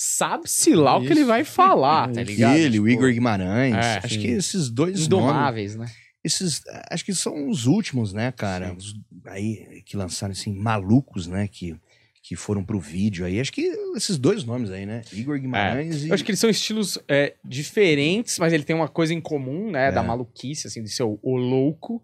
Sabe-se 0.00 0.76
lá 0.76 0.96
o 0.96 1.00
que 1.00 1.08
ele 1.08 1.20
Isso. 1.20 1.26
vai 1.28 1.42
falar, 1.42 2.12
tá 2.12 2.22
Isso. 2.22 2.30
ligado? 2.30 2.56
Ele, 2.56 2.78
o 2.78 2.84
Tipo, 2.86 2.88
Igor 3.00 3.12
Guimarães. 3.12 3.74
É, 3.74 3.98
acho 4.04 4.14
sim. 4.14 4.20
que 4.20 4.28
esses 4.28 4.70
dois 4.70 4.92
nomes, 4.92 5.06
Indomáveis, 5.06 5.74
né? 5.74 5.86
esses, 6.22 6.62
acho 6.88 7.04
que 7.04 7.12
são 7.12 7.48
os 7.48 7.66
últimos, 7.66 8.12
né, 8.12 8.30
cara? 8.30 8.74
Os- 8.74 8.94
aí 9.26 9.82
que 9.84 9.96
lançaram 9.96 10.30
assim 10.30 10.54
malucos, 10.54 11.26
né, 11.26 11.48
que 11.48 11.76
que 12.22 12.36
foram 12.36 12.62
pro 12.62 12.78
vídeo 12.78 13.24
aí. 13.24 13.40
Acho 13.40 13.50
que 13.50 13.62
esses 13.96 14.18
dois 14.18 14.44
nomes 14.44 14.70
aí, 14.70 14.84
né? 14.84 15.00
Igor 15.14 15.38
Guimarães 15.38 16.04
e 16.04 16.08
Eu 16.08 16.14
acho 16.14 16.22
que 16.22 16.30
eles 16.30 16.38
são 16.40 16.50
estilos 16.50 16.98
é, 17.08 17.34
diferentes, 17.42 18.38
mas 18.38 18.52
ele 18.52 18.64
tem 18.64 18.76
uma 18.76 18.88
coisa 18.88 19.14
em 19.14 19.20
comum, 19.20 19.70
né? 19.70 19.90
Da 19.90 20.02
É. 20.02 20.06
maluquice, 20.06 20.66
assim, 20.66 20.82
de 20.82 20.90
ser 20.90 21.04
o, 21.04 21.18
o 21.22 21.36
louco. 21.38 22.02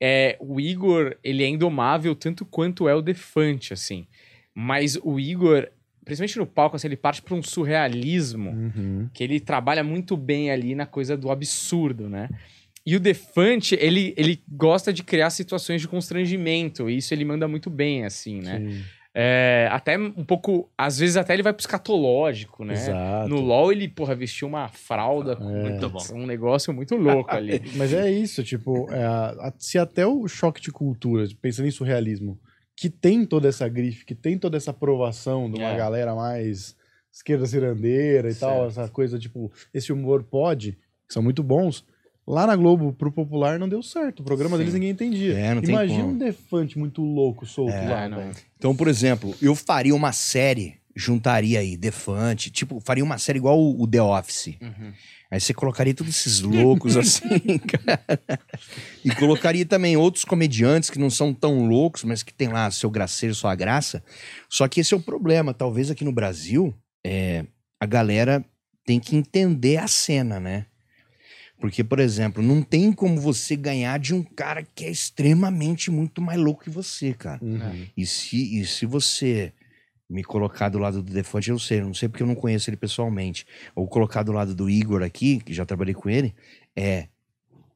É, 0.00 0.36
o 0.40 0.60
Igor, 0.60 1.16
ele 1.24 1.42
é 1.42 1.48
indomável 1.48 2.14
tanto 2.14 2.44
quanto 2.46 2.88
é 2.88 2.94
o 2.94 3.02
Defante, 3.02 3.72
assim. 3.72 4.06
Mas 4.54 4.96
o 5.02 5.18
Igor, 5.18 5.68
principalmente 6.06 6.38
no 6.38 6.46
palco, 6.46 6.76
assim, 6.76 6.86
ele 6.86 6.96
parte 6.96 7.20
para 7.20 7.34
um 7.34 7.42
surrealismo 7.42 8.50
Uhum. 8.50 9.10
que 9.12 9.22
ele 9.22 9.38
trabalha 9.40 9.82
muito 9.84 10.16
bem 10.16 10.50
ali 10.50 10.74
na 10.74 10.86
coisa 10.86 11.16
do 11.16 11.30
absurdo, 11.30 12.08
né? 12.08 12.30
E 12.86 12.94
o 12.94 13.00
Defante, 13.00 13.76
ele, 13.80 14.14
ele 14.16 14.40
gosta 14.48 14.92
de 14.92 15.02
criar 15.02 15.28
situações 15.30 15.80
de 15.82 15.88
constrangimento, 15.88 16.88
e 16.88 16.96
isso 16.98 17.12
ele 17.12 17.24
manda 17.24 17.46
muito 17.48 17.68
bem, 17.68 18.04
assim, 18.04 18.40
né? 18.40 18.60
Sim, 18.60 18.82
É, 19.18 19.66
até 19.72 19.96
um 19.98 20.22
pouco, 20.24 20.68
às 20.76 20.98
vezes 20.98 21.16
até 21.16 21.32
ele 21.32 21.42
vai 21.42 21.52
pro 21.54 21.62
escatológico, 21.62 22.64
né? 22.66 22.74
Exato. 22.74 23.28
No 23.30 23.40
LoL 23.40 23.72
ele, 23.72 23.88
porra, 23.88 24.14
vestiu 24.14 24.46
uma 24.46 24.68
fralda 24.68 25.34
com 25.34 25.48
É. 25.48 25.70
Muito 25.70 25.88
bom. 25.88 26.02
um 26.12 26.26
negócio 26.26 26.72
muito 26.72 26.94
louco 26.96 27.34
ali. 27.34 27.60
Mas 27.76 27.92
é 27.94 28.10
isso, 28.10 28.44
tipo, 28.44 28.86
é, 28.92 29.52
se 29.58 29.78
até 29.78 30.06
o 30.06 30.28
choque 30.28 30.60
de 30.60 30.70
cultura, 30.70 31.26
pensando 31.40 31.66
em 31.66 31.70
surrealismo, 31.70 32.38
que 32.76 32.90
tem 32.90 33.24
toda 33.24 33.48
essa 33.48 33.66
grife, 33.68 34.04
que 34.04 34.14
tem 34.14 34.36
toda 34.38 34.56
essa 34.56 34.70
aprovação 34.70 35.50
de 35.50 35.58
uma 35.58 35.70
É. 35.70 35.76
galera 35.76 36.14
mais 36.14 36.76
esquerda 37.12 37.46
cirandeira 37.46 38.30
e 38.30 38.34
tal, 38.34 38.64
Certo. 38.70 38.80
essa 38.80 38.88
coisa, 38.90 39.18
tipo, 39.18 39.50
esse 39.72 39.92
humor 39.92 40.22
pode, 40.24 40.72
que 41.08 41.14
são 41.14 41.22
muito 41.22 41.42
bons. 41.42 41.84
Lá 42.28 42.46
na 42.46 42.54
Globo, 42.56 42.92
pro 42.92 43.10
popular, 43.12 43.58
não 43.58 43.68
deu 43.68 43.82
certo. 43.82 44.20
O 44.20 44.24
programa 44.24 44.56
Sim. 44.56 44.58
deles 44.58 44.74
ninguém 44.74 44.90
entendia. 44.90 45.38
É, 45.38 45.54
não 45.54 45.62
tem 45.62 45.70
Imagina 45.70 46.04
um 46.04 46.18
defante 46.18 46.76
muito 46.78 47.00
louco, 47.02 47.46
solto 47.46 47.72
É, 47.72 47.88
lá, 47.88 48.08
não. 48.08 48.18
velho. 48.18 48.36
Então, 48.58 48.74
por 48.76 48.88
exemplo, 48.88 49.32
eu 49.40 49.54
faria 49.54 49.94
uma 49.94 50.12
série 50.12 50.74
juntaria 50.94 51.60
aí 51.60 51.76
Defante, 51.76 52.50
tipo, 52.50 52.80
faria 52.80 53.04
uma 53.04 53.16
série 53.18 53.38
igual 53.38 53.58
o, 53.60 53.80
o 53.82 53.86
The 53.86 54.02
Office. 54.02 54.56
Aí 55.30 55.40
você 55.40 55.52
colocaria 55.52 55.94
todos 55.94 56.16
esses 56.16 56.40
loucos 56.40 56.96
assim, 56.98 57.58
cara. 57.58 58.00
E 59.04 59.14
colocaria 59.14 59.66
também 59.66 59.96
outros 59.96 60.24
comediantes 60.24 60.88
que 60.88 60.98
não 60.98 61.10
são 61.10 61.34
tão 61.34 61.66
loucos, 61.66 62.04
mas 62.04 62.22
que 62.22 62.32
tem 62.32 62.48
lá 62.48 62.70
seu 62.70 62.90
graceiro, 62.90 63.34
sua 63.34 63.54
graça. 63.54 64.02
Só 64.48 64.68
que 64.68 64.80
esse 64.80 64.94
é 64.94 64.96
o 64.96 65.02
problema. 65.02 65.52
Talvez 65.52 65.90
aqui 65.90 66.04
no 66.04 66.12
Brasil, 66.12 66.74
é, 67.04 67.44
a 67.80 67.86
galera 67.86 68.44
tem 68.84 69.00
que 69.00 69.16
entender 69.16 69.78
a 69.78 69.88
cena, 69.88 70.38
né? 70.38 70.66
Porque, 71.58 71.82
por 71.82 71.98
exemplo, 71.98 72.42
não 72.42 72.62
tem 72.62 72.92
como 72.92 73.18
você 73.18 73.56
ganhar 73.56 73.98
de 73.98 74.14
um 74.14 74.22
cara 74.22 74.62
que 74.62 74.84
é 74.84 74.90
extremamente 74.90 75.90
muito 75.90 76.20
mais 76.20 76.38
louco 76.38 76.64
que 76.64 76.70
você, 76.70 77.14
cara. 77.14 77.42
Uhum. 77.42 77.86
E 77.96 78.04
se, 78.04 78.60
e 78.60 78.66
se 78.66 78.84
você 78.84 79.52
me 80.08 80.22
colocar 80.22 80.68
do 80.68 80.78
lado 80.78 81.02
do 81.02 81.12
Defante, 81.12 81.50
eu 81.50 81.54
não 81.54 81.58
sei, 81.58 81.80
eu 81.80 81.86
não 81.86 81.94
sei 81.94 82.08
porque 82.08 82.22
eu 82.22 82.26
não 82.26 82.34
conheço 82.34 82.70
ele 82.70 82.76
pessoalmente. 82.76 83.46
Ou 83.74 83.86
colocar 83.88 84.22
do 84.22 84.32
lado 84.32 84.54
do 84.54 84.70
Igor 84.70 85.02
aqui, 85.02 85.40
que 85.40 85.52
já 85.52 85.66
trabalhei 85.66 85.94
com 85.94 86.08
ele, 86.08 86.34
é. 86.74 87.08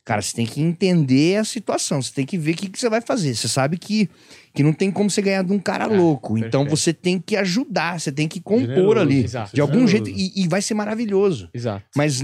Cara, 0.03 0.23
você 0.23 0.35
tem 0.35 0.47
que 0.47 0.61
entender 0.61 1.37
a 1.37 1.45
situação, 1.45 2.03
você 2.03 2.13
tem 2.13 2.27
que 2.27 2.39
ver 2.39 2.53
o 2.53 2.57
que, 2.57 2.69
que 2.71 2.81
você 2.81 2.89
vai 2.89 3.01
fazer. 3.01 3.35
Você 3.35 3.47
sabe 3.47 3.77
que, 3.77 4.09
que 4.53 4.63
não 4.63 4.73
tem 4.73 4.91
como 4.91 5.11
você 5.11 5.21
ganhar 5.21 5.45
de 5.45 5.53
um 5.53 5.59
cara 5.59 5.87
louco. 5.87 6.39
Então 6.39 6.63
perfeito. 6.63 6.77
você 6.77 6.93
tem 6.93 7.21
que 7.21 7.37
ajudar, 7.37 8.01
você 8.01 8.11
tem 8.11 8.27
que 8.27 8.41
compor 8.41 8.67
Generoso, 8.67 9.01
ali. 9.01 9.25
exato. 9.25 9.55
De 9.55 9.61
algum 9.61 9.87
Generoso. 9.87 10.07
jeito. 10.07 10.37
E, 10.37 10.43
e 10.43 10.49
vai 10.49 10.63
ser 10.63 10.75
maravilhoso. 10.75 11.51
Exato. 11.53 11.85
Mas 11.95 12.21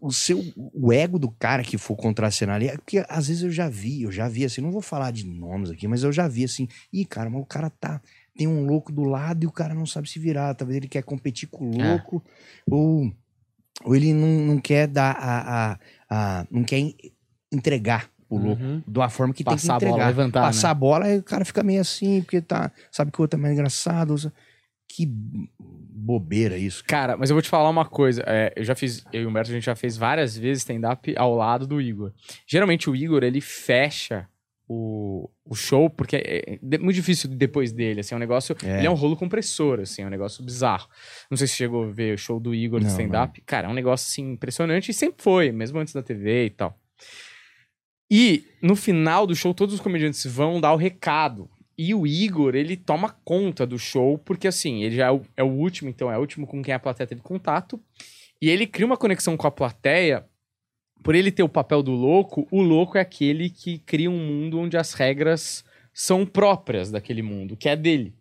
o 0.00 0.10
seu 0.10 0.42
o 0.56 0.92
ego 0.92 1.18
do 1.18 1.30
cara 1.30 1.62
que 1.62 1.78
for 1.78 1.96
contracenar 1.96 2.56
ali, 2.56 2.68
é 2.68 2.76
porque 2.76 3.04
às 3.08 3.28
vezes 3.28 3.42
eu 3.42 3.50
já 3.50 3.68
vi, 3.68 4.02
eu 4.02 4.12
já 4.12 4.28
vi 4.28 4.44
assim, 4.44 4.60
não 4.60 4.72
vou 4.72 4.82
falar 4.82 5.12
de 5.12 5.24
nomes 5.26 5.70
aqui, 5.70 5.86
mas 5.86 6.02
eu 6.02 6.12
já 6.12 6.26
vi 6.26 6.44
assim, 6.44 6.66
ih, 6.92 7.04
cara, 7.04 7.30
mas 7.30 7.40
o 7.42 7.46
cara 7.46 7.70
tá 7.70 8.02
tem 8.36 8.46
um 8.48 8.66
louco 8.66 8.90
do 8.92 9.04
lado 9.04 9.44
e 9.44 9.46
o 9.46 9.52
cara 9.52 9.74
não 9.74 9.86
sabe 9.86 10.08
se 10.08 10.18
virar, 10.18 10.54
talvez 10.54 10.76
ele 10.76 10.88
quer 10.88 11.02
competir 11.02 11.48
com 11.48 11.70
o 11.70 11.80
É. 11.80 11.88
louco 11.90 12.22
ou 12.70 13.12
ou 13.84 13.94
ele 13.96 14.12
não, 14.12 14.28
não 14.54 14.60
quer 14.60 14.86
dar 14.86 15.16
a, 15.18 15.72
a, 15.72 15.78
a 16.40 16.46
não 16.50 16.62
quer 16.62 16.78
en- 16.78 16.94
entregar 17.52 18.08
o 18.30 18.38
louco 18.38 18.62
Uhum. 18.62 18.82
de 18.86 18.98
uma 18.98 19.08
forma 19.08 19.34
que 19.34 19.42
Passar 19.44 19.76
a 19.76 19.78
tem 19.78 19.88
que 19.88 19.92
bola, 19.92 20.02
entregar. 20.04 20.06
levantar, 20.18 20.40
Passar 20.42 20.68
né? 20.68 20.70
a 20.70 20.74
bola, 20.74 21.04
aí 21.06 21.18
o 21.18 21.22
cara 21.22 21.44
fica 21.44 21.62
meio 21.62 21.80
assim, 21.80 22.22
porque 22.22 22.40
tá, 22.40 22.70
sabe 22.90 23.10
que 23.10 23.20
o 23.20 23.22
outro 23.22 23.38
é 23.38 23.42
mais 23.42 23.52
engraçado. 23.54 24.32
Que 24.88 25.06
bobeira 25.08 26.56
isso. 26.56 26.84
Cara, 26.86 27.16
mas 27.16 27.30
eu 27.30 27.34
vou 27.34 27.42
te 27.42 27.48
falar 27.48 27.68
uma 27.68 27.84
coisa. 27.84 28.22
é, 28.26 28.52
eu 28.56 28.64
já 28.64 28.74
fiz, 28.74 29.04
eu 29.12 29.22
e 29.22 29.26
o 29.26 29.28
Humberto, 29.28 29.50
a 29.50 29.54
gente 29.54 29.64
já 29.64 29.74
fez 29.74 29.96
várias 29.96 30.36
vezes 30.36 30.62
stand-up 30.62 31.12
ao 31.16 31.34
lado 31.34 31.66
do 31.66 31.80
Igor. 31.80 32.12
Geralmente 32.46 32.88
o 32.88 32.94
Igor, 32.94 33.22
ele 33.24 33.40
fecha 33.40 34.28
o, 34.68 35.28
o 35.44 35.54
show, 35.54 35.90
porque 35.90 36.16
é, 36.16 36.54
é 36.54 36.78
muito 36.78 36.94
difícil 36.94 37.28
depois 37.30 37.72
dele, 37.72 38.00
assim, 38.00 38.14
é 38.14 38.16
um 38.16 38.20
negócio... 38.20 38.56
É. 38.64 38.78
Ele 38.78 38.86
é 38.86 38.90
um 38.90 38.94
rolo 38.94 39.16
compressor, 39.16 39.80
assim, 39.80 40.02
é 40.02 40.06
um 40.06 40.10
negócio 40.10 40.44
bizarro. 40.44 40.88
Não 41.30 41.36
sei 41.36 41.46
se 41.46 41.54
chegou 41.54 41.84
a 41.84 41.90
ver 41.90 42.14
o 42.14 42.18
show 42.18 42.40
do 42.40 42.54
Igor 42.54 42.80
de 42.80 42.86
stand-up. 42.86 43.40
Cara, 43.42 43.68
é 43.68 43.70
um 43.70 43.74
negócio, 43.74 44.06
assim, 44.10 44.32
impressionante 44.32 44.90
e 44.90 44.94
sempre 44.94 45.22
foi, 45.22 45.52
mesmo 45.52 45.78
antes 45.78 45.92
da 45.92 46.02
TV 46.02 46.46
e 46.46 46.50
tal. 46.50 46.78
E 48.10 48.44
no 48.62 48.76
final 48.76 49.26
do 49.26 49.34
show, 49.34 49.52
todos 49.52 49.74
os 49.74 49.80
comediantes 49.80 50.24
vão 50.26 50.60
dar 50.60 50.72
o 50.72 50.76
recado. 50.76 51.48
E 51.76 51.94
o 51.94 52.06
Igor, 52.06 52.54
ele 52.54 52.76
toma 52.76 53.16
conta 53.24 53.66
do 53.66 53.78
show, 53.78 54.16
porque 54.18 54.46
assim, 54.46 54.84
ele 54.84 54.96
já 54.96 55.06
é 55.06 55.10
o, 55.10 55.22
é 55.36 55.42
o 55.42 55.48
último, 55.48 55.90
então 55.90 56.10
é 56.10 56.16
o 56.16 56.20
último 56.20 56.46
com 56.46 56.62
quem 56.62 56.72
a 56.72 56.78
plateia 56.78 57.06
teve 57.06 57.20
contato. 57.20 57.80
E 58.40 58.48
ele 58.48 58.66
cria 58.66 58.86
uma 58.86 58.96
conexão 58.96 59.36
com 59.36 59.46
a 59.46 59.50
plateia. 59.50 60.24
Por 61.04 61.14
ele 61.14 61.30
ter 61.30 61.42
o 61.42 61.48
papel 61.50 61.82
do 61.82 61.92
louco, 61.92 62.48
o 62.50 62.62
louco 62.62 62.96
é 62.96 63.02
aquele 63.02 63.50
que 63.50 63.78
cria 63.78 64.10
um 64.10 64.18
mundo 64.18 64.58
onde 64.58 64.78
as 64.78 64.94
regras 64.94 65.62
são 65.92 66.24
próprias 66.24 66.90
daquele 66.90 67.20
mundo, 67.20 67.58
que 67.58 67.68
é 67.68 67.76
dele. 67.76 68.14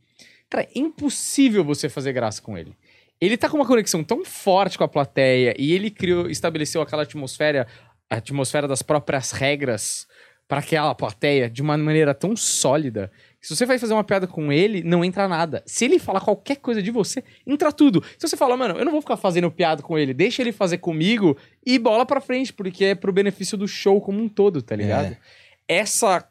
Cara, 0.50 0.66
é 0.66 0.80
impossível 0.80 1.64
você 1.64 1.88
fazer 1.88 2.12
graça 2.12 2.42
com 2.42 2.58
ele. 2.58 2.76
Ele 3.22 3.38
tá 3.38 3.50
com 3.50 3.56
uma 3.56 3.66
conexão 3.66 4.04
tão 4.04 4.26
forte 4.26 4.78
com 4.78 4.84
a 4.84 4.88
plateia 4.90 5.56
e 5.58 5.72
ele 5.72 5.90
criou, 5.90 6.30
estabeleceu 6.30 6.82
aquela 6.82 7.04
atmosfera, 7.04 7.66
a 8.10 8.18
atmosfera 8.18 8.68
das 8.68 8.82
próprias 8.82 9.32
regras 9.32 10.06
para 10.46 10.60
aquela 10.60 10.94
plateia 10.94 11.50
de 11.50 11.62
uma 11.62 11.78
maneira 11.78 12.14
tão 12.14 12.36
sólida 12.36 13.10
se 13.44 13.56
você 13.56 13.66
vai 13.66 13.78
fazer 13.78 13.94
uma 13.94 14.04
piada 14.04 14.26
com 14.26 14.52
ele, 14.52 14.82
não 14.84 15.04
entra 15.04 15.28
nada. 15.28 15.62
Se 15.66 15.86
ele 15.86 16.00
falar 16.00 16.22
qualquer 16.22 16.56
coisa 16.56 16.82
de 16.82 16.90
você, 16.90 17.24
entra 17.46 17.72
tudo. 17.72 18.02
Se 18.18 18.28
você 18.28 18.38
fala, 18.38 18.56
mano, 18.58 18.80
eu 18.80 18.86
não 18.86 18.92
vou 18.92 19.02
ficar 19.02 19.18
fazendo 19.18 19.52
piada 19.52 19.84
com 19.84 19.98
ele, 20.00 20.14
deixa 20.14 20.42
ele 20.42 20.52
fazer 20.52 20.78
comigo 20.80 21.38
e 21.66 21.78
bola 21.78 22.06
pra 22.06 22.22
frente, 22.22 22.54
porque 22.54 22.86
é 22.86 22.96
pro 22.96 23.12
benefício 23.14 23.58
do 23.58 23.68
show 23.68 24.00
como 24.02 24.20
um 24.22 24.30
todo, 24.30 24.62
tá 24.62 24.76
ligado? 24.76 25.18
Essa 25.68 26.28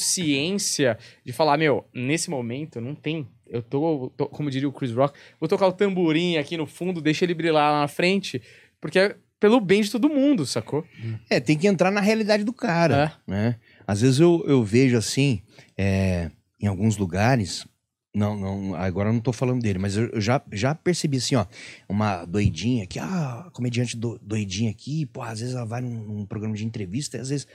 consciência 0.00 0.98
de 1.24 1.32
falar, 1.32 1.56
meu, 1.58 1.86
nesse 1.94 2.30
momento 2.30 2.80
não 2.80 2.94
tem. 2.94 3.26
Eu 3.48 3.62
tô, 3.62 4.10
tô- 4.16 4.26
como 4.26 4.50
diria 4.50 4.68
o 4.68 4.72
Chris 4.72 4.92
Rock, 4.92 5.18
vou 5.38 5.48
tocar 5.48 5.66
o 5.68 5.72
tamborim 5.72 6.36
aqui 6.36 6.56
no 6.56 6.66
fundo, 6.66 7.00
deixa 7.00 7.24
ele 7.24 7.34
brilhar 7.34 7.54
lá 7.72 7.80
na 7.82 7.88
frente, 7.88 8.42
porque 8.80 8.98
é 8.98 9.16
pelo 9.38 9.60
bem 9.60 9.82
de 9.82 9.90
todo 9.90 10.08
mundo, 10.08 10.44
sacou? 10.46 10.84
É, 11.30 11.38
tem 11.38 11.56
que 11.56 11.66
entrar 11.68 11.90
na 11.90 12.00
realidade 12.00 12.42
do 12.42 12.52
cara, 12.52 13.12
né? 13.26 13.56
Às 13.86 14.00
vezes 14.00 14.18
eu, 14.18 14.42
eu 14.48 14.64
vejo 14.64 14.96
assim, 14.96 15.42
é, 15.76 16.30
em 16.60 16.66
alguns 16.66 16.96
lugares, 16.96 17.66
não, 18.14 18.34
não, 18.34 18.74
agora 18.74 19.10
eu 19.10 19.12
não 19.12 19.20
tô 19.20 19.32
falando 19.32 19.60
dele, 19.60 19.78
mas 19.78 19.96
eu, 19.96 20.18
já, 20.18 20.42
já 20.50 20.74
percebi 20.74 21.18
assim, 21.18 21.34
ó, 21.34 21.44
uma 21.86 22.24
doidinha 22.24 22.84
aqui, 22.84 22.98
ah, 22.98 23.50
comediante 23.52 23.96
do, 23.96 24.18
doidinha 24.20 24.70
aqui, 24.70 25.04
pô, 25.04 25.20
às 25.20 25.40
vezes 25.40 25.54
ela 25.54 25.66
vai 25.66 25.82
num, 25.82 26.02
num 26.02 26.26
programa 26.26 26.54
de 26.54 26.64
entrevista 26.64 27.18
e 27.18 27.20
às 27.20 27.28
vezes 27.28 27.46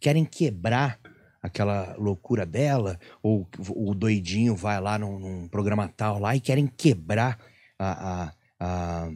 querem 0.00 0.24
quebrar 0.24 0.98
aquela 1.42 1.94
loucura 1.98 2.46
dela, 2.46 2.98
ou 3.22 3.46
o 3.68 3.94
doidinho 3.94 4.56
vai 4.56 4.80
lá 4.80 4.98
num, 4.98 5.18
num 5.18 5.48
programa 5.48 5.88
tal 5.88 6.18
lá 6.18 6.34
e 6.34 6.40
querem 6.40 6.66
quebrar 6.66 7.38
a, 7.78 8.22
a, 8.24 8.32
a, 8.60 9.10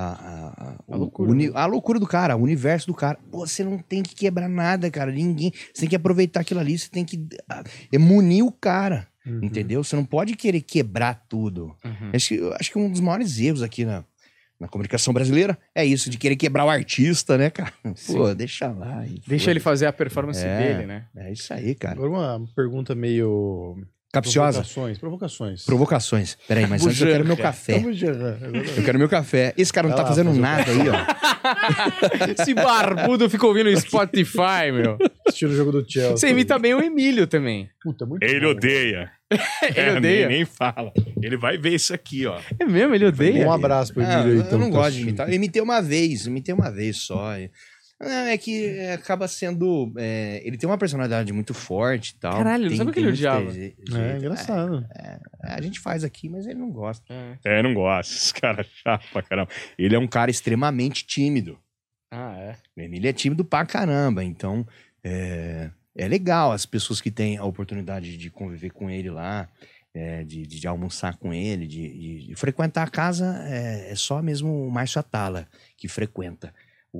a, 0.00 0.76
a, 0.88 0.94
A 0.94 0.96
loucura, 0.96 1.28
o 1.30 1.32
uni- 1.32 1.46
né? 1.48 1.52
a 1.54 1.66
loucura 1.66 1.98
do 1.98 2.06
cara, 2.06 2.36
o 2.36 2.42
universo 2.42 2.86
do 2.86 2.94
cara. 2.94 3.18
Pô, 3.30 3.46
você 3.46 3.64
não 3.64 3.78
tem 3.78 4.02
que 4.02 4.14
quebrar 4.14 4.48
nada, 4.48 4.90
cara. 4.90 5.10
Ninguém. 5.10 5.52
Você 5.72 5.80
tem 5.80 5.88
que 5.88 5.96
aproveitar 5.96 6.40
aquilo 6.40 6.60
ali, 6.60 6.78
você 6.78 6.88
tem 6.90 7.04
que 7.04 7.26
ah, 7.48 7.62
é 7.92 7.98
munir 7.98 8.44
o 8.44 8.52
cara. 8.52 9.08
Uhum. 9.26 9.40
Entendeu? 9.42 9.82
Você 9.82 9.96
não 9.96 10.04
pode 10.04 10.36
querer 10.36 10.60
quebrar 10.60 11.26
tudo. 11.28 11.74
Uhum. 11.84 12.10
Acho, 12.14 12.28
que, 12.28 12.34
eu 12.36 12.52
acho 12.54 12.70
que 12.70 12.78
um 12.78 12.90
dos 12.90 13.00
maiores 13.00 13.40
erros 13.40 13.60
aqui 13.62 13.84
na, 13.84 14.04
na 14.60 14.68
comunicação 14.68 15.12
brasileira 15.12 15.58
é 15.74 15.84
isso, 15.84 16.08
de 16.08 16.16
querer 16.16 16.36
quebrar 16.36 16.64
o 16.64 16.70
artista, 16.70 17.36
né, 17.36 17.50
cara? 17.50 17.72
Pô, 17.82 17.92
Sim. 17.96 18.34
deixa 18.36 18.68
lá. 18.68 19.04
Deixa 19.26 19.50
ele 19.50 19.58
fazer 19.58 19.86
a 19.86 19.92
performance 19.92 20.44
É. 20.44 20.58
dele, 20.58 20.86
né? 20.86 21.06
É 21.16 21.32
isso 21.32 21.52
aí, 21.52 21.74
cara. 21.74 21.94
Agora 21.94 22.10
uma 22.38 22.46
pergunta 22.54 22.94
meio. 22.94 23.76
Capciosa. 24.20 24.60
Provocações. 24.62 24.98
Provocações. 24.98 25.64
Provocações. 25.64 26.38
Peraí, 26.48 26.66
mas 26.66 26.84
antes 26.86 27.00
eu 27.00 27.06
quero 27.08 27.24
meu 27.24 27.36
café. 27.36 27.82
Eu 28.76 28.82
quero 28.84 28.98
meu 28.98 29.08
café. 29.08 29.54
Esse 29.56 29.72
cara 29.72 29.88
não 29.88 29.94
Vai 29.96 30.04
tá 30.04 30.10
lá, 30.10 30.16
fazendo 30.16 30.32
nada 30.34 30.70
aí, 30.70 30.88
ó. 30.88 30.94
Esse 32.42 32.54
barbudo 32.54 33.28
ficou 33.30 33.50
ouvindo 33.50 33.68
o 33.68 33.80
Spotify, 33.80 34.72
meu. 34.72 34.98
Assistindo 35.26 35.50
o 35.50 35.56
jogo 35.56 35.72
do 35.72 35.84
Chelsea. 35.88 36.16
Você 36.16 36.28
imita 36.30 36.58
bem 36.58 36.74
o 36.74 36.80
Emílio 36.80 37.26
também. 37.26 37.68
Puta, 37.82 38.04
muito 38.06 38.22
Ele 38.22 38.40
bom. 38.40 38.50
odeia. 38.52 39.10
Ele 39.30 39.80
É, 39.80 39.96
odeia. 39.96 40.28
Nem, 40.28 40.36
nem 40.38 40.44
fala. 40.44 40.92
Ele 41.22 41.36
vai 41.36 41.58
ver 41.58 41.74
isso 41.74 41.92
aqui, 41.94 42.26
ó. 42.26 42.38
É 42.58 42.64
mesmo, 42.64 42.94
ele 42.94 43.06
odeia. 43.06 43.46
Um 43.46 43.52
abraço 43.52 43.92
pro 43.92 44.02
Ah, 44.02 44.12
Emílio 44.20 44.32
aí, 44.32 44.38
eu 44.38 44.44
então, 44.44 44.58
não 44.58 44.66
que 44.68 44.72
tá 44.72 44.78
gosto 44.78 44.92
de 44.96 45.02
imitar. 45.02 45.28
Eu 45.28 45.34
imitei 45.34 45.60
uma 45.62 45.80
vez, 45.82 46.26
imitei 46.26 46.54
uma 46.54 46.70
vez 46.70 46.98
só. 46.98 47.32
Não, 47.98 48.08
é 48.08 48.36
que 48.36 48.66
é, 48.66 48.92
acaba 48.92 49.26
sendo. 49.26 49.92
é, 49.96 50.42
ele 50.44 50.58
tem 50.58 50.68
uma 50.68 50.76
personalidade 50.76 51.32
muito 51.32 51.54
forte 51.54 52.10
e 52.10 52.14
tal. 52.18 52.32
Caralho, 52.36 52.68
Tem- 52.68 52.76
sabia 52.76 52.92
que 52.92 53.00
tem 53.00 53.08
ele 53.08 53.12
muito 53.12 53.18
odiava. 53.20 53.50
je- 53.52 53.74
É, 53.94 54.16
engraçado. 54.18 54.86
É, 54.94 55.18
a 55.44 55.62
gente 55.62 55.80
faz 55.80 56.04
aqui, 56.04 56.28
mas 56.28 56.46
ele 56.46 56.58
não 56.58 56.70
gosta. 56.70 57.04
É, 57.44 57.62
não 57.62 57.72
gosta. 57.72 58.12
Esse 58.14 58.34
cara 58.34 58.60
é 58.60 58.64
chato 58.64 59.06
pra 59.12 59.22
caramba. 59.22 59.50
Ele 59.78 59.94
é 59.94 59.98
um 59.98 60.06
cara 60.06 60.30
extremamente 60.30 61.06
tímido. 61.06 61.58
Ah, 62.12 62.36
é. 62.38 62.56
O 62.76 62.80
Emílio 62.82 63.08
é 63.08 63.12
tímido 63.12 63.44
pra 63.44 63.64
caramba, 63.66 64.22
então 64.22 64.66
é, 65.02 65.70
é 65.96 66.06
legal 66.06 66.52
as 66.52 66.66
pessoas 66.66 67.00
que 67.00 67.10
têm 67.10 67.36
a 67.38 67.44
oportunidade 67.44 68.16
de 68.16 68.30
conviver 68.30 68.70
com 68.70 68.90
ele 68.90 69.10
lá, 69.10 69.48
é, 69.94 70.22
de, 70.22 70.46
de- 70.46 70.60
de 70.60 70.68
almoçar 70.68 71.16
com 71.16 71.32
ele, 71.32 71.66
de, 71.66 71.88
de- 71.98 72.26
de 72.28 72.34
frequentar 72.34 72.86
a 72.86 72.90
casa, 72.90 73.42
é, 73.48 73.90
é 73.90 73.94
só 73.94 74.20
mesmo 74.22 74.66
o 74.66 74.70
Márcio 74.70 75.00
Atala 75.00 75.48
que 75.76 75.88
frequenta, 75.88 76.52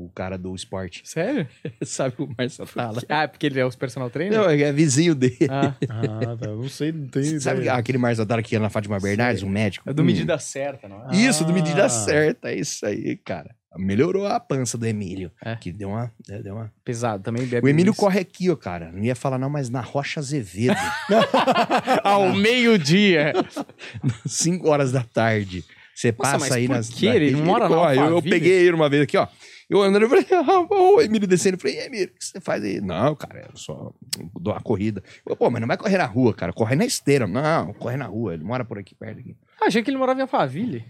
o 0.05 0.11
cara 0.15 0.37
do 0.37 0.55
esporte. 0.55 1.03
Sério? 1.05 1.47
Sabe 1.83 2.15
o 2.19 2.29
Márcio 2.37 2.65
Atala? 2.65 3.01
Ah, 3.09 3.23
é 3.23 3.27
porque 3.27 3.47
ele 3.47 3.59
é 3.61 3.65
o 3.65 3.71
personal 3.77 4.11
trainer? 4.11 4.39
Não, 4.39 4.49
é 4.51 4.73
vizinho 4.73 5.15
dele. 5.15 5.37
Ah, 5.51 5.75
Ah, 5.89 6.37
tá. 6.37 6.47
Não 6.49 6.69
sei, 6.69 6.93
não 6.93 7.07
tenho 7.09 7.41
Sabe 7.41 7.61
ideia. 7.61 7.75
aquele 7.75 7.99
Márcio 7.99 8.23
Atala 8.25 8.43
que 8.43 8.55
ia 8.55 8.61
na 8.61 8.69
Fátima 8.71 8.99
Bernardes, 9.01 9.43
um 9.43 9.49
médico? 9.49 9.89
é 9.89 9.93
do 9.93 10.03
Hum. 10.03 10.07
medida 10.07 10.39
certa, 10.39 10.89
não 10.89 11.11
é? 11.11 11.17
Isso, 11.17 11.45
do 11.45 11.53
medida 11.53 11.85
Ah. 11.87 11.89
certa, 11.89 12.51
é 12.51 12.57
isso 12.59 12.85
aí, 12.87 13.17
cara. 13.17 13.55
Melhorou 13.79 14.27
a 14.27 14.41
pança 14.41 14.79
do 14.79 14.87
Emílio, 14.87 15.31
É. 15.45 15.55
que 15.57 15.71
deu 15.71 15.91
uma, 15.91 16.11
é, 16.31 16.41
deu 16.41 16.55
uma 16.55 16.73
Pesado, 16.83 17.23
também 17.23 17.45
bebe 17.47 17.67
O 17.67 17.69
Emílio 17.69 17.95
corre 17.95 18.21
aqui, 18.21 18.49
ó, 18.51 18.57
cara. 18.57 18.91
Não 18.91 19.05
ia 19.05 19.15
falar 19.15 19.37
não, 19.39 19.51
mas 19.51 19.69
na 19.69 19.83
Rocha 19.83 20.19
Azevedo. 20.19 20.75
Ao 22.03 22.33
meio-dia. 22.33 23.35
5 24.27 24.69
horas 24.69 24.93
da 24.93 25.03
tarde. 25.03 25.65
Você 25.95 26.15
Nossa, 26.19 26.33
mas 26.33 26.43
passa 26.43 26.55
aí 26.57 26.67
por 26.67 26.77
nas. 26.77 26.89
quê? 26.89 27.07
Ele 27.07 27.31
na- 27.33 27.45
mora 27.45 27.69
corre. 27.69 27.99
Eu, 27.99 28.11
eu 28.11 28.23
peguei 28.23 28.67
ele 28.67 28.73
uma 28.75 28.89
vez 28.89 29.03
aqui, 29.03 29.17
ó. 29.17 29.27
Eu 29.69 29.83
andando, 29.83 30.03
eu 30.03 30.09
falei, 30.09 30.25
ah, 30.33 30.61
o 30.61 31.01
Emílio 31.01 31.27
descendo, 31.27 31.57
eu 31.57 31.61
falei, 31.61 31.81
Emílio, 31.81 32.07
o 32.07 32.19
que 32.19 32.25
você 32.25 32.41
faz 32.41 32.63
aí? 32.63 32.81
Não, 32.81 33.17
cara, 33.17 33.49
eu 33.51 33.57
só 33.57 33.93
dou 34.41 34.53
uma 34.53 34.61
corrida. 34.61 35.03
Eu, 35.27 35.37
Pô, 35.37 35.51
mas 35.51 35.61
não 35.61 35.67
vai 35.67 35.77
correr 35.77 35.99
na 35.99 36.07
rua, 36.07 36.33
cara, 36.33 36.53
corre 36.53 36.77
na 36.77 36.85
esteira. 36.85 37.27
Não, 37.27 37.73
corre 37.75 37.97
na 37.97 38.07
rua, 38.07 38.35
ele 38.35 38.45
mora 38.45 38.65
por 38.65 38.79
aqui 38.79 38.95
perto 38.95 39.19
aqui. 39.21 39.37
Ah, 39.61 39.67
achei 39.67 39.83
que 39.83 39.91
ele 39.91 39.99
morava 39.99 40.21
em 40.21 40.23
Alphaville. 40.23 40.85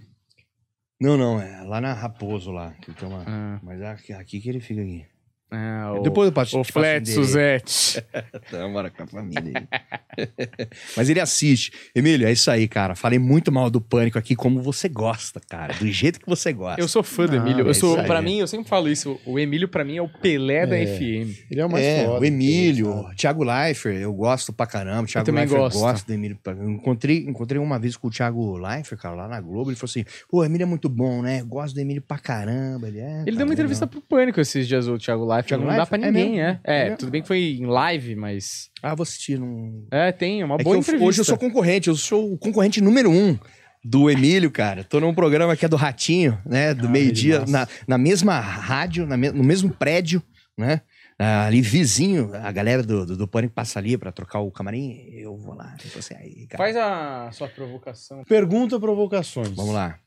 Não, 1.00 1.16
não, 1.16 1.40
é 1.40 1.62
lá 1.62 1.80
na 1.80 1.92
Raposo 1.92 2.50
lá, 2.50 2.72
que 2.82 2.92
tem 2.92 3.08
uma... 3.08 3.24
Ah. 3.26 3.60
Mas 3.62 3.80
é 3.80 3.88
aqui, 3.88 4.12
aqui 4.12 4.40
que 4.40 4.48
ele 4.48 4.60
fica 4.60 4.80
aqui. 4.80 5.06
Ah, 5.48 5.94
o, 5.98 6.02
Depois 6.02 6.26
eu 6.26 6.32
passo 6.32 6.58
o 6.58 6.64
Flat. 6.64 7.08
Suzette. 7.08 8.04
Mora 8.72 8.90
com 8.90 9.04
a 9.04 9.06
família 9.06 9.42
aí. 10.18 10.26
Mas 10.96 11.08
ele 11.08 11.20
assiste. 11.20 11.70
Emílio, 11.94 12.26
é 12.26 12.32
isso 12.32 12.50
aí, 12.50 12.66
cara. 12.66 12.96
Falei 12.96 13.18
muito 13.18 13.52
mal 13.52 13.70
do 13.70 13.80
Pânico 13.80 14.18
aqui, 14.18 14.34
como 14.34 14.60
você 14.60 14.88
gosta, 14.88 15.40
cara. 15.48 15.74
Do 15.74 15.86
jeito 15.86 16.18
que 16.18 16.26
você 16.26 16.52
gosta. 16.52 16.80
Eu 16.80 16.88
sou 16.88 17.02
fã 17.02 17.26
do 17.26 17.36
Emílio. 17.36 17.64
é 17.64 17.70
Eu 17.70 17.74
sou, 17.74 17.92
isso 17.92 18.00
aí. 18.00 18.06
pra 18.06 18.20
mim, 18.20 18.38
eu 18.38 18.46
sempre 18.48 18.68
falo 18.68 18.88
isso. 18.88 19.20
O 19.24 19.38
Emílio, 19.38 19.68
pra 19.68 19.84
mim, 19.84 19.96
é 19.98 20.02
o 20.02 20.08
Pelé 20.08 20.66
da 20.66 20.76
É. 20.76 20.84
FM. 20.86 21.46
Ele 21.50 21.60
é 21.60 21.64
o 21.66 21.70
mais 21.70 21.84
é, 21.84 22.04
foda. 22.06 22.20
o 22.20 22.24
Emílio, 22.24 23.04
Thiago 23.16 23.44
Leifert, 23.44 24.00
eu 24.00 24.12
gosto 24.12 24.52
pra 24.52 24.66
caramba. 24.66 25.06
Thiago 25.06 25.26
também 25.26 25.42
Leifert, 25.44 25.60
gosto. 25.60 25.76
eu 25.76 25.80
gosto 25.82 26.06
do 26.06 26.12
Emílio. 26.12 26.38
Eu 26.44 26.70
encontrei, 26.70 27.18
encontrei 27.18 27.60
uma 27.60 27.78
vez 27.78 27.96
com 27.96 28.08
o 28.08 28.10
Thiago 28.10 28.56
Leifert, 28.58 29.00
cara, 29.00 29.14
lá 29.14 29.28
na 29.28 29.40
Globo. 29.40 29.70
Ele 29.70 29.76
falou 29.76 29.90
assim: 29.90 30.04
pô, 30.28 30.38
o 30.40 30.44
Emílio 30.44 30.64
é 30.64 30.66
muito 30.66 30.88
bom, 30.88 31.22
né? 31.22 31.40
Eu 31.40 31.46
Gosto 31.46 31.74
do 31.74 31.80
Emílio 31.80 32.02
pra 32.02 32.18
caramba. 32.18 32.88
Ele, 32.88 32.98
é, 32.98 33.22
Ele 33.26 33.36
deu 33.36 33.46
uma 33.46 33.52
entrevista 33.54 33.84
legal. 33.84 34.00
pro 34.02 34.16
Pânico 34.16 34.40
esses 34.40 34.66
dias, 34.66 34.88
o 34.88 34.98
Thiago 34.98 35.22
Leifert. 35.24 35.35
Thiago 35.42 35.64
não 35.64 35.76
dá 35.76 35.86
pra 35.86 35.98
É 35.98 36.06
ninguém, 36.10 36.36
mesmo? 36.36 36.40
é. 36.42 36.60
É, 36.64 36.88
É. 36.88 36.96
tudo 36.96 37.10
bem 37.10 37.22
que 37.22 37.28
foi 37.28 37.56
em 37.60 37.66
live, 37.66 38.14
mas... 38.16 38.68
Ah, 38.82 38.94
vou 38.94 39.02
assistir. 39.02 39.38
Não... 39.38 39.86
É, 39.90 40.12
tem, 40.12 40.42
uma 40.44 40.54
É 40.54 40.58
que 40.58 40.64
boa 40.64 40.76
eu- 40.76 40.80
entrevista. 40.80 41.06
hoje 41.06 41.20
eu 41.20 41.24
sou 41.24 41.36
concorrente, 41.38 41.88
eu 41.88 41.96
sou 41.96 42.32
o 42.32 42.38
concorrente 42.38 42.80
número 42.80 43.10
um 43.10 43.38
do 43.84 44.10
Emílio, 44.10 44.50
cara. 44.50 44.82
Tô 44.84 44.98
num 45.00 45.14
programa 45.14 45.56
que 45.56 45.64
é 45.64 45.68
do 45.68 45.76
Ratinho, 45.76 46.40
né? 46.44 46.74
Do 46.74 46.86
Ah, 46.86 46.90
meio-dia, 46.90 47.36
ele 47.42 47.50
na, 47.50 47.68
na 47.86 47.96
mesma 47.98 48.38
rádio, 48.40 49.06
na 49.06 49.16
me- 49.16 49.30
no 49.30 49.44
mesmo 49.44 49.70
prédio, 49.70 50.22
né? 50.58 50.80
Ah, 51.18 51.46
ali 51.46 51.62
vizinho, 51.62 52.30
a 52.34 52.52
galera 52.52 52.82
do, 52.82 53.06
do, 53.06 53.16
do 53.16 53.26
Pânico 53.28 53.54
passa 53.54 53.78
ali 53.78 53.96
pra 53.96 54.12
trocar 54.12 54.40
o 54.40 54.50
camarim, 54.50 54.98
eu 55.14 55.34
vou 55.36 55.54
lá. 55.54 55.74
Eu 55.82 55.88
falo 55.88 56.00
assim, 56.00 56.14
aí, 56.14 56.46
cara, 56.46 56.58
Faz 56.62 56.76
a 56.76 57.30
sua 57.32 57.48
provocação. 57.48 58.22
Pergunta 58.24 58.78
provocações. 58.78 59.48
vamos 59.50 59.72
lá. 59.72 59.98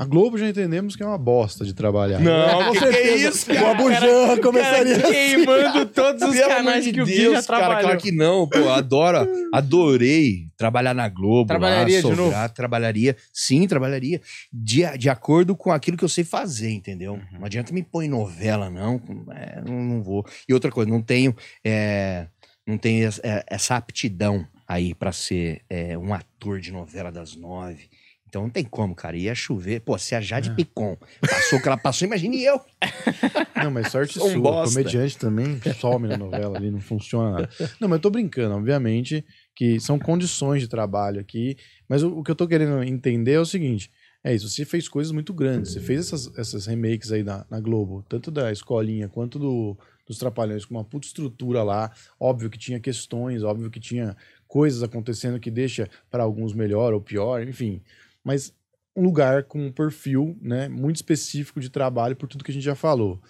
A 0.00 0.06
Globo 0.06 0.38
já 0.38 0.48
entendemos 0.48 0.96
que 0.96 1.02
é 1.02 1.06
uma 1.06 1.18
bosta 1.18 1.62
de 1.62 1.74
trabalhar. 1.74 2.18
Não, 2.20 2.64
com 2.68 2.72
que 2.72 2.78
que 2.78 2.84
é 2.86 2.92
certeza. 2.92 3.28
isso, 3.28 3.50
O 3.50 3.54
cara? 3.54 3.70
Abujan 3.72 4.40
começaria 4.40 4.96
assim. 4.96 5.12
queimando 5.12 5.86
todos 5.86 6.22
os 6.22 6.40
canais 6.40 6.84
de 6.84 6.92
que 6.92 7.02
o 7.02 7.04
Gui 7.04 7.16
Deus, 7.16 7.34
já 7.34 7.42
cara, 7.42 7.58
trabalhou. 7.58 7.82
claro 7.82 8.00
que 8.00 8.10
não, 8.10 8.48
pô, 8.48 8.68
adoro, 8.70 9.28
adorei 9.52 10.48
trabalhar 10.56 10.94
na 10.94 11.06
Globo. 11.08 11.48
Trabalharia 11.48 12.02
lá, 12.02 12.10
de 12.10 12.16
novo? 12.16 12.34
Trabalharia, 12.54 13.16
sim, 13.32 13.68
trabalharia, 13.68 14.20
de, 14.52 14.84
de 14.96 15.08
acordo 15.10 15.54
com 15.54 15.70
aquilo 15.70 15.96
que 15.98 16.04
eu 16.04 16.08
sei 16.08 16.24
fazer, 16.24 16.70
entendeu? 16.70 17.12
Uhum. 17.14 17.38
Não 17.38 17.44
adianta 17.44 17.72
me 17.72 17.82
pôr 17.82 18.02
em 18.02 18.08
novela, 18.08 18.70
não, 18.70 19.00
é, 19.32 19.60
não, 19.60 19.82
não 19.82 20.02
vou. 20.02 20.24
E 20.48 20.54
outra 20.54 20.70
coisa, 20.70 20.90
não 20.90 21.02
tenho, 21.02 21.34
é, 21.62 22.26
não 22.66 22.78
tenho 22.78 23.06
es- 23.06 23.20
é, 23.22 23.44
essa 23.46 23.76
aptidão 23.76 24.46
aí 24.66 24.94
pra 24.94 25.12
ser 25.12 25.60
é, 25.68 25.98
um 25.98 26.14
ator 26.14 26.58
de 26.60 26.72
novela 26.72 27.12
das 27.12 27.36
nove. 27.36 27.88
Então 28.30 28.42
não 28.42 28.48
tem 28.50 28.64
como, 28.64 28.94
cara. 28.94 29.16
Ia 29.16 29.34
chover. 29.34 29.80
Pô, 29.80 29.98
se 29.98 30.14
a 30.14 30.18
É. 30.18 30.22
Jade 30.22 30.54
Picon 30.54 30.96
passou 31.20 31.58
o 31.58 31.62
que 31.62 31.66
ela 31.68 31.76
passou, 31.76 32.06
imagine 32.06 32.42
eu. 32.44 32.60
Não, 33.62 33.72
mas 33.72 33.90
sorte 33.90 34.14
Sou 34.14 34.28
um 34.28 34.32
sua. 34.34 34.40
bosta. 34.40 34.78
Comediante 34.78 35.18
também 35.18 35.60
some 35.78 36.06
na 36.06 36.16
novela 36.16 36.56
ali, 36.56 36.70
não 36.70 36.80
funciona 36.80 37.32
nada. 37.32 37.50
Não, 37.80 37.88
mas 37.88 37.96
eu 37.98 38.02
tô 38.02 38.08
brincando, 38.10 38.54
obviamente, 38.54 39.24
que 39.54 39.78
são 39.80 39.98
condições 39.98 40.62
de 40.62 40.68
trabalho 40.68 41.20
aqui. 41.20 41.56
Mas 41.88 42.02
o, 42.04 42.18
o 42.18 42.22
que 42.22 42.30
eu 42.30 42.36
tô 42.36 42.46
querendo 42.46 42.82
entender 42.84 43.32
é 43.32 43.40
o 43.40 43.44
seguinte: 43.44 43.90
é 44.24 44.32
isso, 44.34 44.48
você 44.48 44.64
fez 44.64 44.88
coisas 44.88 45.12
muito 45.12 45.34
grandes. 45.34 45.72
Você 45.72 45.80
fez 45.80 46.06
essas, 46.06 46.38
essas 46.38 46.66
remakes 46.66 47.10
aí 47.10 47.22
na, 47.24 47.44
na 47.50 47.58
Globo, 47.60 48.04
tanto 48.08 48.30
da 48.30 48.50
escolinha 48.52 49.08
quanto 49.08 49.38
do, 49.38 49.76
dos 50.06 50.18
Trapalhões, 50.18 50.64
com 50.64 50.74
uma 50.74 50.84
puta 50.84 51.06
estrutura 51.06 51.62
lá. 51.62 51.90
Óbvio 52.18 52.48
que 52.48 52.58
tinha 52.58 52.78
questões, 52.80 53.42
óbvio 53.42 53.70
que 53.70 53.80
tinha 53.80 54.16
coisas 54.48 54.82
acontecendo 54.82 55.38
que 55.38 55.50
deixa 55.50 55.88
para 56.10 56.22
alguns 56.22 56.52
melhor 56.54 56.92
ou 56.94 57.00
pior, 57.00 57.46
enfim. 57.46 57.82
Mas 58.24 58.52
um 58.96 59.02
lugar 59.02 59.44
com 59.44 59.66
um 59.66 59.72
perfil 59.72 60.36
né, 60.40 60.68
muito 60.68 60.96
específico 60.96 61.60
de 61.60 61.70
trabalho 61.70 62.16
por 62.16 62.26
tudo 62.28 62.44
que 62.44 62.50
a 62.50 62.54
gente 62.54 62.64
já 62.64 62.74
falou. 62.74 63.20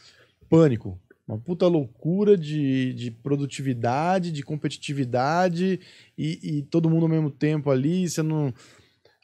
Pânico. 0.49 0.99
Uma 1.29 1.39
puta 1.39 1.69
loucura 1.69 2.37
de, 2.37 2.93
de 2.95 3.11
produtividade, 3.11 4.33
de 4.33 4.43
competitividade 4.43 5.79
e, 6.19 6.41
e 6.59 6.63
todo 6.63 6.91
mundo 6.91 7.05
ao 7.05 7.09
mesmo 7.09 7.31
tempo 7.31 7.71
ali. 7.71 8.09
Você 8.09 8.23
não. 8.23 8.53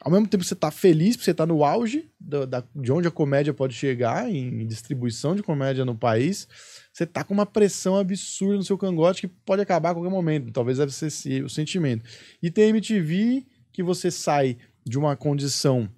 Ao 0.00 0.12
mesmo 0.12 0.28
tempo 0.28 0.42
que 0.44 0.48
você 0.48 0.54
tá 0.54 0.70
feliz, 0.70 1.16
porque 1.16 1.24
você 1.24 1.34
tá 1.34 1.46
no 1.46 1.64
auge 1.64 2.08
da, 2.20 2.44
da- 2.44 2.64
de 2.76 2.92
onde 2.92 3.08
a 3.08 3.10
comédia 3.10 3.52
pode 3.52 3.74
chegar, 3.74 4.30
em 4.30 4.64
distribuição 4.66 5.34
de 5.34 5.42
comédia 5.42 5.84
no 5.86 5.96
país, 5.96 6.46
você 6.92 7.06
tá 7.06 7.24
com 7.24 7.32
uma 7.34 7.46
pressão 7.46 7.96
absurda 7.96 8.56
no 8.56 8.62
seu 8.62 8.76
cangote 8.78 9.22
que 9.22 9.34
pode 9.44 9.62
acabar 9.62 9.90
a 9.90 9.94
qualquer 9.94 10.10
momento. 10.10 10.52
Talvez 10.52 10.78
deve 10.78 10.92
ser 10.92 11.42
o 11.42 11.48
sentimento. 11.48 12.04
E 12.42 12.50
tem 12.50 12.68
MTV 12.68 13.46
que 13.72 13.82
você 13.82 14.10
sai 14.10 14.58
de 14.86 14.98
uma 14.98 15.16
condição 15.16 15.88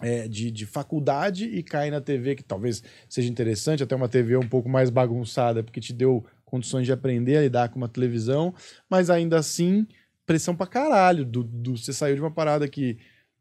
é, 0.00 0.26
de, 0.28 0.50
de 0.50 0.66
faculdade 0.66 1.44
e 1.46 1.62
cai 1.62 1.90
na 1.90 2.00
TV, 2.00 2.34
que 2.36 2.42
talvez 2.42 2.82
seja 3.08 3.30
interessante, 3.30 3.82
até 3.82 3.94
uma 3.94 4.08
TV 4.08 4.36
um 4.36 4.48
pouco 4.48 4.68
mais 4.68 4.90
bagunçada, 4.90 5.62
porque 5.62 5.80
te 5.80 5.92
deu 5.92 6.24
condições 6.44 6.84
de 6.86 6.92
aprender 6.92 7.36
a 7.36 7.42
lidar 7.42 7.68
com 7.68 7.76
uma 7.76 7.88
televisão, 7.88 8.54
mas 8.88 9.10
ainda 9.10 9.38
assim, 9.38 9.86
pressão 10.26 10.54
pra 10.56 10.66
caralho. 10.66 11.24
Do, 11.24 11.42
do- 11.44 11.76
você 11.76 11.92
saiu 11.92 12.14
de 12.16 12.20
uma 12.20 12.30
parada 12.30 12.66
que, 12.68 12.98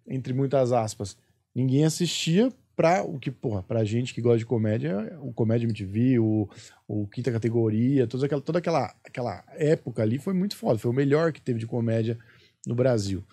entre 0.07 0.33
muitas 0.33 0.71
aspas, 0.71 1.17
ninguém 1.55 1.85
assistia 1.85 2.51
pra 2.75 3.03
o 3.03 3.17
que, 3.17 3.31
porra, 3.31 3.63
pra 3.63 3.83
gente 3.83 4.13
que 4.13 4.21
gosta 4.21 4.37
de 4.39 4.45
comédia, 4.45 5.17
o 5.21 5.33
Comédia 5.33 5.65
MTV, 5.65 6.19
o, 6.19 6.47
o 6.87 7.07
Quinta 7.07 7.31
Categoria, 7.31 8.05
toda 8.05 8.25
aquela, 8.27 8.41
toda 8.41 8.59
aquela, 8.59 8.93
aquela 9.03 9.43
época 9.55 10.03
ali 10.03 10.19
foi 10.19 10.33
muito 10.33 10.55
foda, 10.55 10.77
foi 10.77 10.91
o 10.91 10.93
melhor 10.93 11.31
que 11.31 11.41
teve 11.41 11.57
de 11.59 11.65
comédia 11.65 12.17
no 12.67 12.75
Brasil. 12.75 13.23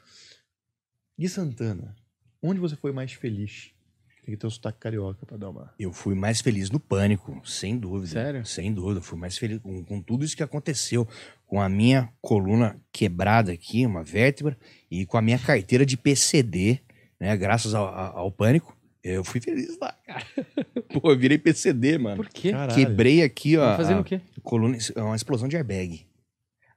Gui 1.18 1.28
Santana, 1.28 1.94
onde 2.42 2.60
você 2.60 2.76
foi 2.76 2.92
mais 2.92 3.12
feliz? 3.12 3.70
Tem 4.24 4.34
que 4.34 4.40
ter 4.40 4.46
o 4.46 4.50
sotaque 4.50 4.78
carioca 4.78 5.26
pra 5.26 5.36
dar 5.36 5.50
uma. 5.50 5.72
Eu 5.78 5.92
fui 5.92 6.14
mais 6.14 6.40
feliz 6.40 6.70
no 6.70 6.80
pânico, 6.80 7.40
sem 7.46 7.76
dúvida. 7.78 8.06
Sério? 8.12 8.46
Sem 8.46 8.72
dúvida. 8.72 9.02
Fui 9.02 9.18
mais 9.18 9.36
feliz 9.36 9.58
com, 9.60 9.84
com 9.84 10.00
tudo 10.00 10.24
isso 10.24 10.34
que 10.34 10.42
aconteceu. 10.42 11.06
Com 11.46 11.60
a 11.60 11.68
minha 11.68 12.10
coluna 12.22 12.80
quebrada 12.90 13.52
aqui, 13.52 13.84
uma 13.84 14.02
vértebra, 14.02 14.56
e 14.90 15.04
com 15.04 15.18
a 15.18 15.22
minha 15.22 15.38
carteira 15.38 15.84
de 15.84 15.96
PCD, 15.98 16.80
né? 17.20 17.36
Graças 17.36 17.74
ao, 17.74 17.86
ao- 17.86 18.18
ao 18.20 18.32
pânico. 18.32 18.74
Eu 19.02 19.22
fui 19.22 19.42
feliz 19.42 19.78
lá, 19.78 19.92
cara. 20.06 20.24
Pô, 20.98 21.10
eu 21.10 21.18
virei 21.18 21.36
PCD, 21.36 21.98
mano. 21.98 22.16
Por 22.16 22.28
quê? 22.30 22.50
Caralho. 22.50 22.74
Quebrei 22.74 23.22
aqui, 23.22 23.58
ó. 23.58 23.72
Tá 23.72 23.76
Fazendo 23.76 23.98
a 23.98 24.00
o 24.00 24.04
quê? 24.04 24.20
coluna, 24.42 24.78
é 24.96 25.02
uma 25.02 25.14
explosão 25.16 25.46
de 25.46 25.56
airbag. 25.56 26.06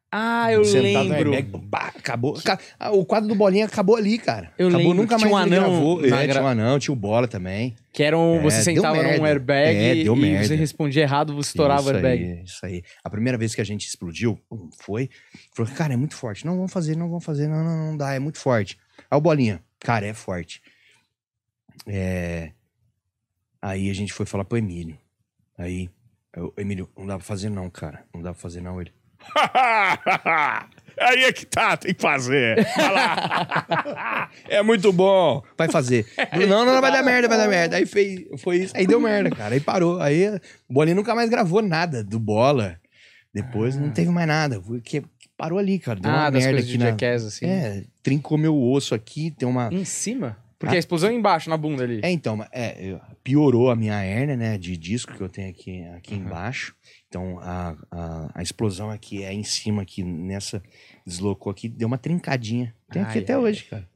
Ah, 0.10 0.52
eu 0.54 0.64
Sentado 0.64 1.10
lembro. 1.30 1.60
pá, 1.70 1.92
acabou. 1.94 2.34
Ca- 2.42 2.58
ah, 2.80 2.92
o 2.92 3.06
quadro 3.06 3.28
do 3.28 3.36
Bolinha 3.36 3.66
acabou 3.66 3.98
ali, 3.98 4.18
cara. 4.18 4.54
Eu 4.58 4.70
acabou, 4.70 4.88
lembro 4.88 5.02
nunca 5.04 5.16
que 5.16 5.22
tinha 5.22 5.32
mais 5.32 5.52
um 5.52 5.54
anão 5.54 5.70
gravou. 5.70 6.06
É, 6.06 6.10
gra- 6.10 6.28
tinha 6.34 6.44
um 6.44 6.48
anão, 6.48 6.80
tinha 6.80 6.94
o 6.94 6.96
Bola 6.96 7.28
também. 7.28 7.76
Que 7.92 8.04
era 8.04 8.18
um, 8.18 8.38
É, 8.38 8.42
você 8.42 8.64
sentava 8.64 9.04
num 9.04 9.26
airbag 9.26 9.76
É, 9.78 10.04
deu 10.06 10.16
e 10.16 10.20
merda. 10.22 10.48
você 10.48 10.56
respondia 10.56 11.04
errado, 11.04 11.36
você 11.36 11.50
estourava 11.50 11.90
o 11.92 11.94
airbag. 11.94 12.24
Aí, 12.24 12.44
isso 12.44 12.66
aí. 12.66 12.84
A 13.04 13.10
primeira 13.10 13.38
vez 13.38 13.54
que 13.54 13.60
a 13.60 13.66
gente 13.66 13.86
explodiu, 13.86 14.40
pum, 14.50 14.70
foi. 14.80 15.10
Falou, 15.54 15.70
cara, 15.74 15.94
é 15.94 15.98
muito 15.98 16.16
forte. 16.16 16.46
Não 16.46 16.56
vamos 16.56 16.72
fazer, 16.72 16.96
não 16.96 17.10
vamos 17.10 17.26
fazer, 17.26 17.48
não, 17.50 17.62
não, 17.62 17.78
não 17.88 17.98
dá, 17.98 18.14
é 18.14 18.20
muito 18.20 18.38
forte. 18.40 18.78
Aí 19.12 19.18
o 19.18 19.22
Bolinha, 19.22 19.62
cara, 19.78 20.06
é 20.06 20.14
forte. 20.14 20.62
É... 21.86 22.52
Aí 23.62 23.90
a 23.90 23.94
gente 23.94 24.14
foi 24.14 24.26
falar 24.26 24.46
pro 24.46 24.58
Emílio. 24.58 24.98
Aí, 25.58 25.90
eu, 26.34 26.54
Emílio, 26.58 26.90
não 26.98 27.06
dá 27.06 27.16
pra 27.18 27.26
fazer 27.26 27.50
não, 27.50 27.70
cara. 27.70 28.06
Não 28.14 28.22
dá 28.22 28.32
pra 28.32 28.42
fazer 28.42 28.62
não. 28.62 28.80
Ele, 28.80 28.92
Aí 30.99 31.23
é 31.26 31.31
que 31.31 31.45
tá, 31.45 31.77
tem 31.77 31.94
que 31.94 32.02
fazer. 32.02 32.56
Vai 32.76 32.91
lá. 32.91 34.30
é 34.49 34.64
muito 34.64 34.91
bom. 34.91 35.44
Vai 35.56 35.69
fazer. 35.69 36.06
Falei, 36.31 36.48
não, 36.48 36.65
não, 36.65 36.73
não, 36.73 36.81
vai 36.81 36.91
dar 36.91 37.03
merda, 37.03 37.27
vai 37.27 37.38
dar 37.38 37.48
merda. 37.48 37.77
Aí 37.77 37.85
fez, 37.85 38.26
foi 38.39 38.57
isso. 38.57 38.73
Aí 38.76 38.88
deu 38.88 38.99
merda, 38.99 39.30
cara. 39.30 39.53
Aí 39.53 39.60
parou. 39.60 40.02
Aí 40.02 40.27
o 40.68 40.73
Bolinha 40.73 40.95
nunca 40.95 41.14
mais 41.14 41.30
gravou 41.30 41.61
nada 41.61 42.03
do 42.03 42.19
Bola. 42.19 42.80
Depois 43.31 43.76
não 43.76 43.91
teve 43.91 44.10
mais 44.10 44.27
nada. 44.27 44.60
Foi 44.60 44.81
Que, 44.81 45.03
parou 45.38 45.60
ali, 45.60 45.77
cara. 45.77 45.99
Deu 45.99 46.10
Ah, 46.10 46.15
uma 46.15 46.31
das 46.31 46.44
merda 46.44 46.61
coisas 46.61 46.69
de 46.69 46.76
aqui 46.76 46.84
na... 46.84 46.89
Jackass, 46.89 47.26
assim. 47.26 47.45
É, 47.45 47.84
trincou 48.02 48.38
meu 48.38 48.60
osso 48.60 48.95
aqui, 48.95 49.30
tem 49.30 49.48
uma... 49.48 49.69
Em 49.72 49.85
cima? 49.85 50.35
Porque 50.57 50.76
a 50.76 50.80
explosão 50.80 51.11
é 51.11 51.14
embaixo, 51.14 51.52
na 51.52 51.57
bunda 51.57 51.84
ali. 51.84 51.99
É, 52.03 52.10
então, 52.10 52.44
é, 52.52 52.99
piorou 53.23 53.69
a 53.69 53.76
minha 53.76 54.02
hérnia, 54.02 54.35
né, 54.35 54.57
de 54.57 54.76
disco 54.76 55.14
que 55.14 55.22
eu 55.22 55.30
tenho 55.30 55.52
aqui, 55.52 55.84
aqui 55.95 56.15
embaixo. 56.15 56.73
Então, 57.08 57.40
a, 57.40 57.76
a, 57.90 58.32
a 58.36 58.42
explosão 58.44 58.90
aqui 58.92 59.24
é 59.24 59.34
em 59.34 59.44
cima, 59.44 59.82
aqui 59.82 60.04
nessa, 60.04 60.62
deslocou 61.06 61.52
aqui, 61.52 61.70
deu 61.70 61.88
uma 61.88 61.98
trincadinha. 61.98 62.76
Tem 62.92 63.02
aqui 63.02 63.18
Ai, 63.20 63.24
até 63.24 63.34
ai, 63.34 63.40
hoje, 63.40 63.64
cara. 63.64 63.88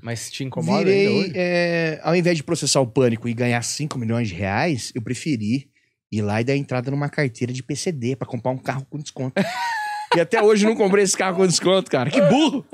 Mas 0.00 0.30
te 0.30 0.44
incomoda 0.44 0.84
Virei, 0.84 1.08
hoje? 1.08 1.32
é, 1.34 2.00
ao 2.02 2.14
invés 2.14 2.36
de 2.36 2.44
processar 2.44 2.80
o 2.80 2.86
pânico 2.86 3.28
e 3.28 3.34
ganhar 3.34 3.60
5 3.62 3.98
milhões 3.98 4.28
de 4.28 4.34
reais, 4.34 4.92
eu 4.94 5.02
preferi 5.02 5.68
ir 6.10 6.22
lá 6.22 6.40
e 6.40 6.44
dar 6.44 6.56
entrada 6.56 6.90
numa 6.90 7.08
carteira 7.08 7.52
de 7.52 7.62
PCD 7.62 8.16
pra 8.16 8.26
comprar 8.26 8.52
um 8.52 8.58
carro 8.58 8.86
com 8.88 8.98
desconto. 8.98 9.34
e 10.16 10.20
até 10.20 10.40
hoje 10.42 10.64
não 10.64 10.76
comprei 10.76 11.04
esse 11.04 11.16
carro 11.16 11.36
com 11.36 11.46
desconto, 11.46 11.90
cara. 11.90 12.08
Que 12.10 12.20
burro! 12.22 12.64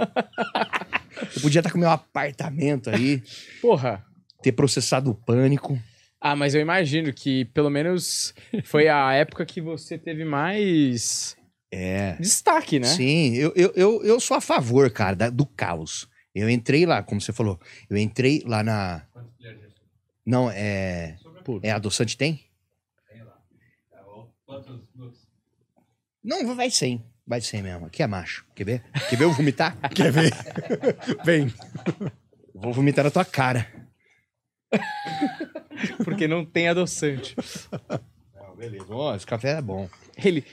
eu 1.35 1.41
podia 1.43 1.61
estar 1.61 1.71
com 1.73 1.79
meu 1.79 1.91
apartamento 1.91 2.91
aí, 2.91 3.23
Porra. 3.61 4.05
ter 4.43 4.53
processado 4.53 5.11
o 5.11 5.15
pânico. 5.15 5.79
Ah, 6.27 6.35
mas 6.35 6.55
eu 6.55 6.61
imagino 6.63 7.13
que 7.13 7.45
pelo 7.47 7.69
menos 7.69 8.33
foi 8.65 8.89
a 8.89 9.13
época 9.13 9.45
que 9.45 9.61
você 9.61 9.99
teve 9.99 10.25
mais 10.25 11.37
É. 11.71 12.15
destaque, 12.19 12.81
né? 12.81 12.87
Sim, 12.87 13.35
eu, 13.35 13.53
eu, 13.55 13.73
eu, 13.77 14.03
eu 14.03 14.19
sou 14.19 14.35
a 14.35 14.41
favor, 14.41 14.91
cara, 14.91 15.15
da- 15.15 15.29
do 15.29 15.45
caos. 15.45 16.09
Eu 16.35 16.49
entrei 16.49 16.87
lá, 16.87 17.03
como 17.03 17.21
você 17.21 17.31
falou, 17.31 17.61
eu 17.91 17.99
entrei 17.99 18.43
lá 18.47 18.63
na. 18.63 19.03
Não, 20.25 20.51
é. 20.51 21.19
É 21.63 21.71
adoçante 21.71 22.17
tem? 22.17 22.41
Não, 26.25 26.57
vai 26.57 26.71
sem. 26.71 27.05
Vai 27.27 27.43
sem 27.43 27.63
mesmo. 27.63 27.85
Aqui 27.85 28.03
é 28.03 28.07
macho. 28.07 28.47
Quer 28.55 28.65
ver? 28.65 28.83
Quer 29.11 29.17
ver 29.17 29.25
eu 29.25 29.33
vomitar? 29.33 29.77
Quer 29.95 30.11
ver? 30.11 30.33
Vem. 31.23 31.53
Vou 32.55 32.73
vomitar 32.73 33.05
na 33.05 33.11
tua 33.11 33.27
cara. 33.27 33.71
Porque 36.05 36.29
não 36.29 36.45
tem 36.45 36.69
adoçante. 36.69 37.37
Não, 38.35 38.57
beleza. 38.57 38.87
Ó, 38.89 39.15
esse 39.15 39.27
café 39.27 39.59
é 39.59 39.63
bom. 39.63 39.89
Ele, 40.23 40.45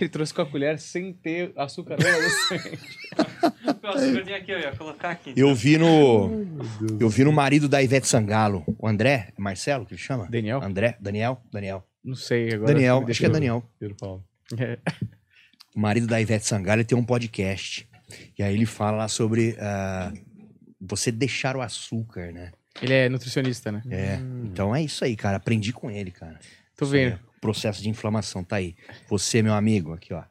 ele 0.00 0.08
trouxe 0.08 0.32
com 0.32 0.42
a 0.42 0.46
colher 0.46 0.78
sem 0.78 1.12
ter 1.12 1.52
açúcar 1.56 1.94
adoçante. 1.94 2.78
O 3.82 3.86
açúcar 3.86 4.34
aqui, 4.36 4.52
eu 4.52 4.58
ia 4.58 4.76
colocar 4.76 5.10
aqui. 5.10 5.34
Eu 5.36 5.54
vi 5.54 5.76
no. 5.76 6.30
Eu 6.98 7.08
vi 7.08 7.24
no 7.24 7.32
marido 7.32 7.68
da 7.68 7.82
Ivete 7.82 8.06
Sangalo, 8.06 8.64
o 8.78 8.86
André, 8.86 9.32
é 9.36 9.40
Marcelo 9.40 9.84
que 9.84 9.94
ele 9.94 10.00
chama? 10.00 10.26
Daniel? 10.30 10.62
André? 10.62 10.96
Daniel? 11.00 11.42
Daniel. 11.52 11.86
Não 12.02 12.14
sei 12.14 12.54
agora. 12.54 12.72
Daniel, 12.72 13.04
acho 13.08 13.20
que 13.20 13.26
é 13.26 13.30
Daniel. 13.30 13.62
Pedro 13.78 13.96
Paulo. 13.96 14.24
É. 14.58 14.78
O 15.76 15.80
marido 15.80 16.06
da 16.06 16.20
Ivete 16.20 16.46
Sangalo 16.46 16.80
ele 16.80 16.86
tem 16.86 16.98
um 16.98 17.04
podcast. 17.04 17.88
E 18.38 18.42
aí 18.42 18.54
ele 18.54 18.66
fala 18.66 18.98
lá 18.98 19.08
sobre 19.08 19.56
ah, 19.60 20.12
você 20.80 21.12
deixar 21.12 21.56
o 21.56 21.60
açúcar, 21.60 22.32
né? 22.32 22.52
Ele 22.80 22.92
é 22.94 23.08
nutricionista, 23.08 23.70
né? 23.72 23.82
É. 23.90 24.14
Então 24.44 24.74
é 24.74 24.82
isso 24.82 25.04
aí, 25.04 25.16
cara. 25.16 25.36
Aprendi 25.36 25.72
com 25.72 25.90
ele, 25.90 26.10
cara. 26.10 26.38
Tô 26.76 26.84
Isso 26.84 26.92
vendo. 26.92 27.12
aí, 27.14 27.18
processo 27.40 27.82
de 27.82 27.88
inflamação, 27.88 28.42
tá 28.44 28.56
aí. 28.56 28.74
Você, 29.08 29.42
meu 29.42 29.52
amigo, 29.54 29.92
aqui, 29.92 30.14
ó. 30.14 30.22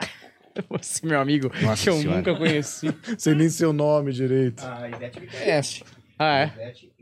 Você, 0.70 1.06
meu 1.06 1.20
amigo, 1.20 1.50
Nossa 1.62 1.82
que 1.82 1.88
eu 1.90 1.96
Senhora. 1.98 2.16
nunca 2.18 2.34
conheci. 2.34 2.86
Sei 3.18 3.34
nem 3.34 3.48
seu 3.50 3.72
nome 3.72 4.12
direito. 4.12 4.62
A 4.64 4.88
Ivete 4.88 5.20
me 5.20 5.26
conhece. 5.26 5.82
Ah, 6.18 6.38
é? 6.38 6.44
Ivete. 6.46 6.92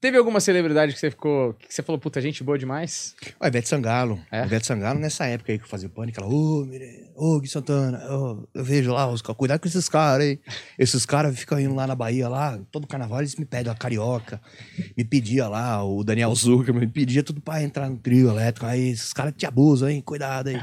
Teve 0.00 0.16
alguma 0.16 0.38
celebridade 0.38 0.92
que 0.92 1.00
você 1.00 1.10
ficou. 1.10 1.54
que 1.54 1.74
você 1.74 1.82
falou, 1.82 1.98
puta, 1.98 2.20
gente 2.20 2.44
boa 2.44 2.56
demais? 2.56 3.16
Ó, 3.40 3.46
Ivete 3.48 3.68
Sangalo. 3.68 4.20
É? 4.30 4.44
Ivete 4.44 4.64
Sangalo, 4.64 5.00
nessa 5.00 5.26
época 5.26 5.50
aí 5.50 5.58
que 5.58 5.64
eu 5.64 5.68
fazia 5.68 5.88
o 5.88 5.90
pânico, 5.90 6.20
ela, 6.20 6.28
ô, 6.32 6.64
Mire- 6.64 7.10
ô, 7.16 7.40
Gui 7.40 7.48
Santana, 7.48 7.98
ô, 8.08 8.48
eu 8.54 8.62
vejo 8.62 8.92
lá, 8.92 9.08
os, 9.10 9.20
cuidado 9.22 9.58
com 9.60 9.66
esses 9.66 9.88
caras 9.88 10.22
aí. 10.24 10.38
Esses 10.78 11.04
caras 11.04 11.36
ficam 11.36 11.58
indo 11.58 11.74
lá 11.74 11.84
na 11.84 11.96
Bahia, 11.96 12.28
lá, 12.28 12.60
todo 12.70 12.86
carnaval, 12.86 13.18
eles 13.18 13.34
me 13.34 13.44
pedem 13.44 13.72
a 13.72 13.74
carioca. 13.74 14.40
Me 14.96 15.04
pedia 15.04 15.48
lá, 15.48 15.82
o 15.84 16.04
Daniel 16.04 16.32
Zuckerman, 16.32 16.86
me 16.86 16.92
pedia 16.92 17.24
tudo 17.24 17.40
pra 17.40 17.60
entrar 17.60 17.90
no 17.90 17.96
trio 17.98 18.30
elétrico. 18.30 18.66
Aí, 18.66 18.90
esses 18.90 19.12
caras 19.12 19.34
te 19.36 19.46
abusam, 19.46 19.88
hein? 19.90 20.00
Cuidado 20.00 20.48
aí. 20.50 20.56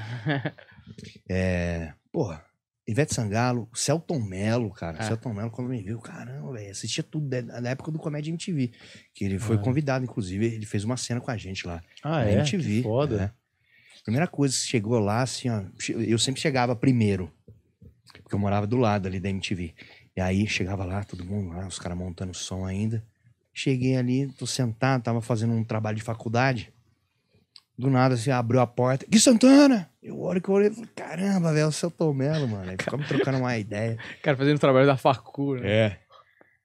é, 1.30 1.91
porra. 2.12 2.41
Ivete 2.88 3.16
Sangalo, 3.16 3.68
Celton 3.74 4.20
Mello, 4.20 4.70
cara. 4.72 4.99
É. 4.99 5.07
Celton 5.07 5.34
Mello, 5.34 5.49
quando 5.49 5.70
me 5.70 5.82
viu, 5.82 5.99
caramba, 5.99 6.53
velho, 6.53 6.70
assistia 6.72 7.03
tudo 7.03 7.28
na 7.44 7.70
época 7.70 7.90
do 7.91 7.98
Comédia 7.98 8.30
MTV. 8.30 8.72
Que 9.14 9.26
ele 9.26 9.40
foi 9.40 9.56
Ah. 9.56 9.60
convidado, 9.60 10.06
inclusive, 10.06 10.45
ele 10.45 10.66
fez 10.66 10.84
uma 10.84 10.95
cena 10.98 11.20
com 11.20 11.32
a 11.32 11.38
gente 11.38 11.66
lá. 11.66 11.82
Ah, 12.03 12.20
na 12.20 12.26
é? 12.26 12.34
MTV. 12.36 12.64
Que 12.78 12.84
foda. 12.84 13.18
né? 13.18 13.32
Primeira 14.03 14.28
coisa 14.28 14.56
chegou 14.56 14.99
lá, 14.99 15.24
assim, 15.24 15.49
ó. 15.49 15.64
Eu 15.90 16.20
sempre 16.20 16.40
chegava 16.40 16.76
primeiro. 16.76 17.32
Porque 18.22 18.36
eu 18.36 18.40
morava 18.40 18.68
do 18.68 18.78
lado 18.78 19.07
ali 19.07 19.20
da 19.20 19.30
MTV. 19.30 19.74
E 20.16 20.22
aí 20.22 20.48
chegava 20.48 20.86
lá, 20.86 21.03
todo 21.03 21.26
mundo 21.26 21.49
lá, 21.49 21.68
os 21.68 21.80
caras 21.80 21.98
montando 21.98 22.34
som 22.36 22.66
ainda. 22.66 23.03
Cheguei 23.52 23.95
ali, 23.98 24.28
tô 24.34 24.45
sentado, 24.45 25.02
tava 25.02 25.22
fazendo 25.22 25.53
um 25.53 25.64
trabalho 25.64 25.98
de 25.98 26.03
faculdade. 26.03 26.72
Do 27.77 27.89
nada, 27.89 28.15
assim, 28.15 28.31
abriu 28.31 28.61
a 28.61 28.68
porta. 28.68 29.06
Gui 29.10 29.19
Santana! 29.19 29.89
Eu 30.02 30.19
olho 30.22 30.41
que 30.41 30.47
eu 30.47 30.56
olhei 30.56 30.69
e 30.69 30.73
falei, 30.73 30.89
caramba, 30.95 31.52
velho, 31.52 31.64
é 31.64 31.68
o 31.68 31.72
seu 31.72 31.91
Tomelo, 31.91 32.47
mano. 32.47 32.69
Aí 32.69 32.77
ficamos 32.80 33.07
trocando 33.07 33.39
uma 33.39 33.57
ideia. 33.57 33.97
Cara, 34.23 34.38
fazendo 34.38 34.57
o 34.57 34.60
trabalho 34.60 34.85
da 34.85 34.95
facu, 34.95 35.56
né? 35.56 35.69
É. 35.69 35.97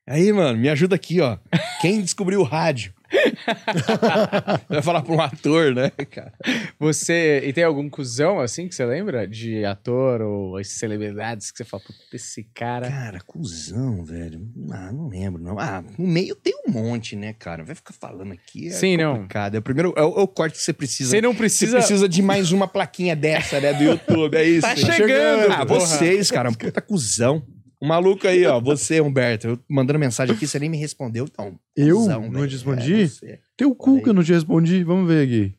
Aí, 0.07 0.33
mano, 0.33 0.59
me 0.59 0.69
ajuda 0.69 0.95
aqui, 0.95 1.21
ó. 1.21 1.39
Quem 1.81 2.01
descobriu 2.01 2.41
o 2.41 2.45
rádio? 2.45 2.93
Vai 4.69 4.83
falar 4.83 5.03
pra 5.03 5.13
um 5.15 5.21
ator, 5.21 5.75
né, 5.75 5.91
cara? 6.11 6.33
Você. 6.79 7.43
E 7.45 7.53
tem 7.53 7.65
algum 7.65 7.89
cuzão 7.89 8.41
assim 8.41 8.69
que 8.69 8.75
você 8.75 8.85
lembra? 8.85 9.27
De 9.27 9.65
ator 9.65 10.21
ou 10.23 10.57
as 10.57 10.69
celebridades 10.69 11.51
que 11.51 11.59
você 11.59 11.65
fala, 11.65 11.83
puta, 11.83 11.99
esse 12.15 12.45
cara. 12.55 12.89
Cara, 12.89 13.21
cuzão, 13.27 14.05
velho. 14.05 14.41
Ah, 14.71 14.93
não 14.93 15.09
lembro, 15.09 15.43
não. 15.43 15.59
Ah, 15.59 15.83
no 15.99 16.07
meio 16.07 16.35
tem 16.35 16.55
um 16.67 16.71
monte, 16.71 17.17
né, 17.17 17.33
cara? 17.33 17.65
Vai 17.65 17.75
ficar 17.75 17.93
falando 17.95 18.33
aqui. 18.33 18.69
É 18.69 18.71
Sim, 18.71 18.97
não. 18.97 19.15
complicado. 19.15 19.55
É 19.57 19.59
o 19.59 19.63
primeiro. 19.63 19.93
É 19.97 20.03
o, 20.03 20.19
é 20.21 20.23
o 20.23 20.29
corte 20.29 20.57
que 20.57 20.63
você 20.63 20.73
precisa. 20.73 21.11
Você 21.11 21.21
não 21.21 21.33
Você 21.33 21.39
precisa. 21.39 21.77
precisa 21.79 22.09
de 22.09 22.23
mais 22.23 22.53
uma 22.53 22.69
plaquinha 22.69 23.17
dessa, 23.17 23.61
né, 23.61 23.73
do 23.73 23.83
YouTube. 23.85 24.37
É 24.37 24.45
isso. 24.45 24.63
Tá 24.63 24.77
chegando, 24.77 25.53
Ah, 25.53 25.67
porra. 25.67 25.81
vocês, 25.81 26.31
cara, 26.31 26.49
um 26.51 26.55
puta 26.55 26.81
cuzão. 26.81 27.43
O 27.81 27.87
maluco 27.87 28.29
aí, 28.29 28.45
ó, 28.45 28.61
você, 28.61 29.01
Humberto, 29.01 29.47
eu 29.49 29.59
mandando 29.69 29.99
mensagem 29.99 30.35
aqui, 30.35 30.47
você 30.47 30.59
nem 30.59 30.69
me 30.69 30.77
respondeu, 30.77 31.25
então. 31.25 31.59
Eu 31.75 32.07
não 32.07 32.31
velho. 32.31 32.51
respondi? 32.51 33.03
É, 33.03 33.07
você. 33.07 33.39
Teu 33.57 33.75
cu 33.75 34.03
que 34.03 34.11
eu 34.11 34.13
não 34.13 34.23
te 34.23 34.33
respondi. 34.33 34.85
Vamos 34.85 35.09
ver 35.09 35.25
aqui. 35.25 35.55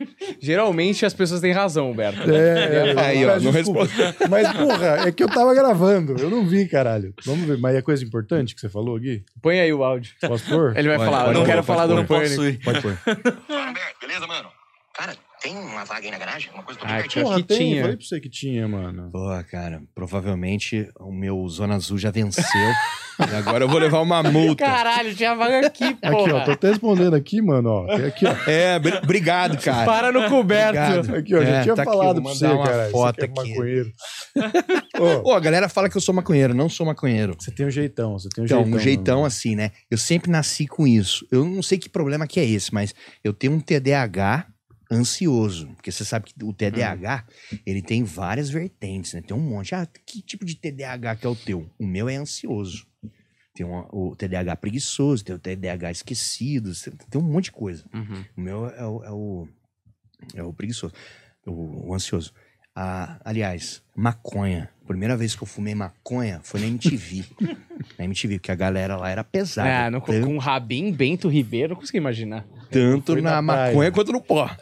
Geralmente 0.40 1.04
as 1.04 1.12
pessoas 1.12 1.40
têm 1.40 1.52
razão, 1.52 1.90
Humberto. 1.90 2.30
É, 2.30 2.92
é, 2.92 2.94
Aí, 3.00 3.24
ó, 3.26 3.38
não 3.38 3.52
desculpa. 3.52 3.86
Mas, 4.28 4.50
porra, 4.52 5.06
é 5.06 5.12
que 5.12 5.22
eu 5.22 5.28
tava 5.28 5.54
gravando. 5.54 6.16
Eu 6.18 6.30
não 6.30 6.46
vi, 6.46 6.66
caralho. 6.66 7.12
Vamos 7.24 7.46
ver. 7.46 7.58
Mas 7.58 7.76
é 7.76 7.82
coisa 7.82 8.02
importante 8.02 8.54
que 8.54 8.60
você 8.60 8.70
falou, 8.70 8.98
Gui? 8.98 9.24
Põe 9.42 9.60
aí 9.60 9.72
o 9.72 9.84
áudio. 9.84 10.14
Posso 10.20 10.48
pôr? 10.48 10.76
Ele 10.76 10.88
vai 10.88 10.96
Pode, 10.96 11.10
falar, 11.10 11.24
pode 11.24 11.34
não 11.34 11.40
pôr, 11.42 11.46
quero 11.46 11.64
pode 11.64 11.78
falar 11.78 12.04
pôr. 12.06 12.28
do 12.28 12.48
ir. 12.48 12.58
Pode 12.62 12.80
pôr. 12.80 12.96
Fala, 12.96 13.70
Humberto, 13.70 14.00
beleza, 14.00 14.26
mano? 14.26 14.48
Cara, 14.94 15.14
tem 15.46 15.56
uma 15.56 15.84
vaga 15.84 16.04
aí 16.06 16.10
na 16.10 16.18
garagem? 16.18 16.50
Uma 16.52 16.62
coisa 16.62 16.80
Ah, 16.82 16.96
pertinho. 16.96 17.24
Porra, 17.24 17.36
que 17.36 17.42
tem. 17.44 17.58
tinha. 17.58 17.80
Falei 17.82 17.96
pra 17.96 18.06
você 18.06 18.20
que 18.20 18.28
tinha, 18.28 18.66
mano. 18.66 19.10
Pô, 19.12 19.28
cara, 19.50 19.82
provavelmente 19.94 20.88
o 20.98 21.12
meu 21.12 21.46
Zona 21.48 21.76
Azul 21.76 21.98
já 21.98 22.10
venceu. 22.10 22.42
e 23.30 23.34
agora 23.36 23.64
eu 23.64 23.68
vou 23.68 23.78
levar 23.78 24.00
uma 24.00 24.22
multa. 24.24 24.64
Caralho, 24.64 25.14
tinha 25.14 25.34
vaga 25.34 25.66
aqui, 25.68 25.84
Aqui, 25.84 26.30
ó. 26.32 26.40
Tô 26.44 26.50
até 26.50 26.68
respondendo 26.70 27.14
aqui, 27.14 27.40
mano, 27.40 27.68
ó. 27.70 27.92
Aqui, 28.06 28.26
ó. 28.26 28.34
É, 28.50 28.78
bri- 28.78 28.98
obrigado, 29.02 29.56
cara. 29.58 29.86
Para 29.86 30.10
no 30.12 30.28
coberto. 30.28 30.78
Obrigado. 30.78 31.16
Aqui, 31.16 31.34
ó. 31.34 31.42
Já 31.42 31.48
É, 31.48 31.62
tinha 31.62 31.74
tá 31.76 31.82
aqui, 31.82 31.90
falado 31.92 32.20
vou 32.20 32.24
pra 32.24 32.32
você, 32.34 32.46
cara. 32.68 32.90
foto 32.90 33.20
você 33.20 33.28
que 33.28 33.38
é 33.38 33.42
aqui. 33.42 33.50
maconheiro. 33.50 33.92
Pô, 35.22 35.32
a 35.32 35.40
galera 35.40 35.68
fala 35.68 35.88
que 35.88 35.96
eu 35.96 36.00
sou 36.00 36.14
maconheiro, 36.14 36.54
não 36.54 36.68
sou 36.68 36.84
maconheiro. 36.86 37.36
você 37.38 37.50
tem 37.50 37.66
um 37.66 37.70
jeitão, 37.70 38.18
você 38.18 38.28
tem 38.28 38.42
um 38.42 38.46
Então, 38.46 38.58
jeitão. 38.62 38.76
um 38.76 38.82
jeitão 38.82 39.14
mano. 39.16 39.26
assim, 39.26 39.54
né? 39.54 39.70
Eu 39.90 39.98
sempre 39.98 40.30
nasci 40.30 40.66
com 40.66 40.86
isso. 40.86 41.26
Eu 41.30 41.44
não 41.44 41.62
sei 41.62 41.78
que 41.78 41.88
problema 41.88 42.26
que 42.26 42.40
é 42.40 42.44
esse, 42.44 42.72
mas 42.74 42.94
eu 43.22 43.32
tenho 43.32 43.52
um 43.52 43.60
TDAH 43.60 44.46
ansioso. 44.90 45.68
Porque 45.74 45.90
você 45.92 46.04
sabe 46.04 46.26
que 46.26 46.44
o 46.44 46.52
TDAH, 46.52 47.26
ele 47.64 47.82
tem 47.82 48.02
várias 48.04 48.48
vertentes, 48.50 49.12
né? 49.14 49.22
Tem 49.22 49.36
um 49.36 49.40
monte. 49.40 49.74
Ah, 49.74 49.86
que 50.06 50.22
tipo 50.22 50.44
de 50.44 50.54
TDAH 50.56 51.16
que 51.16 51.26
é 51.26 51.30
o 51.30 51.36
teu? 51.36 51.70
O 51.78 51.86
meu 51.86 52.08
é 52.08 52.16
ansioso. 52.16 52.86
Tem 53.54 53.64
uma- 53.64 53.88
o 53.94 54.14
TDAH 54.14 54.54
preguiçoso, 54.56 55.24
tem 55.24 55.34
o 55.34 55.38
TDAH 55.38 55.90
esquecido, 55.90 56.72
tem 57.10 57.20
um 57.20 57.24
monte 57.24 57.44
de 57.46 57.52
coisa. 57.52 57.84
Uhum. 57.92 58.24
O 58.36 58.40
meu 58.40 58.66
é 58.68 58.86
o, 58.86 59.04
é 59.04 59.10
o, 59.10 59.48
é 60.34 60.42
o 60.42 60.52
preguiçoso, 60.52 60.92
o, 61.46 61.88
o 61.88 61.94
ansioso. 61.94 62.32
Ah, 62.78 63.18
aliás, 63.24 63.82
maconha. 63.96 64.68
Primeira 64.86 65.16
vez 65.16 65.34
que 65.34 65.42
eu 65.42 65.46
fumei 65.46 65.74
maconha 65.74 66.40
foi 66.44 66.60
na 66.60 66.66
MTV. 66.66 67.24
na 67.98 68.04
MTV, 68.04 68.34
porque 68.38 68.52
a 68.52 68.54
galera 68.54 68.96
lá 68.96 69.08
era 69.10 69.24
pesada. 69.24 69.86
Ah, 69.86 69.90
no, 69.90 70.00
Tanto- 70.02 70.26
com 70.26 70.36
Rabin 70.36 70.92
Bento 70.92 71.26
Ribeiro, 71.28 71.70
não 71.70 71.76
consegui 71.76 71.96
imaginar. 71.98 72.44
tanto 72.70 73.16
na, 73.16 73.40
na 73.40 73.52
praia. 73.54 73.68
maconha 73.72 73.90
quanto 73.90 74.12
no 74.12 74.20
pó. 74.20 74.48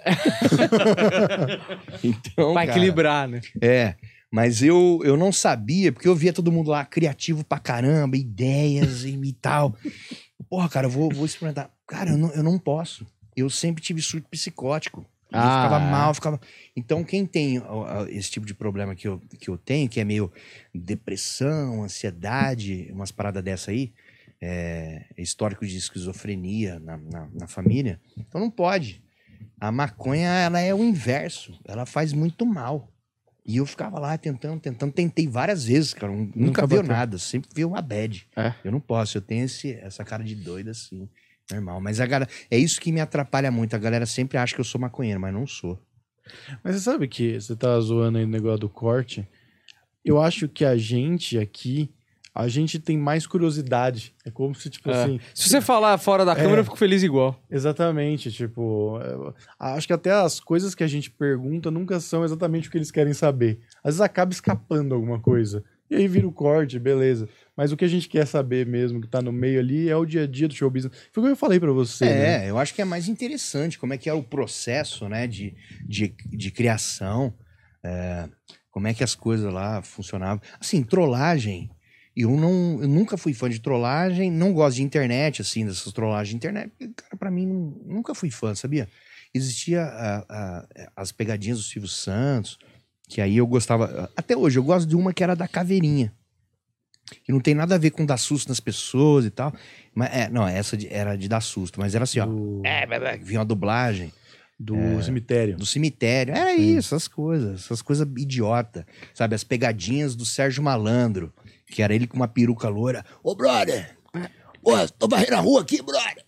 então, 2.02 2.52
Pra 2.52 2.66
cara, 2.66 2.70
equilibrar, 2.78 3.28
né? 3.28 3.40
É, 3.60 3.94
mas 4.30 4.62
eu, 4.62 5.00
eu 5.04 5.16
não 5.16 5.32
sabia, 5.32 5.92
porque 5.92 6.08
eu 6.08 6.14
via 6.14 6.32
todo 6.32 6.52
mundo 6.52 6.70
lá 6.70 6.84
criativo 6.84 7.44
pra 7.44 7.58
caramba, 7.58 8.16
ideias 8.16 9.04
e, 9.04 9.10
e 9.10 9.32
tal. 9.32 9.76
Porra, 10.48 10.68
cara, 10.68 10.86
eu 10.86 10.90
vou, 10.90 11.10
vou 11.12 11.26
experimentar. 11.26 11.70
Cara, 11.86 12.10
eu 12.10 12.18
não, 12.18 12.30
eu 12.32 12.42
não 12.42 12.58
posso. 12.58 13.06
Eu 13.36 13.50
sempre 13.50 13.82
tive 13.82 14.00
surto 14.00 14.28
psicótico. 14.30 15.04
Ah, 15.38 15.64
ficava 15.64 15.84
é. 15.84 15.90
mal, 15.90 16.14
ficava. 16.14 16.40
Então, 16.76 17.04
quem 17.04 17.26
tem 17.26 17.62
esse 18.08 18.30
tipo 18.30 18.46
de 18.46 18.54
problema 18.54 18.94
que 18.94 19.08
eu, 19.08 19.20
que 19.38 19.48
eu 19.48 19.58
tenho, 19.58 19.88
que 19.88 20.00
é 20.00 20.04
meio 20.04 20.32
depressão, 20.74 21.84
ansiedade, 21.84 22.88
umas 22.92 23.10
paradas 23.10 23.42
dessa 23.42 23.70
aí, 23.70 23.92
é, 24.40 25.06
histórico 25.16 25.66
de 25.66 25.76
esquizofrenia 25.76 26.78
na, 26.78 26.96
na, 26.98 27.28
na 27.32 27.46
família, 27.46 28.00
então 28.16 28.40
não 28.40 28.50
pode. 28.50 29.02
A 29.60 29.72
maconha, 29.72 30.28
ela 30.28 30.60
é 30.60 30.74
o 30.74 30.82
inverso. 30.84 31.58
Ela 31.64 31.86
faz 31.86 32.12
muito 32.12 32.44
mal. 32.44 32.90
E 33.46 33.58
eu 33.58 33.66
ficava 33.66 33.98
lá 33.98 34.16
tentando, 34.16 34.58
tentando. 34.58 34.92
Tentei 34.92 35.28
várias 35.28 35.64
vezes, 35.64 35.92
cara. 35.92 36.12
Nunca, 36.12 36.38
Nunca 36.38 36.66
viu 36.66 36.82
nada. 36.82 37.18
Sempre 37.18 37.50
vi 37.54 37.64
uma 37.64 37.82
bad. 37.82 38.26
É? 38.36 38.54
Eu 38.64 38.72
não 38.72 38.80
posso. 38.80 39.18
Eu 39.18 39.22
tenho 39.22 39.44
esse, 39.44 39.72
essa 39.74 40.02
cara 40.02 40.24
de 40.24 40.34
doida, 40.34 40.70
assim. 40.70 41.08
Normal. 41.50 41.80
Mas 41.80 42.00
a 42.00 42.06
galera... 42.06 42.30
É 42.50 42.58
isso 42.58 42.80
que 42.80 42.90
me 42.92 43.00
atrapalha 43.00 43.50
muito. 43.50 43.74
A 43.74 43.78
galera 43.78 44.06
sempre 44.06 44.38
acha 44.38 44.54
que 44.54 44.60
eu 44.60 44.64
sou 44.64 44.80
maconheiro, 44.80 45.20
mas 45.20 45.32
não 45.34 45.46
sou. 45.46 45.78
Mas 46.62 46.76
você 46.76 46.80
sabe 46.82 47.06
que 47.06 47.38
você 47.40 47.54
tá 47.54 47.78
zoando 47.80 48.18
aí 48.18 48.24
o 48.24 48.28
negócio 48.28 48.60
do 48.60 48.68
corte? 48.68 49.28
Eu 50.04 50.20
acho 50.20 50.48
que 50.48 50.64
a 50.64 50.76
gente 50.76 51.38
aqui, 51.38 51.90
a 52.34 52.48
gente 52.48 52.78
tem 52.78 52.96
mais 52.96 53.26
curiosidade. 53.26 54.14
É 54.24 54.30
como 54.30 54.54
se, 54.54 54.70
tipo 54.70 54.90
É. 54.90 55.02
assim. 55.02 55.20
Se 55.34 55.48
você 55.50 55.60
falar 55.60 55.96
fora 55.98 56.24
da 56.24 56.34
câmera, 56.34 56.60
eu 56.60 56.64
fico 56.64 56.78
feliz 56.78 57.02
igual. 57.02 57.38
Exatamente, 57.50 58.32
tipo, 58.32 58.98
é, 59.02 59.34
acho 59.76 59.86
que 59.86 59.92
até 59.92 60.12
as 60.12 60.40
coisas 60.40 60.74
que 60.74 60.82
a 60.82 60.86
gente 60.86 61.10
pergunta 61.10 61.70
nunca 61.70 62.00
são 62.00 62.24
exatamente 62.24 62.68
o 62.68 62.70
que 62.70 62.78
eles 62.78 62.90
querem 62.90 63.12
saber. 63.12 63.60
Às 63.78 63.94
vezes 63.94 64.00
acaba 64.00 64.32
escapando 64.32 64.94
alguma 64.94 65.20
coisa. 65.20 65.62
E 65.94 65.98
aí 66.02 66.08
vira 66.08 66.26
o 66.26 66.32
corte, 66.32 66.78
beleza. 66.78 67.28
Mas 67.56 67.70
o 67.72 67.76
que 67.76 67.84
a 67.84 67.88
gente 67.88 68.08
quer 68.08 68.26
saber 68.26 68.66
mesmo, 68.66 69.00
que 69.00 69.06
tá 69.08 69.22
no 69.22 69.32
meio 69.32 69.60
ali, 69.60 69.88
é 69.88 69.96
o 69.96 70.04
dia 70.04 70.24
a 70.24 70.26
dia 70.26 70.48
do 70.48 70.54
show 70.54 70.68
business. 70.70 70.92
Foi 71.12 71.22
o 71.22 71.26
que 71.26 71.32
eu 71.32 71.36
falei 71.36 71.60
pra 71.60 71.70
você. 71.72 72.04
né? 72.12 72.46
É, 72.46 72.50
eu 72.50 72.58
acho 72.58 72.74
que 72.74 72.82
é 72.82 72.84
mais 72.84 73.06
interessante 73.08 73.78
como 73.78 73.92
é 73.94 73.98
que 73.98 74.08
é 74.08 74.12
o 74.12 74.22
processo, 74.22 75.08
né, 75.08 75.26
de, 75.26 75.54
de, 75.88 76.14
de 76.32 76.50
criação, 76.50 77.34
é, 77.84 78.28
como 78.70 78.88
é 78.88 78.94
que 78.94 79.04
as 79.04 79.14
coisas 79.14 79.52
lá 79.52 79.82
funcionavam. 79.82 80.42
Assim, 80.58 80.82
trollagem, 80.82 81.70
eu 82.16 82.30
não, 82.30 82.80
eu 82.82 82.88
nunca 82.88 83.16
fui 83.16 83.32
fã 83.32 83.48
de 83.48 83.60
trollagem, 83.60 84.30
não 84.30 84.52
gosto 84.52 84.76
de 84.76 84.82
internet, 84.82 85.42
assim, 85.42 85.64
dessas 85.64 85.92
trollagens 85.92 86.30
de 86.30 86.36
internet, 86.36 86.72
cara, 86.96 87.16
pra 87.16 87.30
mim, 87.30 87.46
nu- 87.46 87.82
nunca 87.86 88.14
fui 88.14 88.30
fã, 88.30 88.54
sabia? 88.54 88.88
Existia 89.32 89.82
a- 89.82 90.24
a- 90.28 90.66
as 90.96 91.10
pegadinhas 91.12 91.58
do 91.58 91.64
Silvio 91.64 91.88
Santos, 91.88 92.56
que 93.14 93.20
aí 93.20 93.36
eu 93.36 93.46
gostava, 93.46 94.10
até 94.16 94.36
hoje, 94.36 94.58
eu 94.58 94.64
gosto 94.64 94.88
de 94.88 94.96
uma 94.96 95.14
que 95.14 95.22
era 95.22 95.36
da 95.36 95.46
caveirinha, 95.46 96.12
que 97.22 97.30
não 97.30 97.38
tem 97.38 97.54
nada 97.54 97.76
a 97.76 97.78
ver 97.78 97.90
com 97.90 98.04
dar 98.04 98.16
susto 98.16 98.48
nas 98.48 98.58
pessoas 98.58 99.24
e 99.24 99.30
tal, 99.30 99.54
mas, 99.94 100.12
é, 100.12 100.28
não, 100.28 100.44
essa 100.48 100.76
de- 100.76 100.92
era 100.92 101.14
de 101.16 101.28
dar 101.28 101.40
susto, 101.40 101.78
mas 101.78 101.94
era 101.94 102.02
assim, 102.02 102.18
ó, 102.18 102.26
Do, 102.26 102.60
é, 102.64 102.82
é, 102.90 103.14
é, 103.14 103.16
vinha 103.18 103.38
uma 103.38 103.44
dublagem 103.46 104.12
do 104.58 105.00
cemitério. 105.00 105.56
do 105.56 105.64
cemitério. 105.64 106.34
Era 106.34 106.54
isso, 106.54 106.92
essas 106.92 107.06
coisas, 107.06 107.64
essas 107.64 107.80
coisas 107.80 108.04
idiota, 108.18 108.84
sabe? 109.14 109.36
As 109.36 109.44
pegadinhas 109.44 110.16
do 110.16 110.24
Sérgio 110.24 110.60
Malandro, 110.64 111.32
que 111.68 111.82
era 111.84 111.94
ele 111.94 112.08
com 112.08 112.16
uma 112.16 112.26
peruca 112.26 112.68
loira. 112.68 113.04
Ô, 113.22 113.32
brother! 113.36 113.96
Ô, 114.60 114.72
tô 114.98 115.06
varrendo 115.06 115.36
a 115.36 115.40
rua 115.40 115.60
aqui, 115.60 115.80
brother! 115.82 116.23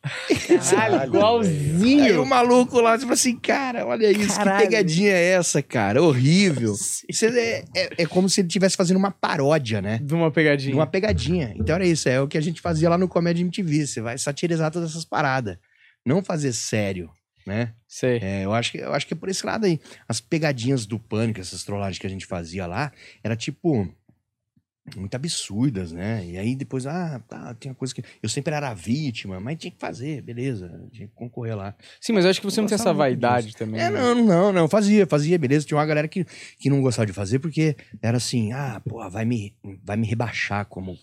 Caralho, 0.71 1.01
Aí 1.01 1.07
igualzinho. 1.07 2.23
o 2.23 2.27
maluco 2.27 2.81
lá, 2.81 2.99
tipo 2.99 3.13
assim, 3.13 3.37
cara, 3.37 3.87
olha 3.87 4.11
isso, 4.11 4.37
Caralho. 4.37 4.59
que 4.61 4.67
pegadinha 4.69 5.13
é 5.13 5.33
essa, 5.33 5.63
cara? 5.63 6.03
Horrível. 6.03 6.75
Isso 7.09 7.25
é, 7.27 7.65
é, 7.75 7.91
é 7.99 8.07
como 8.07 8.29
se 8.29 8.41
ele 8.41 8.49
estivesse 8.49 8.77
fazendo 8.77 8.97
uma 8.97 9.11
paródia, 9.11 9.81
né? 9.83 9.99
De 10.03 10.15
uma 10.15 10.31
pegadinha. 10.31 10.71
De 10.73 10.77
uma 10.79 10.87
pegadinha. 10.87 11.55
Então 11.57 11.75
era 11.75 11.87
isso, 11.87 12.09
é 12.09 12.21
o 12.21 12.29
que 12.29 12.39
a 12.39 12.41
gente 12.43 12.61
fazia 12.61 12.89
lá 12.89 12.99
no 12.99 13.09
Comédia 13.09 13.43
MTV. 13.43 13.87
Você 13.87 14.01
vai 14.01 14.17
satirizar 14.19 14.71
todas 14.71 14.91
essas 14.91 15.05
paradas. 15.05 15.59
Não 16.05 16.23
fazer 16.23 16.53
sério, 16.53 17.11
né? 17.47 17.73
Sei. 17.89 18.19
É, 18.23 18.45
eu 18.45 18.53
acho, 18.53 18.73
que, 18.73 18.79
eu 18.79 18.95
acho 18.95 19.07
que 19.07 19.15
é 19.15 19.17
por 19.17 19.29
esse 19.29 19.45
lado 19.45 19.67
aí. 19.67 19.81
As 20.09 20.21
pegadinhas 20.21 20.87
do 20.87 20.99
pânico, 20.99 21.41
essas 21.41 21.65
trollagens 21.65 21.99
que 21.99 22.07
a 22.07 22.11
gente 22.11 22.27
fazia 22.27 22.67
lá, 22.67 22.93
era 23.25 23.35
tipo. 23.35 23.89
Muito 24.95 25.15
absurdas, 25.15 25.91
né? 25.91 26.25
E 26.25 26.39
aí 26.39 26.55
depois, 26.55 26.87
ah, 26.87 27.21
tá, 27.29 27.55
tem 27.55 27.71
uma 27.71 27.75
coisa 27.75 27.95
que. 27.95 28.03
Eu 28.23 28.29
sempre 28.29 28.55
era 28.55 28.69
a 28.69 28.75
vítima, 28.75 29.41
mas 29.41 29.59
tinha 29.59 29.71
que 29.71 29.79
fazer, 29.79 30.23
beleza. 30.23 30.69
Tinha 30.93 31.09
que 31.09 31.15
concorrer 31.15 31.57
lá. 31.57 31.75
Sim, 32.01 32.13
mas 32.13 32.25
eu 32.25 32.31
acho 32.31 32.41
que 32.41 32.47
você 32.47 32.61
não 32.61 32.69
tem 32.69 32.77
essa 32.77 32.93
vaidade 32.93 33.57
também. 33.57 33.81
É, 33.81 33.91
né? 33.91 34.01
não, 34.01 34.15
não, 34.15 34.53
não, 34.53 34.69
fazia, 34.69 35.07
fazia, 35.07 35.39
beleza. 35.39 35.67
Tinha 35.67 35.77
uma 35.77 35.87
galera 35.87 36.07
que, 36.07 36.25
que 36.59 36.71
não 36.71 36.81
gostava 36.81 37.07
de 37.07 37.13
fazer 37.13 37.41
porque 37.41 37.77
era 38.01 38.19
assim, 38.19 38.53
ah, 38.53 38.81
pô, 38.89 39.09
vai 39.11 39.25
me, 39.25 39.55
vai 39.83 39.97
me 39.97 40.07
rebaixar 40.07 40.67
como 40.67 40.97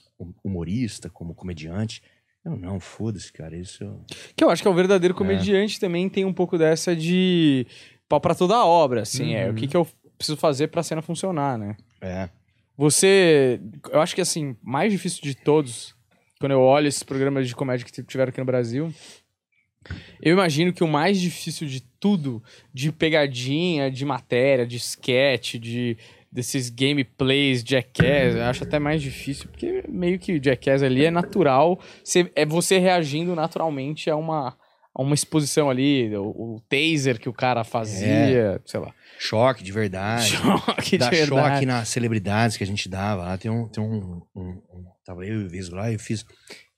humorista, 0.43 1.09
como 1.09 1.35
comediante. 1.35 2.01
Eu 2.45 2.57
não, 2.57 2.79
foda-se, 2.79 3.31
cara, 3.31 3.55
isso. 3.55 3.99
Que 4.35 4.43
eu 4.43 4.49
acho 4.49 4.61
que 4.61 4.67
é 4.67 4.71
o 4.71 4.75
verdadeiro 4.75 5.13
comediante 5.13 5.79
também 5.79 6.09
tem 6.09 6.25
um 6.25 6.33
pouco 6.33 6.57
dessa 6.57 6.95
de 6.95 7.65
pau 8.07 8.19
pra 8.19 8.35
toda 8.35 8.55
a 8.55 8.65
obra, 8.65 9.01
assim. 9.01 9.33
É 9.33 9.49
o 9.49 9.53
que, 9.53 9.67
que 9.67 9.77
eu 9.77 9.87
preciso 10.17 10.37
fazer 10.37 10.67
pra 10.67 10.83
cena 10.83 11.01
funcionar, 11.01 11.57
né? 11.57 11.75
É. 12.01 12.29
Você. 12.77 13.59
Eu 13.91 14.01
acho 14.01 14.15
que, 14.15 14.21
assim, 14.21 14.55
mais 14.61 14.91
difícil 14.91 15.21
de 15.21 15.35
todos, 15.35 15.95
quando 16.39 16.53
eu 16.53 16.61
olho 16.61 16.87
esses 16.87 17.03
programas 17.03 17.47
de 17.47 17.55
comédia 17.55 17.85
que 17.85 18.03
tiveram 18.03 18.29
aqui 18.29 18.39
no 18.39 18.45
Brasil, 18.45 18.93
eu 20.21 20.33
imagino 20.33 20.73
que 20.73 20.83
o 20.83 20.87
mais 20.87 21.19
difícil 21.19 21.67
de 21.67 21.81
tudo, 21.99 22.41
de 22.73 22.91
pegadinha, 22.91 23.91
de 23.91 24.05
matéria, 24.05 24.65
de 24.65 24.77
sketch, 24.77 25.55
de 25.55 25.97
desses 26.31 26.67
gameplays, 26.71 27.61
Jackass, 27.63 28.33
eu 28.35 28.43
acho 28.45 28.63
até 28.63 28.79
mais 28.79 29.03
difícil, 29.03 29.47
porque 29.51 29.83
meio 29.87 30.17
que 30.17 30.41
Jackass 30.43 30.81
ali 30.81 31.05
é 31.05 31.11
natural, 31.11 31.79
você- 32.03 32.31
é 32.35 32.43
você 32.43 32.79
reagindo 32.79 33.35
naturalmente 33.35 34.09
a 34.09 34.15
uma, 34.15 34.57
a 34.95 35.01
uma 35.03 35.13
exposição 35.13 35.69
ali, 35.69 36.09
o, 36.17 36.55
o 36.55 36.61
taser 36.67 37.19
que 37.19 37.29
o 37.29 37.33
cara 37.33 37.63
fazia, 37.63 38.59
sei 38.65 38.79
lá. 38.79 38.91
Choque 39.19 39.63
de 39.63 39.71
verdade. 39.71 40.27
Choque 40.37 40.97
de 40.97 41.09
verdade. 41.09 41.27
choque 41.55 41.65
nas 41.65 41.89
celebridades 41.89 42.57
que 42.57 42.63
a 42.63 42.67
gente 42.67 42.87
dava. 42.89 43.23
Lá 43.23 43.37
tem 43.37 43.49
um. 43.51 43.67
Tem 43.67 43.83
um, 43.83 44.21
um- 44.35 44.61
um- 44.71 44.85
tava 45.05 45.25
eu 45.25 45.41
e 45.41 45.45
o 45.45 45.49
Vesgo 45.49 45.75
lá, 45.75 45.91
eu 45.91 45.99
fiz. 45.99 46.25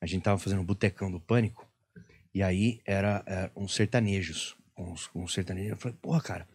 A 0.01 0.05
gente 0.05 0.23
tava 0.23 0.37
fazendo 0.37 0.61
um 0.61 0.65
botecão 0.65 1.11
do 1.11 1.19
pânico. 1.19 1.67
E 2.33 2.43
aí 2.43 2.81
era, 2.85 3.23
era 3.25 3.51
uns 3.55 3.73
sertanejos. 3.73 4.55
Uns, 4.77 5.09
uns 5.15 5.33
sertanejos. 5.33 5.71
Eu 5.71 5.77
falei, 5.77 5.97
porra, 6.01 6.21
cara, 6.21 6.47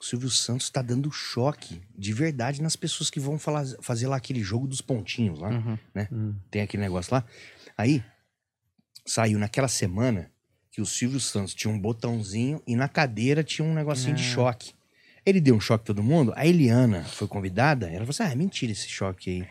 o 0.00 0.04
Silvio 0.04 0.30
Santos 0.30 0.70
tá 0.70 0.80
dando 0.82 1.10
choque 1.12 1.82
de 1.96 2.12
verdade 2.12 2.62
nas 2.62 2.74
pessoas 2.74 3.10
que 3.10 3.20
vão 3.20 3.38
falar, 3.38 3.64
fazer 3.82 4.06
lá 4.08 4.16
aquele 4.16 4.42
jogo 4.42 4.66
dos 4.66 4.80
pontinhos 4.80 5.38
lá. 5.38 5.50
Uhum. 5.50 6.34
Tem 6.50 6.62
aquele 6.62 6.82
negócio 6.82 7.14
lá. 7.14 7.24
Aí 7.76 8.02
saiu 9.06 9.38
naquela 9.38 9.68
semana 9.68 10.30
que 10.70 10.80
o 10.80 10.86
Silvio 10.86 11.20
Santos 11.20 11.54
tinha 11.54 11.72
um 11.72 11.78
botãozinho 11.78 12.60
e 12.66 12.74
na 12.74 12.88
cadeira 12.88 13.44
tinha 13.44 13.66
um 13.66 13.74
negocinho 13.74 14.14
de 14.16 14.22
Ah. 14.22 14.26
choque. 14.34 14.72
Ele 15.26 15.40
deu 15.40 15.54
um 15.54 15.60
choque 15.60 15.84
todo 15.84 16.02
mundo. 16.02 16.32
A 16.36 16.46
Eliana 16.46 17.04
foi 17.04 17.26
convidada. 17.26 17.86
Ela 17.86 17.98
falou 18.00 18.10
assim: 18.10 18.22
Ah, 18.24 18.30
é 18.32 18.34
mentira 18.34 18.72
esse 18.72 18.88
choque 18.88 19.30
aí. 19.30 19.46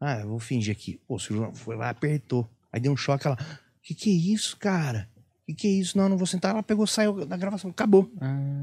Ah, 0.00 0.20
eu 0.20 0.28
vou 0.28 0.38
fingir 0.38 0.72
aqui. 0.72 1.00
Pô, 1.06 1.16
o 1.16 1.18
Silvio 1.18 1.50
foi 1.54 1.76
lá, 1.76 1.90
apertou. 1.90 2.48
Aí 2.72 2.80
deu 2.80 2.92
um 2.92 2.96
choque. 2.96 3.26
Ela: 3.26 3.36
Que 3.82 3.94
que 3.94 4.10
é 4.10 4.32
isso, 4.34 4.56
cara? 4.56 5.08
Que 5.46 5.54
que 5.54 5.66
é 5.66 5.70
isso? 5.70 5.96
Não, 5.98 6.08
não 6.08 6.16
vou 6.18 6.26
sentar. 6.26 6.52
Ela 6.52 6.62
pegou, 6.62 6.86
saiu 6.86 7.26
da 7.26 7.36
gravação. 7.36 7.70
Acabou. 7.70 8.10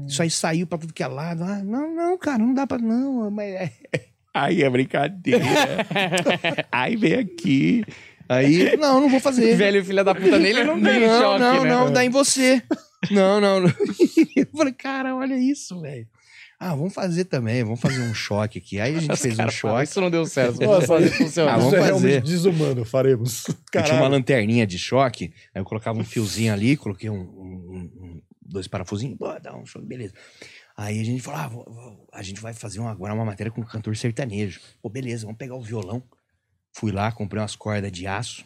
Isso 0.06 0.22
aí 0.22 0.30
saiu 0.30 0.66
pra 0.66 0.78
tudo 0.78 0.92
que 0.92 1.02
é 1.02 1.06
lado. 1.06 1.42
Ah, 1.44 1.62
não, 1.62 1.94
não, 1.94 2.18
cara, 2.18 2.38
não 2.38 2.54
dá 2.54 2.66
pra. 2.66 2.78
Não, 2.78 3.30
mas. 3.30 3.54
é- 3.54 3.72
Aí 4.34 4.62
é 4.62 4.68
brincadeira. 4.68 5.42
Aí 6.70 6.94
vem 6.96 7.14
aqui. 7.14 7.84
Aí, 8.28 8.76
não, 8.76 9.00
não 9.00 9.08
vou 9.08 9.20
fazer. 9.20 9.56
Velho 9.56 9.82
filho 9.84 10.04
da 10.04 10.14
puta 10.14 10.38
nele 10.38 10.62
não 10.64 10.74
tem 10.82 11.00
não, 11.00 11.20
choque, 11.22 11.40
não, 11.40 11.62
né? 11.64 11.70
não, 11.70 11.92
dá 11.92 12.04
em 12.04 12.10
você. 12.10 12.62
Não, 13.10 13.40
não. 13.40 13.60
não. 13.60 13.72
Eu 14.36 14.46
falei, 14.54 14.72
cara, 14.74 15.14
olha 15.16 15.38
isso, 15.38 15.80
velho. 15.80 16.06
Ah, 16.58 16.74
vamos 16.74 16.94
fazer 16.94 17.26
também, 17.26 17.62
vamos 17.62 17.80
fazer 17.80 18.00
um 18.00 18.14
choque 18.14 18.58
aqui. 18.58 18.80
Aí 18.80 18.96
a 18.96 19.00
gente 19.00 19.12
Os 19.12 19.20
fez 19.20 19.34
um 19.34 19.36
falam, 19.36 19.50
choque. 19.52 19.84
Isso 19.84 20.00
não 20.00 20.10
deu 20.10 20.24
certo. 20.26 20.54
Nossa, 20.60 20.66
Vamos 20.66 20.86
fazer 20.86 21.06
isso- 21.06 21.16
funcionar. 21.24 21.52
Ah, 21.54 21.56
vamos 21.58 21.66
Isso 21.74 21.76
é 21.76 21.78
fazer. 21.88 21.92
realmente 22.08 22.24
desumano, 22.26 22.84
faremos. 22.84 23.44
Eu 23.74 23.82
tinha 23.84 23.96
uma 23.98 24.08
lanterninha 24.08 24.66
de 24.66 24.78
choque, 24.78 25.32
aí 25.54 25.60
eu 25.60 25.64
colocava 25.64 25.98
um 25.98 26.04
fiozinho 26.04 26.52
ali, 26.52 26.76
coloquei 26.76 27.10
um, 27.10 27.14
um- 27.20 27.90
um- 28.00 28.22
dois 28.40 28.66
parafusinhos, 28.66 29.18
pô, 29.18 29.38
dá 29.38 29.54
um 29.54 29.66
choque, 29.66 29.84
beleza. 29.86 30.14
Aí 30.76 30.98
a 31.00 31.04
gente 31.04 31.20
falou, 31.22 31.40
ah, 31.40 31.48
vou- 31.48 31.64
vou- 31.68 32.08
a 32.12 32.22
gente 32.22 32.40
vai 32.40 32.54
fazer 32.54 32.80
uma- 32.80 32.90
agora 32.90 33.12
uma 33.12 33.24
matéria 33.24 33.50
com 33.52 33.62
cantor 33.62 33.94
sertanejo. 33.96 34.60
Pô, 34.80 34.88
beleza, 34.88 35.24
vamos 35.26 35.38
pegar 35.38 35.56
o 35.56 35.60
violão. 35.62 36.02
Fui 36.72 36.90
lá, 36.92 37.10
comprei 37.12 37.40
umas 37.42 37.56
cordas 37.56 37.90
de 37.92 38.06
aço, 38.06 38.44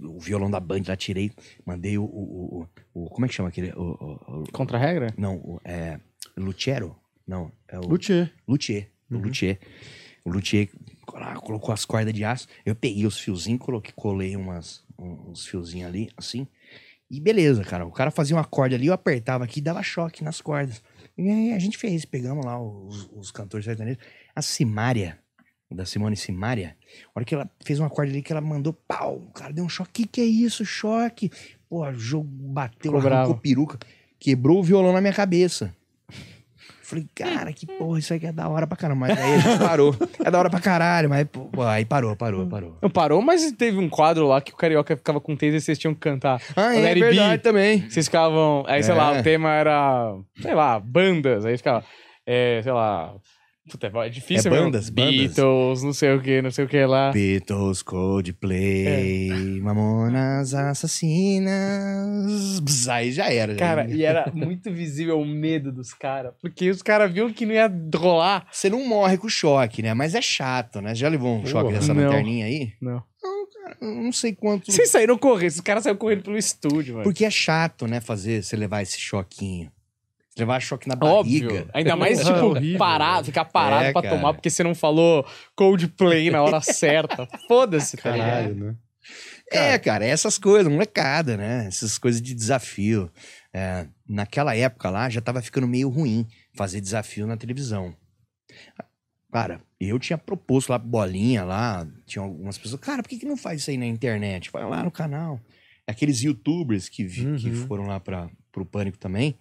o 0.00 0.20
violão 0.20 0.50
da 0.50 0.60
Band 0.60 0.82
lá, 0.86 0.96
tirei, 0.96 1.30
mandei 1.66 1.96
o, 1.98 2.04
o, 2.04 2.62
o- 2.94 3.04
o- 3.04 3.10
como 3.10 3.24
é 3.26 3.28
que 3.28 3.34
chama 3.34 3.48
aquele? 3.50 3.72
O, 3.72 3.82
o- 3.82 4.42
o- 4.42 4.52
Contra 4.52 4.76
a 4.78 4.80
regra? 4.80 5.12
não, 5.18 5.36
o- 5.36 5.60
é 5.64 5.98
Luthiero? 6.36 6.96
Não, 7.26 7.50
é 7.68 7.78
o... 7.78 7.82
Luthier. 7.82 8.32
Luthier. 8.46 8.88
O 9.10 9.16
Luthier. 9.18 9.58
O 10.24 10.30
Luthier 10.30 10.68
colocou 11.42 11.72
as 11.74 11.84
cordas 11.84 12.12
de 12.14 12.24
aço. 12.24 12.46
Eu 12.64 12.74
peguei 12.74 13.06
os 13.06 13.18
fiozinhos, 13.18 13.60
coloquei, 13.60 13.92
colei 13.94 14.36
umas, 14.36 14.84
um- 14.98 15.30
uns 15.30 15.46
fiozinhos 15.46 15.88
ali, 15.88 16.10
assim. 16.16 16.46
E 17.10 17.20
beleza, 17.20 17.62
cara. 17.64 17.84
O 17.84 17.90
cara 17.92 18.10
fazia 18.10 18.34
uma 18.36 18.44
corda 18.44 18.74
ali, 18.74 18.86
eu 18.86 18.92
apertava 18.94 19.44
aqui 19.44 19.58
e 19.60 19.62
dava 19.62 19.82
choque 19.82 20.24
nas 20.24 20.40
cordas. 20.40 20.82
E 21.18 21.28
aí 21.28 21.52
a 21.52 21.58
gente 21.58 21.76
fez, 21.76 22.04
pegamos 22.04 22.44
lá 22.44 22.58
os, 22.60 23.08
os 23.12 23.30
cantores 23.30 23.66
sertanejos. 23.66 24.02
A 24.34 24.40
Simária, 24.40 25.18
da 25.70 25.84
Simone 25.84 26.16
Simária, 26.16 26.76
a 27.06 27.10
hora 27.18 27.24
que 27.24 27.34
ela 27.34 27.50
fez 27.64 27.78
uma 27.78 27.90
corda 27.90 28.10
ali 28.12 28.22
que 28.22 28.32
ela 28.32 28.40
mandou, 28.40 28.72
pau, 28.72 29.16
o 29.16 29.30
cara 29.32 29.52
deu 29.52 29.64
um 29.64 29.68
choque. 29.68 30.04
Que 30.04 30.06
que 30.08 30.20
é 30.22 30.24
isso, 30.24 30.64
choque? 30.64 31.30
Pô, 31.68 31.86
o 31.86 31.92
jogo 31.94 32.28
bateu, 32.30 32.92
Ficou 32.92 32.98
arrancou 32.98 33.10
bravo. 33.34 33.40
peruca, 33.40 33.78
quebrou 34.18 34.60
o 34.60 34.62
violão 34.62 34.92
na 34.92 35.00
minha 35.00 35.12
cabeça. 35.12 35.74
Falei, 36.92 37.06
cara, 37.14 37.52
que 37.54 37.66
porra, 37.66 37.98
isso 37.98 38.12
aqui 38.12 38.26
é 38.26 38.32
da 38.32 38.46
hora 38.50 38.66
pra 38.66 38.76
caramba. 38.76 39.06
Mas 39.08 39.18
aí 39.18 39.34
a 39.34 39.38
gente 39.38 39.58
parou. 39.58 39.96
É 40.22 40.30
da 40.30 40.38
hora 40.38 40.50
pra 40.50 40.60
caralho, 40.60 41.08
mas 41.08 41.26
pô, 41.26 41.48
aí 41.62 41.84
parou, 41.86 42.14
parou, 42.14 42.46
parou. 42.46 42.76
Não 42.82 42.90
parou, 42.90 43.22
mas 43.22 43.50
teve 43.52 43.78
um 43.78 43.88
quadro 43.88 44.26
lá 44.28 44.40
que 44.42 44.52
o 44.52 44.56
Carioca 44.56 44.94
ficava 44.96 45.20
com 45.20 45.34
taser 45.34 45.54
e 45.54 45.60
vocês 45.60 45.78
tinham 45.78 45.94
que 45.94 46.00
cantar. 46.00 46.40
Ah, 46.54 46.74
é 46.76 46.80
Let 46.80 46.88
It 46.96 47.00
verdade 47.00 47.36
Be. 47.38 47.42
também. 47.42 47.88
Vocês 47.88 48.06
ficavam. 48.06 48.62
Aí, 48.66 48.82
sei 48.82 48.94
lá, 48.94 49.16
É. 49.16 49.20
o 49.20 49.22
tema 49.22 49.50
era. 49.54 50.14
Sei 50.40 50.54
lá, 50.54 50.78
bandas. 50.78 51.46
Aí 51.46 51.56
ficava. 51.56 51.82
É, 52.26 52.60
sei 52.62 52.72
lá. 52.72 53.14
Puta, 53.70 53.86
é 53.94 54.08
difícil 54.08 54.50
É 54.50 54.54
mesmo. 54.54 54.66
bandas, 54.66 54.90
bandas. 54.90 55.14
Beatles, 55.14 55.82
não 55.84 55.92
sei 55.92 56.14
o 56.14 56.20
que, 56.20 56.42
não 56.42 56.50
sei 56.50 56.64
o 56.64 56.68
que 56.68 56.84
lá. 56.84 57.12
Beatles, 57.12 57.80
Coldplay, 57.82 59.60
Mamonas 59.60 60.52
Assassinas. 60.52 61.52
Bzz, 62.60 62.88
Aí 62.88 63.12
já 63.12 63.32
era. 63.32 63.54
Cara, 63.54 63.88
e 63.88 64.04
era 64.04 64.30
muito 64.34 64.72
visível 64.72 65.20
o 65.20 65.24
medo 65.24 65.70
dos 65.70 65.94
caras. 65.94 66.32
Porque 66.40 66.70
os 66.70 66.82
caras 66.82 67.12
viam 67.12 67.32
que 67.32 67.46
não 67.46 67.54
ia 67.54 67.72
rolar. 67.94 68.46
Você 68.50 68.68
não 68.68 68.84
morre 68.86 69.16
com 69.16 69.28
choque, 69.28 69.80
né? 69.80 69.94
Mas 69.94 70.14
é 70.14 70.22
chato, 70.22 70.80
né? 70.80 70.94
Já 70.94 71.08
levou 71.08 71.38
um 71.38 71.46
choque 71.46 71.72
dessa 71.72 71.94
não. 71.94 72.02
lanterninha 72.02 72.46
aí? 72.46 72.72
Não. 72.80 73.02
Não, 73.22 73.46
cara, 73.48 73.76
não 73.80 74.10
sei 74.10 74.34
quanto. 74.34 74.72
Vocês 74.72 74.90
saíram 74.90 75.16
correndo, 75.16 75.46
esses 75.46 75.60
caras 75.60 75.84
saíram 75.84 75.98
correndo 75.98 76.24
pelo 76.24 76.36
estúdio, 76.36 76.94
mano. 76.94 77.04
Porque 77.04 77.24
é 77.24 77.30
chato, 77.30 77.86
né? 77.86 78.00
Fazer, 78.00 78.42
você 78.42 78.56
levar 78.56 78.82
esse 78.82 78.98
choquinho. 78.98 79.70
Você 80.34 80.40
levar 80.40 80.60
choque 80.60 80.88
na 80.88 80.96
barriga. 80.96 81.46
Óbvio. 81.46 81.70
Ainda 81.74 81.94
mais, 81.94 82.18
tipo, 82.24 82.38
horrível, 82.38 82.78
parado, 82.78 83.12
velho. 83.16 83.24
ficar 83.26 83.44
parado 83.44 83.84
É, 83.84 83.92
pra 83.92 84.00
cara. 84.02 84.16
tomar 84.16 84.32
porque 84.32 84.48
você 84.48 84.62
não 84.64 84.74
falou 84.74 85.26
Coldplay 85.54 86.30
na 86.30 86.42
hora 86.42 86.60
certa. 86.62 87.28
Foda-se, 87.46 87.96
tá 87.98 88.10
ligado? 88.12 88.28
Caralho, 88.28 88.54
né? 88.54 88.76
É, 89.50 89.78
cara, 89.78 90.06
essas 90.06 90.38
coisas, 90.38 90.72
molecada, 90.72 91.36
né? 91.36 91.66
Essas 91.66 91.98
coisas 91.98 92.22
de 92.22 92.32
desafio. 92.34 93.10
É, 93.52 93.86
naquela 94.08 94.56
época 94.56 94.88
lá 94.88 95.10
já 95.10 95.20
tava 95.20 95.42
ficando 95.42 95.66
meio 95.68 95.90
ruim 95.90 96.26
fazer 96.54 96.80
desafio 96.80 97.26
na 97.26 97.36
televisão. 97.36 97.94
Cara, 99.30 99.60
eu 99.80 99.98
tinha 99.98 100.16
proposto 100.18 100.70
lá 100.70 100.78
bolinha 100.78 101.42
lá, 101.44 101.86
tinha 102.06 102.22
algumas 102.22 102.58
pessoas, 102.58 102.80
cara, 102.80 103.02
por 103.02 103.08
que, 103.08 103.18
que 103.18 103.26
não 103.26 103.36
faz 103.36 103.60
isso 103.62 103.70
aí 103.70 103.78
na 103.78 103.86
internet? 103.86 104.50
Vai 104.50 104.64
lá 104.64 104.82
no 104.82 104.90
canal. 104.90 105.40
Aqueles 105.86 106.20
youtubers 106.22 106.88
que, 106.88 107.04
vi- 107.04 107.36
que 107.38 107.48
Uhum. 107.50 107.66
foram 107.66 107.86
lá 107.86 107.98
para 107.98 108.28
pro 108.50 108.64
Pânico 108.66 108.98
também. 108.98 109.34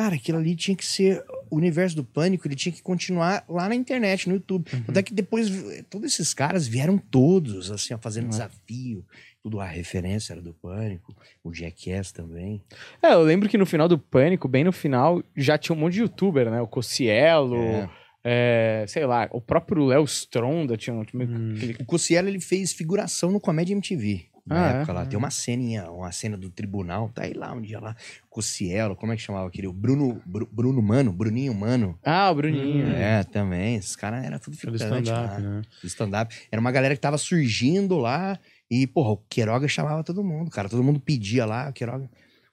Cara, 0.00 0.14
aquilo 0.14 0.38
ali 0.38 0.56
tinha 0.56 0.74
que 0.74 0.86
ser. 0.86 1.22
O 1.50 1.56
universo 1.56 1.94
do 1.96 2.02
Pânico, 2.04 2.46
ele 2.48 2.54
tinha 2.54 2.72
que 2.72 2.80
continuar 2.80 3.44
lá 3.46 3.68
na 3.68 3.74
internet, 3.74 4.28
no 4.28 4.36
YouTube. 4.36 4.64
Tanto 4.86 4.98
é 4.98 5.02
que 5.02 5.12
depois, 5.12 5.50
todos 5.90 6.12
esses 6.12 6.32
caras 6.32 6.66
vieram 6.66 6.96
todos, 6.96 7.70
assim, 7.70 7.92
ó, 7.92 7.98
fazendo 7.98 8.28
desafio. 8.30 9.04
Tudo 9.42 9.60
a 9.60 9.66
referência 9.66 10.32
era 10.32 10.40
do 10.40 10.54
Pânico, 10.54 11.14
o 11.44 11.52
Jackass 11.52 12.12
também. 12.12 12.62
É, 13.02 13.12
eu 13.12 13.22
lembro 13.22 13.46
que 13.48 13.58
no 13.58 13.66
final 13.66 13.88
do 13.88 13.98
Pânico, 13.98 14.48
bem 14.48 14.64
no 14.64 14.72
final, 14.72 15.22
já 15.36 15.58
tinha 15.58 15.76
um 15.76 15.78
monte 15.80 15.94
de 15.94 16.00
youtuber, 16.00 16.50
né? 16.50 16.60
O 16.62 16.66
Cocielo, 16.66 17.56
É. 17.56 17.90
é, 18.24 18.84
sei 18.88 19.04
lá, 19.04 19.28
o 19.32 19.40
próprio 19.40 19.84
Léo 19.86 20.04
Stronda 20.04 20.76
tinha 20.78 20.94
um... 20.94 21.00
Hum. 21.14 21.54
aquele- 21.56 21.76
O 21.80 21.84
Cossielo, 21.84 22.28
ele 22.28 22.40
fez 22.40 22.72
figuração 22.72 23.30
no 23.32 23.40
Comédia 23.40 23.74
MTV. 23.74 24.26
Na 24.46 24.66
Ah, 24.66 24.72
é? 24.72 24.76
época 24.78 24.92
lá. 24.92 25.06
Tem 25.06 25.18
uma 25.18 25.30
ceninha, 25.30 25.90
uma 25.90 26.10
cena 26.12 26.36
do 26.36 26.50
tribunal, 26.50 27.08
tá 27.10 27.22
aí 27.24 27.32
lá 27.34 27.52
um 27.52 27.60
dia 27.60 27.78
lá. 27.80 27.94
Cossielo, 28.28 28.96
como 28.96 29.12
é 29.12 29.16
que 29.16 29.22
chamava 29.22 29.46
aquele? 29.48 29.66
O 29.66 29.72
Bruno, 29.72 30.20
Bru- 30.26 30.48
Bruno 30.50 30.80
Mano, 30.82 31.12
Bruninho 31.12 31.54
Mano. 31.54 31.98
Ah, 32.04 32.30
o 32.30 32.34
Bruninho. 32.34 32.86
É, 32.88 33.22
também. 33.24 33.76
Esses 33.76 33.94
caras 33.96 34.24
eram 34.24 34.38
tudo 34.38 34.56
lá. 34.64 34.76
stand-up, 34.76 35.40
né? 35.42 35.62
stand-up. 35.84 36.34
Era 36.50 36.60
uma 36.60 36.70
galera 36.72 36.94
que 36.94 37.00
tava 37.00 37.18
surgindo 37.18 37.98
lá 37.98 38.38
e, 38.70 38.86
porra, 38.86 39.10
o 39.10 39.16
Queiroga 39.28 39.68
chamava 39.68 40.02
todo 40.04 40.22
mundo, 40.24 40.50
cara. 40.50 40.68
Todo 40.68 40.82
mundo 40.82 41.00
pedia 41.00 41.44
lá, 41.44 41.68
o 41.68 41.72
Queiroga. 41.72 42.08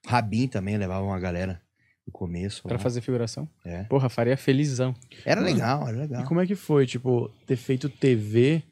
O 0.06 0.10
Rabin 0.10 0.48
também 0.48 0.78
levava 0.78 1.04
uma 1.06 1.20
galera 1.20 1.62
no 2.06 2.14
começo. 2.14 2.64
Pra 2.64 2.74
lá. 2.74 2.80
fazer 2.80 3.02
figuração. 3.02 3.48
É. 3.66 3.84
Porra, 3.84 4.08
faria 4.10 4.38
felizão. 4.38 4.96
Era 5.26 5.42
legal, 5.42 5.88
era 5.88 5.98
E 5.98 6.00
legal. 6.02 6.24
como 6.26 6.40
é 6.42 6.48
que 6.48 6.56
foi, 6.56 6.86
tipo, 6.86 7.30
ter 7.46 7.56
feito 7.58 7.90
TV 7.90 8.64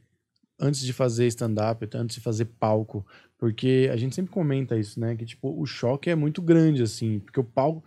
antes 0.59 0.81
de 0.81 0.93
fazer 0.93 1.27
stand-up, 1.27 1.87
antes 1.93 2.15
de 2.15 2.21
fazer 2.21 2.45
palco? 2.45 3.05
Porque 3.37 3.89
a 3.91 3.97
gente 3.97 4.15
sempre 4.15 4.31
comenta 4.31 4.77
isso, 4.77 4.99
né? 4.99 5.15
Que, 5.15 5.25
tipo, 5.25 5.59
o 5.59 5.65
choque 5.65 6.09
é 6.09 6.15
muito 6.15 6.41
grande, 6.41 6.81
assim. 6.81 7.19
Porque 7.19 7.39
o 7.39 7.43
palco... 7.43 7.83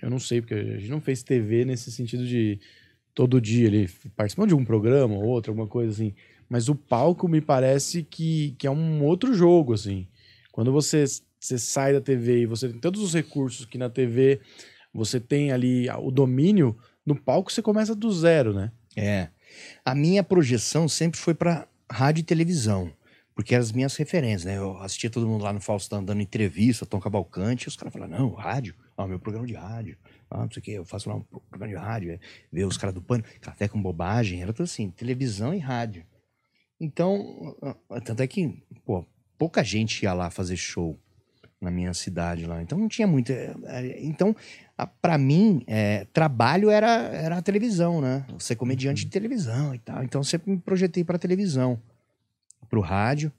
Eu 0.00 0.08
não 0.08 0.18
sei, 0.18 0.40
porque 0.40 0.54
a 0.54 0.78
gente 0.78 0.90
não 0.90 1.00
fez 1.00 1.22
TV 1.22 1.64
nesse 1.64 1.92
sentido 1.92 2.26
de 2.26 2.58
todo 3.18 3.40
dia 3.40 3.66
ele 3.66 3.90
participando 4.14 4.50
de 4.50 4.54
um 4.54 4.64
programa 4.64 5.14
ou 5.14 5.24
outro, 5.24 5.50
alguma 5.50 5.66
coisa 5.66 5.92
assim. 5.92 6.14
Mas 6.48 6.68
o 6.68 6.74
palco 6.74 7.28
me 7.28 7.40
parece 7.40 8.04
que, 8.04 8.54
que 8.56 8.66
é 8.66 8.70
um 8.70 9.04
outro 9.04 9.34
jogo, 9.34 9.74
assim. 9.74 10.06
Quando 10.52 10.72
você, 10.72 11.04
você 11.38 11.58
sai 11.58 11.92
da 11.92 12.00
TV 12.00 12.42
e 12.42 12.46
você 12.46 12.68
tem 12.68 12.78
todos 12.78 13.02
os 13.02 13.12
recursos 13.12 13.66
que 13.66 13.76
na 13.76 13.90
TV 13.90 14.40
você 14.94 15.20
tem 15.20 15.52
ali 15.52 15.88
o 15.90 16.10
domínio, 16.10 16.76
no 17.04 17.14
palco 17.14 17.52
você 17.52 17.60
começa 17.60 17.94
do 17.94 18.10
zero, 18.12 18.54
né? 18.54 18.72
É. 18.96 19.28
A 19.84 19.94
minha 19.94 20.22
projeção 20.22 20.88
sempre 20.88 21.18
foi 21.18 21.34
pra 21.34 21.66
rádio 21.90 22.20
e 22.20 22.24
televisão. 22.24 22.92
Porque 23.34 23.54
eram 23.54 23.62
as 23.62 23.70
minhas 23.70 23.94
referências, 23.94 24.44
né? 24.44 24.58
Eu 24.58 24.76
assistia 24.78 25.08
todo 25.08 25.28
mundo 25.28 25.44
lá 25.44 25.52
no 25.52 25.60
Faustão 25.60 26.04
dando 26.04 26.20
entrevista, 26.20 26.84
Tom 26.84 26.98
Cavalcante, 26.98 27.66
e 27.66 27.68
os 27.68 27.76
caras 27.76 27.92
falavam, 27.92 28.18
não, 28.18 28.34
rádio, 28.34 28.74
ah, 28.96 29.06
meu 29.06 29.20
programa 29.20 29.46
de 29.46 29.54
rádio, 29.54 29.96
não 30.28 30.50
sei 30.50 30.60
o 30.60 30.62
quê, 30.62 30.70
eu 30.72 30.84
faço 30.84 31.08
lá 31.08 31.14
um 31.14 31.22
programa 31.22 31.68
de 31.68 31.76
rádio, 31.76 32.10
é, 32.10 32.18
ver 32.50 32.64
os 32.64 32.76
caras 32.76 32.92
do 32.92 33.00
pano, 33.00 33.22
café 33.40 33.68
com 33.68 33.80
bobagem, 33.80 34.42
era 34.42 34.52
tudo 34.52 34.64
assim, 34.64 34.90
televisão 34.90 35.54
e 35.54 35.58
rádio. 35.58 36.04
Então, 36.80 37.56
tanto 38.04 38.22
é 38.22 38.26
que, 38.26 38.60
pô, 38.84 39.06
pouca 39.36 39.62
gente 39.62 40.02
ia 40.02 40.12
lá 40.12 40.30
fazer 40.30 40.56
show 40.56 40.98
na 41.60 41.70
minha 41.70 41.92
cidade 41.92 42.46
lá, 42.46 42.62
então 42.62 42.78
não 42.78 42.88
tinha 42.88 43.06
muito. 43.06 43.32
é, 43.32 43.54
é, 43.66 44.04
Então, 44.04 44.34
a- 44.76 44.86
pra 44.86 45.18
mim, 45.18 45.62
é, 45.66 46.06
trabalho 46.12 46.70
era, 46.70 46.88
era 47.08 47.36
a 47.38 47.42
televisão, 47.42 48.00
né? 48.00 48.24
Ser 48.38 48.54
comediante 48.56 49.04
de 49.04 49.10
televisão 49.10 49.74
e 49.74 49.78
tal. 49.78 50.02
Então, 50.04 50.20
eu 50.20 50.24
sempre 50.24 50.50
me 50.52 50.58
projetei 50.58 51.02
pra 51.02 51.18
televisão, 51.18 51.80
pro 52.70 52.80
rádio. 52.80 53.32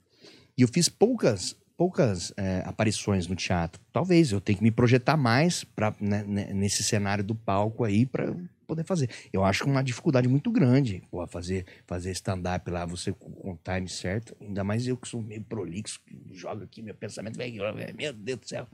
E 0.58 0.62
eu 0.62 0.68
fiz 0.68 0.88
poucas 0.88 1.56
poucas 1.78 2.30
é, 2.36 2.62
aparições 2.66 3.26
no 3.26 3.34
teatro. 3.34 3.80
Talvez 3.90 4.32
eu 4.32 4.40
tenha 4.42 4.58
que 4.58 4.62
me 4.62 4.70
projetar 4.70 5.16
mais 5.16 5.64
pra, 5.64 5.94
né, 5.98 6.22
né, 6.28 6.52
nesse 6.52 6.82
cenário 6.84 7.24
do 7.24 7.34
palco 7.34 7.84
aí 7.84 8.04
para 8.04 8.34
poder 8.70 8.84
fazer. 8.84 9.10
Eu 9.32 9.44
acho 9.44 9.64
uma 9.66 9.82
dificuldade 9.82 10.28
muito 10.28 10.50
grande, 10.50 11.02
pô, 11.10 11.26
fazer 11.26 11.64
fazer 11.86 12.10
stand-up 12.12 12.70
lá, 12.70 12.86
você 12.86 13.12
com 13.12 13.28
o 13.50 13.58
time 13.62 13.88
certo. 13.88 14.36
Ainda 14.40 14.62
mais 14.64 14.86
eu 14.86 14.96
que 14.96 15.08
sou 15.08 15.20
meio 15.20 15.42
prolixo, 15.42 16.00
que 16.06 16.16
jogo 16.32 16.62
aqui, 16.64 16.80
meu 16.82 16.94
pensamento 16.94 17.36
vem, 17.36 17.58
meu 17.96 18.12
Deus 18.12 18.38
do 18.38 18.48
céu. 18.48 18.66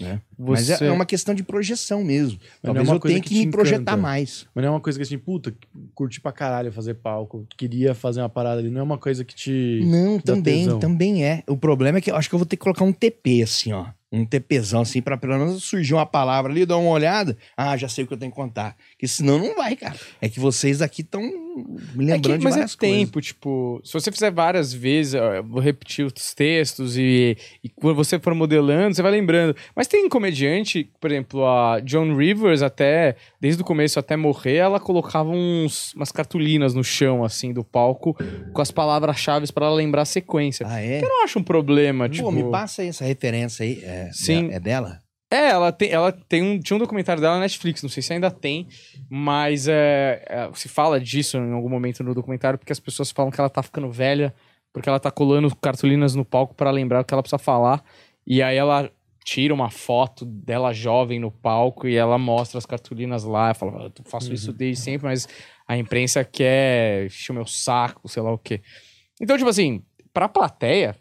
Né? 0.00 0.20
Mas 0.36 0.68
é, 0.68 0.76
Você- 0.76 0.84
é 0.86 0.90
uma 0.90 1.06
questão 1.06 1.32
de 1.34 1.44
projeção 1.44 2.02
mesmo. 2.02 2.38
é 2.42 2.66
Talvez 2.66 2.88
uma 2.88 2.96
eu 2.96 3.00
tenha 3.00 3.20
que 3.20 3.28
que, 3.28 3.44
me 3.46 3.50
projetar 3.52 3.76
encanta. 3.92 3.96
mais. 3.96 4.44
Mas 4.52 4.62
não 4.64 4.68
é 4.68 4.74
uma 4.74 4.80
coisa 4.80 4.98
que 4.98 5.02
assim, 5.04 5.16
puta, 5.16 5.54
curti 5.94 6.20
pra 6.20 6.32
caralho 6.32 6.72
fazer 6.72 6.94
palco, 6.94 7.46
queria 7.56 7.94
fazer 7.94 8.20
uma 8.20 8.28
parada 8.28 8.60
ali, 8.60 8.70
não 8.70 8.80
é 8.80 8.82
uma 8.82 8.98
coisa 8.98 9.24
que 9.24 9.34
te. 9.34 9.82
Não, 9.84 10.18
também, 10.18 10.64
tesão. 10.64 10.78
também 10.80 11.24
é. 11.24 11.44
O 11.46 11.56
problema 11.56 11.98
é 11.98 12.00
que 12.00 12.10
eu 12.10 12.16
acho 12.16 12.28
que 12.28 12.34
eu 12.34 12.38
vou 12.40 12.46
ter 12.46 12.56
que 12.56 12.62
colocar 12.64 12.84
um 12.84 12.92
TP, 12.92 13.42
assim, 13.44 13.72
ó. 13.72 13.86
Um 14.14 14.24
TPzão, 14.24 14.82
assim, 14.82 15.02
pra 15.02 15.16
pelo 15.16 15.36
menos 15.36 15.64
surgir 15.64 15.94
uma 15.94 16.06
palavra 16.06 16.52
ali, 16.52 16.64
dar 16.64 16.76
uma 16.76 16.90
olhada. 16.90 17.36
Ah, 17.56 17.76
já 17.76 17.88
sei 17.88 18.04
o 18.04 18.06
que 18.06 18.14
eu 18.14 18.18
tenho 18.18 18.30
que 18.30 18.36
contar. 18.36 18.76
Porque 19.04 19.08
senão 19.08 19.38
não 19.38 19.54
vai, 19.54 19.76
cara. 19.76 19.94
É 20.20 20.28
que 20.30 20.40
vocês 20.40 20.80
aqui 20.80 21.02
estão 21.02 21.20
me 21.20 22.04
É 22.10 22.14
lembrando 22.14 22.22
que, 22.22 22.38
de 22.38 22.44
mas 22.44 22.54
é 22.54 22.58
várias 22.58 22.74
coisas. 22.74 22.98
tempo, 22.98 23.20
tipo, 23.20 23.80
se 23.84 23.92
você 23.92 24.10
fizer 24.10 24.30
várias 24.30 24.72
vezes, 24.72 25.14
ó, 25.14 25.42
vou 25.42 25.60
repetir 25.60 26.06
os 26.06 26.34
textos 26.34 26.96
e, 26.96 27.36
e 27.62 27.68
quando 27.68 27.94
você 27.96 28.18
for 28.18 28.34
modelando, 28.34 28.94
você 28.94 29.02
vai 29.02 29.12
lembrando. 29.12 29.54
Mas 29.76 29.86
tem 29.86 30.08
comediante, 30.08 30.90
por 30.98 31.10
exemplo, 31.10 31.46
a 31.46 31.80
John 31.80 32.16
Rivers, 32.16 32.62
até, 32.62 33.16
desde 33.38 33.60
o 33.60 33.64
começo 33.64 33.98
até 33.98 34.16
morrer, 34.16 34.56
ela 34.56 34.80
colocava 34.80 35.28
uns, 35.30 35.92
umas 35.94 36.10
cartolinas 36.10 36.72
no 36.72 36.82
chão, 36.82 37.22
assim, 37.22 37.52
do 37.52 37.62
palco, 37.62 38.16
com 38.54 38.62
as 38.62 38.70
palavras-chave 38.70 39.52
pra 39.52 39.66
ela 39.66 39.74
lembrar 39.74 40.02
a 40.02 40.06
sequência. 40.06 40.66
Ah, 40.66 40.80
é? 40.80 41.02
Eu 41.02 41.08
não 41.08 41.24
acho 41.24 41.38
um 41.38 41.42
problema, 41.42 42.08
tipo... 42.08 42.24
Pô, 42.24 42.30
me 42.32 42.50
passa 42.50 42.80
aí 42.80 42.88
essa 42.88 43.04
referência 43.04 43.64
aí. 43.64 43.80
É, 43.84 44.08
Sim. 44.12 44.48
É, 44.50 44.54
é 44.54 44.60
dela? 44.60 45.03
É, 45.34 45.48
ela 45.48 45.72
tem, 45.72 45.90
ela 45.90 46.12
tem 46.12 46.42
um, 46.44 46.60
tinha 46.60 46.76
um 46.76 46.78
documentário 46.78 47.20
dela 47.20 47.34
na 47.34 47.40
Netflix, 47.40 47.82
não 47.82 47.90
sei 47.90 48.00
se 48.04 48.12
ainda 48.12 48.30
tem, 48.30 48.68
mas 49.10 49.66
é, 49.66 50.24
é, 50.28 50.48
se 50.54 50.68
fala 50.68 51.00
disso 51.00 51.36
em 51.36 51.52
algum 51.52 51.68
momento 51.68 52.04
no 52.04 52.14
documentário, 52.14 52.56
porque 52.56 52.70
as 52.70 52.78
pessoas 52.78 53.10
falam 53.10 53.32
que 53.32 53.40
ela 53.40 53.50
tá 53.50 53.60
ficando 53.60 53.90
velha, 53.90 54.32
porque 54.72 54.88
ela 54.88 55.00
tá 55.00 55.10
colando 55.10 55.52
cartolinas 55.56 56.14
no 56.14 56.24
palco 56.24 56.54
pra 56.54 56.70
lembrar 56.70 57.00
o 57.00 57.04
que 57.04 57.12
ela 57.12 57.20
precisa 57.20 57.38
falar, 57.38 57.82
e 58.24 58.40
aí 58.44 58.56
ela 58.56 58.88
tira 59.24 59.52
uma 59.52 59.70
foto 59.70 60.24
dela 60.24 60.72
jovem 60.72 61.18
no 61.18 61.32
palco 61.32 61.88
e 61.88 61.96
ela 61.96 62.16
mostra 62.16 62.58
as 62.58 62.66
cartolinas 62.66 63.24
lá, 63.24 63.52
fala, 63.54 63.86
eu 63.86 64.04
faço 64.04 64.32
isso 64.32 64.52
desde 64.52 64.84
sempre, 64.84 65.08
mas 65.08 65.26
a 65.66 65.76
imprensa 65.76 66.22
quer 66.22 67.06
encher 67.06 67.32
o 67.32 67.34
meu 67.34 67.46
saco, 67.46 68.08
sei 68.08 68.22
lá 68.22 68.32
o 68.32 68.38
quê. 68.38 68.62
Então, 69.20 69.36
tipo 69.36 69.50
assim, 69.50 69.82
pra 70.12 70.28
plateia, 70.28 70.94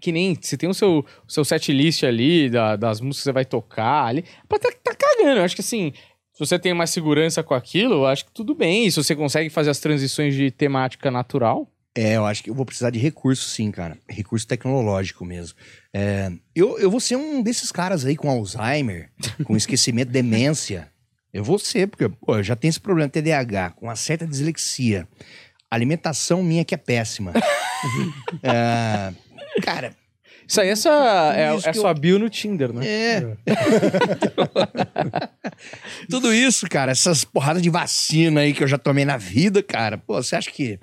que 0.00 0.12
nem 0.12 0.36
você 0.40 0.56
tem 0.56 0.68
o 0.68 0.74
seu, 0.74 1.04
o 1.26 1.30
seu 1.32 1.44
set 1.44 1.72
list 1.72 2.02
ali, 2.04 2.48
da- 2.50 2.76
das 2.76 3.00
músicas 3.00 3.18
que 3.20 3.24
você 3.24 3.32
vai 3.32 3.44
tocar 3.44 4.04
ali, 4.06 4.24
pra 4.48 4.58
tá, 4.58 4.70
tá 4.82 4.94
cagando. 4.94 5.38
Eu 5.40 5.44
acho 5.44 5.54
que 5.54 5.60
assim, 5.60 5.92
se 6.32 6.38
você 6.38 6.58
tem 6.58 6.72
mais 6.74 6.90
segurança 6.90 7.42
com 7.42 7.54
aquilo, 7.54 7.94
eu 7.94 8.06
acho 8.06 8.24
que 8.26 8.32
tudo 8.32 8.54
bem. 8.54 8.86
E 8.86 8.92
se 8.92 8.96
você 9.02 9.14
consegue 9.16 9.50
fazer 9.50 9.70
as 9.70 9.78
transições 9.80 10.34
de 10.34 10.50
temática 10.50 11.10
natural, 11.10 11.68
É, 11.96 12.14
eu 12.16 12.24
acho 12.26 12.44
que 12.44 12.50
eu 12.50 12.54
vou 12.54 12.64
precisar 12.64 12.90
de 12.90 12.98
recurso, 13.00 13.48
sim, 13.48 13.72
cara. 13.72 13.98
Recurso 14.08 14.46
tecnológico 14.46 15.24
mesmo. 15.24 15.58
É, 15.92 16.30
eu, 16.54 16.78
eu 16.78 16.88
vou 16.90 17.00
ser 17.00 17.16
um 17.16 17.42
desses 17.42 17.72
caras 17.72 18.04
aí 18.04 18.14
com 18.14 18.30
Alzheimer, 18.30 19.10
com 19.44 19.56
esquecimento, 19.56 20.10
demência. 20.12 20.88
Eu 21.32 21.42
vou 21.42 21.58
ser, 21.58 21.88
porque 21.88 22.08
pô, 22.08 22.36
eu 22.36 22.42
já 22.42 22.54
tenho 22.54 22.70
esse 22.70 22.78
problema, 22.80 23.08
TDAH, 23.10 23.70
com 23.70 23.86
uma 23.86 23.96
certa 23.96 24.24
dislexia. 24.26 25.08
Alimentação 25.70 26.42
minha 26.42 26.64
que 26.64 26.74
é 26.74 26.78
péssima. 26.78 27.32
É, 28.42 29.12
cara, 29.60 29.94
Isso 30.46 30.60
aí 30.60 30.68
é 30.70 30.76
sua, 30.76 31.34
é, 31.36 31.54
é 31.68 31.72
sua 31.72 31.92
bio 31.94 32.18
no 32.18 32.28
Tinder, 32.30 32.72
né? 32.72 32.86
É. 32.86 33.36
Tudo 36.10 36.32
isso, 36.32 36.66
cara, 36.68 36.92
essas 36.92 37.24
porradas 37.24 37.62
de 37.62 37.70
vacina 37.70 38.40
aí 38.40 38.52
que 38.54 38.62
eu 38.62 38.68
já 38.68 38.78
tomei 38.78 39.04
na 39.04 39.16
vida, 39.16 39.62
cara. 39.62 39.98
Pô, 39.98 40.22
você 40.22 40.36
acha 40.36 40.50
que, 40.50 40.78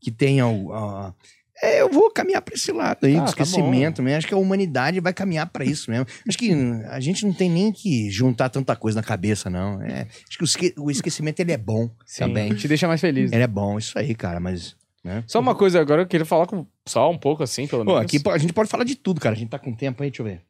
que 0.00 0.10
tem 0.10 0.40
al- 0.40 0.72
ah, 0.72 1.14
é, 1.62 1.80
eu 1.80 1.88
vou 1.88 2.10
caminhar 2.10 2.42
pra 2.42 2.54
esse 2.54 2.72
lado 2.72 3.06
aí, 3.06 3.14
Ah, 3.16 3.20
do 3.20 3.24
tá 3.24 3.28
esquecimento 3.30 4.02
mesmo. 4.02 4.18
Acho 4.18 4.26
que 4.26 4.34
a 4.34 4.38
humanidade 4.38 5.00
vai 5.00 5.12
caminhar 5.12 5.46
pra 5.48 5.64
isso 5.64 5.90
mesmo. 5.90 6.06
Acho 6.28 6.36
que 6.38 6.52
a 6.88 6.98
gente 7.00 7.24
não 7.24 7.32
tem 7.32 7.48
nem 7.48 7.72
que 7.72 8.10
juntar 8.10 8.48
tanta 8.48 8.74
coisa 8.74 9.00
na 9.00 9.06
cabeça, 9.06 9.48
não. 9.48 9.80
É, 9.82 10.06
acho 10.28 10.36
que 10.38 10.42
o, 10.42 10.46
esque- 10.46 10.74
o 10.76 10.90
esquecimento, 10.90 11.40
ele 11.40 11.52
é 11.52 11.56
bom 11.58 11.88
Sim, 12.04 12.24
também. 12.24 12.54
Te 12.54 12.66
deixa 12.66 12.88
mais 12.88 13.00
feliz. 13.00 13.30
Ele 13.32 13.42
é 13.42 13.46
bom, 13.46 13.78
isso 13.78 13.96
aí, 13.98 14.14
cara, 14.14 14.40
mas... 14.40 14.76
Né? 15.04 15.22
Só 15.26 15.38
uma 15.38 15.54
coisa 15.54 15.78
agora, 15.80 16.00
eu 16.02 16.06
queria 16.06 16.24
falar 16.24 16.46
com 16.46 16.66
só 16.86 17.10
um 17.10 17.18
pouco 17.18 17.42
assim, 17.42 17.66
pelo 17.66 17.84
Pô, 17.84 17.92
menos. 17.96 18.06
aqui 18.06 18.18
a 18.26 18.38
gente 18.38 18.54
pode 18.54 18.70
falar 18.70 18.84
de 18.84 18.94
tudo, 18.94 19.20
cara. 19.20 19.34
A 19.34 19.38
gente 19.38 19.50
tá 19.50 19.58
com 19.58 19.74
tempo 19.74 20.02
aí, 20.02 20.08
deixa 20.10 20.22
eu 20.22 20.26
ver. 20.26 20.40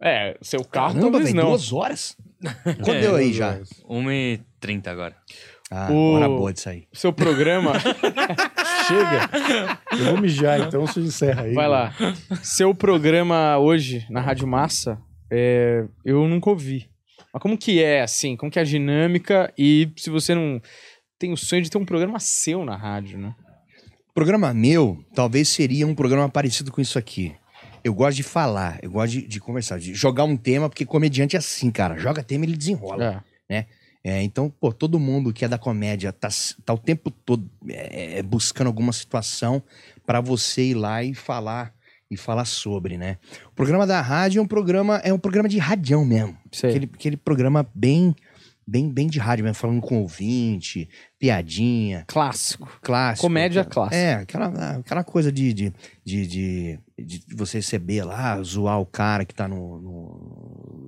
É, 0.00 0.36
seu 0.42 0.62
carro 0.62 0.88
Caramba, 0.94 1.00
talvez 1.12 1.24
velho, 1.32 1.36
não. 1.42 1.48
duas 1.50 1.72
horas? 1.72 2.14
Quanto 2.64 2.90
É, 2.92 3.00
deu 3.00 3.16
aí 3.16 3.32
já? 3.32 3.58
1h30 3.88 4.88
agora. 4.88 5.16
Ah, 5.70 5.88
O- 5.90 6.12
hora 6.12 6.28
boa 6.28 6.52
disso 6.52 6.68
aí. 6.68 6.86
Seu 6.92 7.10
programa, 7.14 7.72
Chega. 8.86 9.78
Eu 9.92 10.04
vou 10.12 10.18
mijar, 10.20 10.60
então 10.60 10.86
você 10.86 11.00
encerra 11.00 11.42
aí. 11.44 11.54
vai 11.54 11.66
lá. 11.68 11.94
Seu 12.42 12.74
programa 12.74 13.56
hoje 13.58 14.06
na 14.10 14.20
Rádio 14.20 14.46
Massa, 14.46 15.00
é, 15.30 15.86
eu 16.04 16.26
nunca 16.28 16.50
ouvi. 16.50 16.90
Mas 17.32 17.42
como 17.42 17.56
que 17.58 17.82
é, 17.82 18.02
assim? 18.02 18.36
Como 18.36 18.50
que 18.52 18.58
é 18.58 18.62
a 18.62 18.64
dinâmica? 18.66 19.52
E 19.56 19.90
se 19.96 20.10
você 20.10 20.34
não 20.34 20.60
tem 21.18 21.32
o 21.32 21.36
sonho 21.36 21.62
de 21.62 21.70
ter 21.70 21.78
um 21.78 21.84
programa 21.84 22.18
seu 22.20 22.64
na 22.64 22.76
rádio, 22.76 23.18
né? 23.18 23.34
Programa 24.14 24.54
meu, 24.54 25.04
talvez 25.12 25.48
seria 25.48 25.86
um 25.86 25.94
programa 25.94 26.28
parecido 26.28 26.70
com 26.70 26.80
isso 26.80 26.98
aqui. 26.98 27.34
Eu 27.82 27.92
gosto 27.92 28.16
de 28.16 28.22
falar, 28.22 28.78
eu 28.80 28.90
gosto 28.90 29.12
de, 29.12 29.26
de 29.26 29.40
conversar, 29.40 29.78
de 29.78 29.92
jogar 29.92 30.24
um 30.24 30.36
tema, 30.36 30.70
porque 30.70 30.86
comediante 30.86 31.36
é 31.36 31.38
assim, 31.38 31.70
cara. 31.70 31.98
Joga 31.98 32.22
tema 32.22 32.44
e 32.44 32.48
ele 32.48 32.56
desenrola. 32.56 33.24
É. 33.48 33.66
É, 34.06 34.22
então, 34.22 34.50
pô, 34.50 34.70
todo 34.70 35.00
mundo 35.00 35.32
que 35.32 35.46
é 35.46 35.48
da 35.48 35.56
comédia 35.56 36.12
tá, 36.12 36.28
tá 36.62 36.74
o 36.74 36.78
tempo 36.78 37.10
todo 37.10 37.50
é, 37.66 38.18
é, 38.18 38.22
buscando 38.22 38.66
alguma 38.66 38.92
situação 38.92 39.62
pra 40.04 40.20
você 40.20 40.62
ir 40.62 40.74
lá 40.74 41.02
e 41.02 41.14
falar 41.14 41.72
e 42.10 42.16
falar 42.16 42.44
sobre, 42.44 42.98
né? 42.98 43.16
O 43.46 43.54
programa 43.54 43.86
da 43.86 44.02
rádio 44.02 44.40
é 44.40 44.42
um 44.42 44.46
programa 44.46 44.98
é 44.98 45.10
um 45.10 45.18
programa 45.18 45.48
de 45.48 45.58
radião 45.58 46.04
mesmo. 46.04 46.36
Sei. 46.52 46.68
Aquele, 46.68 46.90
aquele 46.92 47.16
programa 47.16 47.66
bem 47.74 48.14
bem 48.66 48.90
bem 48.92 49.06
de 49.06 49.18
rádio 49.18 49.44
mesmo, 49.44 49.54
falando 49.54 49.80
com 49.80 50.00
ouvinte, 50.00 50.88
piadinha, 51.18 52.04
Clássico. 52.06 52.68
clássico. 52.82 53.26
Comédia 53.26 53.62
Aquela- 53.62 53.88
clássica. 53.88 53.96
É, 53.96 54.14
aquela, 54.14 54.76
aquela 54.78 55.04
coisa 55.04 55.30
de, 55.32 55.52
de, 55.52 55.72
de, 56.04 56.26
de, 56.26 56.78
de 56.98 57.34
você 57.34 57.58
receber 57.58 58.04
lá, 58.04 58.40
zoar 58.42 58.80
o 58.80 58.86
cara 58.86 59.24
que 59.24 59.34
tá 59.34 59.46
no, 59.48 59.80
no- 59.80 60.83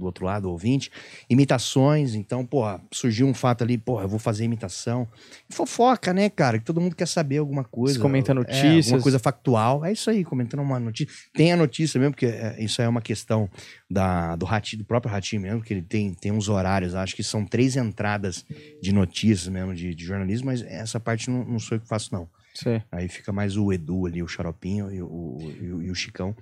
do 0.00 0.06
outro 0.06 0.24
lado, 0.24 0.46
o 0.48 0.50
ouvinte. 0.50 0.90
Imitações, 1.28 2.14
então, 2.14 2.44
pô, 2.44 2.62
surgiu 2.92 3.26
um 3.26 3.34
fato 3.34 3.62
ali, 3.62 3.78
pô, 3.78 4.00
eu 4.00 4.08
vou 4.08 4.18
fazer 4.18 4.44
imitação. 4.44 5.06
Fofoca, 5.48 6.12
né, 6.12 6.28
cara? 6.28 6.58
Que 6.58 6.64
todo 6.64 6.80
mundo 6.80 6.96
quer 6.96 7.06
saber 7.06 7.38
alguma 7.38 7.62
coisa. 7.62 7.94
Você 7.94 8.00
comenta 8.00 8.32
É, 8.32 8.34
notícias. 8.34 8.86
alguma 8.86 9.02
coisa 9.02 9.18
factual. 9.18 9.84
É 9.84 9.92
isso 9.92 10.10
aí, 10.10 10.24
comentando 10.24 10.60
uma 10.60 10.80
notícia. 10.80 11.14
Tem 11.32 11.52
a 11.52 11.56
notícia 11.56 11.98
mesmo, 12.00 12.12
porque 12.14 12.26
é, 12.26 12.56
isso 12.62 12.80
aí 12.80 12.86
é 12.86 12.88
uma 12.88 13.00
questão 13.00 13.48
da, 13.88 14.34
do, 14.36 14.44
ratinho, 14.44 14.82
do 14.82 14.86
próprio 14.86 15.12
Ratinho 15.12 15.42
mesmo, 15.42 15.62
que 15.62 15.72
ele 15.72 15.82
tem, 15.82 16.12
tem 16.14 16.32
uns 16.32 16.48
horários, 16.48 16.94
acho 16.94 17.14
que 17.14 17.22
são 17.22 17.44
três 17.44 17.76
entradas 17.76 18.44
de 18.82 18.92
notícias 18.92 19.48
mesmo, 19.48 19.74
de, 19.74 19.94
de 19.94 20.04
jornalismo, 20.04 20.46
mas 20.46 20.62
essa 20.62 20.98
parte 20.98 21.30
não, 21.30 21.44
não 21.44 21.58
sou 21.58 21.76
eu 21.76 21.80
que 21.80 21.88
faço, 21.88 22.12
não. 22.12 22.28
Sei. 22.54 22.82
Aí 22.90 23.08
fica 23.08 23.32
mais 23.32 23.56
o 23.56 23.72
Edu 23.72 24.06
ali, 24.06 24.22
o 24.22 24.28
Xaropinho 24.28 24.92
e 24.92 25.00
o, 25.00 25.36
e 25.40 25.72
o, 25.72 25.82
e 25.82 25.90
o 25.90 25.94
Chicão. 25.94 26.34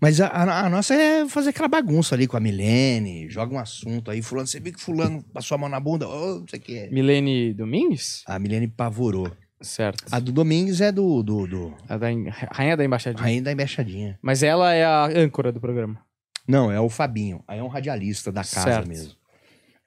Mas 0.00 0.20
a, 0.20 0.26
a- 0.28 0.66
a 0.66 0.68
nossa 0.70 0.94
é 0.94 1.28
fazer 1.28 1.50
aquela 1.50 1.68
bagunça 1.68 2.14
ali 2.14 2.26
com 2.26 2.36
a 2.36 2.40
Milene, 2.40 3.28
joga 3.28 3.54
um 3.54 3.58
assunto 3.58 4.10
aí, 4.10 4.22
fulano, 4.22 4.46
você 4.46 4.58
viu 4.60 4.72
que 4.72 4.80
fulano 4.80 5.22
passou 5.32 5.54
a 5.54 5.58
mão 5.58 5.68
na 5.68 5.78
bunda? 5.80 6.06
Não 6.06 6.46
sei 6.48 6.58
o 6.58 6.62
que. 6.62 6.88
Milene 6.90 7.52
Domingues? 7.54 8.22
A 8.26 8.38
Milene 8.38 8.68
pavorou. 8.68 9.30
Certo. 9.60 10.04
A 10.10 10.18
do 10.20 10.32
Domingues 10.32 10.80
é 10.82 10.92
do, 10.92 11.22
do, 11.22 11.46
do 11.46 11.74
A 11.88 11.96
da 11.96 12.12
em- 12.12 12.28
Rainha 12.28 12.76
da 12.76 12.84
Embaixadinha. 12.84 13.22
Rainha 13.22 13.42
da 13.42 13.52
Embaixadinha. 13.52 14.18
Mas 14.22 14.42
ela 14.42 14.72
é 14.74 14.84
a 14.84 15.04
âncora 15.06 15.50
do 15.50 15.60
programa. 15.60 15.98
Não, 16.46 16.70
é 16.70 16.78
o 16.80 16.88
Fabinho. 16.88 17.42
Aí 17.48 17.58
é 17.58 17.62
um 17.62 17.66
radialista 17.68 18.30
da 18.30 18.42
casa 18.42 18.60
Certo. 18.62 18.88
mesmo. 18.88 19.12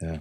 É. 0.02 0.20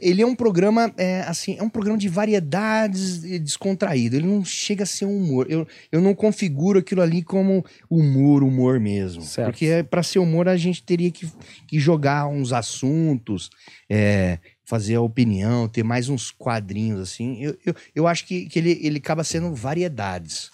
Ele 0.00 0.22
é 0.22 0.26
um 0.26 0.36
programa, 0.36 0.92
é, 0.96 1.22
assim, 1.22 1.56
é 1.58 1.62
um 1.62 1.68
programa 1.68 1.98
de 1.98 2.08
variedades 2.08 3.22
descontraído. 3.40 4.14
Ele 4.16 4.26
não 4.26 4.44
chega 4.44 4.84
a 4.84 4.86
ser 4.86 5.04
um 5.04 5.16
humor. 5.16 5.46
Eu, 5.50 5.66
eu 5.90 6.00
não 6.00 6.14
configuro 6.14 6.78
aquilo 6.78 7.02
ali 7.02 7.22
como 7.22 7.64
humor, 7.90 8.44
humor 8.44 8.78
mesmo. 8.78 9.22
Certo. 9.22 9.50
Porque 9.50 9.66
é, 9.66 9.82
para 9.82 10.02
ser 10.04 10.20
humor 10.20 10.48
a 10.48 10.56
gente 10.56 10.82
teria 10.82 11.10
que, 11.10 11.28
que 11.66 11.80
jogar 11.80 12.28
uns 12.28 12.52
assuntos, 12.52 13.50
é, 13.90 14.38
fazer 14.64 14.94
a 14.94 15.00
opinião, 15.00 15.68
ter 15.68 15.82
mais 15.82 16.08
uns 16.08 16.30
quadrinhos 16.30 17.00
assim. 17.00 17.42
Eu, 17.42 17.56
eu, 17.66 17.74
eu 17.96 18.06
acho 18.06 18.24
que, 18.26 18.46
que 18.46 18.58
ele, 18.60 18.78
ele 18.80 18.98
acaba 18.98 19.24
sendo 19.24 19.52
variedades. 19.52 20.52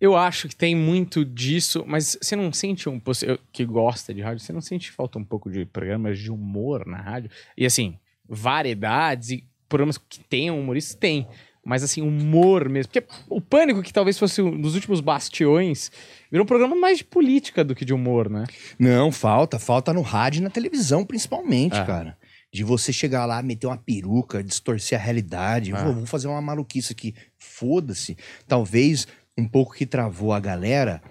Eu 0.00 0.16
acho 0.16 0.48
que 0.48 0.54
tem 0.54 0.76
muito 0.76 1.24
disso, 1.24 1.84
mas 1.86 2.16
você 2.20 2.36
não 2.36 2.52
sente 2.52 2.88
um. 2.88 3.00
você- 3.04 3.38
que 3.52 3.64
gosta 3.64 4.14
de 4.14 4.20
rádio, 4.20 4.44
você 4.44 4.52
não 4.52 4.60
sente 4.60 4.92
falta 4.92 5.18
um 5.18 5.24
pouco 5.24 5.50
de 5.50 5.64
programas 5.64 6.18
de 6.20 6.30
humor 6.30 6.86
na 6.86 6.98
rádio? 6.98 7.30
E 7.56 7.66
assim, 7.66 7.96
variedades 8.28 9.30
e 9.30 9.44
programas 9.68 9.98
que 9.98 10.20
tenham 10.20 10.58
humoristas, 10.58 10.94
tem. 10.94 11.26
Mas 11.64 11.82
assim, 11.82 12.00
humor 12.00 12.68
mesmo. 12.68 12.90
Porque 12.92 13.06
o 13.28 13.40
Pânico, 13.40 13.82
que 13.82 13.92
talvez 13.92 14.18
fosse 14.18 14.40
um 14.40 14.58
dos 14.58 14.74
últimos 14.74 15.00
bastiões, 15.00 15.90
virou 16.30 16.44
um 16.44 16.46
programa 16.46 16.74
mais 16.74 16.98
de 16.98 17.04
política 17.04 17.62
do 17.62 17.74
que 17.74 17.84
de 17.84 17.92
humor, 17.92 18.30
né? 18.30 18.44
Não, 18.78 19.12
falta. 19.12 19.58
Falta 19.58 19.92
no 19.92 20.00
rádio 20.00 20.40
e 20.40 20.42
na 20.42 20.48
televisão, 20.50 21.04
principalmente, 21.04 21.76
É. 21.76 21.84
cara. 21.84 22.16
De 22.50 22.64
você 22.64 22.90
chegar 22.90 23.26
lá, 23.26 23.42
meter 23.42 23.66
uma 23.66 23.76
peruca, 23.76 24.42
distorcer 24.42 24.98
a 24.98 25.02
realidade. 25.02 25.74
É. 25.74 25.84
Vou, 25.84 25.92
vou 25.92 26.06
fazer 26.06 26.28
uma 26.28 26.40
maluquice 26.40 26.92
aqui. 26.94 27.14
Foda-se. 27.36 28.16
Talvez 28.46 29.06
um 29.36 29.46
pouco 29.46 29.74
que 29.74 29.84
travou 29.84 30.32
a 30.32 30.40
galera. 30.40 31.02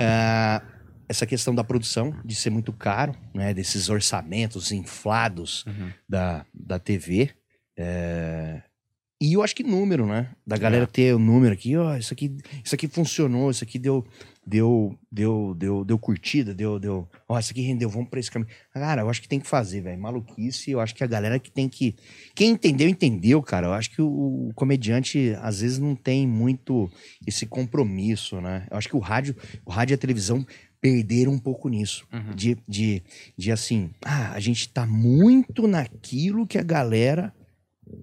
é, 0.00 0.62
essa 1.08 1.26
questão 1.26 1.54
da 1.54 1.64
produção, 1.64 2.14
de 2.24 2.34
ser 2.34 2.50
muito 2.50 2.72
caro, 2.72 3.14
né? 3.34 3.54
Desses 3.54 3.88
orçamentos 3.88 4.70
inflados 4.72 5.64
Uhum. 5.66 5.90
da, 6.08 6.44
da 6.52 6.78
TV. 6.78 7.30
é, 7.78 8.62
E 9.20 9.32
eu 9.32 9.42
acho 9.42 9.54
que 9.56 9.64
número, 9.64 10.06
né? 10.06 10.30
Da 10.46 10.56
galera 10.56 10.84
É. 10.84 10.86
ter 10.86 11.12
o 11.12 11.18
número 11.18 11.52
aqui, 11.52 11.76
ó, 11.76 11.96
isso 11.96 12.12
aqui, 12.14 12.36
isso 12.64 12.72
aqui 12.74 12.86
funcionou, 12.86 13.50
isso 13.50 13.64
aqui 13.64 13.76
deu, 13.76 14.06
deu, 14.46 14.96
deu, 15.10 15.54
deu, 15.58 15.84
deu 15.84 15.98
curtida, 15.98 16.54
deu, 16.54 16.78
deu, 16.78 17.08
ó, 17.28 17.36
isso 17.36 17.50
aqui 17.50 17.60
rendeu, 17.62 17.88
vamos 17.90 18.08
pra 18.08 18.20
esse 18.20 18.30
caminho. 18.30 18.48
Cara, 18.72 19.02
eu 19.02 19.10
acho 19.10 19.20
que 19.20 19.26
tem 19.28 19.40
que 19.40 19.46
fazer, 19.48 19.80
velho, 19.80 20.00
maluquice, 20.00 20.70
eu 20.70 20.78
acho 20.78 20.94
que 20.94 21.02
a 21.02 21.06
galera 21.08 21.36
que 21.40 21.50
tem 21.50 21.68
que, 21.68 21.96
quem 22.32 22.50
entendeu, 22.50 22.88
entendeu, 22.88 23.42
cara, 23.42 23.66
eu 23.66 23.72
acho 23.72 23.90
que 23.90 24.00
o, 24.00 24.06
o 24.50 24.52
comediante, 24.54 25.34
às 25.42 25.62
vezes, 25.62 25.78
não 25.80 25.96
tem 25.96 26.24
muito 26.24 26.88
esse 27.26 27.44
compromisso, 27.44 28.40
né? 28.40 28.68
Eu 28.70 28.76
acho 28.78 28.88
que 28.88 28.94
o 28.96 29.00
rádio, 29.00 29.34
o 29.66 29.70
rádio 29.72 29.94
e 29.94 29.96
a 29.96 29.98
televisão 29.98 30.46
perderam 30.80 31.32
um 31.32 31.38
pouco 31.38 31.68
nisso, 31.68 32.06
Uhum. 32.12 32.34
de, 32.34 32.56
de, 32.68 33.02
de 33.36 33.50
assim, 33.52 33.90
ah, 34.04 34.32
a 34.32 34.40
gente 34.40 34.68
tá 34.68 34.86
muito 34.86 35.66
naquilo 35.66 36.46
que 36.46 36.58
a 36.58 36.62
galera 36.62 37.34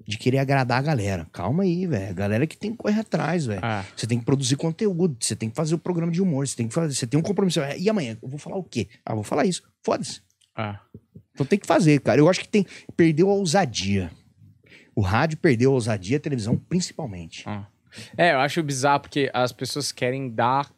de 0.08 0.18
querer 0.18 0.40
agradar 0.40 0.80
a 0.80 0.82
galera. 0.82 1.28
Calma 1.32 1.62
aí, 1.64 1.86
velho. 1.86 2.10
A 2.10 2.14
galera 2.14 2.48
que 2.48 2.58
tem 2.58 2.72
que 2.72 2.78
correr 2.78 3.00
atrás, 3.02 3.46
velho. 3.46 3.60
Ah, 3.64 3.86
Você 3.96 4.08
tem 4.08 4.18
que 4.18 4.26
produzir 4.26 4.56
conteúdo, 4.56 5.16
você 5.20 5.36
tem 5.36 5.48
que 5.50 5.56
fazer 5.56 5.76
o 5.76 5.78
programa 5.80 6.12
de 6.12 6.22
humor, 6.22 6.48
você 6.48 6.56
tem 6.56 6.68
que 6.68 6.74
fazer, 6.74 6.94
você 6.96 7.06
tem 7.06 7.20
um 7.20 7.24
compromisso. 7.24 7.60
E 7.78 7.88
amanhã, 7.88 8.18
eu 8.22 8.28
vou 8.28 8.40
falar 8.40 8.58
o 8.58 8.64
quê? 8.64 8.88
Ah, 9.06 9.14
vou 9.14 9.24
falar 9.24 9.46
isso. 9.46 9.62
Foda-se. 9.84 10.22
ah. 10.56 10.80
Então 11.34 11.46
tem 11.46 11.60
que 11.60 11.68
fazer, 11.68 12.00
cara. 12.02 12.20
Eu 12.20 12.30
acho 12.30 12.40
que 12.40 12.48
tem 12.48 12.66
perdeu 12.98 13.30
a 13.30 13.34
ousadia. 13.34 14.10
O 14.96 15.02
rádio 15.02 15.38
perdeu 15.38 15.70
a 15.72 15.74
ousadia, 15.76 16.18
a 16.18 16.20
televisão 16.20 16.58
principalmente. 16.58 17.44
É, 18.18 18.32
eu 18.34 18.40
acho 18.40 18.64
bizarro 18.64 19.02
porque 19.02 19.30
as 19.34 19.52
pessoas 19.52 19.92
querem 19.92 20.30
dar 20.30 20.72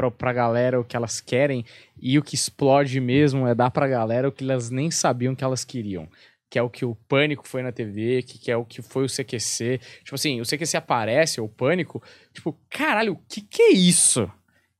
pra, 0.00 0.10
pra 0.10 0.32
galera 0.32 0.80
o 0.80 0.84
que 0.84 0.96
elas 0.96 1.20
querem 1.20 1.64
e 2.00 2.18
o 2.18 2.22
que 2.22 2.34
explode 2.34 2.98
mesmo 3.00 3.46
é 3.46 3.54
dar 3.54 3.70
pra 3.70 3.86
galera 3.86 4.28
o 4.28 4.32
que 4.32 4.42
elas 4.42 4.70
nem 4.70 4.90
sabiam 4.90 5.34
que 5.34 5.44
elas 5.44 5.64
queriam. 5.64 6.08
Que 6.48 6.58
é 6.58 6.62
o 6.62 6.70
que 6.70 6.84
o 6.84 6.94
Pânico 6.94 7.46
foi 7.46 7.62
na 7.62 7.70
TV, 7.70 8.22
que, 8.22 8.38
que 8.38 8.50
é 8.50 8.56
o 8.56 8.64
que 8.64 8.82
foi 8.82 9.04
o 9.04 9.08
CQC. 9.08 9.78
Tipo 10.02 10.14
assim, 10.14 10.40
o 10.40 10.44
CQC 10.44 10.76
aparece, 10.76 11.40
ou 11.40 11.46
o 11.46 11.50
Pânico, 11.50 12.02
tipo, 12.32 12.58
caralho, 12.68 13.12
o 13.12 13.20
que 13.28 13.40
que 13.40 13.62
é 13.62 13.72
isso? 13.72 14.28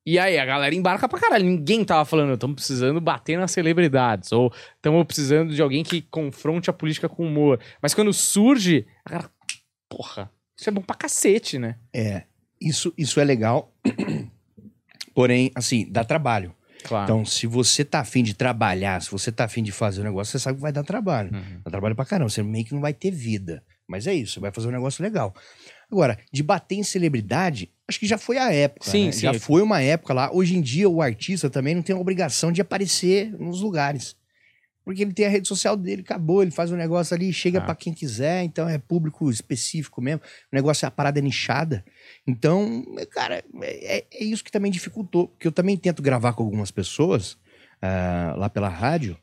E 0.05 0.18
aí 0.18 0.38
a 0.38 0.44
galera 0.44 0.74
embarca 0.74 1.09
pra 1.09 1.20
caralho. 1.20 1.44
Ninguém 1.44 1.84
tava 1.84 2.05
falando, 2.05 2.34
estamos 2.34 2.56
precisando 2.56 3.01
bater 3.01 3.38
nas 3.38 3.52
celebridades. 3.52 4.32
Ou 4.32 4.52
estamos 4.74 5.05
precisando 5.05 5.55
de 5.55 5.62
alguém 5.62 5.84
que 5.84 6.02
confronte 6.02 6.70
a 6.70 6.72
política 6.72 7.09
com 7.09 7.24
humor. 7.24 7.60
Mas 7.80 7.94
quando 7.94 8.12
surge, 8.12 8.86
a 9.05 9.10
galera, 9.10 9.30
porra, 9.88 10.28
isso 10.59 10.68
é 10.68 10.72
bom 10.72 10.82
pra 10.82 10.97
cacete, 10.97 11.59
né? 11.59 11.76
É, 11.94 12.24
isso, 12.60 12.92
isso 12.98 13.20
é 13.20 13.24
legal. 13.24 13.72
Porém, 15.15 15.51
assim, 15.55 15.87
dá 15.91 16.05
trabalho. 16.05 16.55
Claro. 16.85 17.05
Então, 17.05 17.24
se 17.24 17.47
você 17.47 17.85
tá 17.85 18.01
afim 18.01 18.23
de 18.23 18.35
trabalhar, 18.35 19.03
se 19.03 19.11
você 19.11 19.31
tá 19.31 19.45
afim 19.45 19.62
de 19.62 19.73
fazer 19.73 20.01
o 20.01 20.05
negócio, 20.05 20.32
você 20.32 20.39
sabe 20.39 20.57
que 20.57 20.62
vai 20.62 20.73
dar 20.73 20.82
trabalho. 20.82 21.31
Uhum. 21.32 21.61
Dá 21.65 21.70
trabalho 21.70 21.95
pra 21.95 22.05
caramba. 22.05 22.31
Você 22.31 22.43
meio 22.43 22.65
que 22.65 22.73
não 22.73 22.81
vai 22.81 22.95
ter 22.95 23.11
vida. 23.11 23.62
Mas 23.87 24.07
é 24.07 24.15
isso, 24.15 24.35
você 24.35 24.41
vai 24.41 24.53
fazer 24.53 24.69
um 24.69 24.70
negócio 24.70 25.03
legal. 25.03 25.35
Agora, 25.91 26.16
de 26.32 26.43
bater 26.43 26.77
em 26.77 26.85
celebridade, 26.85 27.69
acho 27.89 27.99
que 27.99 28.07
já 28.07 28.16
foi 28.16 28.39
a 28.39 28.53
época. 28.53 28.89
Sim, 28.89 29.07
né? 29.07 29.12
sim. 29.12 29.20
Já 29.23 29.35
foi 29.35 29.62
uma 29.62 29.82
época 29.82 30.15
lá. 30.15 30.32
Hoje 30.32 30.57
em 30.57 30.61
dia, 30.61 30.89
o 30.89 31.03
artista 31.03 31.51
também 31.51 31.74
não 31.74 31.82
tem 31.82 31.97
a 31.97 31.99
obrigação 31.99 32.53
de 32.53 32.61
aparecer 32.61 33.32
nos 33.32 33.61
lugares. 33.61 34.15
Porque 34.85 35.02
ele 35.02 35.12
tem 35.12 35.27
a 35.27 35.28
rede 35.28 35.47
social 35.47 35.77
dele, 35.77 36.02
acabou, 36.02 36.43
ele 36.43 36.51
faz 36.51 36.73
um 36.73 36.77
negócio 36.77 37.15
ali, 37.15 37.32
chega 37.32 37.59
Ah. 37.59 37.62
pra 37.62 37.74
quem 37.74 37.93
quiser, 37.93 38.43
então 38.43 38.69
é 38.69 38.78
público 38.78 39.31
específico 39.31 40.01
mesmo. 40.01 40.23
O 40.52 40.57
negócio 40.57 40.85
é 40.86 40.89
a 40.89 40.90
parada 40.90 41.19
é 41.19 41.23
nichada. 41.23 41.85
Então, 42.27 42.85
cara, 43.11 43.44
é, 43.62 44.05
é 44.11 44.24
isso 44.24 44.43
que 44.43 44.51
também 44.51 44.70
dificultou. 44.73 45.28
Porque 45.28 45.47
eu 45.47 45.52
também 45.52 45.77
tento 45.77 46.02
gravar 46.02 46.32
com 46.32 46.43
algumas 46.43 46.70
pessoas 46.70 47.36
ah, 47.82 48.35
lá 48.36 48.48
pela 48.48 48.69
rádio, 48.69 49.16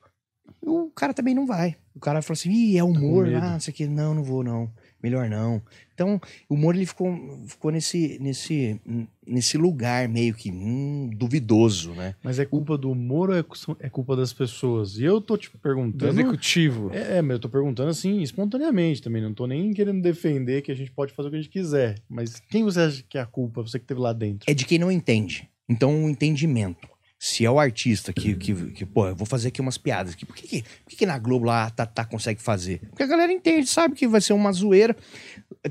o 0.61 0.89
cara 0.91 1.13
também 1.13 1.34
não 1.35 1.45
vai. 1.45 1.75
O 1.95 1.99
cara 1.99 2.21
fala 2.21 2.34
assim, 2.34 2.51
ih, 2.51 2.77
é 2.77 2.84
humor 2.84 3.27
lá, 3.31 3.53
não 3.53 3.59
sei 3.59 3.73
o 3.73 3.75
quê. 3.75 3.88
Não, 3.88 4.13
não 4.13 4.23
vou, 4.23 4.43
não. 4.43 4.71
Melhor 5.01 5.29
não. 5.29 5.61
Então, 5.93 6.19
o 6.47 6.55
humor 6.55 6.75
ele 6.75 6.85
ficou, 6.85 7.15
ficou 7.47 7.71
nesse, 7.71 8.19
nesse, 8.19 8.79
nesse 9.25 9.57
lugar 9.57 10.07
meio 10.07 10.33
que 10.33 10.51
hum, 10.51 11.09
duvidoso, 11.15 11.93
né? 11.93 12.15
Mas 12.23 12.37
é 12.39 12.45
culpa 12.45 12.77
do 12.77 12.91
humor 12.91 13.29
ou 13.29 13.35
é 13.35 13.43
é 13.79 13.89
culpa 13.89 14.15
das 14.15 14.31
pessoas? 14.31 14.97
E 14.97 15.03
eu 15.03 15.19
tô 15.19 15.37
te 15.37 15.49
Do 15.51 15.57
perguntando. 15.57 16.11
executivo. 16.11 16.91
É, 16.93 17.17
é, 17.17 17.21
mas 17.21 17.31
eu 17.35 17.39
tô 17.39 17.49
perguntando 17.49 17.89
assim, 17.89 18.21
espontaneamente 18.21 19.01
também. 19.01 19.21
Não 19.21 19.33
tô 19.33 19.47
nem 19.47 19.73
querendo 19.73 20.01
defender 20.01 20.61
que 20.61 20.71
a 20.71 20.75
gente 20.75 20.91
pode 20.91 21.13
fazer 21.13 21.29
o 21.29 21.31
que 21.31 21.37
a 21.37 21.41
gente 21.41 21.51
quiser. 21.51 21.95
Mas 22.09 22.39
quem 22.49 22.63
você 22.63 22.79
acha 22.81 23.03
que 23.07 23.17
é 23.17 23.21
a 23.21 23.25
culpa? 23.25 23.61
Você 23.61 23.79
que 23.79 23.85
teve 23.85 23.99
lá 23.99 24.13
dentro. 24.13 24.49
é 24.49 24.53
de 24.53 24.65
quem 24.65 24.77
não 24.77 24.91
entende. 24.91 25.49
Então, 25.69 26.05
o 26.05 26.09
entendimento. 26.09 26.87
Se 27.19 27.44
é 27.44 27.49
o 27.49 27.60
artista 27.60 28.14
que, 28.14 28.35
que, 28.35 28.53
que 28.72 28.85
pô, 28.85 29.07
eu 29.07 29.15
vou 29.15 29.26
fazer 29.26 29.48
aqui 29.48 29.60
umas 29.60 29.77
piadas 29.77 30.14
aqui. 30.14 30.23
Por 30.26 30.35
que, 30.35 30.48
que, 30.48 30.61
por 30.61 30.89
que, 30.89 30.95
que 30.98 31.06
na 31.06 31.18
Globo 31.18 31.45
lá 31.45 31.64
a 31.65 31.69
Tatá 31.72 32.06
consegue 32.06 32.39
fazer? 32.41 32.80
Porque 32.89 33.02
a 33.02 33.07
galera 33.07 33.31
entende, 33.34 33.68
sabe 33.68 33.95
que 33.95 34.07
vai 34.07 34.22
ser 34.22 34.34
uma 34.34 34.52
zoeira. 34.52 34.95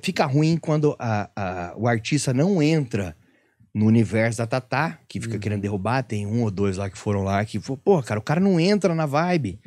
Fica 0.02 0.24
ruim 0.27 0.56
quando 0.56 0.97
a, 0.98 1.31
a- 1.36 1.74
o 1.77 1.86
artista 1.86 2.35
não 2.35 2.60
entra 2.60 3.16
no 3.73 3.86
universo 3.86 4.39
da 4.39 4.47
Tatá, 4.47 4.98
que 5.06 5.20
fica 5.20 5.39
querendo 5.39 5.60
derrubar. 5.60 6.02
Tem 6.02 6.27
um 6.27 6.43
ou 6.43 6.51
dois 6.51 6.77
lá 6.78 6.90
que 6.90 6.98
foram 6.98 7.23
lá 7.23 7.44
que, 7.44 7.60
pô, 7.60 8.02
cara, 8.02 8.18
o 8.18 8.23
cara 8.23 8.40
não 8.40 8.59
entra 8.59 8.93
na 8.94 9.06
vibe, 9.06 9.60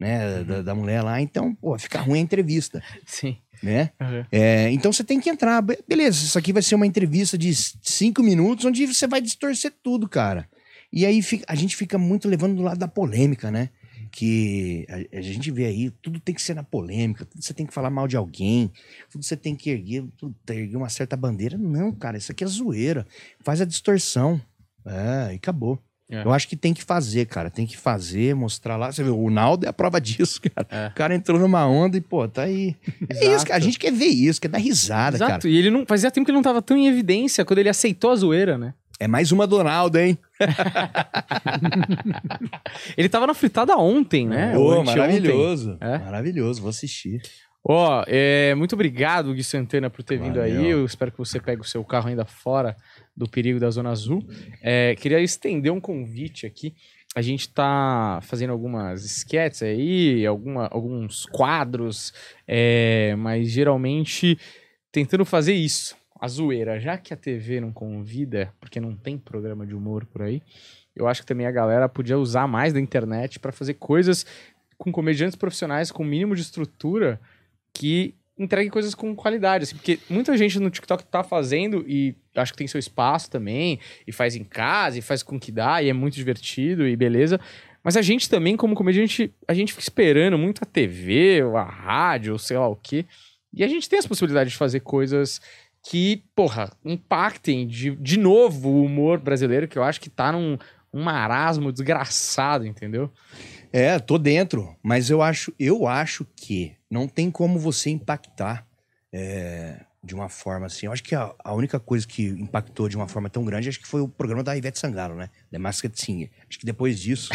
né, 0.00 0.42
da, 0.42 0.62
da 0.62 0.74
mulher 0.74 1.02
lá. 1.02 1.20
Então, 1.20 1.54
pô, 1.54 1.78
fica 1.78 2.00
ruim 2.00 2.18
a 2.18 2.22
entrevista, 2.22 2.82
Sim. 3.06 3.36
né? 3.62 3.90
Uhum. 4.00 4.24
É, 4.32 4.70
então 4.72 4.92
você 4.92 5.04
tem 5.04 5.20
que 5.20 5.30
entrar. 5.30 5.60
Be- 5.62 5.78
Beleza, 5.86 6.24
isso 6.24 6.36
aqui 6.38 6.52
vai 6.52 6.62
ser 6.62 6.74
uma 6.74 6.86
entrevista 6.86 7.38
de 7.38 7.54
cinco 7.54 8.20
minutos 8.22 8.64
onde 8.64 8.84
você 8.86 9.06
vai 9.06 9.20
distorcer 9.20 9.72
tudo, 9.82 10.08
cara. 10.08 10.48
E 10.92 11.06
aí 11.06 11.22
fica- 11.22 11.44
a 11.48 11.54
gente 11.54 11.76
fica 11.76 11.96
muito 11.98 12.28
levando 12.28 12.56
do 12.56 12.62
lado 12.62 12.78
da 12.78 12.88
polêmica, 12.88 13.50
né? 13.50 13.70
Que 14.10 14.86
a, 15.12 15.18
a 15.18 15.20
gente 15.20 15.50
vê 15.52 15.66
aí, 15.66 15.90
tudo 16.02 16.18
tem 16.18 16.34
que 16.34 16.42
ser 16.42 16.54
na 16.54 16.64
polêmica, 16.64 17.24
tudo 17.24 17.42
você 17.42 17.54
tem 17.54 17.64
que 17.64 17.72
falar 17.72 17.90
mal 17.90 18.08
de 18.08 18.16
alguém, 18.16 18.70
tudo 19.10 19.24
você 19.24 19.36
tem 19.36 19.54
que 19.54 19.70
erguer, 19.70 20.04
tudo, 20.16 20.34
erguer 20.48 20.76
uma 20.76 20.88
certa 20.88 21.16
bandeira. 21.16 21.56
Não, 21.56 21.92
cara, 21.92 22.18
isso 22.18 22.32
aqui 22.32 22.42
é 22.42 22.46
zoeira. 22.46 23.06
Faz 23.44 23.60
a 23.60 23.64
distorção. 23.64 24.40
É, 24.84 25.32
e 25.32 25.36
acabou. 25.36 25.78
É. 26.10 26.24
Eu 26.24 26.32
acho 26.32 26.48
que 26.48 26.56
tem 26.56 26.74
que 26.74 26.82
fazer, 26.82 27.26
cara. 27.26 27.48
Tem 27.50 27.64
que 27.64 27.76
fazer, 27.76 28.34
mostrar 28.34 28.76
lá. 28.76 28.90
Você 28.90 29.04
vê, 29.04 29.10
o 29.10 29.30
Naldo 29.30 29.64
é 29.64 29.68
a 29.68 29.72
prova 29.72 30.00
disso, 30.02 30.40
cara. 30.42 30.66
É. 30.68 30.88
O 30.88 30.94
cara 30.94 31.14
entrou 31.14 31.38
numa 31.38 31.64
onda 31.68 31.96
e, 31.96 32.00
pô, 32.00 32.26
tá 32.26 32.42
aí. 32.42 32.74
É 33.08 33.32
isso, 33.32 33.46
cara. 33.46 33.58
A 33.58 33.60
gente 33.60 33.78
quer 33.78 33.92
ver 33.92 34.06
isso, 34.06 34.40
quer 34.40 34.48
dar 34.48 34.58
risada, 34.58 35.16
Exato. 35.18 35.30
cara. 35.42 35.48
E 35.48 35.56
ele 35.56 35.70
não. 35.70 35.86
Fazia 35.86 36.10
tempo 36.10 36.24
que 36.24 36.32
ele 36.32 36.36
não 36.38 36.42
tava 36.42 36.60
tão 36.60 36.76
em 36.76 36.88
evidência 36.88 37.44
quando 37.44 37.60
ele 37.60 37.68
aceitou 37.68 38.10
a 38.10 38.16
zoeira, 38.16 38.58
né? 38.58 38.74
É 38.98 39.06
mais 39.06 39.30
uma 39.30 39.46
do 39.46 39.62
Naldo, 39.62 39.98
hein? 39.98 40.18
Ele 42.96 43.08
tava 43.08 43.26
na 43.26 43.34
fritada 43.34 43.76
ontem, 43.76 44.26
né? 44.26 44.52
Pô, 44.54 44.82
maravilhoso. 44.82 45.76
É? 45.80 45.98
Maravilhoso, 45.98 46.60
vou 46.60 46.70
assistir. 46.70 47.20
Ó, 47.62 48.02
é, 48.06 48.54
muito 48.54 48.72
obrigado, 48.72 49.34
Gui 49.34 49.44
Santana, 49.44 49.90
por 49.90 50.02
ter 50.02 50.18
vindo 50.18 50.40
Valeu. 50.40 50.60
aí. 50.60 50.70
Eu 50.70 50.84
espero 50.84 51.12
que 51.12 51.18
você 51.18 51.38
pegue 51.38 51.60
o 51.60 51.64
seu 51.64 51.84
carro 51.84 52.08
ainda 52.08 52.24
fora 52.24 52.74
do 53.14 53.28
perigo 53.28 53.60
da 53.60 53.70
Zona 53.70 53.90
Azul. 53.90 54.26
É, 54.62 54.94
queria 54.96 55.20
estender 55.20 55.70
um 55.70 55.80
convite 55.80 56.46
aqui. 56.46 56.74
A 57.14 57.20
gente 57.20 57.52
tá 57.52 58.20
fazendo 58.22 58.52
algumas 58.52 59.04
sketches 59.04 59.62
aí, 59.62 60.24
alguma, 60.24 60.68
alguns 60.68 61.26
quadros, 61.26 62.14
é, 62.46 63.14
mas 63.16 63.50
geralmente 63.50 64.38
tentando 64.92 65.24
fazer 65.24 65.54
isso, 65.54 65.96
a 66.20 66.28
zoeira. 66.28 66.78
Já 66.78 66.98
que 66.98 67.14
a 67.14 67.16
TV 67.16 67.60
não 67.60 67.72
convida, 67.72 68.52
porque 68.60 68.78
não 68.78 68.94
tem 68.94 69.16
programa 69.16 69.66
de 69.66 69.74
humor 69.74 70.04
por 70.04 70.22
aí, 70.22 70.42
eu 70.94 71.08
acho 71.08 71.22
que 71.22 71.26
também 71.26 71.46
a 71.46 71.50
galera 71.50 71.88
podia 71.88 72.18
usar 72.18 72.46
mais 72.46 72.72
da 72.72 72.80
internet 72.80 73.38
para 73.38 73.52
fazer 73.52 73.74
coisas 73.74 74.26
com 74.76 74.92
comediantes 74.92 75.36
profissionais 75.36 75.90
com 75.90 76.04
mínimo 76.04 76.34
de 76.34 76.42
estrutura 76.42 77.20
que 77.72 78.14
entregue 78.38 78.70
coisas 78.70 78.94
com 78.94 79.14
qualidade, 79.14 79.64
assim, 79.64 79.76
porque 79.76 79.98
muita 80.08 80.36
gente 80.36 80.58
no 80.58 80.70
TikTok 80.70 81.04
tá 81.04 81.22
fazendo 81.22 81.84
e 81.86 82.14
acho 82.34 82.52
que 82.52 82.58
tem 82.58 82.66
seu 82.66 82.78
espaço 82.78 83.30
também, 83.30 83.78
e 84.06 84.12
faz 84.12 84.34
em 84.34 84.42
casa, 84.42 84.98
e 84.98 85.02
faz 85.02 85.22
com 85.22 85.38
que 85.38 85.52
dá, 85.52 85.82
e 85.82 85.90
é 85.90 85.92
muito 85.92 86.14
divertido, 86.14 86.88
e 86.88 86.96
beleza. 86.96 87.38
Mas 87.84 87.98
a 87.98 88.02
gente 88.02 88.30
também, 88.30 88.56
como 88.56 88.74
comediante, 88.74 89.30
a 89.46 89.52
gente 89.52 89.72
fica 89.72 89.82
esperando 89.82 90.38
muito 90.38 90.62
a 90.62 90.66
TV, 90.66 91.42
ou 91.42 91.56
a 91.56 91.64
rádio, 91.64 92.32
ou 92.32 92.38
sei 92.38 92.56
lá 92.56 92.66
o 92.66 92.76
quê. 92.76 93.04
E 93.52 93.62
a 93.62 93.68
gente 93.68 93.88
tem 93.88 93.98
as 93.98 94.06
possibilidades 94.06 94.52
de 94.52 94.58
fazer 94.58 94.80
coisas 94.80 95.40
que, 95.82 96.24
porra, 96.34 96.72
impactem 96.84 97.66
de, 97.66 97.96
de 97.96 98.18
novo 98.18 98.68
o 98.68 98.84
humor 98.84 99.18
brasileiro, 99.18 99.68
que 99.68 99.78
eu 99.78 99.82
acho 99.82 100.00
que 100.00 100.10
tá 100.10 100.30
num 100.32 100.58
um 100.92 101.02
marasmo 101.02 101.72
desgraçado, 101.72 102.66
entendeu? 102.66 103.10
É, 103.72 103.98
tô 103.98 104.18
dentro, 104.18 104.76
mas 104.82 105.08
eu 105.08 105.22
acho, 105.22 105.52
eu 105.58 105.86
acho 105.86 106.26
que 106.36 106.74
não 106.90 107.06
tem 107.06 107.30
como 107.30 107.58
você 107.58 107.90
impactar 107.90 108.66
é, 109.12 109.84
de 110.02 110.14
uma 110.14 110.28
forma 110.28 110.66
assim. 110.66 110.86
Eu 110.86 110.92
acho 110.92 111.02
que 111.04 111.14
a, 111.14 111.32
a 111.44 111.54
única 111.54 111.78
coisa 111.78 112.06
que 112.06 112.26
impactou 112.26 112.88
de 112.88 112.96
uma 112.96 113.06
forma 113.06 113.30
tão 113.30 113.44
grande, 113.44 113.68
acho 113.68 113.78
que 113.78 113.86
foi 113.86 114.00
o 114.00 114.08
programa 114.08 114.42
da 114.42 114.56
Ivete 114.56 114.78
Sangalo, 114.78 115.14
né? 115.14 115.30
The 115.52 115.58
Masked 115.58 116.00
Singer. 116.00 116.30
Acho 116.48 116.58
que 116.58 116.66
depois 116.66 116.98
disso 116.98 117.30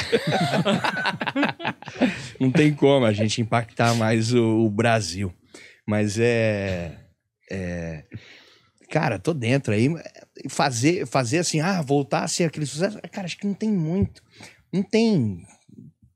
não 2.37 2.51
tem 2.51 2.73
como 2.73 3.05
a 3.05 3.13
gente 3.13 3.39
impactar 3.39 3.95
mais 3.95 4.33
o, 4.33 4.65
o 4.65 4.69
Brasil. 4.69 5.33
Mas 5.87 6.19
é, 6.19 7.04
é, 7.51 8.03
cara, 8.89 9.19
tô 9.19 9.33
dentro 9.33 9.73
aí. 9.73 9.89
Fazer, 10.49 11.05
fazer 11.05 11.39
assim, 11.39 11.59
ah, 11.61 11.81
voltar 11.81 12.23
a 12.23 12.27
ser 12.27 12.45
aquele 12.45 12.65
sucesso. 12.65 12.99
Cara, 13.11 13.25
acho 13.25 13.37
que 13.37 13.47
não 13.47 13.53
tem 13.53 13.71
muito. 13.71 14.21
Não 14.71 14.83
tem. 14.83 15.45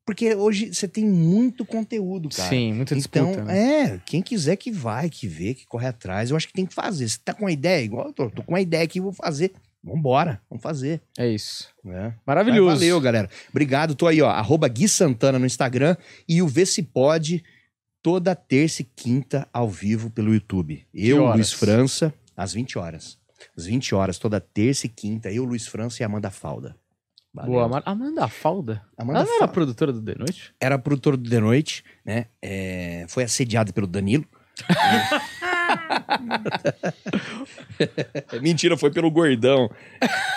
Porque 0.06 0.34
hoje 0.34 0.74
você 0.74 0.88
tem 0.88 1.06
muito 1.06 1.64
conteúdo, 1.64 2.30
cara. 2.30 2.50
Sim, 2.50 2.74
muita 2.74 2.96
Então, 2.98 3.26
disputa. 3.28 3.46
né? 3.46 3.84
é, 3.94 4.02
quem 4.06 4.22
quiser 4.24 4.56
que 4.56 4.72
vai, 4.72 5.08
que 5.10 5.28
vê, 5.28 5.54
que 5.54 5.68
corre 5.68 5.86
atrás, 5.88 6.32
eu 6.32 6.36
acho 6.38 6.48
que 6.48 6.54
tem 6.54 6.66
que 6.66 6.74
fazer. 6.74 7.08
Se 7.08 7.20
tá 7.20 7.32
com 7.34 7.44
uma 7.46 7.52
ideia, 7.52 7.84
igual 7.84 8.08
eu 8.08 8.14
tô, 8.14 8.30
tô 8.30 8.42
com 8.44 8.54
uma 8.54 8.62
ideia 8.62 8.84
aqui, 8.84 9.00
vou 9.00 9.14
fazer. 9.14 9.54
Vambora, 9.84 10.42
vamos 10.50 10.62
fazer. 10.62 11.00
É 11.18 11.28
isso. 11.30 11.70
né? 11.86 12.14
Maravilhoso. 12.26 12.72
Mas 12.72 12.80
Valeu, 12.80 13.00
galera. 13.00 13.30
Obrigado. 13.50 13.96
Tô 13.96 14.08
aí, 14.08 14.22
ó, 14.22 14.30
arroba 14.30 14.68
Gui 14.68 14.90
Santana 14.90 15.40
no 15.40 15.46
Instagram 15.46 15.96
e 16.28 16.42
o 16.42 16.48
Vê 16.48 16.66
Se 16.66 16.84
Pode 16.84 17.44
toda 18.02 18.36
terça 18.36 18.82
e 18.82 18.86
quinta 18.86 19.48
ao 19.54 19.70
vivo 19.70 20.10
pelo 20.10 20.34
YouTube. 20.34 20.86
Eu? 20.94 21.26
Luiz 21.34 21.52
França, 21.52 22.14
às 22.36 22.54
20 22.54 22.78
horas. 22.80 23.18
Às 23.58 23.66
20 23.66 23.96
horas, 23.96 24.18
toda 24.20 24.40
terça 24.40 24.86
e 24.86 24.90
quinta, 24.90 25.32
eu, 25.32 25.44
Luiz 25.46 25.68
França 25.68 26.02
e 26.02 26.06
Amanda 26.06 26.30
Falda. 26.30 26.76
Valeu. 27.34 27.52
Boa, 27.52 27.66
Amanda, 27.66 27.84
Amanda 27.86 28.28
Falda. 28.28 28.82
Amanda 28.98 29.20
Ela 29.20 29.26
não 29.26 29.32
era 29.34 29.40
Falda. 29.40 29.54
produtora 29.54 29.94
do 29.94 30.02
The 30.02 30.16
Noite? 30.18 30.54
era 30.60 30.80
produtora 30.80 31.16
do 31.16 31.30
The 31.30 31.40
Noite, 31.40 31.84
né? 32.04 32.26
É, 32.42 33.06
foi 33.08 33.24
assediada 33.24 33.72
pelo 33.72 33.88
Danilo. 33.88 34.26
Mentira, 38.42 38.78
foi 38.78 38.92
pelo 38.92 39.12
gordão, 39.12 39.70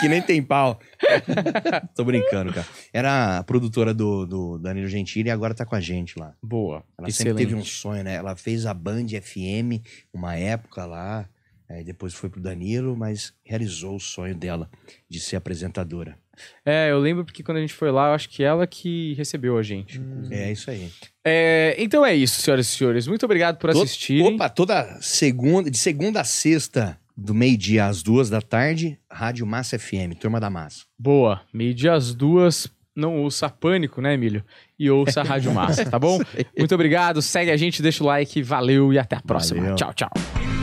que 0.01 0.09
nem 0.09 0.23
tem 0.23 0.43
pau. 0.43 0.79
Tô 1.95 2.05
brincando, 2.05 2.53
cara. 2.53 2.67
Era 2.93 3.39
a 3.39 3.43
produtora 3.43 3.93
do, 3.93 4.27
do 4.27 4.59
Danilo 4.59 4.89
Gentili 4.89 5.29
e 5.29 5.33
agora 5.33 5.55
tá 5.55 5.65
com 5.65 5.75
a 5.75 5.81
gente 5.81 6.19
lá. 6.19 6.35
Boa. 6.43 6.85
Ela 6.99 7.09
Excelente. 7.09 7.37
sempre 7.37 7.47
teve 7.47 7.55
um 7.55 7.65
sonho, 7.65 8.05
né? 8.05 8.15
Ela 8.15 8.37
fez 8.37 8.67
a 8.67 8.75
Band 8.75 9.07
FM 9.09 9.83
uma 10.13 10.37
época 10.37 10.85
lá, 10.85 11.29
aí 11.69 11.85
depois 11.85 12.15
foi 12.15 12.29
pro 12.29 12.41
Danilo, 12.41 12.97
mas 12.97 13.33
realizou 13.45 13.97
o 13.97 14.01
sonho 14.01 14.35
dela 14.35 14.71
de 15.09 15.21
ser 15.21 15.37
apresentadora. 15.37 16.17
É, 16.65 16.91
eu 16.91 16.99
lembro 16.99 17.25
porque 17.25 17.43
quando 17.43 17.59
a 17.59 17.61
gente 17.61 17.75
foi 17.75 17.91
lá, 17.91 18.09
eu 18.09 18.15
acho 18.15 18.29
que 18.29 18.43
ela 18.43 18.67
que 18.67 19.15
recebeu 19.15 19.57
a 19.59 19.63
gente. 19.63 20.01
É 20.31 20.51
isso 20.51 20.71
aí. 20.71 20.91
É, 21.25 21.75
então 21.79 22.05
é 22.05 22.15
isso, 22.15 22.41
senhoras 22.41 22.67
e 22.67 22.71
senhores. 22.77 23.07
Muito 23.07 23.25
obrigado 23.25 23.59
por 23.59 23.71
assistirem. 23.71 24.35
Opa, 24.35 24.49
toda 24.49 24.99
segunda, 25.01 25.71
de 25.71 25.79
segunda 25.79 26.21
a 26.21 26.25
sexta, 26.25 26.99
do 27.17 27.35
meio-dia 27.35 27.87
às 27.87 28.03
duas 28.03 28.31
da 28.31 28.41
tarde, 28.41 28.99
Rádio 29.11 29.47
Massa 29.47 29.79
FM, 29.79 30.17
Turma 30.19 30.41
da 30.41 30.51
Massa. 30.51 30.85
Boa. 30.99 31.41
Meio-dia 31.53 31.93
às 31.93 32.15
duas. 32.15 32.69
Não 32.95 33.23
ouça 33.23 33.49
Pânico, 33.49 34.03
né, 34.03 34.15
Emílio? 34.15 34.45
E 34.79 34.91
ouça 34.91 35.23
a 35.23 35.25
Rádio 35.25 35.53
Massa, 35.55 35.85
tá 35.85 35.99
bom? 35.99 36.19
Muito 36.59 36.75
obrigado. 36.75 37.23
Segue 37.23 37.51
a 37.51 37.57
gente, 37.57 37.81
deixa 37.81 38.05
o 38.05 38.07
like. 38.07 38.43
Valeu 38.43 38.93
e 38.93 38.99
até 38.99 39.17
a 39.17 39.21
próxima. 39.21 39.61
Valeu. 39.61 39.77
Tchau, 39.77 39.95
tchau. 39.95 40.62